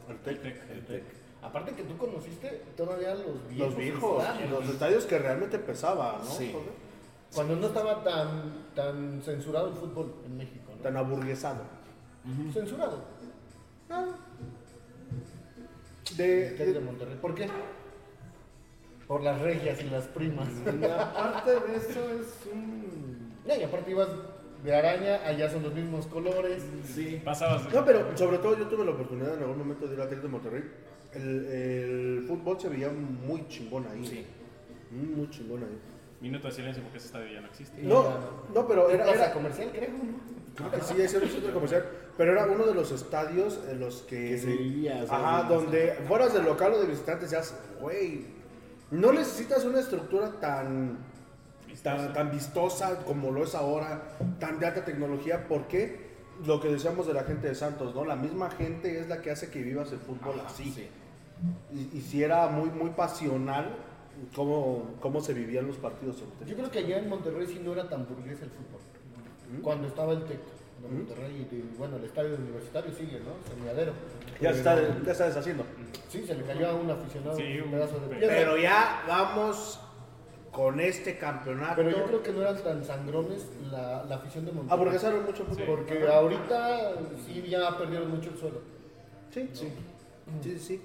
El 0.08 0.14
El 0.14 0.40
Tec, 0.40 0.70
el 0.70 0.84
Tec. 0.86 1.04
Aparte 1.42 1.72
que 1.72 1.82
tú 1.82 1.96
conociste 1.96 2.62
todavía 2.76 3.14
los 3.14 3.48
viejos. 3.48 3.68
Los 3.68 3.76
viejos, 3.76 4.22
estadios. 4.22 4.50
los 4.50 4.68
estadios 4.68 5.04
que 5.06 5.18
realmente 5.18 5.58
pesaba, 5.58 6.18
¿no? 6.22 6.30
Sí. 6.30 6.54
Cuando 7.34 7.56
no 7.56 7.66
estaba 7.66 8.04
tan, 8.04 8.66
tan 8.74 9.20
censurado 9.22 9.68
el 9.68 9.74
fútbol 9.74 10.14
en 10.26 10.36
México. 10.36 10.70
¿no? 10.76 10.82
Tan 10.82 10.96
aburguesado. 10.96 11.62
Censurado. 12.52 12.98
Ah. 13.90 14.06
De, 16.16 16.54
¿Qué 16.56 16.62
es 16.62 16.66
de 16.68 16.72
de- 16.74 16.80
Monterrey? 16.80 17.16
¿Por 17.20 17.34
qué? 17.34 17.46
Por 19.06 19.22
las 19.22 19.40
regias 19.40 19.80
y 19.82 19.90
las 19.90 20.04
primas. 20.06 20.48
Y 20.66 20.84
aparte 20.84 21.50
de 21.50 21.76
eso 21.76 22.00
es 22.20 22.38
un... 22.52 23.32
Y 23.46 23.62
aparte 23.62 23.90
ibas 23.90 24.08
de 24.64 24.74
araña, 24.74 25.26
allá 25.26 25.50
son 25.50 25.64
los 25.64 25.74
mismos 25.74 26.06
colores. 26.06 26.62
Sí. 26.84 27.20
Pasabas. 27.24 27.72
No, 27.72 27.84
pero 27.84 28.16
sobre 28.16 28.38
todo 28.38 28.56
yo 28.56 28.66
tuve 28.68 28.84
la 28.84 28.92
oportunidad 28.92 29.34
en 29.36 29.40
algún 29.42 29.58
momento 29.58 29.86
de 29.86 29.94
ir 29.94 30.00
al 30.00 30.08
Tec 30.08 30.22
de 30.22 30.28
Monterrey. 30.28 30.62
El, 31.12 31.44
el 31.46 32.24
fútbol 32.26 32.58
se 32.60 32.68
veía 32.68 32.88
muy 32.90 33.46
chingón 33.48 33.86
ahí. 33.92 34.06
Sí. 34.06 34.26
Muy 34.92 35.28
chingón 35.30 35.64
ahí. 35.64 35.78
Minuto 36.22 36.46
de 36.46 36.54
silencio 36.54 36.84
porque 36.84 36.98
ese 36.98 37.08
estadio 37.08 37.32
ya 37.32 37.40
no 37.40 37.48
existe. 37.48 37.82
No, 37.82 38.04
no, 38.54 38.68
pero 38.68 38.88
era, 38.88 39.32
comercial, 39.32 39.70
creo, 39.72 39.90
¿no? 39.90 40.20
creo 40.54 40.70
que 40.70 40.80
sí, 40.80 40.94
ese 41.02 41.16
era 41.16 41.26
un 41.26 41.32
centro 41.32 41.52
comercial, 41.52 41.84
pero 42.16 42.30
era 42.30 42.46
uno 42.46 42.64
de 42.64 42.74
los 42.74 42.92
estadios 42.92 43.58
en 43.68 43.80
los 43.80 44.02
que, 44.02 44.28
Que 44.28 44.38
se 44.38 44.46
vivía, 44.46 45.02
ajá, 45.02 45.42
sí, 45.42 45.48
donde 45.52 45.94
fueras 46.06 46.32
del 46.32 46.44
local 46.44 46.74
o 46.74 46.80
de 46.80 46.86
visitantes 46.86 47.32
ya, 47.32 47.40
güey, 47.80 48.26
no 48.92 49.12
necesitas 49.12 49.64
una 49.64 49.80
estructura 49.80 50.30
tan, 50.38 50.98
tan, 51.82 52.12
tan 52.12 52.30
vistosa 52.30 52.98
como 53.04 53.32
lo 53.32 53.42
es 53.42 53.56
ahora, 53.56 54.16
tan 54.38 54.60
de 54.60 54.66
alta 54.66 54.84
tecnología, 54.84 55.48
porque 55.48 56.12
lo 56.46 56.60
que 56.60 56.68
decíamos 56.68 57.08
de 57.08 57.14
la 57.14 57.24
gente 57.24 57.48
de 57.48 57.56
Santos, 57.56 57.96
¿no? 57.96 58.04
La 58.04 58.14
misma 58.14 58.48
gente 58.48 59.00
es 59.00 59.08
la 59.08 59.20
que 59.20 59.32
hace 59.32 59.50
que 59.50 59.60
vivas 59.60 59.90
el 59.90 59.98
fútbol 59.98 60.40
así. 60.46 60.88
Y, 61.72 61.98
y 61.98 62.00
si 62.00 62.22
era 62.22 62.46
muy, 62.46 62.70
muy 62.70 62.90
pasional 62.90 63.74
cómo, 64.34 64.96
cómo 65.00 65.20
se 65.20 65.34
vivían 65.34 65.66
los 65.66 65.76
partidos. 65.76 66.22
Yo 66.46 66.56
creo 66.56 66.70
que 66.70 66.78
allá 66.80 66.98
en 66.98 67.08
Monterrey 67.08 67.46
sí 67.46 67.60
no 67.62 67.72
era 67.72 67.88
tan 67.88 68.06
burgués 68.06 68.40
el 68.42 68.50
fútbol. 68.50 68.80
Cuando 69.62 69.88
estaba 69.88 70.12
el 70.12 70.24
TEC 70.24 70.38
de 70.82 70.88
Monterrey 70.88 71.46
y, 71.50 71.54
y, 71.54 71.74
bueno, 71.78 71.96
el 71.96 72.04
estadio 72.04 72.34
universitario 72.36 72.92
sigue, 72.92 73.20
¿no? 73.20 73.32
Semiadero. 73.48 73.92
Ya 74.40 74.52
se 74.52 74.58
está, 74.58 74.76
ya 75.04 75.12
está 75.12 75.26
deshaciendo. 75.26 75.64
Sí, 76.08 76.24
se 76.26 76.34
le 76.34 76.42
cayó 76.44 76.68
a 76.68 76.74
un 76.74 76.90
aficionado 76.90 77.36
Sí, 77.36 77.60
un 77.60 77.70
pedazo 77.70 78.00
de 78.00 78.08
piedra. 78.08 78.34
Pero 78.34 78.56
ya 78.56 79.04
vamos 79.06 79.80
con 80.50 80.80
este 80.80 81.16
campeonato. 81.18 81.76
Pero 81.76 81.90
yo 81.90 82.04
creo 82.04 82.22
que 82.22 82.32
no 82.32 82.42
eran 82.42 82.62
tan 82.62 82.84
sangrones 82.84 83.46
la, 83.70 84.04
la 84.04 84.16
afición 84.16 84.44
de 84.44 84.52
Monterrey. 84.52 84.80
Aburguesaron 84.80 85.24
mucho 85.24 85.44
fútbol. 85.44 85.64
Porque 85.66 86.06
ahorita 86.06 86.94
sí 87.24 87.42
ya 87.48 87.76
perdieron 87.78 88.10
mucho 88.10 88.30
el 88.30 88.38
suelo. 88.38 88.60
Sí, 89.30 89.48
sí. 89.52 89.68
Sí, 90.42 90.58
sí. 90.58 90.82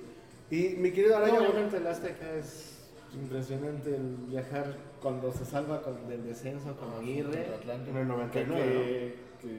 Y 0.49 0.75
mi 0.77 0.91
querida 0.91 1.19
No, 1.19 1.25
Araña, 1.25 1.39
obviamente 1.41 1.77
el 1.77 1.87
Azteca 1.87 2.31
es 2.33 2.76
Impresionante 3.13 3.95
el 3.95 4.15
viajar 4.27 4.75
cuando 5.01 5.31
se 5.31 5.45
salva 5.45 5.81
con, 5.81 6.07
del 6.07 6.23
descenso 6.25 6.75
con 6.75 6.93
Aguirre. 7.01 7.45
Contra 7.45 7.55
Atlante. 7.55 7.89
En 7.91 7.97
el 7.97 8.03
Que, 8.31 8.45
99, 8.45 9.15
que, 9.41 9.47
que, 9.47 9.57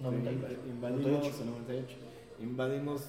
No, 0.00 0.12
este, 0.12 0.32
98. 0.32 0.60
invadimos 0.68 1.02
98. 1.02 1.40
el 1.40 1.50
98, 1.50 1.96
invadimos 2.40 3.02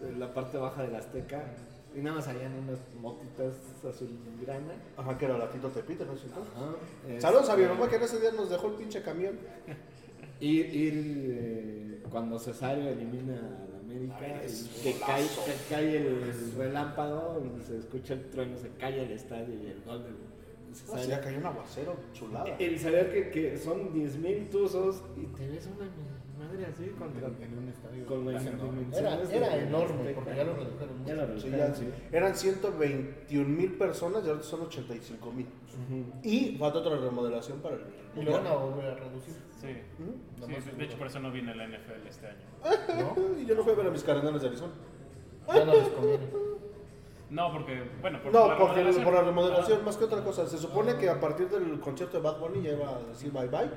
eh, 0.00 0.14
la 0.18 0.32
parte 0.32 0.58
baja 0.58 0.82
del 0.82 0.94
Azteca 0.96 1.44
y 1.94 2.00
nada 2.00 2.16
más 2.16 2.28
habían 2.28 2.52
unas 2.54 2.78
motitas 3.00 3.54
azulgrana. 3.88 4.74
Ajá, 4.96 5.16
que 5.16 5.24
era 5.26 5.38
la 5.38 5.48
Tito 5.50 5.68
Tepite, 5.68 6.04
¿no 6.04 6.14
es 6.14 6.20
cierto? 6.20 6.44
Saludos 7.20 7.48
a 7.50 7.56
mi 7.56 7.64
mamá 7.64 7.88
que 7.88 7.96
en 7.96 8.02
ese 8.02 8.20
día 8.20 8.32
nos 8.32 8.50
dejó 8.50 8.68
el 8.68 8.74
pinche 8.74 9.02
camión. 9.02 9.38
Ir, 10.40 10.74
ir 10.74 10.94
eh, 11.30 12.02
cuando 12.10 12.38
Cesario 12.40 12.88
elimina 12.88 13.40
América, 13.96 14.40
y 14.46 14.82
que 14.82 14.98
cae, 14.98 15.22
que 15.24 15.74
cae 15.74 15.96
el 15.96 16.52
relámpago, 16.56 17.42
y 17.44 17.62
se 17.62 17.78
escucha 17.78 18.14
el 18.14 18.24
trueno, 18.30 18.56
se 18.58 18.68
cae 18.78 19.02
el 19.04 19.10
estadio 19.12 19.54
y 19.54 19.66
el 19.66 19.82
gol 19.82 20.02
de 20.04 20.10
Ah, 20.10 20.76
sí, 20.76 20.80
Cesario. 20.86 21.08
ya 21.08 21.20
cayó 21.20 21.38
un 21.38 21.46
aguacero, 21.46 21.96
chulada. 22.12 22.56
El 22.58 22.78
saber 22.80 23.12
que, 23.12 23.30
que 23.30 23.56
son 23.56 23.92
10.000 23.94 24.50
tuzos 24.50 25.04
y 25.16 25.26
te 25.26 25.46
ves 25.48 25.68
una 25.68 25.86
madre 26.54 26.66
así 26.72 26.86
contra. 26.98 27.26
En 27.28 27.58
un 27.58 27.68
estadio. 27.68 28.06
Con 28.06 28.32
las 28.32 28.44
Era, 28.46 29.22
era 29.30 29.56
enorme, 29.56 30.02
de- 30.04 30.14
porque 30.14 30.36
ya 30.36 30.44
lo 30.44 30.54
redujeron 30.54 30.98
mucho. 30.98 31.08
Ya 31.08 31.14
lo 31.14 31.26
Sí, 31.40 31.48
redujeron, 31.48 31.68
ya- 31.72 31.74
sí. 31.74 31.88
Eran 32.12 32.34
121 32.36 33.48
mil 33.48 33.72
personas 33.74 34.24
y 34.24 34.28
ahora 34.30 34.42
son 34.42 34.62
85 34.62 35.32
mil. 35.32 35.46
Y 36.22 36.56
falta 36.58 36.78
otra 36.78 36.96
remodelación 36.98 37.58
para 37.60 37.76
el 37.76 37.82
Y 38.16 38.22
lo 38.22 38.32
van 38.32 38.46
a 38.46 38.52
volver 38.54 38.86
a 38.90 38.94
reducir. 38.94 39.34
Sí. 39.60 39.68
Ujú. 39.98 40.46
Sí, 40.46 40.70
de 40.76 40.84
hecho, 40.84 40.96
por 40.98 41.06
eso 41.08 41.18
no 41.20 41.32
viene 41.32 41.54
la 41.54 41.64
NFL 41.66 42.06
este 42.08 42.26
año. 42.28 42.44
¿No? 43.16 43.16
Y 43.40 43.46
yo 43.46 43.54
no 43.54 43.62
fui 43.64 43.72
a 43.72 43.76
ver 43.76 43.86
a 43.86 43.90
mis 43.90 44.02
cardenales 44.04 44.42
de 44.42 44.48
Arizona. 44.48 44.72
Ya 45.54 45.64
no 45.64 45.74
les 45.74 45.88
conviene. 45.88 46.26
No, 47.30 47.52
porque, 47.52 47.82
bueno, 48.00 48.22
por 48.22 48.32
No, 48.32 48.46
la 48.48 48.56
porque 48.58 48.74
remodelación. 48.76 49.04
por 49.04 49.14
la 49.14 49.22
remodelación, 49.22 49.84
más 49.84 49.96
que 49.96 50.04
otra 50.04 50.22
cosa. 50.22 50.46
Se 50.46 50.56
supone 50.58 50.96
que 50.96 51.08
a 51.08 51.18
partir 51.20 51.48
del 51.48 51.80
concierto 51.80 52.18
de 52.18 52.22
Bad 52.22 52.38
Bunny 52.38 52.62
ya 52.62 52.72
iba 52.72 52.88
a 52.96 53.02
decir 53.02 53.32
bye 53.32 53.48
bye, 53.48 53.68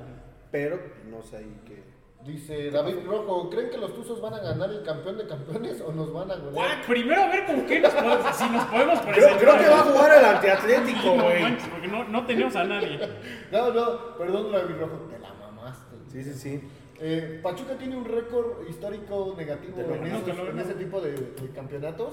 pero 0.52 0.78
no 1.10 1.22
sé 1.22 1.38
ahí 1.38 1.60
qué. 1.66 1.82
Dice 2.28 2.70
David 2.70 2.96
Rojo, 3.06 3.48
¿creen 3.48 3.70
que 3.70 3.78
los 3.78 3.94
Tuzos 3.94 4.20
van 4.20 4.34
a 4.34 4.38
ganar 4.40 4.70
el 4.70 4.82
campeón 4.82 5.16
de 5.16 5.26
campeones 5.26 5.80
o 5.80 5.90
nos 5.92 6.12
van 6.12 6.30
a 6.30 6.34
golear? 6.36 6.52
¿Cuál? 6.52 6.80
Primero 6.86 7.22
a 7.22 7.28
ver 7.28 7.46
con 7.46 7.62
qué 7.64 7.80
nos 7.80 7.94
podemos, 7.94 8.36
si 8.36 8.50
nos 8.50 8.64
podemos 8.66 8.98
presentar. 9.00 9.38
creo 9.38 9.58
que 9.58 9.68
va 9.70 9.76
a 9.78 9.82
jugar 9.84 10.18
el 10.18 10.24
antiatlético, 10.26 11.06
No 11.16 11.24
güey. 11.24 11.42
manches, 11.42 11.68
porque 11.68 11.88
no, 11.88 12.04
no 12.04 12.26
tenemos 12.26 12.54
a 12.54 12.64
nadie. 12.64 12.98
No, 13.50 13.72
no, 13.72 14.16
perdón 14.18 14.52
David 14.52 14.74
Rojo, 14.78 14.96
te 15.10 15.18
la 15.18 15.32
mamaste. 15.32 15.96
Sí, 16.12 16.22
sí, 16.22 16.34
sí. 16.34 16.68
Eh, 17.00 17.40
Pachuca 17.42 17.78
tiene 17.78 17.96
un 17.96 18.04
récord 18.04 18.68
histórico 18.68 19.34
negativo 19.38 19.78
lo 19.78 19.94
en, 19.94 20.06
esos- 20.08 20.36
lo 20.54 20.60
ese 20.60 20.74
tipo 20.74 21.00
de, 21.00 21.12
de 21.12 21.50
campeonatos. 21.54 22.12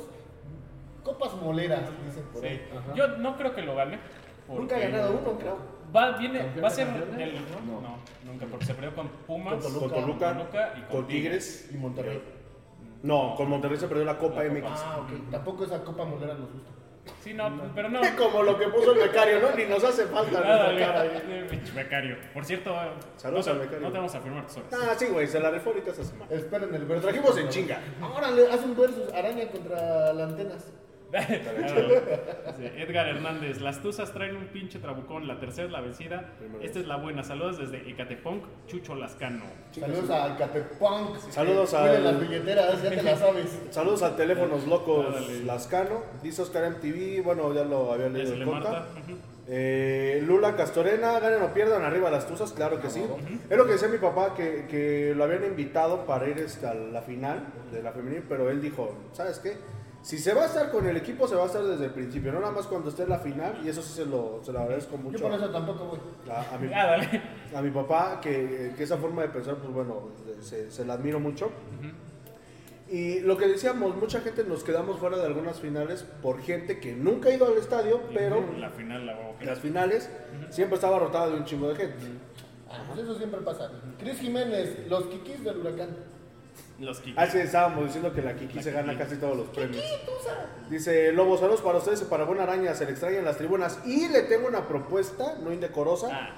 Copas 1.03 1.33
moleras, 1.41 1.81
dicen 2.05 2.23
por 2.31 2.41
Sí. 2.41 2.47
ahí. 2.47 2.61
Yo 2.95 3.07
no 3.17 3.35
creo 3.35 3.53
que 3.53 3.63
lo 3.63 3.75
gane. 3.75 3.99
Nunca 4.47 4.77
ha 4.77 4.79
ganado 4.79 5.19
uno, 5.21 5.37
creo. 5.37 5.57
Va, 5.95 6.11
viene, 6.17 6.39
¿Campeón 6.39 6.63
va 6.63 6.67
a 6.67 6.71
ser 6.71 6.87
el. 6.87 7.33
No. 7.65 7.81
No, 7.81 7.97
nunca, 8.25 8.45
porque 8.49 8.65
se 8.65 8.73
perdió 8.73 8.93
con 8.95 9.07
Pumas, 9.27 9.63
Con 9.63 9.73
Con 9.79 9.89
Toluca. 9.91 10.33
Toluca, 10.33 10.73
y 10.77 10.81
con 10.81 10.89
con 11.01 11.07
Tigres. 11.07 11.69
Y 11.73 11.77
Monterrey. 11.77 12.21
No, 13.03 13.35
con 13.35 13.49
Monterrey 13.49 13.77
se 13.77 13.87
perdió 13.87 14.03
la 14.05 14.17
Copa 14.17 14.43
La 14.43 14.51
MX. 14.51 14.61
Copa. 14.63 14.83
Ah, 14.85 14.97
ok. 14.99 15.31
Tampoco 15.31 15.63
esa 15.63 15.83
Copa 15.83 16.05
molera 16.05 16.33
nos 16.33 16.51
gusta. 16.51 16.71
Sí, 17.21 17.33
no, 17.35 17.71
pero 17.75 17.89
no. 17.89 18.01
Como 18.17 18.41
lo 18.43 18.57
que 18.57 18.67
puso 18.67 18.93
el 18.93 18.99
becario, 18.99 19.39
¿no? 19.39 19.55
Ni 19.55 19.65
nos 19.65 19.83
hace 19.83 20.05
falta 20.07 20.39
Nada, 20.41 20.73
eh, 21.05 21.47
becario. 21.75 22.17
Por 22.33 22.43
cierto, 22.45 22.75
Saludos 23.15 23.45
no, 23.45 23.53
al 23.53 23.59
becario. 23.59 23.81
no 23.81 23.91
te 23.91 23.97
vamos 23.97 24.15
a 24.15 24.19
firmar 24.21 24.47
tus 24.47 24.57
horas. 24.57 24.73
Ah, 24.73 24.95
sí, 24.97 25.05
güey, 25.05 25.27
se 25.27 25.39
la 25.39 25.51
rifó 25.51 25.69
ahorita 25.69 25.91
esta 25.91 26.03
semana. 26.03 26.31
Esperen 26.33 26.73
el 26.73 26.81
Lo 26.81 26.87
versus. 26.87 27.03
trajimos 27.05 27.37
en 27.37 27.49
chinga. 27.49 27.79
Ahora 28.01 28.31
le 28.31 28.51
hace 28.51 28.65
un 28.65 28.75
versus 28.75 29.13
araña 29.13 29.47
contra 29.49 30.13
la 30.13 30.23
antenas. 30.23 30.71
Sí, 32.55 32.63
Edgar 32.77 33.07
Hernández, 33.07 33.61
las 33.61 33.81
tuzas 33.81 34.11
traen 34.11 34.35
un 34.35 34.47
pinche 34.47 34.79
trabucón, 34.79 35.27
la 35.27 35.39
tercera 35.39 35.67
es 35.67 35.71
la 35.71 35.81
vencida. 35.81 36.33
Primero 36.39 36.63
Esta 36.63 36.79
es 36.79 36.87
la 36.87 36.97
buena. 36.97 37.23
Saludos 37.23 37.57
desde 37.57 37.89
Ecatepunk, 37.89 38.43
Chucho 38.67 38.95
Lascano. 38.95 39.45
Saludos 39.71 40.09
a 40.09 40.35
Catepunk. 40.37 41.17
Saludos 41.29 41.69
cuiden 41.71 42.03
las 42.03 42.19
billeteras, 42.19 42.83
ya 42.83 42.89
te 42.89 43.03
las 43.03 43.19
sabes. 43.19 43.59
Saludos 43.71 44.03
al 44.03 44.15
Teléfonos 44.15 44.67
Locos. 44.67 45.05
Lascano. 45.45 46.03
Dice 46.21 46.41
Oscar 46.41 46.69
MTV, 46.71 47.23
bueno, 47.23 47.53
ya 47.53 47.63
lo 47.63 47.91
había 47.91 48.09
leído 48.09 48.33
en 48.33 48.45
Conta. 48.45 48.85
Eh, 49.47 50.23
Lula 50.25 50.55
Castorena, 50.55 51.19
ganen 51.19 51.43
o 51.43 51.53
pierdan 51.53 51.83
arriba 51.83 52.09
las 52.09 52.27
tuzas, 52.27 52.51
claro 52.51 52.81
que 52.81 52.89
sí. 52.89 53.03
Es 53.49 53.57
lo 53.57 53.65
que 53.65 53.73
decía 53.73 53.87
mi 53.87 53.99
papá, 53.99 54.33
que, 54.33 54.65
que 54.67 55.13
lo 55.15 55.23
habían 55.23 55.43
invitado 55.43 56.05
para 56.05 56.27
ir 56.27 56.39
este, 56.39 56.65
a 56.65 56.73
la 56.73 57.01
final 57.01 57.45
de 57.71 57.83
la 57.83 57.91
femenil, 57.91 58.23
pero 58.27 58.49
él 58.49 58.59
dijo, 58.59 58.95
¿sabes 59.13 59.39
qué? 59.39 59.57
Si 60.05 60.19
se 60.19 60.35
va 60.35 60.43
a 60.43 60.45
estar 60.45 60.69
con 60.69 60.85
el 60.85 60.95
equipo, 60.97 61.27
se 61.27 61.33
va 61.33 61.43
a 61.43 61.45
estar 61.47 61.63
desde 61.63 61.85
el 61.85 61.91
principio, 61.91 62.31
no 62.31 62.39
nada 62.39 62.51
más 62.51 62.67
cuando 62.67 62.89
esté 62.89 63.01
en 63.03 63.09
la 63.09 63.17
final, 63.17 63.59
y 63.65 63.69
eso 63.69 63.81
sí 63.81 63.91
se 63.91 64.05
lo, 64.05 64.39
se 64.43 64.51
lo 64.53 64.59
agradezco 64.59 64.91
Yo 64.97 64.97
mucho 64.99 65.23
por 65.23 65.31
eso 65.33 65.49
tampoco 65.49 65.85
voy. 65.85 65.99
a, 66.31 66.53
a 66.53 66.57
mi, 66.59 66.69
Ah, 66.71 67.57
a 67.57 67.61
mi 67.63 67.71
papá, 67.71 68.19
que, 68.21 68.73
que 68.77 68.83
esa 68.83 68.97
forma 68.97 69.23
de 69.23 69.29
pensar, 69.29 69.55
pues 69.55 69.73
bueno, 69.73 70.09
se, 70.41 70.69
se 70.69 70.85
la 70.85 70.93
admiro 70.93 71.19
mucho. 71.19 71.49
Y 72.87 73.21
lo 73.21 73.35
que 73.35 73.47
decíamos, 73.47 73.95
mucha 73.95 74.21
gente 74.21 74.43
nos 74.43 74.63
quedamos 74.63 74.99
fuera 74.99 75.17
de 75.17 75.25
algunas 75.25 75.59
finales 75.59 76.03
por 76.21 76.39
gente 76.39 76.79
que 76.79 76.93
nunca 76.93 77.29
ha 77.29 77.33
ido 77.33 77.47
al 77.47 77.57
estadio, 77.57 77.99
pero 78.13 78.43
La 78.59 78.69
final 78.69 79.07
la 79.07 79.15
vamos 79.15 79.35
en 79.41 79.47
las 79.47 79.57
finales 79.59 80.07
siempre 80.51 80.75
estaba 80.75 80.99
rotada 80.99 81.29
de 81.29 81.37
un 81.37 81.45
chingo 81.45 81.67
de 81.69 81.75
gente. 81.77 82.05
Ah, 82.69 82.83
pues 82.87 82.99
eso 82.99 83.15
siempre 83.17 83.39
pasa. 83.41 83.71
Cris 83.97 84.19
Jiménez, 84.19 84.87
los 84.87 85.05
kikis 85.07 85.43
del 85.43 85.57
huracán. 85.57 85.89
Los 86.79 86.99
Kikis. 86.99 87.17
Así 87.17 87.37
estábamos 87.39 87.85
diciendo 87.85 88.11
que 88.13 88.21
la 88.21 88.35
Kiki 88.35 88.55
La 88.57 88.63
se 88.63 88.71
gana 88.71 88.91
Kiki. 88.93 89.03
casi 89.03 89.15
todos 89.17 89.37
los 89.37 89.47
premios. 89.49 89.83
Dice 90.69 91.11
Lobo, 91.13 91.37
saludos 91.37 91.61
para 91.61 91.77
ustedes 91.77 92.01
y 92.01 92.05
para 92.05 92.25
Buena 92.25 92.43
Araña, 92.43 92.73
se 92.75 92.85
le 92.85 92.91
extrañan 92.91 93.23
las 93.23 93.37
tribunas. 93.37 93.79
Y 93.85 94.07
le 94.09 94.23
tengo 94.23 94.47
una 94.47 94.67
propuesta, 94.67 95.35
no 95.41 95.53
indecorosa, 95.53 96.09
Ah. 96.11 96.29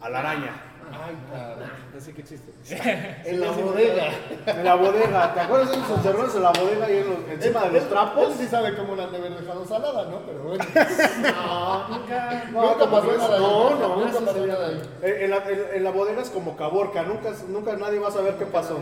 a 0.00 0.08
la 0.10 0.18
araña. 0.20 0.70
Ay, 0.92 1.16
caray. 1.30 1.68
Así 1.96 2.12
que 2.12 2.20
existe. 2.22 2.52
En 3.24 3.40
la 3.40 3.50
bodega. 3.52 4.06
En 4.46 4.64
la 4.64 4.74
bodega, 4.74 5.32
¿te 5.32 5.40
acuerdas 5.40 5.70
de 5.70 5.76
esos 5.76 5.90
encerrones 5.96 6.34
en 6.34 6.42
la 6.42 6.50
bodega 6.50 6.90
y 6.90 6.98
en 6.98 7.08
los- 7.10 7.18
encima 7.30 7.60
de 7.62 7.72
los 7.72 7.82
Él 7.84 7.88
trapos? 7.88 8.34
sí 8.38 8.46
sabe 8.46 8.76
cómo 8.76 8.94
la 8.96 9.04
han 9.04 9.12
de 9.12 9.16
haber 9.18 9.32
dejado 9.40 9.64
salada, 9.66 10.04
¿no? 10.10 10.18
Pero 10.26 10.42
bueno. 10.42 10.64
No, 11.22 11.88
nunca. 11.88 12.44
No, 12.52 12.62
nunca 12.62 12.78
¿cómo 12.80 12.90
pasó 13.00 13.16
nada. 13.16 13.38
No, 13.38 13.70
no, 13.78 13.96
nunca 13.96 14.18
pasó 14.20 14.46
nada 14.46 14.66
ahí. 14.68 14.82
En, 15.02 15.22
en 15.22 15.30
la, 15.30 15.36
en- 15.48 15.66
en 15.74 15.84
la 15.84 15.90
bodega 15.90 16.20
es 16.20 16.30
como 16.30 16.56
caborca, 16.56 17.02
nunca, 17.02 17.30
nunca 17.48 17.76
nadie 17.76 17.98
va 17.98 18.08
a 18.08 18.12
saber 18.12 18.34
qué 18.34 18.44
pasó. 18.46 18.78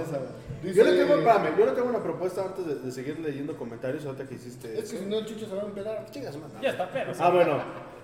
Dice- 0.63 0.75
Yo 0.77 0.85
le 0.85 0.93
tengo, 0.97 1.15
espérame, 1.17 1.59
yo 1.59 1.67
le 1.67 1.73
tengo 1.73 1.89
una 1.89 2.03
propuesta 2.03 2.45
antes 2.45 2.67
de, 2.67 2.75
de 2.77 2.93
seguir 2.93 3.19
leyendo 3.19 3.57
comentarios 3.57 4.05
ahorita 4.07 4.25
que 4.29 4.35
hiciste. 4.37 4.79
Es 4.79 4.91
que 4.93 4.99
si 4.99 5.07
no 5.07 5.19
el 5.19 5.27
chucho 5.27 5.47
se 5.47 5.55
va 5.57 5.63
a 5.63 5.67
empedar. 5.67 6.07
Chingas, 6.11 6.37
madre. 6.37 6.59
Ya 6.63 6.71
está, 6.71 6.89
pero. 6.91 7.13
Ah, 7.19 7.31
bueno, 7.31 7.63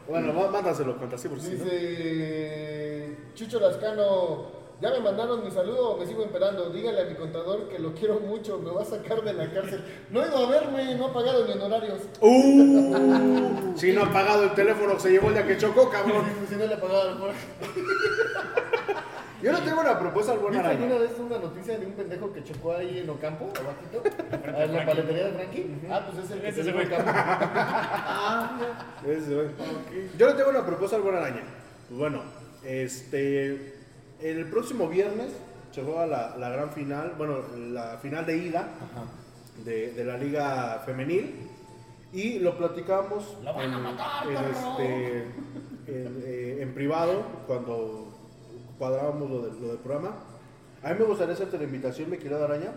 bueno, 0.09 0.33
má- 0.33 0.49
mándaselo, 0.51 0.97
cuenta, 0.97 1.17
sí, 1.19 1.29
por 1.29 1.41
sí. 1.41 1.55
¿no? 1.57 1.65
Dice 1.65 3.17
Chucho 3.35 3.61
Lascano, 3.61 4.47
ya 4.81 4.91
me 4.91 5.01
mandaron 5.01 5.45
mi 5.45 5.51
saludo 5.51 5.91
o 5.91 5.97
me 5.99 6.07
sigo 6.07 6.25
esperando. 6.25 6.71
Dígale 6.71 7.03
a 7.03 7.05
mi 7.05 7.15
contador 7.15 7.69
que 7.69 7.79
lo 7.79 7.95
quiero 7.95 8.19
mucho, 8.21 8.59
me 8.59 8.71
va 8.71 8.83
a 8.83 8.85
sacar 8.85 9.23
de 9.23 9.33
la 9.35 9.51
cárcel. 9.53 9.85
No 10.11 10.25
he 10.25 10.29
ido 10.29 10.39
a 10.47 10.51
verme, 10.51 10.95
no 10.97 11.07
ha 11.07 11.13
pagado 11.13 11.47
ni 11.47 11.53
en 11.53 11.61
horarios. 11.63 12.01
Uh, 12.21 13.73
si 13.77 13.93
no 13.93 14.03
ha 14.05 14.13
pagado 14.13 14.45
el 14.45 14.55
teléfono 14.55 14.95
que 14.95 15.01
se 15.01 15.11
llevó 15.11 15.29
el 15.29 15.35
día 15.35 15.47
que 15.47 15.57
chocó, 15.59 15.89
cabrón. 15.91 16.25
Si 16.49 16.55
no 16.57 16.67
le 16.67 16.75
ha 16.75 16.81
pagado 16.81 17.11
el 17.11 17.19
Yo 19.43 19.53
le 19.53 19.59
tengo 19.61 19.80
una 19.80 19.99
propuesta 19.99 20.32
al 20.32 20.39
buen 20.39 20.53
¿Viste 20.53 20.66
alguna 20.68 20.95
araña. 20.97 21.09
vez 21.09 21.18
una 21.18 21.39
noticia 21.39 21.78
de 21.78 21.86
un 21.86 21.93
pendejo 21.93 22.32
que 22.32 22.43
chocó 22.45 22.72
ahí 22.72 22.99
en 22.99 23.11
Ocampo, 23.11 23.51
abajito? 23.59 24.03
En 24.59 24.72
la 24.74 24.84
paletería 24.86 25.26
de 25.26 25.32
Frankie. 25.32 25.76
Ah, 25.91 26.07
pues 26.11 26.24
es 26.24 26.30
el 26.32 26.41
que 26.41 26.49
Ese 26.49 26.64
se 26.64 26.72
fue. 26.72 26.86
Ocampo. 26.86 27.11
Ese, 29.07 29.34
güey. 29.34 29.49
Yo 30.18 30.26
le 30.26 30.32
tengo 30.34 30.51
una 30.51 30.66
propuesta 30.66 30.97
al 30.97 31.03
buen 31.03 31.14
araña. 31.16 31.43
Pues 31.89 31.99
bueno, 31.99 32.22
este. 32.64 33.74
El 34.20 34.47
próximo 34.51 34.89
viernes 34.89 35.30
se 35.70 35.82
juega 35.84 36.05
la, 36.07 36.36
la 36.36 36.49
gran 36.49 36.72
final, 36.72 37.12
bueno, 37.16 37.39
la 37.57 37.99
final 37.99 38.26
de 38.26 38.36
ida 38.39 38.68
de, 39.64 39.93
de 39.93 40.05
la 40.05 40.16
Liga 40.18 40.82
Femenil. 40.84 41.49
Y 42.12 42.39
lo 42.41 42.57
platicamos 42.57 43.36
en, 43.61 43.72
en 43.74 44.45
este, 44.51 45.18
en, 45.86 46.22
eh, 46.24 46.59
en 46.62 46.74
privado 46.74 47.22
cuando 47.47 48.08
cuadrábamos 48.79 49.31
lo, 49.31 49.43
de- 49.43 49.61
lo 49.61 49.68
del 49.68 49.79
programa. 49.79 50.14
A 50.83 50.93
mí 50.93 50.99
me 50.99 51.05
gustaría 51.05 51.35
hacerte 51.35 51.59
la 51.59 51.64
invitación, 51.64 52.11
mi 52.11 52.18
querida 52.18 52.45
araña, 52.45 52.72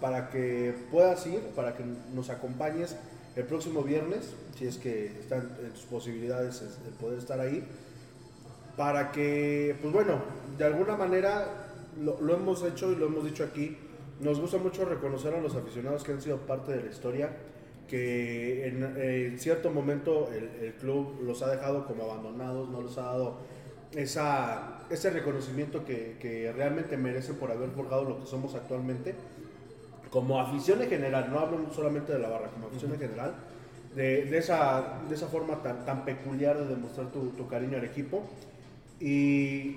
para 0.00 0.28
que 0.30 0.74
puedas 0.90 1.26
ir, 1.26 1.40
para 1.56 1.74
que 1.76 1.84
nos 2.14 2.28
acompañes 2.30 2.96
el 3.36 3.44
próximo 3.44 3.82
viernes, 3.82 4.34
si 4.58 4.66
es 4.66 4.76
que 4.76 5.06
están 5.20 5.56
en 5.64 5.70
tus 5.72 5.84
posibilidades 5.84 6.56
es- 6.62 6.78
el 6.86 6.92
poder 6.94 7.18
estar 7.18 7.40
ahí, 7.40 7.64
para 8.76 9.12
que, 9.12 9.76
pues 9.80 9.92
bueno, 9.92 10.20
de 10.58 10.64
alguna 10.64 10.96
manera 10.96 11.46
lo, 12.00 12.18
hemos 12.34 12.62
hecho 12.64 12.92
y 12.92 12.96
lo 12.96 13.06
hemos 13.06 13.24
dicho 13.24 13.44
aquí, 13.44 13.76
nos 14.20 14.40
gusta 14.40 14.58
mucho 14.58 14.84
reconocer 14.84 15.34
a 15.34 15.40
los 15.40 15.54
aficionados 15.54 16.04
que 16.04 16.12
han 16.12 16.20
sido 16.22 16.38
parte 16.38 16.72
de 16.72 16.82
la 16.84 16.90
historia, 16.90 17.30
que 17.88 18.68
en, 18.68 19.38
cierto 19.38 19.70
momento 19.70 20.28
el, 20.32 20.74
club 20.74 21.20
los 21.24 21.42
ha 21.42 21.50
dejado 21.50 21.86
como 21.86 22.04
abandonados, 22.04 22.68
no 22.68 22.82
les 22.82 22.96
ha 22.98 23.02
dado 23.02 23.38
esa, 23.94 24.80
ese 24.90 25.10
reconocimiento 25.10 25.84
que, 25.84 26.16
que 26.20 26.52
realmente 26.52 26.96
merecen 26.96 27.36
por 27.36 27.50
haber 27.50 27.70
forjado 27.70 28.04
lo 28.04 28.20
que 28.20 28.26
somos 28.26 28.54
actualmente 28.54 29.14
como 30.10 30.40
afición 30.40 30.82
en 30.82 30.88
general, 30.90 31.28
no 31.30 31.38
hablo 31.38 31.72
solamente 31.72 32.12
de 32.12 32.18
la 32.18 32.28
barra, 32.28 32.48
como 32.48 32.66
afición 32.66 32.92
en 32.92 32.98
general, 32.98 33.34
de, 33.94 34.24
de 34.24 34.38
esa, 34.38 35.00
de 35.08 35.14
esa 35.14 35.28
forma 35.28 35.62
tan, 35.62 35.84
tan 35.84 36.04
peculiar 36.04 36.58
de 36.58 36.66
demostrar 36.66 37.08
tu, 37.12 37.28
tu 37.30 37.46
cariño 37.46 37.78
al 37.78 37.84
equipo. 37.84 38.24
Y 38.98 39.76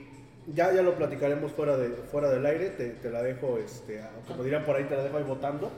ya, 0.53 0.73
ya 0.73 0.81
lo 0.81 0.95
platicaremos 0.95 1.51
fuera, 1.51 1.77
de, 1.77 1.89
fuera 1.89 2.29
del 2.29 2.45
aire, 2.45 2.69
te, 2.71 2.89
te 2.89 3.09
la 3.11 3.21
dejo, 3.21 3.57
este, 3.59 4.01
a- 4.01 4.09
como 4.27 4.43
dirán 4.43 4.65
por 4.65 4.75
ahí, 4.75 4.85
te 4.85 4.95
la 4.97 5.03
dejo 5.03 5.17
ahí 5.17 5.23
votando. 5.23 5.71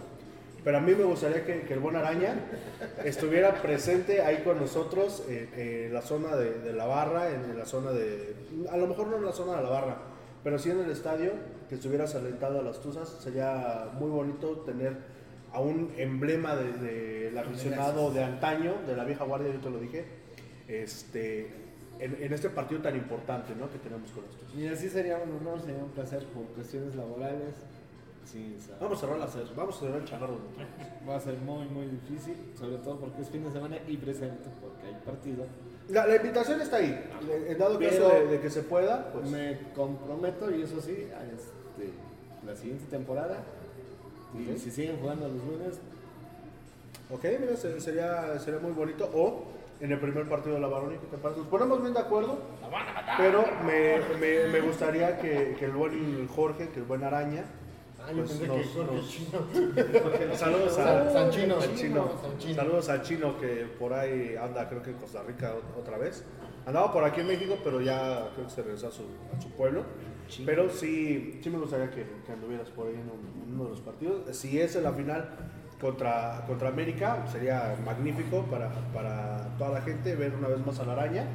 Pero 0.66 0.80
a 0.80 0.82
mí 0.82 0.96
me 0.96 1.04
gustaría 1.04 1.46
que, 1.46 1.62
que 1.62 1.74
el 1.76 1.80
buen 1.80 1.96
Araña 1.96 2.34
estuviera 3.04 3.62
presente 3.62 4.24
ahí 4.24 4.42
con 4.44 4.60
nosotros 4.60 5.24
en, 5.30 5.48
en 5.56 5.94
la 5.94 6.02
zona 6.02 6.36
de, 6.36 6.60
de 6.60 6.74
la 6.74 6.86
barra, 6.88 7.30
en, 7.30 7.52
en 7.52 7.60
la 7.60 7.68
zona 7.68 7.92
de... 7.92 8.36
A 8.72 8.76
lo 8.76 8.88
mejor 8.88 9.06
no 9.08 9.18
en 9.18 9.26
la 9.26 9.32
zona 9.32 9.58
de 9.58 9.62
la 9.64 9.70
barra, 9.70 9.98
pero 10.44 10.58
sí 10.58 10.72
en 10.72 10.80
el 10.80 10.90
estadio, 10.90 11.34
que 11.70 11.76
estuvieras 11.76 12.16
alentado 12.16 12.60
a 12.60 12.64
las 12.64 12.82
Tuzas. 12.82 13.08
Sería 13.08 13.90
muy 13.94 14.10
bonito 14.10 14.64
tener 14.66 14.98
a 15.54 15.60
un 15.62 15.94
emblema 15.98 16.56
del 16.56 16.82
de, 16.82 17.40
aficionado 17.40 18.10
de 18.10 18.24
antaño, 18.24 18.74
de 18.88 18.96
la 18.96 19.06
vieja 19.06 19.24
guardia, 19.24 19.54
yo 19.54 19.60
te 19.60 19.70
lo 19.70 19.78
dije, 19.78 20.04
este, 20.68 21.48
en, 22.00 22.18
en 22.20 22.34
este 22.34 22.50
partido 22.50 22.82
tan 22.82 22.96
importante 22.96 23.54
¿no? 23.56 23.72
que 23.72 23.78
tenemos 23.78 24.10
con 24.10 24.24
Tuzas. 24.24 24.56
Y 24.56 24.68
así 24.68 24.90
sería 24.90 25.20
un 25.20 25.32
honor, 25.32 25.62
sería 25.62 25.84
un 25.84 25.92
placer 25.92 26.24
por 26.34 26.44
cuestiones 26.56 26.96
laborales. 26.96 27.54
Sí, 28.26 28.58
Vamos 28.82 28.98
a 28.98 29.02
cerrar 29.02 29.20
la 29.20 29.28
vamos 29.56 29.78
a 29.78 29.80
cerrar 29.80 29.98
el 30.02 30.06
changarro. 30.06 30.38
va 31.08 31.16
a 31.16 31.20
ser 31.20 31.38
muy, 31.38 31.66
muy 31.68 31.86
difícil, 31.86 32.36
sobre 32.58 32.78
todo 32.78 33.00
porque 33.00 33.22
es 33.22 33.30
fin 33.30 33.44
de 33.44 33.52
semana 33.52 33.78
y 33.88 33.98
presente, 33.98 34.50
porque 34.62 34.88
hay 34.88 34.96
partido. 35.06 35.46
La, 35.90 36.08
la 36.08 36.16
invitación 36.16 36.60
está 36.60 36.78
ahí. 36.78 37.08
En 37.48 37.58
dado 37.58 37.80
caso 37.80 38.10
de, 38.10 38.26
de 38.28 38.40
que 38.42 38.50
se 38.50 38.64
pueda, 38.64 39.12
pues. 39.14 39.30
Me 39.30 39.60
comprometo, 39.76 40.50
y 40.54 40.64
eso 40.64 40.82
sí, 40.82 41.08
a 41.16 41.24
este, 41.24 41.94
la 42.46 42.56
siguiente 42.56 42.86
temporada. 42.90 43.38
Y 44.34 44.52
Ok. 44.52 44.58
si 44.58 44.72
siguen 44.72 44.98
jugando 45.00 45.28
los 45.28 45.38
lunes, 45.46 45.80
Ok, 47.12 47.24
mira, 47.40 47.56
se- 47.56 47.80
sería, 47.80 48.40
sería 48.40 48.60
muy 48.60 48.72
bonito. 48.72 49.08
O 49.14 49.44
en 49.80 49.92
el 49.92 50.00
primer 50.00 50.28
partido 50.28 50.56
de 50.56 50.62
la 50.62 50.68
Barónica, 50.68 51.04
¿te 51.12 51.18
parece? 51.18 51.42
Nos 51.42 51.50
ponemos 51.50 51.80
bien 51.80 51.94
de 51.94 52.00
acuerdo. 52.00 52.40
Pero 53.18 53.46
me, 53.64 54.00
me, 54.20 54.48
me 54.52 54.62
gustaría 54.62 55.20
que, 55.20 55.56
que 55.60 55.66
el 55.66 55.72
buen 55.74 56.28
Jorge, 56.28 56.70
que 56.70 56.80
el 56.80 56.86
buen 56.86 57.04
Araña. 57.04 57.44
Ah, 58.06 58.12
yo 58.12 58.18
pues, 58.18 58.30
pensé 58.32 58.48
nos- 58.48 58.58
que 58.58 58.64
Jorge 58.74 58.96
nos- 58.96 59.10
Chino. 59.10 60.36
Saludos 60.36 60.78
a 60.78 60.84
San- 61.04 61.14
Sanchino. 61.14 61.56
al 61.56 61.76
chino. 61.76 62.10
Sanchino. 62.22 62.56
Saludos 62.56 62.90
al 62.90 63.02
chino 63.02 63.38
que 63.40 63.66
por 63.80 63.94
ahí 63.94 64.36
anda, 64.40 64.68
creo 64.70 64.82
que 64.84 64.92
en 64.92 64.98
Costa 64.98 65.24
Rica 65.24 65.54
ot- 65.56 65.80
otra 65.82 65.98
vez. 65.98 66.24
Andaba 66.66 66.92
por 66.92 67.04
aquí 67.04 67.22
en 67.22 67.28
México, 67.28 67.58
pero 67.64 67.80
ya 67.82 68.30
creo 68.34 68.46
que 68.48 68.52
se 68.52 68.62
regresó 68.64 68.88
a 68.88 68.92
su, 68.92 69.04
a 69.36 69.42
su 69.42 69.50
pueblo. 69.52 69.84
Pero 70.46 70.70
sí, 70.72 71.40
sí 71.44 71.50
me 71.52 71.60
gustaría 71.60 71.92
que, 71.92 72.04
que 72.26 72.32
anduvieras 72.32 72.70
por 72.70 72.88
ahí 72.88 72.94
en, 72.96 73.02
un- 73.02 73.44
en 73.48 73.54
uno 73.54 73.66
de 73.66 73.70
los 73.72 73.82
partidos. 73.82 74.36
Si 74.36 74.60
es 74.60 74.76
en 74.76 74.84
la 74.84 74.92
final 74.94 75.30
contra, 75.80 76.44
contra 76.48 76.70
América, 76.70 77.26
sería 77.32 77.76
magnífico 77.86 78.44
para, 78.50 78.70
para 78.94 79.56
toda 79.58 79.72
la 79.72 79.82
gente 79.82 80.16
ver 80.16 80.34
una 80.34 80.48
vez 80.48 80.66
más 80.66 80.80
a 80.80 80.86
la 80.86 80.94
araña. 80.94 81.26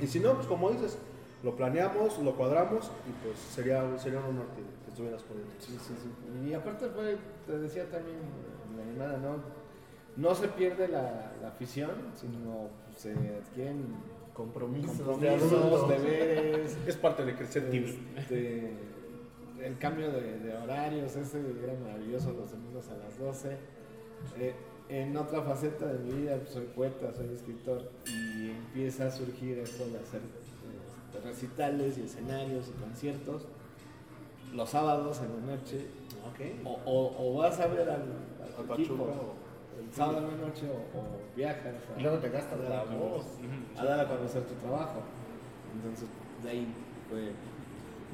Y 0.00 0.06
si 0.06 0.20
no, 0.20 0.34
pues 0.34 0.46
como 0.46 0.70
dices, 0.70 0.98
lo 1.42 1.56
planeamos, 1.56 2.18
lo 2.18 2.34
cuadramos 2.36 2.90
y 3.08 3.24
pues 3.24 3.38
sería, 3.38 3.82
sería 3.98 4.20
un 4.20 4.26
honor 4.26 4.46
que, 4.54 4.62
que 4.62 4.90
estuvieras 4.90 5.22
por 5.22 5.36
ahí. 5.36 5.44
Sí, 5.58 5.76
sí, 5.80 5.94
sí. 6.00 6.48
Y 6.48 6.54
aparte 6.54 6.88
fue, 6.88 7.16
te 7.46 7.58
decía 7.58 7.90
también 7.90 8.18
la 8.76 8.82
animada, 8.82 9.18
¿no? 9.18 9.36
No 10.16 10.34
se 10.34 10.48
pierde 10.48 10.88
la, 10.88 11.32
la 11.40 11.48
afición, 11.48 11.90
sino 12.14 12.68
se 12.96 13.12
adquieren 13.12 13.86
Compromisos. 14.34 15.00
compromisos, 15.02 15.88
deberes, 15.88 16.78
Es 16.86 16.96
parte 16.96 17.22
de 17.24 17.34
crecer 17.34 17.70
este, 18.16 18.72
el 19.62 19.76
cambio 19.78 20.10
de, 20.10 20.38
de 20.38 20.56
horarios, 20.56 21.14
ese 21.16 21.38
era 21.62 21.74
maravilloso 21.74 22.32
los 22.32 22.50
domingos 22.50 22.88
a 22.88 22.96
las 22.96 23.18
12. 23.18 23.56
Eh, 24.38 24.54
en 24.88 25.16
otra 25.16 25.42
faceta 25.42 25.86
de 25.86 25.98
mi 25.98 26.22
vida, 26.22 26.36
pues, 26.38 26.50
soy 26.50 26.66
poeta, 26.66 27.12
soy 27.12 27.28
escritor 27.34 27.90
y 28.06 28.50
empieza 28.50 29.06
a 29.06 29.10
surgir 29.10 29.58
esto 29.58 29.84
de 29.86 29.98
hacer 29.98 30.20
recitales 31.24 31.98
y 31.98 32.02
escenarios 32.02 32.68
y 32.68 32.80
conciertos 32.82 33.46
los 34.54 34.68
sábados 34.68 35.20
en 35.20 35.46
la 35.46 35.56
noche 35.56 35.86
o, 36.64 36.78
o- 36.84 37.16
o 37.18 37.38
vas 37.38 37.58
a 37.60 37.66
ver 37.68 37.88
al, 37.88 38.02
al 38.58 38.80
equipo 38.80 39.08
el 39.80 39.92
sábado 39.94 40.18
en 40.18 40.24
la 40.40 40.46
noche 40.48 40.66
o, 40.68 40.98
o 40.98 41.02
viajas 41.36 41.74
a, 41.96 41.98
Y 41.98 42.02
luego 42.02 42.18
te 42.18 42.28
gastas 42.28 42.58
a 42.60 42.62
dar 42.62 42.86
la 42.86 42.92
a 42.92 42.96
voz. 42.96 43.24
a 43.78 43.84
dar 43.84 44.00
a 44.00 44.08
conocer 44.08 44.42
tu 44.44 44.54
trabajo. 44.54 45.00
Entonces, 45.74 46.06
de 46.42 46.50
ahí 46.50 46.74
fue 47.08 47.32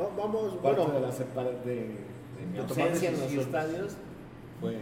Va- 0.01 0.11
vamos, 0.17 0.55
parte 0.57 0.81
bueno, 0.81 0.95
de 0.95 1.01
la 1.01 1.13
separa 1.13 1.51
de, 1.51 1.75
de 1.75 2.47
mi 2.53 2.59
ausencia 2.59 3.11
en 3.11 3.21
los 3.21 3.33
estadios. 3.33 3.97
Fue 4.61 4.77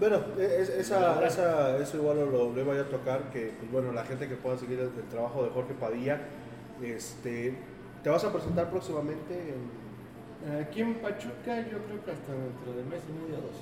bueno, 0.00 0.16
es- 0.38 0.68
esa, 0.70 1.22
esa, 1.26 1.76
eso 1.78 1.96
igual 1.98 2.18
lo, 2.30 2.52
lo 2.52 2.60
iba 2.60 2.74
a 2.80 2.84
tocar, 2.88 3.30
que 3.30 3.52
pues 3.58 3.70
bueno, 3.70 3.92
la 3.92 4.04
gente 4.04 4.26
que 4.28 4.36
pueda 4.36 4.56
seguir 4.56 4.78
el, 4.80 4.86
el 4.86 5.08
trabajo 5.10 5.42
de 5.44 5.50
Jorge 5.50 5.74
Padilla, 5.74 6.20
este, 6.82 7.54
te 8.02 8.10
vas 8.10 8.24
a 8.24 8.32
presentar 8.32 8.70
próximamente 8.70 9.34
en, 9.34 10.56
aquí 10.60 10.80
en 10.80 10.94
Pachuca, 10.94 11.60
yo 11.68 11.78
creo 11.78 12.04
que 12.04 12.10
hasta 12.12 12.32
dentro 12.32 12.72
de 12.76 12.84
mes 12.84 13.02
y 13.08 13.12
medio 13.12 13.38
o 13.38 13.42
dos. 13.42 13.58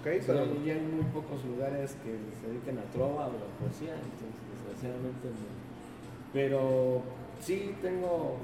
ok, 0.00 0.06
O 0.06 0.24
sea, 0.24 0.34
pero 0.44 0.64
ya 0.64 0.74
hay 0.74 0.80
muy 0.80 1.04
pocos 1.12 1.44
lugares 1.44 1.96
que 2.02 2.18
se 2.40 2.48
dediquen 2.48 2.78
a 2.78 2.82
trova 2.92 3.26
o 3.26 3.30
a 3.30 3.50
poesía, 3.60 3.94
entonces 3.94 4.42
desgraciadamente 4.52 5.28
no. 5.30 5.46
Pero 6.32 7.02
sí 7.40 7.74
tengo 7.80 8.36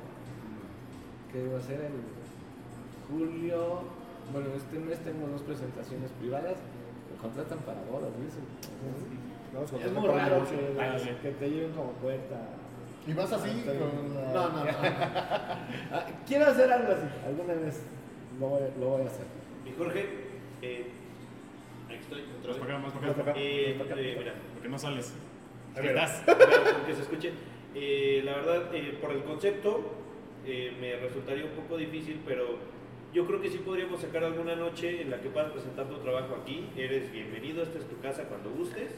que 1.33 1.49
va 1.49 1.59
a 1.59 1.63
ser 1.63 1.81
en 1.81 1.93
julio, 3.09 3.83
bueno 4.33 4.49
este 4.55 4.79
mes 4.79 4.99
tengo 5.01 5.27
dos 5.27 5.43
presentaciones 5.43 6.11
privadas, 6.21 6.57
me 7.11 7.17
contratan 7.21 7.59
para 7.61 7.81
bodas 7.91 8.11
eso. 8.23 8.41
vamos 9.53 9.73
a 9.73 9.77
Es 9.87 9.93
muy 9.93 10.09
raro 10.09 10.45
que, 10.45 11.17
que 11.21 11.31
te 11.33 11.51
lleven 11.51 11.73
como 11.73 11.91
poeta. 11.93 12.62
Y 13.07 13.13
vas 13.15 13.33
así 13.33 13.51
Hasta- 13.51 13.79
con 13.79 14.15
la... 14.15 14.33
No, 14.33 14.49
no, 14.51 14.65
no. 14.65 14.71
Ah, 15.93 16.07
Quiero 16.27 16.47
hacer 16.47 16.71
algo 16.73 16.93
así, 16.93 17.07
alguna 17.27 17.55
vez 17.55 17.83
lo 18.41 18.47
voy, 18.49 18.61
lo 18.79 18.87
voy 18.89 19.03
a 19.03 19.07
hacer. 19.07 19.27
Y 19.67 19.73
Jorge, 19.77 20.07
eh, 20.63 20.87
aquí 21.87 21.97
estoy 21.97 22.25
otra 22.39 22.51
Más 22.53 22.59
para 22.59 22.73
acá, 22.75 22.83
más 22.83 22.93
para 22.93 23.07
Más 23.07 23.15
para 23.17 23.23
acá. 23.23 23.31
acá. 23.33 23.41
Eh, 23.41 23.77
eh, 23.79 24.17
mira, 24.19 24.35
Porque 24.55 24.69
no 24.69 24.79
sales. 24.79 25.15
Estás. 25.77 26.23
Para 26.27 26.87
que 26.87 26.95
se 26.95 27.03
escuche. 27.03 27.33
Eh, 27.75 28.23
la 28.25 28.37
verdad, 28.37 28.75
eh, 28.75 28.99
por 29.01 29.11
el 29.13 29.23
concepto, 29.25 29.93
eh, 30.47 30.77
me 30.81 30.97
resultaría 30.97 31.45
un 31.45 31.53
poco 31.53 31.77
difícil, 31.79 32.21
pero 32.27 32.59
yo 33.15 33.27
creo 33.27 33.41
que 33.41 33.51
sí 33.51 33.59
podríamos 33.59 34.01
sacar 34.01 34.25
alguna 34.25 34.55
noche 34.57 35.01
en 35.03 35.11
la 35.11 35.21
que 35.21 35.29
puedas 35.31 35.51
presentar 35.51 35.87
tu 35.89 35.97
trabajo 35.99 36.37
aquí. 36.43 36.69
Eres 36.77 37.11
bienvenido, 37.13 37.63
esta 37.63 37.79
es 37.79 37.87
tu 37.89 37.99
casa 38.01 38.25
cuando 38.25 38.51
gustes. 38.51 38.91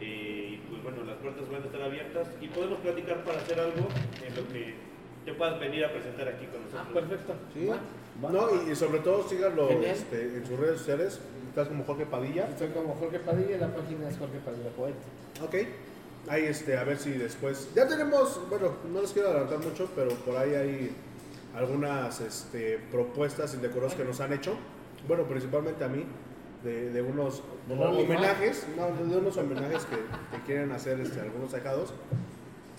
Eh, 0.00 0.54
y 0.54 0.56
pues 0.68 0.82
bueno, 0.82 1.04
las 1.04 1.16
puertas 1.16 1.50
van 1.50 1.62
a 1.62 1.66
estar 1.66 1.82
abiertas 1.82 2.28
y 2.40 2.48
podemos 2.48 2.78
platicar 2.78 3.24
para 3.24 3.38
hacer 3.38 3.58
algo 3.58 3.88
en 4.26 4.34
lo 4.36 4.48
que 4.52 4.74
te 5.24 5.34
puedas 5.34 5.58
venir 5.60 5.84
a 5.84 5.92
presentar 5.92 6.28
aquí 6.28 6.46
con 6.46 6.62
nosotros. 6.62 6.86
Ah, 6.88 6.94
perfecto. 6.94 7.34
Sí. 7.54 7.66
Va. 7.66 8.30
No, 8.30 8.48
y, 8.66 8.72
y 8.72 8.74
sobre 8.74 9.00
todo 9.00 9.28
síganlo 9.28 9.70
este, 9.70 10.22
en 10.36 10.46
sus 10.46 10.58
redes 10.58 10.78
sociales, 10.78 11.20
estás 11.48 11.68
como 11.68 11.84
Jorge 11.84 12.06
Padilla. 12.06 12.48
Estoy 12.48 12.68
como 12.68 12.94
Jorge 12.94 13.18
Padilla, 13.20 13.58
la 13.58 13.74
página 13.74 14.08
es 14.08 14.18
Jorge 14.18 14.38
Padilla 14.44 14.70
Poeta. 14.70 14.98
Ok. 15.42 15.54
Ahí 16.28 16.44
este, 16.44 16.76
a 16.76 16.84
ver 16.84 16.98
si 16.98 17.12
después. 17.12 17.70
Ya 17.74 17.88
tenemos, 17.88 18.40
bueno, 18.50 18.74
no 18.92 19.00
les 19.00 19.12
quiero 19.12 19.28
adelantar 19.28 19.60
mucho, 19.60 19.88
pero 19.94 20.10
por 20.10 20.36
ahí 20.36 20.54
hay 20.54 20.90
algunas 21.56 22.20
este, 22.20 22.78
propuestas 22.90 23.54
indecorosas 23.54 23.96
que 23.96 24.04
nos 24.04 24.20
han 24.20 24.32
hecho. 24.32 24.56
Bueno, 25.06 25.24
principalmente 25.24 25.84
a 25.84 25.88
mí, 25.88 26.04
de, 26.64 26.90
de 26.90 27.02
unos 27.02 27.42
¿De 27.68 27.76
Lonely 27.76 28.04
homenajes, 28.04 28.66
no, 28.76 28.86
de 29.06 29.16
unos 29.16 29.36
homenajes 29.36 29.84
que, 29.86 29.96
que 29.96 30.42
quieren 30.46 30.72
hacer 30.72 31.00
este, 31.00 31.20
algunos 31.20 31.52
ajados. 31.54 31.92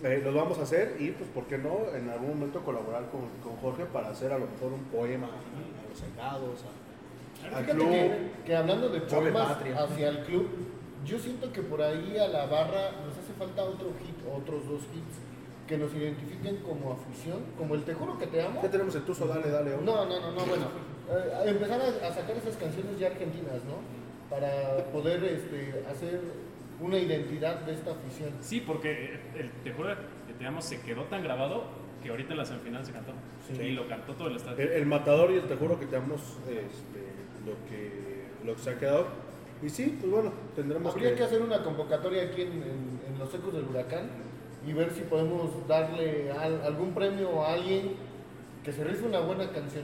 Eh, 0.03 0.22
los 0.23 0.34
vamos 0.34 0.57
a 0.60 0.64
hacer 0.64 0.95
y, 0.99 1.11
pues, 1.11 1.30
¿por 1.30 1.43
qué 1.45 1.57
no? 1.57 1.80
En 1.93 2.10
algún 2.10 2.30
momento 2.30 2.61
colaborar 2.64 3.10
con, 3.11 3.22
con 3.43 3.57
Jorge 3.61 3.85
para 3.85 4.10
hacer 4.10 4.31
a 4.31 4.38
lo 4.39 4.45
mejor 4.47 4.72
un 4.73 4.84
poema 4.85 5.27
a 5.27 5.89
los 5.89 6.01
ajados, 6.18 6.60
a- 6.64 7.56
al 7.57 7.64
Fíjate 7.65 7.72
club. 7.77 7.89
que, 7.89 8.31
que 8.45 8.56
hablando 8.56 8.89
de 8.89 9.01
poemas 9.01 9.57
hacia 9.77 10.10
el 10.10 10.19
club, 10.23 10.47
yo 11.06 11.18
siento 11.19 11.51
que 11.53 11.61
por 11.61 11.81
ahí 11.81 12.18
a 12.18 12.27
la 12.27 12.45
barra 12.45 12.91
nos 13.06 13.18
hace 13.18 13.34
falta 13.38 13.64
otro 13.64 13.88
hit, 14.03 14.15
otros 14.34 14.65
dos 14.68 14.81
hits 14.93 15.18
que 15.68 15.77
nos 15.77 15.93
identifiquen 15.93 16.57
como 16.57 16.93
afición, 16.93 17.39
como 17.57 17.76
el 17.76 17.84
Te 17.84 17.93
juro 17.93 18.18
que 18.18 18.27
te 18.27 18.41
amo. 18.41 18.60
Ya 18.64 18.72
tenemos 18.72 18.95
el 18.95 19.03
tuzo, 19.03 19.26
dale, 19.27 19.49
dale. 19.51 19.73
hombre. 19.76 19.85
No, 19.93 20.06
no, 20.06 20.19
no, 20.19 20.31
no, 20.31 20.45
bueno, 20.45 20.65
eh, 21.11 21.49
empezar 21.49 21.81
a, 21.81 22.07
a 22.07 22.14
sacar 22.14 22.36
esas 22.38 22.56
canciones 22.57 22.99
ya 22.99 23.07
argentinas, 23.07 23.64
¿no? 23.65 23.80
Para 24.30 24.84
poder 24.91 25.23
este, 25.23 25.84
hacer 25.90 26.22
una 26.80 26.98
identidad 26.98 27.61
de 27.61 27.73
esta 27.73 27.91
afición. 27.91 28.30
Sí, 28.41 28.61
porque 28.65 29.19
el, 29.36 29.52
te 29.64 29.73
juro 29.73 29.90
que 30.27 30.34
te 30.34 30.45
amo 30.45 30.61
se 30.61 30.80
quedó 30.81 31.03
tan 31.06 31.23
grabado 31.23 31.64
que 32.03 32.10
ahorita 32.10 32.31
en 32.34 32.38
la 32.38 32.45
semifinal 32.45 32.86
se 32.86 32.91
cantó. 32.94 33.11
Sí. 33.48 33.61
Y 33.61 33.72
lo 33.72 33.88
cantó 33.88 34.14
todo 34.14 34.27
el 34.30 34.36
estadio. 34.38 34.60
El, 34.64 34.69
el 34.72 34.86
matador 34.86 35.31
y 35.31 35.36
el 35.36 35.41
te 35.48 35.56
juro 35.56 35.80
que 35.80 35.86
te 35.88 35.95
damos 35.95 36.22
este, 36.48 37.02
lo, 37.45 37.53
que, 37.68 38.26
lo 38.45 38.56
que 38.56 38.61
se 38.61 38.69
ha 38.69 38.77
quedado. 38.80 39.07
Y 39.61 39.69
sí, 39.69 39.98
pues 39.99 40.10
bueno, 40.11 40.31
tendremos 40.56 40.94
Habría 40.94 41.15
que 41.15 41.23
hacer 41.23 41.41
una 41.41 41.61
convocatoria 41.64 42.23
aquí 42.23 42.44
en, 42.44 42.52
en- 42.53 42.99
en 43.10 43.19
los 43.19 43.34
ecos 43.34 43.53
del 43.53 43.65
huracán 43.65 44.10
y 44.65 44.72
ver 44.72 44.91
si 44.91 45.02
podemos 45.02 45.68
darle 45.68 46.31
al- 46.31 46.61
algún 46.61 46.94
premio 46.94 47.44
a 47.44 47.53
alguien 47.53 47.94
que 48.64 48.72
se 48.72 48.84
rife 48.86 49.06
una 49.06 49.19
buena 49.19 49.49
canción. 49.52 49.84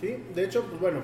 Sí, 0.00 0.16
de 0.34 0.44
hecho, 0.44 0.62
pues 0.64 0.80
bueno, 0.80 1.00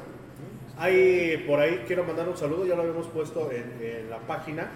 hay 0.79 1.45
por 1.47 1.61
ahí, 1.61 1.85
quiero 1.87 2.05
mandar 2.05 2.29
un 2.29 2.37
saludo, 2.37 2.65
ya 2.66 2.75
lo 2.75 2.83
habíamos 2.83 3.07
puesto 3.09 3.51
en, 3.51 3.75
en 3.83 4.11
la 4.11 4.19
página. 4.21 4.71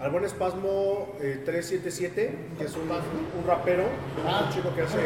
al 0.00 0.10
buen 0.10 0.24
Espasmo 0.24 1.14
eh, 1.20 1.42
377, 1.44 2.34
que 2.58 2.64
es 2.64 2.74
un, 2.76 2.82
un 2.90 3.46
rapero, 3.46 3.84
Ah. 4.26 4.44
un 4.46 4.52
chico 4.54 4.74
que 4.74 4.82
hace. 4.82 4.98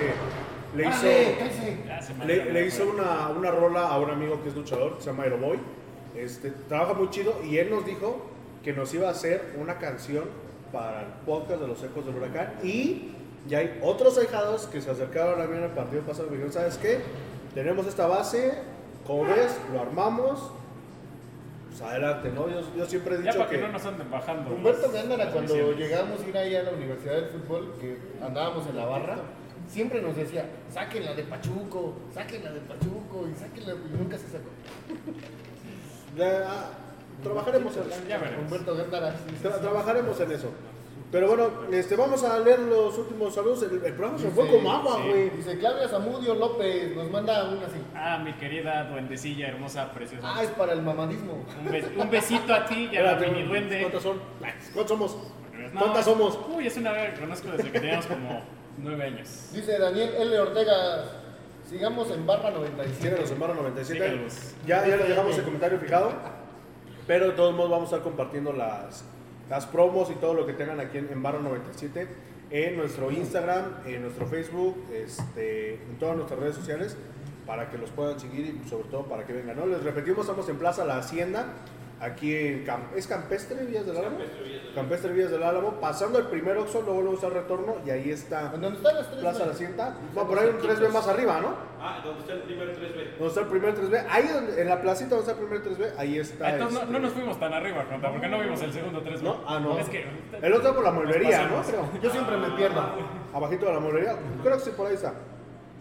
Le 0.74 0.89
hizo, 0.89 1.07
le, 2.27 2.53
le 2.53 2.66
hizo 2.66 2.89
una, 2.89 3.28
una 3.28 3.51
rola 3.51 3.89
a 3.89 3.99
un 3.99 4.11
amigo 4.11 4.43
que 4.43 4.51
es 4.51 4.55
luchador, 4.55 4.97
que 4.97 5.03
se 5.05 5.11
llama 5.11 5.23
Aeroboy. 5.24 5.59
Este, 6.15 6.51
trabaja 6.69 6.93
muy 6.95 7.09
chido 7.11 7.35
y 7.45 7.59
él 7.59 7.70
nos 7.70 7.85
dijo 7.87 8.27
que 8.65 8.73
nos 8.73 8.93
iba 8.95 9.09
a 9.09 9.12
hacer 9.12 9.55
una 9.61 9.78
canción 9.78 10.24
para 10.73 11.01
el 11.03 11.07
podcast 11.24 11.61
de 11.62 11.69
los 11.69 11.83
ecos 11.83 12.05
del 12.05 12.16
huracán. 12.16 12.55
Y 12.62 13.12
ya 13.49 13.59
hay 13.59 13.78
otros 13.83 14.19
ahijados 14.19 14.66
que 14.66 14.81
se 14.83 14.91
acercaron 14.91 15.41
a 15.41 15.47
mí 15.47 15.57
en 15.57 15.62
el 15.65 15.70
partido 15.70 16.03
pasado 16.03 16.27
y 16.27 16.31
me 16.31 16.37
dijeron: 16.37 16.53
¿Sabes 16.53 16.77
qué? 16.78 16.99
Tenemos 17.57 17.87
esta 17.87 18.07
base, 18.07 18.53
como 19.07 19.24
ves, 19.24 19.57
lo 19.73 19.81
armamos. 19.81 20.53
Pues 21.70 21.81
adelante, 21.81 22.31
¿no? 22.35 22.51
Yo, 22.51 22.61
yo 22.77 22.85
siempre 22.85 23.15
he 23.15 23.19
Ya 23.23 23.24
dicho 23.31 23.39
para 23.39 23.49
que 23.51 23.57
que. 23.57 23.62
no 23.62 23.73
nos 23.73 23.87
anden 23.87 24.11
bajando. 24.11 24.51
Humberto 24.55 24.83
las- 24.83 24.93
Gándara, 24.93 25.31
cuando 25.33 25.55
misiones. 25.55 25.78
llegamos 25.78 26.20
a 26.20 26.28
ir 26.28 26.37
ahí 26.37 26.55
a 26.55 26.62
la 26.65 26.70
Universidad 26.73 27.15
del 27.15 27.24
Fútbol, 27.31 27.73
que 27.81 27.99
andábamos 28.23 28.66
en 28.66 28.77
la 28.77 28.85
barra, 28.85 29.16
siempre 29.69 30.03
nos 30.03 30.15
decía, 30.16 30.45
sáquenla 30.70 31.15
de 31.15 31.23
Pachuco, 31.23 31.95
sáquenla 32.12 32.53
de 32.53 32.61
Pachuco, 32.61 33.27
y 33.27 33.35
sáquenla, 33.39 33.73
y 33.73 33.97
nunca 33.97 34.19
se 34.19 34.27
sacó. 34.28 34.51
Ya, 36.15 36.70
trabajaremos 37.23 37.74
en 37.74 38.09
Ya 38.09 38.19
veremos. 38.19 38.45
Humberto 38.45 38.77
Gándara, 38.77 39.12
sí, 39.12 39.19
sí, 39.41 39.49
Tra- 39.49 39.55
sí. 39.55 39.61
trabajaremos 39.62 40.20
en 40.20 40.31
eso. 40.33 40.51
Pero 41.16 41.28
bueno, 41.28 41.51
este, 41.72 41.97
vamos 41.97 42.22
a 42.24 42.38
leer 42.40 42.59
los 42.59 42.98
últimos 42.98 43.34
saludos. 43.34 43.62
El, 43.62 43.82
el 43.82 43.94
programa 43.94 44.18
se 44.18 44.28
fue 44.28 44.47
como 44.48 44.70
agua, 44.70 44.98
sí. 45.02 45.09
güey. 45.09 45.30
Dice 45.30 45.59
Claudia 45.59 45.88
Zamudio 45.88 46.34
López, 46.34 46.94
nos 46.94 47.10
manda 47.10 47.44
una 47.48 47.66
así. 47.66 47.78
Ah, 47.94 48.20
mi 48.22 48.34
querida 48.34 48.84
duendecilla, 48.84 49.48
hermosa, 49.48 49.90
preciosa. 49.93 50.30
Ah, 50.36 50.43
es 50.43 50.51
para 50.51 50.74
el 50.74 50.82
mamadismo. 50.82 51.43
Un, 51.64 51.72
bes- 51.72 51.97
un 51.97 52.10
besito 52.10 52.52
a 52.52 52.66
ti 52.66 52.90
y 52.93 52.97
a 52.98 53.02
la 53.02 53.12
Espérate, 53.12 53.34
mini 53.34 53.48
duende. 53.48 53.80
¿Cuántos 53.80 54.02
son? 54.02 54.20
¿Cuántos 54.74 54.88
somos? 54.88 55.16
No, 55.72 55.80
¿Cuántas 55.80 56.05
somos? 56.05 56.38
Uy, 56.55 56.66
es 56.66 56.76
una 56.76 56.90
ave 56.90 57.14
que 57.14 57.20
conozco 57.20 57.48
desde 57.48 57.70
que 57.72 57.80
teníamos 57.80 58.05
como 58.05 58.43
nueve 58.76 59.05
años. 59.05 59.48
Dice 59.55 59.78
Daniel 59.78 60.10
L. 60.18 60.38
Ortega, 60.38 61.05
sigamos 61.66 62.10
en 62.10 62.26
barra 62.26 62.51
97. 62.51 63.01
Síganos 63.02 63.30
en 63.30 63.40
Barra 63.40 63.55
97. 63.55 64.05
Síganos. 64.05 64.55
Ya, 64.66 64.86
ya 64.86 64.97
les 64.97 65.09
dejamos 65.09 65.38
el 65.38 65.44
comentario 65.44 65.78
fijado. 65.78 66.12
Pero 67.06 67.28
de 67.28 67.32
todos 67.32 67.55
modos 67.55 67.70
vamos 67.70 67.84
a 67.84 67.97
estar 67.97 68.02
compartiendo 68.02 68.52
las, 68.52 69.05
las 69.48 69.66
promos 69.66 70.10
y 70.10 70.14
todo 70.14 70.35
lo 70.35 70.47
que 70.47 70.52
tengan 70.52 70.81
aquí 70.81 70.98
en, 70.98 71.09
en 71.10 71.23
Barra 71.23 71.40
97 71.40 72.06
en 72.51 72.77
nuestro 72.77 73.10
Instagram, 73.10 73.64
en 73.86 74.02
nuestro 74.02 74.27
Facebook, 74.27 74.77
este, 74.93 75.74
en 75.74 75.98
todas 75.98 76.16
nuestras 76.16 76.39
redes 76.39 76.56
sociales 76.56 76.97
para 77.44 77.70
que 77.70 77.78
los 77.78 77.90
puedan 77.90 78.18
seguir 78.18 78.60
y 78.64 78.68
sobre 78.68 78.89
todo 78.89 79.05
para 79.05 79.24
que 79.27 79.32
vengan. 79.32 79.56
¿no? 79.56 79.66
Les 79.66 79.82
repetimos, 79.82 80.20
estamos 80.20 80.48
en 80.48 80.56
Plaza 80.56 80.85
La 80.85 80.98
Hacienda, 80.98 81.47
aquí 82.01 82.35
en 82.35 82.64
Cam- 82.66 82.93
¿es 82.94 83.06
Campestre 83.06 83.64
Vías 83.64 83.86
del 83.86 83.97
Álamo. 83.97 84.18
Campestre 84.74 85.12
Vías 85.12 85.31
del 85.31 85.43
Álamo, 85.43 85.73
pasando 85.81 86.18
el 86.18 86.27
primer 86.27 86.56
Oxxo, 86.59 86.82
luego 86.82 87.14
está 87.14 87.28
el 87.28 87.32
retorno 87.35 87.77
y 87.86 87.90
ahí 87.90 88.10
está 88.10 88.52
¿En 88.55 88.60
dónde 88.60 88.77
están 88.78 88.94
las 88.97 89.06
tres? 89.09 89.20
Plaza 89.20 89.47
La? 89.47 89.52
Hacienda. 89.52 89.97
No, 90.14 90.27
por 90.27 90.39
ahí 90.39 90.48
un 90.51 90.59
3B 90.59 90.89
más 90.93 91.09
arriba, 91.09 91.40
¿no? 91.40 91.55
Ah, 91.81 92.01
donde 92.05 92.20
está 92.20 92.32
el 92.35 92.40
primer 92.43 92.68
3B. 92.77 93.10
Donde 93.12 93.27
está 93.28 93.40
el 93.40 93.47
primer 93.47 93.74
3B, 93.74 94.05
ahí 94.10 94.28
donde, 94.28 94.60
en 94.60 94.68
la 94.68 94.81
placita 94.82 95.16
donde 95.16 95.31
está 95.31 95.40
el 95.40 95.48
primer 95.48 95.64
3B, 95.66 95.93
ahí 95.98 96.18
está. 96.18 96.51
Entonces 96.51 96.74
no, 96.74 96.81
este, 96.81 96.93
no 96.93 96.98
nos 96.98 97.12
fuimos 97.12 97.40
tan 97.40 97.52
arriba, 97.55 97.85
Conta, 97.89 98.10
porque 98.10 98.28
no 98.28 98.39
vimos 98.40 98.60
el 98.62 98.73
segundo 98.73 99.01
tres. 99.02 99.23
¿No? 99.23 99.40
Ah, 99.47 99.59
no. 99.60 99.78
Es 99.78 99.89
que. 99.89 100.05
El 100.43 100.52
otro 100.52 100.74
por 100.74 100.85
la 100.85 100.90
mueblería, 100.90 101.47
¿no? 101.48 101.62
Creo. 101.62 101.89
Yo 102.02 102.10
siempre 102.10 102.36
me 102.36 102.51
pierdo. 102.51 102.82
Abajito 103.32 103.66
de 103.66 103.73
la 103.73 103.81
mueblería. 103.81 104.16
Creo 104.43 104.55
que 104.59 104.64
sí, 104.64 104.70
por 104.77 104.86
ahí 104.89 104.94
está. 104.94 105.14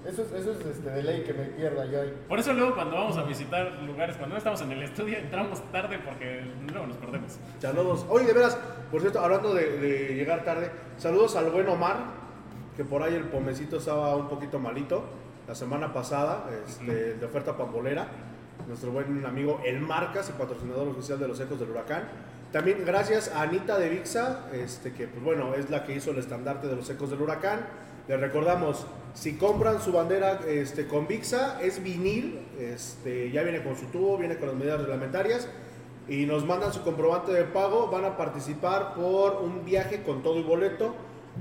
Eso 0.06 0.22
es, 0.22 0.32
eso 0.34 0.52
es 0.52 0.66
este, 0.66 0.90
de 0.90 1.04
ley 1.04 1.24
que 1.24 1.34
me 1.34 1.46
pierda 1.46 1.86
yo 1.86 2.02
ahí. 2.02 2.14
Por 2.28 2.40
eso 2.40 2.54
luego 2.54 2.76
cuando 2.76 2.96
vamos 2.96 3.18
a 3.18 3.24
visitar 3.24 3.72
lugares, 3.84 4.16
cuando 4.18 4.36
no 4.36 4.38
estamos 4.38 4.62
en 4.62 4.72
el 4.72 4.84
estudio, 4.84 5.18
entramos 5.18 5.62
tarde 5.72 6.00
porque 6.06 6.42
luego 6.72 6.88
nos 6.88 6.98
perdemos. 6.98 7.40
Saludos. 7.60 8.06
Oye, 8.10 8.26
de 8.26 8.34
veras, 8.34 8.58
por 8.92 9.02
cierto, 9.02 9.20
hablando 9.20 9.54
de, 9.54 9.80
de 9.80 10.14
llegar 10.14 10.44
tarde, 10.44 10.70
saludos 10.98 11.36
al 11.36 11.50
buen 11.50 11.68
Omar, 11.68 11.98
que 12.78 12.86
por 12.86 13.02
ahí 13.02 13.16
el 13.16 13.24
pomecito 13.24 13.78
estaba 13.78 14.16
un 14.16 14.30
poquito 14.30 14.60
malito 14.60 15.06
la 15.48 15.56
semana 15.56 15.94
pasada, 15.94 16.50
este, 16.68 17.16
de 17.16 17.26
oferta 17.26 17.58
pambolera. 17.58 18.08
Nuestro 18.68 18.92
buen 18.92 19.26
amigo 19.26 19.62
El 19.66 19.80
Marcas, 19.80 20.30
el 20.30 20.36
patrocinador 20.36 20.88
oficial 20.88 21.20
de 21.20 21.28
los 21.28 21.40
Ecos 21.40 21.60
del 21.60 21.70
Huracán. 21.70 22.04
También 22.52 22.84
gracias 22.86 23.30
a 23.30 23.42
Anita 23.42 23.78
de 23.78 23.90
Vixa, 23.90 24.48
este, 24.54 24.94
que 24.94 25.08
pues 25.08 25.24
bueno, 25.24 25.54
es 25.56 25.70
la 25.70 25.84
que 25.84 25.96
hizo 25.96 26.12
el 26.12 26.18
estandarte 26.18 26.68
de 26.68 26.76
los 26.76 26.90
Ecos 26.90 27.10
del 27.10 27.22
Huracán. 27.22 27.60
Les 28.08 28.20
recordamos, 28.20 28.86
si 29.16 29.36
compran 29.36 29.82
su 29.82 29.92
bandera 29.92 30.42
este, 30.48 30.88
con 30.88 31.08
Vixa, 31.08 31.60
es 31.62 31.82
vinil, 31.82 32.40
este, 32.60 33.32
ya 33.32 33.42
viene 33.42 33.64
con 33.64 33.76
su 33.76 33.86
tubo, 33.88 34.18
viene 34.18 34.38
con 34.38 34.50
las 34.50 34.58
medidas 34.58 34.82
reglamentarias 34.82 35.48
y 36.08 36.26
nos 36.26 36.46
mandan 36.46 36.72
su 36.72 36.84
comprobante 36.84 37.32
de 37.32 37.46
pago, 37.46 37.88
van 37.90 38.06
a 38.06 38.16
participar 38.16 38.94
por 38.94 39.42
un 39.42 39.66
viaje 39.66 40.04
con 40.04 40.22
todo 40.22 40.38
y 40.38 40.44
boleto 40.44 40.94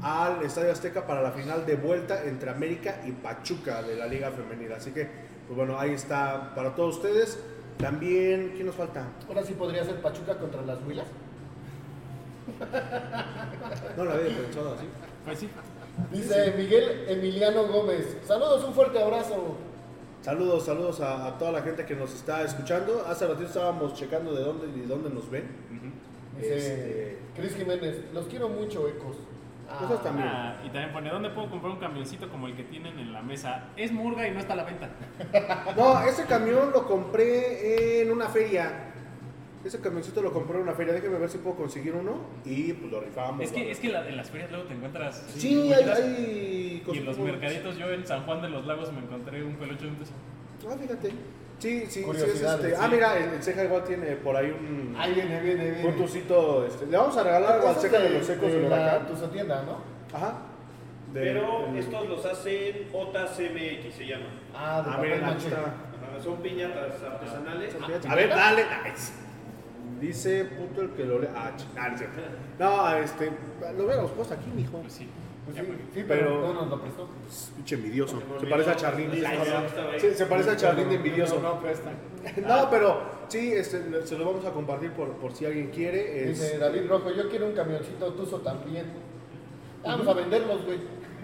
al 0.02 0.42
Estadio 0.42 0.72
Azteca 0.72 1.06
para 1.06 1.20
la 1.20 1.32
final 1.32 1.66
de 1.66 1.76
vuelta 1.76 2.24
entre 2.24 2.50
América 2.50 3.02
y 3.06 3.12
Pachuca 3.12 3.82
de 3.82 3.96
la 3.96 4.06
Liga 4.06 4.30
Femenina. 4.30 4.76
Así 4.76 4.90
que, 4.90 5.06
pues 5.46 5.56
bueno, 5.56 5.78
ahí 5.78 5.92
está 5.92 6.54
para 6.54 6.74
todos 6.74 6.96
ustedes. 6.96 7.38
También, 7.76 8.52
¿quién 8.54 8.66
nos 8.66 8.76
falta? 8.76 9.04
Ahora 9.28 9.44
sí 9.44 9.52
podría 9.52 9.84
ser 9.84 10.00
Pachuca 10.00 10.38
contra 10.38 10.62
las 10.62 10.78
Huilas. 10.82 11.06
No 13.96 14.04
la 14.04 14.14
había 14.14 14.36
pensado 14.36 14.74
así. 14.74 14.86
Pues 15.24 15.38
sí. 15.38 15.48
Dice 16.10 16.52
Miguel 16.56 17.04
Emiliano 17.08 17.64
Gómez. 17.66 18.16
Saludos, 18.26 18.64
un 18.64 18.74
fuerte 18.74 19.00
abrazo. 19.00 19.56
Saludos, 20.22 20.64
saludos 20.64 21.00
a, 21.00 21.26
a 21.26 21.38
toda 21.38 21.52
la 21.52 21.62
gente 21.62 21.84
que 21.84 21.94
nos 21.94 22.14
está 22.14 22.42
escuchando. 22.42 23.04
Hace 23.06 23.26
ratito 23.26 23.46
estábamos 23.46 23.94
checando 23.94 24.34
de 24.34 24.42
dónde 24.42 24.66
y 24.78 24.86
dónde 24.86 25.10
nos 25.10 25.30
ven. 25.30 25.44
Dice 26.36 26.56
Este- 26.56 27.18
Cris 27.36 27.54
Jiménez. 27.56 28.00
Los 28.12 28.26
quiero 28.26 28.48
mucho, 28.48 28.88
Ecos. 28.88 29.16
Cosas 29.78 30.02
también. 30.02 30.28
Ah, 30.28 30.56
y 30.64 30.68
también 30.68 30.92
pone, 30.92 31.10
¿dónde 31.10 31.30
puedo 31.30 31.50
comprar 31.50 31.72
un 31.72 31.78
camioncito 31.78 32.28
como 32.28 32.46
el 32.46 32.54
que 32.54 32.64
tienen 32.64 32.98
en 32.98 33.12
la 33.12 33.22
mesa? 33.22 33.64
Es 33.76 33.90
murga 33.92 34.26
y 34.28 34.30
no 34.30 34.38
está 34.40 34.52
a 34.52 34.56
la 34.56 34.64
venta. 34.64 34.88
No, 35.76 36.00
ese 36.06 36.24
camión 36.26 36.70
lo 36.72 36.86
compré 36.86 38.02
en 38.02 38.12
una 38.12 38.28
feria. 38.28 38.92
Ese 39.64 39.80
camioncito 39.80 40.20
lo 40.20 40.32
compré 40.32 40.56
en 40.56 40.62
una 40.64 40.74
feria. 40.74 40.92
Déjeme 40.92 41.18
ver 41.18 41.28
si 41.30 41.38
puedo 41.38 41.56
conseguir 41.56 41.94
uno 41.94 42.18
y 42.44 42.72
pues 42.74 42.92
lo 42.92 43.00
rifamos. 43.00 43.42
Es 43.42 43.50
que, 43.52 43.70
es 43.70 43.78
que 43.80 43.88
la- 43.88 44.06
en 44.06 44.16
las 44.16 44.30
ferias 44.30 44.50
luego 44.50 44.66
te 44.66 44.74
encuentras... 44.74 45.24
Sí, 45.36 45.72
hay, 45.72 45.82
cositas. 45.84 45.98
hay 46.00 46.82
Y 46.92 46.98
en 46.98 47.04
los 47.06 47.18
mercaditos, 47.18 47.78
yo 47.78 47.90
en 47.90 48.06
San 48.06 48.24
Juan 48.26 48.42
de 48.42 48.50
los 48.50 48.66
Lagos 48.66 48.92
me 48.92 49.00
encontré 49.00 49.42
un 49.42 49.54
peluche 49.56 49.84
de 49.84 49.90
un 49.90 49.96
peso. 49.96 50.12
Ah, 50.68 50.76
fíjate. 50.78 51.10
Sí, 51.58 51.84
sí, 51.88 52.04
sí. 52.04 52.04
Es 52.10 52.22
este. 52.42 52.70
sí. 52.70 52.74
Ah, 52.78 52.88
mira, 52.88 53.16
el, 53.16 53.30
el 53.34 53.42
ceja 53.42 53.64
igual 53.64 53.84
tiene 53.84 54.06
por 54.16 54.36
ahí 54.36 54.50
un, 54.50 54.94
Ahí 54.98 55.14
viene, 55.14 55.40
viene, 55.40 55.70
viene. 55.70 55.88
un 55.88 55.96
tucito. 55.96 56.66
Este. 56.66 56.86
Le 56.86 56.96
vamos 56.96 57.16
a 57.16 57.22
regalar 57.22 57.52
algo 57.54 57.68
al 57.68 57.76
ceja 57.76 57.98
de 58.00 58.10
los 58.10 58.26
secos 58.26 58.52
de 58.52 58.68
la. 58.68 59.06
Tuzo 59.06 59.30
tienda, 59.30 59.62
¿no? 59.62 59.78
Ajá. 60.14 60.38
De- 61.12 61.20
Pero 61.20 61.68
estos 61.76 62.08
los 62.08 62.26
hacen 62.26 62.88
OTACMX, 62.92 63.94
se 63.94 64.06
llama. 64.06 64.26
Ah, 64.54 64.82
de 65.00 65.14
Ah. 65.14 65.28
Ajá, 65.30 66.22
son 66.22 66.36
piñatas 66.42 67.02
artesanales. 67.02 67.74
A 68.08 68.14
ver, 68.14 68.28
dale. 68.28 68.62
Nice. 68.84 69.12
Dice 70.00 70.44
puto 70.44 70.82
el 70.82 70.90
que 70.90 71.04
lo 71.04 71.18
le. 71.18 71.28
Ah, 71.28 71.52
ch- 71.56 71.66
ah, 71.78 71.88
no. 72.58 72.66
No, 72.66 72.96
este. 72.96 73.30
Lo 73.76 73.84
hubiéramos 73.84 74.10
puesto 74.12 74.34
aquí, 74.34 74.50
mijo. 74.54 74.78
Pues 74.78 74.92
sí. 74.92 75.08
Pues 75.44 75.58
sí, 75.58 75.62
sí, 75.94 76.04
pero, 76.08 76.40
no 76.40 76.54
nos 76.54 76.68
lo 76.70 76.80
prestó. 76.80 77.06
Pinche 77.56 77.74
envidioso. 77.74 78.18
Se 78.40 78.46
parece 78.46 78.70
a 78.70 78.76
Charlín. 78.76 79.10
Sí, 79.12 79.20
no. 79.22 80.14
se 80.14 80.26
parece 80.26 80.50
a 80.50 80.56
Charlín 80.56 80.88
de 80.88 80.94
envidioso. 80.96 81.38
No, 81.40 81.60
presta. 81.60 81.90
No, 82.46 82.70
pero 82.70 83.02
sí, 83.28 83.52
este, 83.52 84.06
se 84.06 84.16
lo 84.16 84.24
vamos 84.24 84.46
a 84.46 84.50
compartir 84.52 84.92
por, 84.92 85.10
por 85.18 85.34
si 85.34 85.44
alguien 85.44 85.70
quiere. 85.70 86.30
es- 86.30 86.40
Dice 86.40 86.56
David 86.58 86.88
Rojo, 86.88 87.10
yo 87.10 87.28
quiero 87.28 87.46
un 87.46 87.52
camioncito 87.52 88.12
Tuzo 88.14 88.38
también. 88.38 88.86
Vamos 89.84 90.08
a 90.08 90.14
venderlos, 90.14 90.64
güey. 90.64 90.78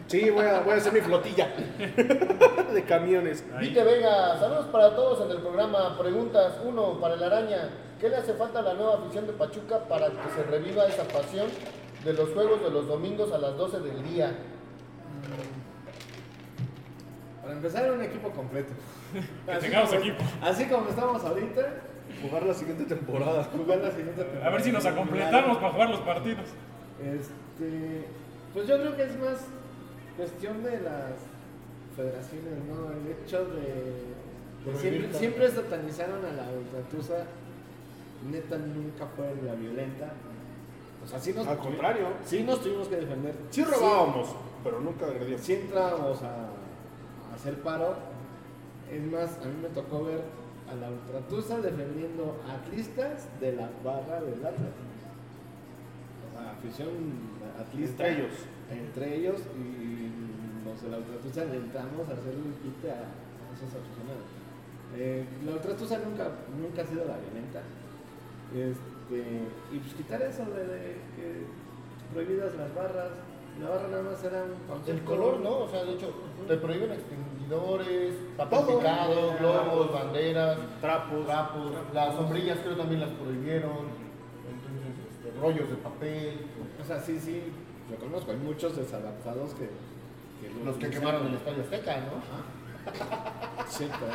Sí, 0.06 0.28
voy 0.28 0.44
a, 0.44 0.60
voy 0.60 0.74
a 0.74 0.76
hacer 0.76 0.92
mi 0.92 1.00
flotilla 1.00 1.48
de 2.74 2.84
camiones. 2.84 3.44
Vite 3.60 3.82
Vega, 3.84 4.38
saludos 4.38 4.66
para 4.66 4.94
todos 4.94 5.24
en 5.24 5.30
el 5.30 5.38
programa. 5.42 5.96
Preguntas, 5.98 6.58
uno, 6.64 7.00
para 7.00 7.14
el 7.14 7.22
araña, 7.22 7.70
¿qué 8.00 8.08
le 8.08 8.16
hace 8.16 8.34
falta 8.34 8.60
a 8.60 8.62
la 8.62 8.74
nueva 8.74 8.94
afición 8.94 9.26
de 9.26 9.32
Pachuca 9.34 9.80
para 9.88 10.08
que 10.08 10.30
se 10.34 10.42
reviva 10.44 10.86
esa 10.86 11.04
pasión 11.04 11.48
de 12.04 12.12
los 12.12 12.30
juegos 12.30 12.62
de 12.62 12.70
los 12.70 12.88
domingos 12.88 13.32
a 13.32 13.38
las 13.38 13.56
12 13.56 13.80
del 13.80 14.02
día? 14.04 14.32
Para 17.42 17.54
empezar, 17.54 17.92
un 17.92 18.02
equipo 18.02 18.30
completo. 18.30 18.72
Que 19.46 19.56
tengamos 19.56 19.92
equipo. 19.92 20.22
Así 20.40 20.66
como 20.66 20.88
estamos 20.88 21.24
ahorita, 21.24 21.62
Jugar 22.22 22.42
la 22.44 22.54
siguiente 22.54 22.84
temporada. 22.84 23.44
jugar 23.44 23.78
la 23.78 23.90
siguiente 23.90 24.22
temporada. 24.22 24.46
A 24.46 24.50
ver 24.50 24.62
si 24.62 24.72
nos 24.72 24.84
acompletamos 24.84 25.58
para 25.58 25.72
jugar 25.72 25.90
los 25.90 26.00
partidos. 26.00 26.46
Este, 27.02 28.04
pues 28.52 28.66
yo 28.66 28.78
creo 28.78 28.96
que 28.96 29.02
es 29.04 29.18
más 29.18 29.46
cuestión 30.16 30.62
de 30.62 30.80
las 30.80 31.14
federaciones, 31.96 32.64
¿no? 32.68 32.92
El 32.92 33.16
hecho 33.16 33.44
de, 33.46 34.78
siempre, 34.78 35.18
siempre 35.18 35.50
satanizaron 35.50 36.24
a 36.24 36.32
la 36.32 36.48
ultratusa, 36.50 37.24
neta 38.28 38.58
nunca 38.58 39.06
fue 39.16 39.34
la 39.44 39.54
violenta. 39.54 40.12
O 41.04 41.08
sea, 41.08 41.18
sí 41.18 41.32
nos, 41.32 41.46
Al 41.46 41.58
contrario. 41.58 42.08
sí 42.24 42.42
nos 42.42 42.60
tuvimos 42.60 42.88
que 42.88 42.96
defender. 42.96 43.34
Sí 43.50 43.64
robábamos, 43.64 44.28
pero 44.62 44.80
nunca 44.80 45.06
agredíamos. 45.06 45.40
Sí, 45.40 45.54
entrábamos 45.54 46.22
a, 46.22 46.50
a 47.30 47.34
hacer 47.34 47.54
paro. 47.62 47.94
Es 48.90 49.02
más, 49.10 49.38
a 49.42 49.46
mí 49.46 49.54
me 49.62 49.68
tocó 49.68 50.04
ver 50.04 50.20
a 50.70 50.74
la 50.74 50.90
ultratusa 50.90 51.58
defendiendo 51.58 52.40
a 52.46 52.54
atlistas 52.54 53.28
de 53.40 53.52
la 53.52 53.70
barra 53.84 54.20
del 54.20 54.44
Atlas. 54.44 54.74
O 56.36 56.38
afición 56.38 56.88
atlista. 57.58 58.06
Entre 58.06 58.18
ellos. 58.22 58.34
Entre 58.70 59.16
ellos 59.16 59.40
y 59.58 60.10
los 60.64 60.82
de 60.82 60.88
la 60.90 60.98
Ultratusa 60.98 61.44
le 61.46 61.56
entramos 61.56 62.08
a 62.08 62.12
hacer 62.12 62.34
el 62.34 62.54
quite 62.62 62.90
a 62.90 63.02
esos 63.54 63.74
aficionados. 63.74 64.28
Eh, 64.96 65.24
la 65.44 65.52
Ultratusa 65.52 65.98
nunca, 65.98 66.30
nunca 66.60 66.82
ha 66.82 66.86
sido 66.86 67.04
la 67.04 67.16
violenta. 67.18 67.62
Este, 68.54 69.42
y 69.72 69.78
pues 69.78 69.94
quitar 69.94 70.22
eso 70.22 70.44
de, 70.44 70.66
de 70.66 70.82
que 71.16 71.46
prohibidas 72.12 72.54
las 72.56 72.74
barras. 72.74 73.10
La 73.60 73.68
barra 73.68 73.88
nada 73.88 74.02
más 74.04 74.24
era 74.24 74.44
un 74.44 74.66
concepto. 74.66 74.92
El 74.92 75.04
color, 75.04 75.40
¿no? 75.40 75.58
O 75.58 75.68
sea, 75.68 75.84
de 75.84 75.92
hecho, 75.92 76.12
te 76.48 76.56
prohíben 76.56 76.92
extinguidores, 76.92 78.14
papel 78.36 78.60
picado, 78.76 79.34
globos, 79.38 79.92
banderas, 79.92 80.58
Trapos. 80.80 81.26
trapos. 81.26 81.72
Las 81.92 82.14
sombrillas 82.14 82.58
creo 82.60 82.76
también 82.76 83.00
las 83.00 83.10
prohibieron. 83.10 83.90
Entonces, 84.48 84.94
este, 85.12 85.40
rollos 85.40 85.68
de 85.68 85.76
papel. 85.76 86.46
O 86.80 86.84
sea, 86.86 87.00
sí, 87.00 87.18
sí, 87.20 87.42
lo 87.90 87.96
conozco. 87.96 88.30
Hay 88.30 88.38
muchos 88.38 88.76
desadaptados 88.76 89.52
que. 89.54 89.68
que 90.40 90.64
Los 90.64 90.76
que 90.76 90.88
quemaron 90.88 91.26
el 91.26 91.34
Estadio 91.34 91.62
Azteca, 91.62 91.96
¿no? 91.98 92.22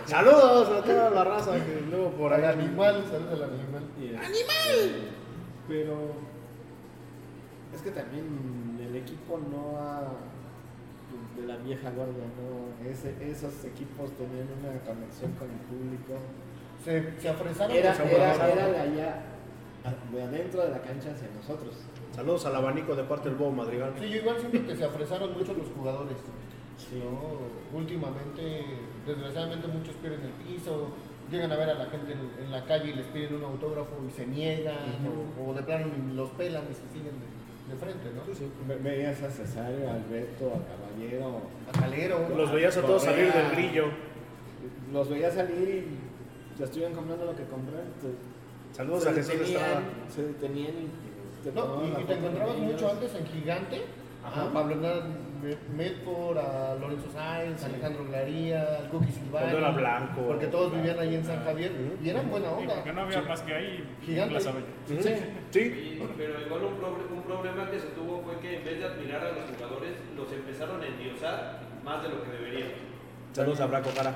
Saludos 0.06 0.70
a 0.70 0.84
toda 0.84 1.10
la 1.10 1.24
raza 1.24 1.52
que 1.54 1.82
luego 1.90 2.10
por 2.12 2.34
ahí. 2.34 2.40
el 2.44 2.46
animal, 2.50 3.04
saludos 3.10 3.42
al 3.42 3.50
animal. 3.54 3.84
¡Animal! 4.24 5.02
Pero 5.68 5.98
es 7.74 7.82
que 7.82 7.92
también 7.92 8.78
el 8.80 8.96
equipo 8.96 9.40
no 9.52 9.78
ha 9.80 10.02
de 11.40 11.48
la 11.48 11.58
vieja 11.58 11.90
guardia, 11.92 12.24
no 12.38 12.90
Ese- 12.90 13.16
esos 13.30 13.64
equipos 13.66 14.12
tenían 14.12 14.48
una 14.60 14.80
conexión 14.86 15.32
con 15.34 15.50
el 15.50 15.58
público. 15.68 16.14
Se, 16.84 17.20
se 17.20 17.30
afresaron. 17.30 17.76
Era, 17.76 17.96
era, 17.96 18.48
era 18.52 18.68
de 18.68 18.80
allá, 18.80 19.22
de 20.14 20.22
adentro 20.24 20.62
de 20.64 20.70
la 20.72 20.82
cancha 20.82 21.12
hacia 21.12 21.28
nosotros. 21.36 21.76
Saludos 22.14 22.46
al 22.46 22.56
abanico 22.56 22.96
de 22.96 23.04
parte 23.04 23.30
del 23.30 23.38
Bobo 23.38 23.52
Madrigal. 23.52 23.94
Sí, 24.00 24.10
yo 24.10 24.18
igual 24.18 24.38
siento 24.40 24.68
que 24.68 24.76
se 24.76 24.86
afresaron 24.86 25.34
mucho 25.34 25.54
los 25.54 25.68
jugadores. 25.76 26.18
Sí. 26.78 27.02
¿no? 27.04 27.78
Últimamente, 27.78 28.66
desgraciadamente, 29.06 29.68
muchos 29.68 29.96
pierden 29.96 30.22
el 30.22 30.32
piso, 30.46 30.90
llegan 31.32 31.52
a 31.52 31.56
ver 31.56 31.70
a 31.70 31.74
la 31.76 31.86
gente 31.86 32.14
en, 32.14 32.46
en 32.46 32.52
la 32.52 32.66
calle 32.66 32.92
y 32.92 32.94
les 32.94 33.06
piden 33.08 33.36
un 33.36 33.44
autógrafo 33.46 33.92
y 34.08 34.12
se 34.12 34.28
niegan, 34.28 34.76
o, 35.40 35.50
o 35.50 35.54
de 35.54 35.64
plano 35.64 35.88
los 36.14 36.30
pelan 36.32 36.64
y 36.70 36.74
se 36.74 36.88
siguen 36.94 37.16
de, 37.20 37.74
de 37.74 37.80
frente, 37.80 38.10
¿no? 38.14 38.68
Ve- 38.68 38.76
Veías 38.82 39.22
a 39.24 39.30
Cesario, 39.32 39.90
a 39.90 39.94
Alberto, 39.96 40.52
a 40.54 40.62
Caballero. 40.70 41.42
A 41.68 41.80
Calero. 41.80 42.30
Los 42.38 42.52
veías 42.52 42.78
a 42.78 42.82
todos 42.82 43.04
salir 43.04 43.32
del 43.34 43.52
grillo. 43.52 43.86
Los 44.94 45.10
veías 45.10 45.34
salir 45.34 45.88
y 46.56 46.60
ya 46.60 46.66
estuvieron 46.66 46.94
comprando 46.96 47.26
lo 47.26 47.36
que 47.36 47.44
compraron. 47.44 47.88
entonces, 47.88 48.20
Saludos 48.74 49.04
se 49.04 49.10
a 49.10 49.14
Jesús 49.14 49.32
detenían, 49.34 49.62
Estrada. 49.62 49.82
se 50.14 50.24
detenían 50.24 50.72
y 50.72 51.44
te 51.44 51.52
No, 51.54 51.82
y, 52.02 52.04
te 52.06 52.14
encontrabas 52.14 52.56
ellos. 52.58 52.72
mucho 52.74 52.92
antes 52.92 53.16
en 53.16 53.26
Gigante, 53.28 53.82
Ajá. 54.24 54.44
a 54.44 54.54
Pablo 54.54 54.76
Hernán 54.76 55.02
Medford, 55.76 56.38
a 56.38 56.76
Lorenzo 56.76 57.10
Sainz, 57.12 57.64
a 57.64 57.66
Alejandro 57.68 58.06
Glaría, 58.06 58.78
al 58.80 58.90
Cookie 58.90 59.12
Silvani. 59.12 59.32
Cuando 59.32 59.58
era 59.58 59.72
blanco. 59.72 60.22
Porque 60.28 60.48
todos 60.48 60.74
vivían 60.74 61.00
ahí 61.00 61.16
en 61.16 61.24
San 61.26 61.44
Javier 61.44 61.72
y 62.04 62.10
eran 62.10 62.30
buena 62.30 62.50
onda. 62.52 62.76
porque 62.76 62.94
no 62.94 63.02
había 63.02 63.22
más 63.22 63.42
que 63.42 63.54
ahí 63.54 63.98
Gigante. 64.04 64.40
Sí. 64.40 66.00
Pero 66.18 66.42
igual 66.46 66.64
un, 66.64 66.74
proble- 66.80 67.12
un 67.12 67.24
problema 67.24 67.70
que 67.70 67.80
se 67.80 67.88
tuvo 67.88 68.22
fue 68.24 68.40
que 68.40 68.58
en 68.58 68.66
vez 68.66 68.80
de 68.80 68.86
admirar 68.86 69.26
a 69.26 69.32
los 69.32 69.50
jugadores, 69.56 69.92
los 70.16 70.32
empezaron 70.32 70.82
a 70.82 70.88
endiosar 70.88 71.60
más 71.84 72.04
de 72.04 72.10
lo 72.10 72.24
que 72.24 72.30
deberían. 72.32 72.70
Saludos 73.34 73.60
a 73.62 73.66
Braco 73.68 73.90
Jara. 73.96 74.16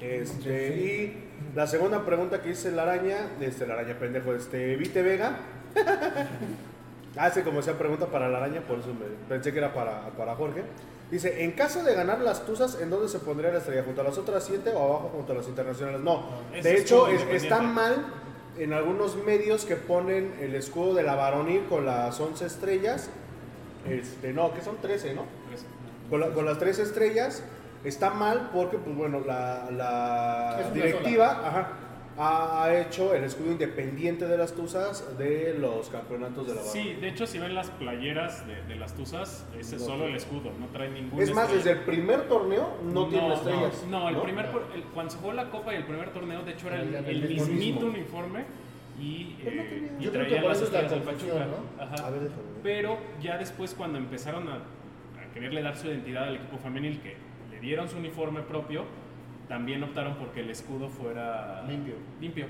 Este, 0.00 0.76
y 0.76 1.24
la 1.54 1.66
segunda 1.66 2.04
pregunta 2.04 2.42
que 2.42 2.50
hice 2.50 2.70
la 2.70 2.82
araña, 2.82 3.16
este, 3.40 3.66
la 3.66 3.74
araña 3.74 3.98
pendejo, 3.98 4.34
este, 4.34 4.76
Vite 4.76 5.02
Vega. 5.02 5.36
Hace 7.16 7.42
como 7.42 7.62
sea 7.62 7.78
pregunta 7.78 8.06
para 8.06 8.28
la 8.28 8.38
araña, 8.38 8.60
por 8.62 8.78
eso 8.78 8.88
me- 8.88 9.06
pensé 9.28 9.52
que 9.52 9.58
era 9.58 9.72
para, 9.72 10.08
para 10.10 10.34
Jorge. 10.34 10.62
Dice, 11.10 11.44
en 11.44 11.52
caso 11.52 11.82
de 11.84 11.94
ganar 11.94 12.20
las 12.20 12.44
Tuzas, 12.44 12.80
¿en 12.80 12.90
dónde 12.90 13.08
se 13.08 13.20
pondría 13.20 13.50
la 13.52 13.58
estrella? 13.58 13.82
¿Junto 13.84 14.00
a 14.00 14.04
las 14.04 14.18
otras 14.18 14.44
siete 14.44 14.70
o 14.74 14.78
abajo 14.82 15.10
junto 15.14 15.32
a 15.32 15.36
las 15.36 15.46
internacionales? 15.48 16.00
No, 16.00 16.24
de 16.62 16.76
hecho 16.78 17.06
es- 17.08 17.22
está 17.44 17.62
mal 17.62 18.06
en 18.58 18.72
algunos 18.72 19.16
medios 19.16 19.64
que 19.64 19.76
ponen 19.76 20.34
el 20.40 20.54
escudo 20.54 20.94
de 20.94 21.02
la 21.04 21.14
varonil 21.14 21.64
con 21.68 21.86
las 21.86 22.18
11 22.20 22.46
estrellas. 22.46 23.08
Este, 23.88 24.32
no, 24.32 24.52
que 24.52 24.62
son 24.62 24.76
13, 24.78 25.14
¿no? 25.14 25.22
Con, 26.10 26.20
la- 26.20 26.28
con 26.30 26.44
las 26.44 26.58
tres 26.58 26.78
estrellas 26.80 27.42
está 27.84 28.10
mal 28.10 28.50
porque 28.52 28.78
pues 28.78 28.96
bueno 28.96 29.20
la, 29.24 29.68
directiva 30.74 31.42
ajá, 31.46 31.68
ha, 32.18 32.74
hecho 32.74 33.14
el 33.14 33.24
escudo 33.24 33.52
independiente 33.52 34.26
de 34.26 34.38
las 34.38 34.52
tuzas 34.54 35.16
de 35.18 35.56
los 35.58 35.88
campeonatos 35.90 36.46
de 36.46 36.54
la 36.54 36.60
barra. 36.60 36.72
Sí, 36.72 36.94
de 37.00 37.08
hecho, 37.08 37.26
si 37.26 37.38
ven 37.38 37.54
las 37.54 37.70
playeras 37.70 38.46
de, 38.46 38.62
de 38.62 38.76
las 38.76 38.94
Tuzas, 38.94 39.46
ese 39.58 39.76
es 39.76 39.82
solo 39.84 40.06
el 40.06 40.16
escudo, 40.16 40.50
no 40.58 40.66
trae 40.72 40.88
ningún 40.90 41.20
es 41.20 41.32
más 41.34 41.52
desde 41.52 41.72
el 41.72 41.80
primer 41.80 42.22
torneo 42.28 42.78
no, 42.84 43.06
tiene 43.08 43.34
estrellas 43.34 43.84
No, 43.90 44.08
el 44.08 44.16
primer, 44.18 44.46
el- 44.74 44.82
cuando 44.94 45.12
se 45.12 45.18
jugó 45.18 45.32
la 45.32 45.50
Copa 45.50 45.72
y 45.74 45.76
el 45.76 45.84
primer 45.84 46.10
torneo, 46.10 46.42
de 46.42 46.52
hecho, 46.52 46.68
era 46.68 46.80
el, 46.80 46.94
el 46.94 47.04
el 47.06 47.28
mismo. 47.28 47.46
mismito 47.46 47.86
uniforme 47.86 48.44
y, 48.98 49.36
Pues 49.42 49.54
no 49.54 49.62
eh, 49.62 49.92
y 50.00 50.04
Yo 50.04 50.10
creo 50.10 50.22
que 50.22 50.28
traían 50.28 50.42
por 50.42 50.52
las 50.52 50.62
estrellas 50.62 50.90
del 50.90 51.00
Pachuca. 51.02 51.46
¿no? 51.46 51.82
Ajá. 51.84 52.10
Ver. 52.10 52.30
Pero 52.62 52.98
ya 53.20 53.36
después, 53.36 53.74
cuando 53.74 53.98
empezaron 53.98 54.48
a, 54.48 54.54
a 54.54 55.32
quererle 55.34 55.60
dar 55.62 55.76
su 55.76 55.86
identidad 55.88 56.24
al 56.28 56.36
equipo 56.36 56.56
femenil, 56.56 56.98
que 57.00 57.14
le 57.50 57.60
dieron 57.60 57.88
su 57.90 57.98
uniforme 57.98 58.40
propio, 58.40 58.84
también 59.48 59.82
optaron 59.82 60.16
porque 60.16 60.40
el 60.40 60.50
escudo 60.50 60.88
fuera 60.88 61.62
Limpio. 61.68 61.94
limpio. 62.20 62.46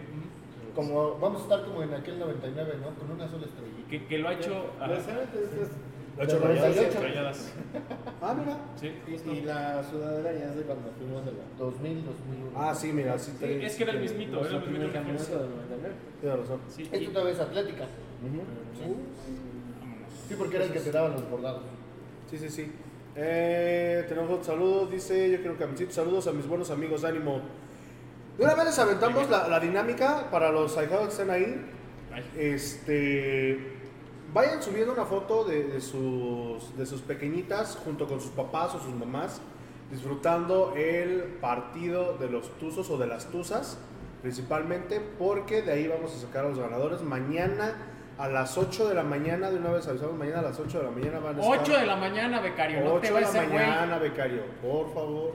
Como 0.75 1.19
vamos 1.19 1.41
a 1.41 1.45
estar 1.45 1.65
como 1.65 1.83
en 1.83 1.95
aquel 1.95 2.19
99, 2.19 2.75
¿no? 2.83 2.91
Con 2.99 3.11
una 3.11 3.29
sola 3.29 3.47
estrellita. 3.47 3.89
Que, 3.89 4.07
que 4.07 4.19
lo 4.19 4.29
ha 4.29 4.35
hecho. 4.35 4.67
ajá, 4.81 4.87
Lo 4.89 4.95
ha 6.23 6.25
hecho 6.25 6.39
Rayadas. 6.39 6.77
98. 6.77 7.01
rayadas. 7.03 7.53
ah 8.23 8.35
mira 8.39 8.59
Sí, 8.81 8.91
justo. 9.11 9.33
Y, 9.33 9.37
y 9.39 9.41
la 9.43 9.83
sudadera 9.85 10.33
ya 10.33 10.45
es 10.51 10.57
de 10.57 10.63
cuando 10.63 10.91
fuimos 10.99 11.25
de 11.25 11.33
la. 11.33 11.39
2000, 11.59 12.05
2001. 12.05 12.51
ah 12.57 12.75
sí 12.75 12.93
mira 12.93 13.19
sí, 13.19 13.33
Sí, 13.39 13.45
es 13.63 13.77
que 13.77 13.83
era 13.85 13.93
el 13.93 13.99
sí, 14.09 14.15
mismito, 14.15 14.41
era 14.47 14.57
el 14.57 14.63
primer 14.65 14.81
mismito 14.89 15.09
uniforme. 15.11 15.39
del 15.43 15.51
99. 15.51 15.95
tiene 16.21 16.37
razón 16.37 16.61
Sí, 16.69 16.89
Esto 16.93 17.11
todavía 17.13 17.33
es 17.35 17.41
atlética. 17.41 17.85
vámonos. 18.23 18.99
Sí, 20.29 20.35
porque 20.39 20.57
era 20.57 20.65
el 20.65 20.73
que 20.73 20.81
te 20.81 20.91
daban 20.93 21.13
los 21.13 21.31
bordados. 21.31 21.63
sí 22.31 22.39
sí 22.39 22.49
sí 22.51 22.73
Eh, 23.19 24.05
tenemos 24.11 24.31
otro 24.31 24.45
saludo 24.45 24.87
dice 24.89 25.31
yo 25.31 25.39
quiero 25.39 25.57
camisita 25.57 25.91
saludos 25.91 26.27
a 26.27 26.33
mis 26.33 26.47
buenos 26.47 26.69
amigos 26.69 27.03
ánimo 27.03 27.41
de 28.37 28.45
una 28.45 28.55
vez 28.55 28.67
les 28.67 28.79
aventamos 28.79 29.31
la, 29.31 29.59
dinámica 29.59 30.31
para 30.31 30.53
los 30.53 30.77
ahijados 30.77 31.07
que 31.07 31.11
están 31.13 31.31
ahí 31.31 31.65
Este. 32.37 33.73
Vayan 34.35 34.63
subiendo 34.63 34.93
una 34.93 35.07
foto 35.07 35.45
de, 35.45 35.65
de 35.65 35.81
sus, 35.81 36.77
de 36.77 36.85
sus 36.85 37.01
pequeñitas 37.01 37.79
junto 37.83 38.07
con 38.07 38.21
sus 38.21 38.33
papás 38.33 38.75
o 38.75 38.81
sus 38.81 38.93
mamás, 38.95 39.41
disfrutando 39.91 40.75
el 40.77 41.23
partido 41.41 42.19
de 42.19 42.29
los 42.29 42.51
Tuzos 42.59 42.91
o 42.91 42.99
de 42.99 43.07
las 43.07 43.31
Tuzas, 43.31 43.79
principalmente 44.21 45.01
porque 45.01 45.63
de 45.63 45.73
ahí 45.73 45.89
vamos 45.89 46.15
a 46.15 46.19
sacar 46.19 46.45
a 46.45 46.49
los 46.51 46.59
ganadores. 46.59 47.01
Mañana 47.01 47.77
a 48.19 48.29
las 48.29 48.57
8 48.57 48.89
de 48.89 48.95
la 48.95 49.03
mañana, 49.03 49.51
de 49.51 49.59
una 49.59 49.71
vez 49.71 49.87
avisamos, 49.87 50.17
mañana 50.17 50.39
a 50.41 50.43
las 50.43 50.59
8 50.59 50.79
de 50.79 50.85
la 50.85 50.91
mañana 50.91 51.19
van 51.19 51.39
a 51.39 51.43
estar. 51.43 51.61
8 51.61 51.79
de 51.81 51.87
la 51.87 51.97
mañana, 51.97 52.41
becario, 52.41 52.81
no 52.81 52.95
8 52.95 53.01
te 53.01 53.07
de 53.13 53.21
la 53.21 53.31
güey. 53.31 53.49
mañana, 53.49 53.99
becario, 53.99 54.43
por 54.63 54.93
favor. 54.95 55.35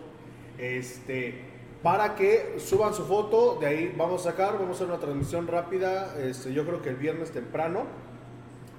Este, 0.58 1.42
para 1.84 2.16
que 2.16 2.56
suban 2.58 2.94
su 2.94 3.06
foto, 3.06 3.58
de 3.60 3.68
ahí 3.68 3.96
vamos 3.98 4.26
a 4.26 4.32
sacar, 4.32 4.54
vamos 4.54 4.70
a 4.70 4.72
hacer 4.72 4.88
una 4.88 5.00
transmisión 5.00 5.48
rápida, 5.48 6.16
este, 6.20 6.54
yo 6.54 6.66
creo 6.66 6.82
que 6.82 6.90
el 6.90 6.96
viernes 6.96 7.32
temprano, 7.32 7.86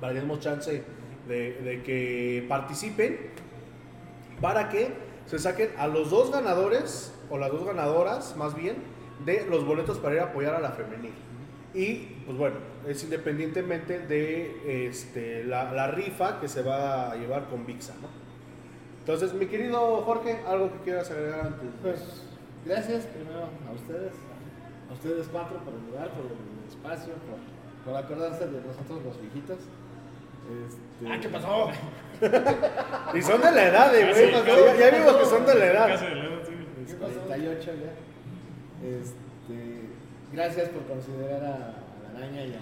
para 0.01 0.12
que 0.12 0.20
demos 0.20 0.41
chance 0.41 0.83
de, 1.29 1.53
de 1.62 1.83
que 1.83 2.45
participen, 2.49 3.31
para 4.41 4.69
que 4.69 4.93
se 5.27 5.39
saquen 5.39 5.70
a 5.79 5.87
los 5.87 6.11
dos 6.11 6.33
ganadores, 6.33 7.15
o 7.31 7.39
las 7.39 7.51
dos 7.53 7.65
ganadoras 7.65 8.37
más 8.37 8.55
bien, 8.55 8.77
de 9.24 9.47
los 9.49 9.65
boletos 9.65 9.99
para 9.99 10.16
ir 10.16 10.20
a 10.20 10.24
apoyar 10.24 10.55
a 10.57 10.61
la 10.61 10.73
femenil. 10.73 11.12
Y 11.74 12.22
pues 12.32 12.52
bueno, 12.52 12.56
es 12.88 13.04
independientemente 13.04 13.98
de 13.98 14.86
este, 14.88 15.44
la, 15.44 15.70
la 15.70 15.88
rifa 15.88 16.40
que 16.40 16.48
se 16.48 16.62
va 16.62 17.10
a 17.10 17.16
llevar 17.16 17.48
con 17.48 17.66
VIXA, 17.66 17.92
¿no? 18.00 18.09
Entonces, 19.00 19.34
mi 19.34 19.46
querido 19.46 20.00
Jorge, 20.02 20.40
algo 20.46 20.72
que 20.72 20.78
quieras 20.78 21.10
agregar 21.10 21.40
antes. 21.40 21.68
Pues 21.82 22.22
gracias 22.64 23.04
primero 23.04 23.40
a 23.40 23.72
ustedes, 23.72 24.12
a 24.88 24.92
ustedes 24.94 25.28
cuatro 25.30 25.59
por 25.59 25.74
el 25.74 25.84
lugar, 25.90 26.09
por 26.12 26.24
el 26.24 26.68
espacio, 26.68 27.12
por, 27.84 27.92
por 27.92 28.02
acordarse 28.02 28.46
de 28.46 28.60
nosotros 28.62 29.04
los 29.04 29.20
viejitos. 29.20 29.59
Este, 29.59 31.12
Ah, 31.12 31.18
¿qué 31.20 31.28
pasó? 31.28 31.68
Y 33.18 33.22
son 33.22 33.42
de 33.42 33.52
la 33.52 33.68
edad, 33.68 33.94
eh, 33.94 34.10
güey. 34.10 34.32
casi. 34.32 34.46
ya, 34.46 34.90
ya 34.90 34.98
vimos 34.98 35.16
que 35.16 35.26
son 35.26 35.44
de 35.44 35.54
la 35.54 35.66
edad. 35.66 35.88
Casi 35.88 36.06
de 36.06 36.14
la 36.14 36.24
edad, 36.24 36.42
sí. 36.46 36.54
Es 36.86 36.94
48 36.94 37.70
ya. 37.74 38.88
Este, 38.88 39.82
gracias 40.32 40.68
por 40.70 40.82
considerar 40.84 41.44
a, 41.44 41.81
a 42.23 42.27
la 42.27 42.28
araña 42.28 42.44
y 42.44 42.55
a 42.55 42.61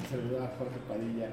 mi 0.00 0.06
servidor 0.08 0.48
Jorge 0.58 0.78
Padilla 0.88 1.28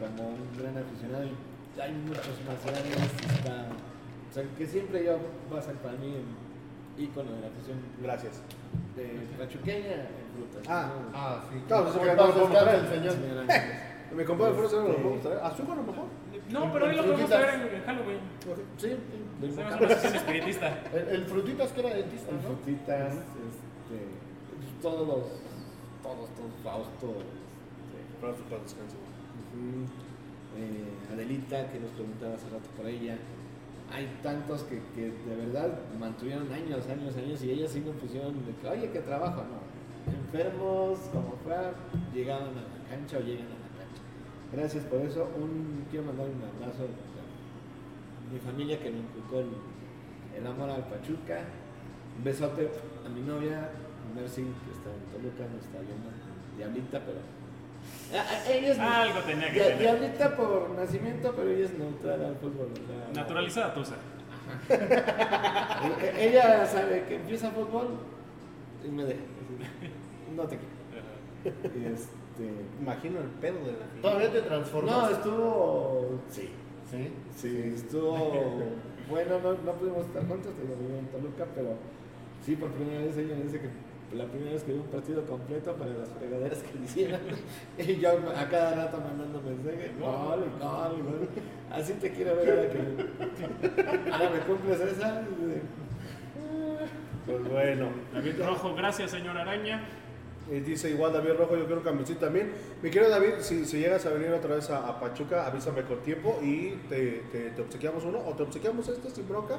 como 0.00 0.28
un 0.30 0.48
gran 0.58 0.76
aficionado. 0.78 1.24
Y 1.24 1.80
hay 1.80 1.92
muchos 1.92 2.36
más 2.46 2.58
grandes. 2.64 2.96
Está, 3.38 3.68
o 4.30 4.34
sea, 4.34 4.44
que 4.56 4.66
siempre 4.66 5.04
yo 5.04 5.18
va 5.52 5.58
a 5.58 5.62
ser 5.62 5.74
para 5.76 5.96
mí 5.98 6.14
el 6.14 7.02
ícono 7.04 7.32
de 7.32 7.40
la 7.40 7.46
afición 7.48 7.78
Gracias. 8.02 8.40
de 8.96 9.04
pachuqueña 9.38 9.94
en 9.94 10.26
frutas. 10.34 10.62
Ah. 10.68 10.92
¿no? 10.94 11.10
Ah, 11.14 11.44
sí. 11.50 11.58
Claro, 11.66 11.88
eso 11.88 11.98
lo 11.98 12.04
descanse 12.04 12.32
podemos 12.32 12.68
el 12.72 12.88
señor. 12.88 13.14
Ángel. 13.50 13.72
Mi 14.14 14.24
compadre 14.24 14.54
Flores 14.54 14.72
no 14.72 14.78
lo 14.80 14.88
Este- 14.90 15.02
podemos 15.02 15.22
traer. 15.22 15.38
¿Azúcar 15.42 15.72
a 15.72 15.76
lo 15.76 15.82
mejor? 15.82 16.04
No, 16.50 16.72
pero 16.72 16.86
hoy 16.86 16.94
lo 16.94 17.02
podemos 17.02 17.30
traer 17.30 17.74
en 17.74 17.82
Halloween. 17.84 18.18
Sí. 18.76 18.96
El, 20.94 21.08
el 21.08 21.24
frutitas 21.26 21.72
que 21.72 21.80
era 21.80 21.90
dentista, 21.94 22.32
¿no? 22.32 22.38
frutitas, 22.40 23.12
este, 23.12 23.98
todos 24.80 25.06
los, 25.08 25.24
todos, 26.04 26.28
todos, 26.36 26.52
Fausto, 26.62 27.08
este, 27.16 27.98
Para 28.20 28.32
paz 28.34 28.62
descanse. 28.62 28.96
ujú, 29.00 29.88
eh, 30.60 31.12
Adelita, 31.12 31.72
que 31.72 31.80
nos 31.80 31.90
preguntaba 31.92 32.34
hace 32.34 32.48
rato 32.50 32.68
por 32.76 32.86
ella. 32.86 33.16
Hay 33.90 34.06
tantos 34.22 34.64
que, 34.64 34.80
que 34.94 35.12
de 35.12 35.36
verdad 35.36 35.80
mantuvieron 35.98 36.50
años, 36.52 36.86
años, 36.88 37.16
años 37.16 37.42
y 37.42 37.50
ellas 37.50 37.70
sí 37.72 37.82
no 37.84 37.92
pusieron 37.92 38.34
de 38.44 38.52
que, 38.60 38.68
oye, 38.68 38.90
que 38.90 39.00
trabajo, 39.00 39.42
no. 39.48 39.64
Enfermos, 40.12 40.98
como 41.12 41.36
fuera, 41.42 41.72
llegaban 42.12 42.48
a 42.48 42.68
la 42.68 42.88
cancha 42.88 43.18
o 43.18 43.20
llegan 43.20 43.46
a 43.46 43.56
la 43.64 43.70
cancha. 43.78 44.02
Gracias 44.52 44.84
por 44.84 45.00
eso. 45.00 45.28
Un, 45.40 45.84
quiero 45.90 46.06
mandar 46.06 46.26
un 46.26 46.42
abrazo 46.42 46.84
a 46.84 48.32
mi 48.32 48.38
familia 48.40 48.78
que 48.82 48.90
me 48.90 48.98
inculcó 48.98 49.40
el, 49.40 49.48
el 50.36 50.46
amor 50.46 50.68
al 50.70 50.84
Pachuca. 50.84 51.44
Un 52.18 52.24
besote 52.24 52.70
a 53.04 53.08
mi 53.08 53.20
novia, 53.22 53.70
Mercy, 54.14 54.42
que 54.42 54.73
Toluca, 55.12 55.44
no 55.52 55.58
está 55.60 55.78
viendo, 55.80 56.08
Diablita, 56.56 57.00
pero. 57.00 57.18
Ah, 58.14 58.24
ah, 58.30 58.50
ella 58.50 58.72
es 58.72 58.78
Algo 58.78 59.20
tenía 59.20 59.48
que 59.52 59.54
Dia- 59.58 59.64
tener. 59.64 59.78
Diablita 59.80 60.36
por 60.36 60.70
nacimiento, 60.70 61.32
pero 61.34 61.50
ella 61.50 61.64
es 61.66 61.78
neutral 61.78 62.24
al 62.24 62.36
fútbol. 62.36 62.68
o 62.72 62.76
sea, 62.76 63.22
Naturalizada 63.22 63.74
tusa. 63.74 63.96
Ella 66.18 66.66
sabe 66.66 67.04
que 67.08 67.16
empieza 67.16 67.50
fútbol 67.50 67.88
y 68.84 68.88
me 68.88 69.04
deja. 69.04 69.20
No 70.36 70.42
te 70.44 70.56
quiero. 70.58 70.74
Y 71.80 71.84
este. 71.92 72.50
Imagino 72.80 73.20
el 73.20 73.26
pedo 73.40 73.58
de 73.64 73.72
la 73.72 73.86
Todavía 74.02 74.32
te 74.32 74.40
No, 74.40 74.46
transformas. 74.46 75.10
estuvo. 75.12 76.20
Sí. 76.30 76.50
Sí. 76.90 77.12
Sí, 77.36 77.72
estuvo. 77.74 78.16
Bueno, 79.10 79.38
no, 79.38 79.52
no 79.52 79.72
pudimos 79.72 80.06
estar 80.06 80.26
juntos, 80.26 80.50
te 80.54 80.62
digo, 80.62 80.98
en 80.98 81.06
Toluca, 81.08 81.44
pero 81.54 81.74
sí, 82.42 82.56
por 82.56 82.70
primera 82.70 83.02
vez 83.04 83.14
ella 83.18 83.34
me 83.36 83.42
dice 83.44 83.60
que 83.60 83.68
la 84.12 84.26
primera 84.26 84.52
vez 84.52 84.62
que 84.62 84.72
vi 84.72 84.78
un 84.78 84.86
partido 84.86 85.24
completo 85.24 85.74
para 85.74 85.90
las 85.92 86.08
fregaderas 86.10 86.58
que 86.58 86.78
le 86.78 86.84
hicieron. 86.84 87.20
y 87.78 87.96
yo 87.96 88.10
a 88.10 88.48
cada 88.48 88.74
rato 88.74 88.98
mandando 89.00 89.40
mensajes, 89.40 89.98
gol, 89.98 90.44
gol, 90.60 91.02
gol. 91.02 91.28
Así 91.70 91.94
te 91.94 92.12
quiero 92.12 92.36
ver 92.36 92.50
ahora 92.50 92.70
que. 92.70 94.10
Ahora 94.12 94.30
me 94.30 94.38
cumples 94.40 94.80
esa. 94.80 95.22
Pues 97.26 97.48
bueno. 97.48 97.88
David 98.12 98.34
Rojo, 98.44 98.74
gracias, 98.74 99.10
señor 99.10 99.36
Araña. 99.36 99.82
Y 100.50 100.60
dice 100.60 100.90
igual 100.90 101.12
David 101.12 101.32
Rojo, 101.38 101.56
yo 101.56 101.66
quiero 101.66 101.82
camiseta 101.82 102.26
también. 102.26 102.52
Mi 102.82 102.90
querido 102.90 103.10
David, 103.10 103.34
si, 103.40 103.64
si 103.64 103.78
llegas 103.78 104.04
a 104.04 104.10
venir 104.10 104.30
otra 104.30 104.56
vez 104.56 104.68
a, 104.70 104.86
a 104.86 105.00
Pachuca, 105.00 105.46
avísame 105.46 105.82
con 105.82 106.00
tiempo 106.02 106.38
y 106.42 106.72
te, 106.88 107.24
te, 107.32 107.50
te 107.50 107.62
obsequiamos 107.62 108.04
uno 108.04 108.18
o 108.18 108.34
te 108.34 108.42
obsequiamos 108.42 108.86
este 108.88 109.10
sin 109.10 109.26
bronca. 109.26 109.58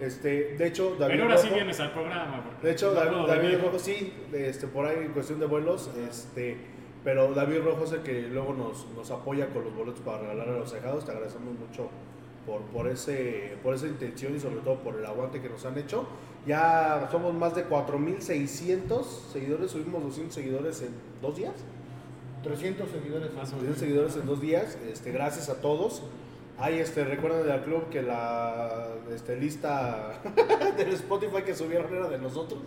Este, 0.00 0.56
de 0.56 0.66
hecho, 0.66 0.96
David 0.98 1.12
Pero 1.12 1.22
ahora 1.24 1.34
Rojo, 1.36 1.48
sí 1.48 1.54
vienes 1.54 1.80
al 1.80 1.92
programa. 1.92 2.44
De 2.62 2.70
hecho, 2.70 2.92
no 2.92 3.26
David. 3.26 3.58
Rojo 3.60 3.78
sí, 3.78 4.12
este, 4.32 4.66
por 4.66 4.86
ahí 4.86 5.04
en 5.04 5.12
cuestión 5.12 5.40
de 5.40 5.46
vuelos, 5.46 5.90
este, 6.08 6.56
pero 7.04 7.34
David 7.34 7.62
Rojo 7.64 7.84
es 7.84 7.92
el 7.92 8.02
que 8.02 8.22
luego 8.22 8.54
nos, 8.54 8.86
nos 8.94 9.10
apoya 9.10 9.48
con 9.48 9.64
los 9.64 9.74
boletos 9.74 10.00
para 10.00 10.18
regalar 10.18 10.48
a 10.48 10.58
los 10.58 10.70
cejados. 10.70 11.04
Te 11.04 11.10
agradecemos 11.10 11.54
mucho 11.58 11.88
por, 12.46 12.60
por, 12.62 12.88
ese, 12.88 13.56
por 13.62 13.74
esa 13.74 13.86
intención 13.86 14.34
y 14.36 14.40
sobre 14.40 14.56
todo 14.56 14.76
por 14.76 14.96
el 14.96 15.04
aguante 15.04 15.40
que 15.40 15.48
nos 15.48 15.64
han 15.64 15.76
hecho. 15.78 16.06
Ya 16.46 17.08
somos 17.10 17.34
más 17.34 17.54
de 17.54 17.68
4.600 17.68 19.04
seguidores, 19.32 19.70
subimos 19.70 20.02
200 20.02 20.34
seguidores 20.34 20.80
en 20.82 20.94
dos 21.20 21.36
días. 21.36 21.54
300 22.42 22.88
seguidores. 22.88 23.34
Más 23.34 23.52
o 23.52 23.56
200 23.56 23.78
seguidores 23.78 24.16
en 24.16 24.26
dos 24.26 24.40
días. 24.40 24.78
Este, 24.90 25.10
gracias 25.10 25.48
a 25.48 25.60
todos. 25.60 26.02
Hay, 26.60 26.80
este, 26.80 27.04
recuerden 27.04 27.46
del 27.46 27.60
club 27.60 27.88
que 27.88 28.02
la 28.02 28.88
este, 29.14 29.36
lista 29.36 30.14
del 30.76 30.92
Spotify 30.94 31.42
que 31.42 31.54
subieron 31.54 31.94
era 31.94 32.08
de 32.08 32.18
nosotros. 32.18 32.60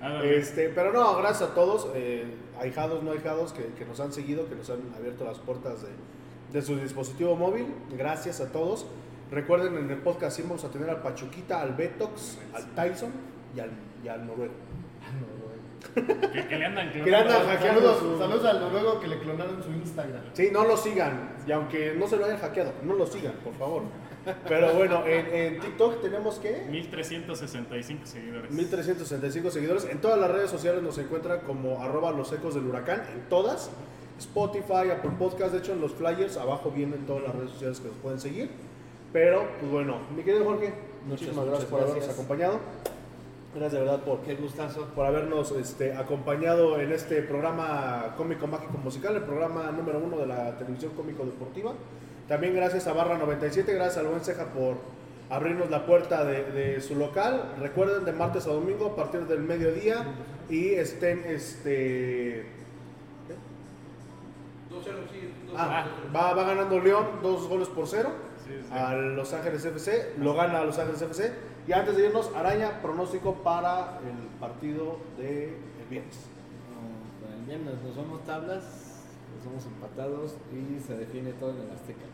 Ándale. 0.00 0.38
Este, 0.38 0.70
pero 0.70 0.92
no, 0.92 1.16
gracias 1.16 1.50
a 1.50 1.54
todos, 1.54 1.88
eh, 1.94 2.24
ahijados, 2.58 3.02
no 3.02 3.12
ahijados, 3.12 3.52
que, 3.52 3.66
que 3.78 3.84
nos 3.84 4.00
han 4.00 4.12
seguido, 4.12 4.48
que 4.48 4.54
nos 4.54 4.70
han 4.70 4.80
abierto 4.96 5.24
las 5.24 5.38
puertas 5.38 5.82
de, 5.82 5.88
de 6.52 6.62
su 6.62 6.76
dispositivo 6.76 7.36
móvil. 7.36 7.66
Gracias 7.90 8.40
a 8.40 8.50
todos. 8.50 8.86
Recuerden, 9.30 9.76
en 9.76 9.90
el 9.90 9.98
podcast 9.98 10.36
sí 10.36 10.42
vamos 10.42 10.64
a 10.64 10.70
tener 10.70 10.88
al 10.88 11.02
Pachuquita, 11.02 11.60
al 11.60 11.74
Betox, 11.74 12.38
al 12.54 12.64
Tyson 12.74 13.10
y 13.54 13.60
al, 13.60 13.70
y 14.04 14.08
al 14.08 14.26
Noruego. 14.26 14.54
Que, 15.94 16.46
que 16.46 16.56
le 16.58 16.66
andan 16.66 16.90
Que 16.92 17.02
le 17.10 17.16
andan 17.16 17.46
hackeando 17.46 17.80
Saludos, 17.80 17.98
su- 18.00 18.18
saludos 18.18 18.44
al 18.44 18.60
noruego 18.60 19.00
que 19.00 19.08
le 19.08 19.18
clonaron 19.18 19.62
su 19.62 19.70
Instagram. 19.70 20.22
Sí, 20.32 20.48
no 20.52 20.64
lo 20.64 20.76
sigan. 20.76 21.36
Y 21.46 21.52
aunque 21.52 21.94
no 21.98 22.06
se 22.06 22.16
lo 22.16 22.24
hayan 22.24 22.38
hackeado, 22.38 22.72
no 22.82 22.94
lo 22.94 23.06
sigan, 23.06 23.32
por 23.44 23.54
favor. 23.54 23.82
Pero 24.48 24.72
bueno, 24.74 25.06
en, 25.06 25.26
en 25.32 25.60
TikTok 25.60 26.02
tenemos 26.02 26.38
que 26.40 26.66
1365 26.68 28.06
seguidores. 28.06 28.50
1365 28.50 29.50
seguidores. 29.50 29.84
En 29.84 30.00
todas 30.00 30.18
las 30.18 30.30
redes 30.30 30.50
sociales 30.50 30.82
nos 30.82 30.98
encuentran 30.98 31.40
como 31.40 31.80
arroba 31.82 32.10
los 32.10 32.32
ecos 32.32 32.54
del 32.54 32.64
huracán, 32.66 33.02
en 33.14 33.28
todas. 33.28 33.70
Spotify, 34.18 34.90
Apple 34.90 35.10
Podcast, 35.18 35.52
de 35.52 35.58
hecho 35.58 35.72
en 35.74 35.80
los 35.82 35.92
flyers 35.92 36.38
abajo 36.38 36.70
vienen 36.70 37.04
todas 37.06 37.22
las 37.22 37.34
redes 37.34 37.50
sociales 37.50 37.80
que 37.80 37.88
nos 37.88 37.96
pueden 37.98 38.18
seguir. 38.18 38.50
Pero, 39.12 39.46
pues 39.60 39.70
bueno, 39.70 39.98
mi 40.16 40.22
querido 40.22 40.44
Jorge, 40.44 40.72
muchísimas 41.06 41.36
muchas 41.36 41.50
gracias 41.50 41.70
por 41.70 41.80
habernos 41.82 42.08
acompañado. 42.08 42.60
Gracias 43.56 43.72
de 43.72 43.78
verdad 43.80 44.00
por, 44.04 44.20
Qué 44.20 44.34
gustazo. 44.34 44.84
por 44.94 45.06
habernos 45.06 45.50
este, 45.52 45.94
acompañado 45.94 46.78
en 46.78 46.92
este 46.92 47.22
programa 47.22 48.14
cómico 48.16 48.46
mágico 48.46 48.76
musical, 48.78 49.16
el 49.16 49.22
programa 49.22 49.70
número 49.72 49.98
uno 49.98 50.18
de 50.18 50.26
la 50.26 50.56
televisión 50.58 50.92
cómico 50.94 51.24
deportiva. 51.24 51.72
También 52.28 52.54
gracias 52.54 52.86
a 52.86 52.92
Barra 52.92 53.16
97, 53.16 53.72
gracias 53.72 53.96
al 53.98 54.08
buen 54.08 54.20
Ceja 54.20 54.46
por 54.46 54.76
abrirnos 55.30 55.70
la 55.70 55.86
puerta 55.86 56.24
de, 56.24 56.44
de 56.52 56.80
su 56.82 56.96
local. 56.96 57.54
Recuerden 57.58 58.04
de 58.04 58.12
martes 58.12 58.46
a 58.46 58.50
domingo 58.50 58.86
a 58.86 58.96
partir 58.96 59.20
del 59.26 59.40
mediodía 59.40 60.04
y 60.50 60.74
estén 60.74 61.24
este 61.26 62.46
Ah, 65.56 65.86
va, 66.14 66.34
va 66.34 66.44
ganando 66.44 66.78
León 66.78 67.06
dos 67.22 67.48
goles 67.48 67.68
por 67.68 67.86
cero 67.88 68.10
Sí, 68.46 68.52
sí. 68.62 68.68
a 68.70 68.94
Los 68.94 69.32
Ángeles 69.32 69.64
FC, 69.64 70.12
lo 70.18 70.34
gana 70.34 70.60
a 70.60 70.64
Los 70.64 70.78
Ángeles 70.78 71.00
FC. 71.00 71.32
Y 71.66 71.72
antes 71.72 71.96
de 71.96 72.06
irnos, 72.06 72.30
Araña, 72.34 72.80
pronóstico 72.80 73.34
para 73.34 73.98
el 73.98 74.28
partido 74.38 74.98
de 75.18 75.48
el 75.48 75.86
viernes. 75.90 76.26
No, 76.70 77.26
para 77.26 77.36
el 77.36 77.44
viernes 77.44 77.82
nos 77.82 77.96
vamos 77.96 78.24
tablas, 78.24 78.62
nos 79.36 79.46
vamos 79.46 79.66
empatados 79.66 80.36
y 80.52 80.80
se 80.80 80.96
define 80.96 81.32
todo 81.32 81.50
en 81.50 81.62
el 81.62 81.70
Azteca. 81.72 82.06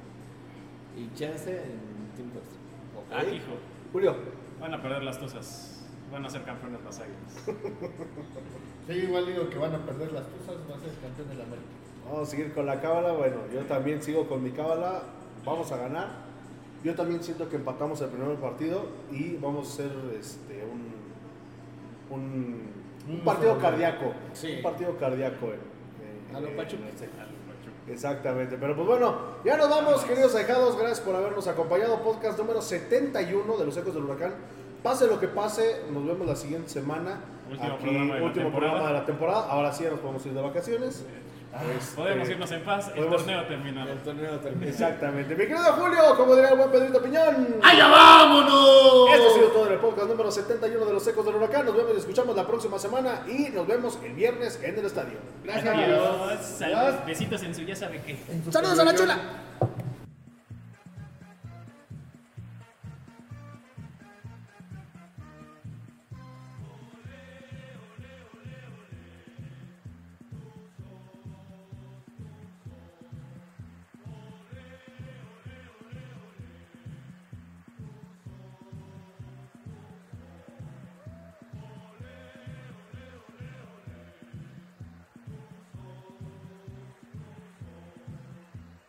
Y 0.97 1.15
chance 1.15 1.51
en 1.51 2.15
tiempo 2.17 2.39
extra. 2.39 3.19
Ah, 3.19 3.25
hijo. 3.25 3.53
Julio, 3.93 4.17
Van 4.63 4.75
a 4.75 4.81
perder 4.81 5.03
las 5.03 5.19
tuzas. 5.19 5.85
Van 6.13 6.25
a 6.25 6.31
ser 6.31 6.45
campeones 6.45 6.81
las 6.85 7.01
águilas. 7.01 7.45
Sí, 8.87 8.95
igual 8.95 9.27
digo 9.27 9.49
que 9.49 9.59
van 9.59 9.73
a 9.77 9.79
perder 9.79 10.13
las 10.13 10.25
tuzas, 10.27 10.57
va 10.69 10.75
a 10.75 10.81
ser 10.81 10.91
campeón 11.01 11.29
de 11.29 11.35
la 11.37 11.45
América. 11.45 11.69
vamos 12.05 12.27
a 12.27 12.31
seguir 12.33 12.53
con 12.53 12.67
la 12.67 12.81
cábala. 12.81 13.13
Bueno, 13.13 13.37
yo 13.55 13.61
también 13.61 14.03
sigo 14.03 14.27
con 14.27 14.43
mi 14.43 14.51
cábala. 14.51 15.03
Vamos 15.45 15.71
a 15.71 15.77
ganar. 15.77 16.09
Yo 16.85 16.95
también 16.95 17.23
siento 17.23 17.49
que 17.49 17.57
empatamos 17.57 18.01
el 18.01 18.09
primer 18.09 18.37
partido 18.37 18.87
y 19.11 19.37
vamos 19.37 19.69
a 19.69 19.73
hacer 19.73 19.93
este, 20.19 20.65
un, 22.11 22.71
un, 23.09 23.21
partido 23.25 23.59
cardíaco. 23.59 24.13
Sí. 24.33 24.55
Un 24.57 24.63
partido 24.63 24.97
cardíaco. 24.99 25.47
en- 25.47 26.31
en- 26.31 26.37
A 26.37 26.41
lo 26.41 26.49
en- 26.49 26.57
Pachuca. 26.57 26.83
Pachuca. 26.87 27.27
Exactamente, 27.89 28.57
pero 28.59 28.75
pues 28.77 28.87
bueno, 28.87 29.17
ya 29.45 29.57
nos 29.57 29.69
vamos, 29.69 30.05
queridos 30.05 30.35
ahijados. 30.35 30.77
Gracias 30.77 31.01
por 31.01 31.15
habernos 31.17 31.47
acompañado. 31.49 32.01
Podcast 32.03 32.39
número 32.39 32.63
71 32.63 33.57
de 33.57 33.65
los 33.65 33.77
Ecos 33.77 33.95
del 33.95 34.05
Huracán. 34.05 34.35
Pase 34.83 35.07
lo 35.07 35.21
que 35.21 35.29
pase, 35.29 35.83
nos 35.93 36.05
vemos 36.07 36.27
la 36.27 36.37
siguiente 36.37 36.69
semana. 36.69 37.21
Último 37.51 37.77
programa 37.79 38.15
de 38.15 38.21
la 38.21 38.27
último 38.27 38.45
temporada. 38.47 38.73
programa 38.73 38.89
de 38.95 39.01
la 39.01 39.07
temporada. 39.07 39.47
Ahora 39.51 39.73
sí 39.73 39.85
ya 39.85 39.91
nos 39.91 40.01
podemos 40.01 40.25
ir 40.27 40.33
de 40.33 40.41
vacaciones. 40.43 41.05
Podemos 41.53 42.23
Este, 42.23 42.33
irnos 42.33 42.51
en 42.53 42.63
paz. 42.63 42.89
El 42.89 42.95
podemos- 42.95 43.17
torneo 43.19 43.45
terminado. 43.47 43.93
El 43.93 43.99
torneo 43.99 44.39
termina. 44.41 44.71
Exactamente. 44.71 45.35
Mi 45.35 45.43
querido 45.47 45.65
Julio, 45.75 46.17
como 46.17 46.35
diría 46.35 46.51
el 46.51 46.57
buen 46.59 46.71
Pedrito 46.71 47.03
Piñón. 47.03 47.57
¡Allá 47.63 47.89
vámonos! 47.89 49.11
Esto 49.13 49.29
ha 49.29 49.35
sido 49.35 49.49
todo 49.49 49.67
en 49.67 49.73
el 49.75 49.79
podcast 49.79 50.09
número 50.09 50.31
71 50.31 50.87
de 50.87 50.93
los 50.95 51.07
Ecos 51.07 51.27
del 51.27 51.35
Huracán. 51.35 51.67
Nos 51.67 51.77
vemos 51.77 51.93
y 51.95 51.99
escuchamos 51.99 52.35
la 52.35 52.47
próxima 52.47 52.79
semana 52.79 53.23
y 53.29 53.51
nos 53.51 53.67
vemos 53.67 53.99
el 54.03 54.15
viernes 54.15 54.59
en 54.63 54.79
el 54.79 54.87
estadio. 54.87 55.19
Gracias. 55.45 55.75
Adiós. 55.77 56.63
Adiós. 56.63 57.07
Besitos 57.07 57.43
en 57.43 57.55
su 57.55 57.63
ya 57.63 57.77
sabe 57.77 58.01
qué. 58.07 58.17
Saludos 58.51 58.79
a 58.79 58.85
la 58.85 58.95
chula. 58.95 59.19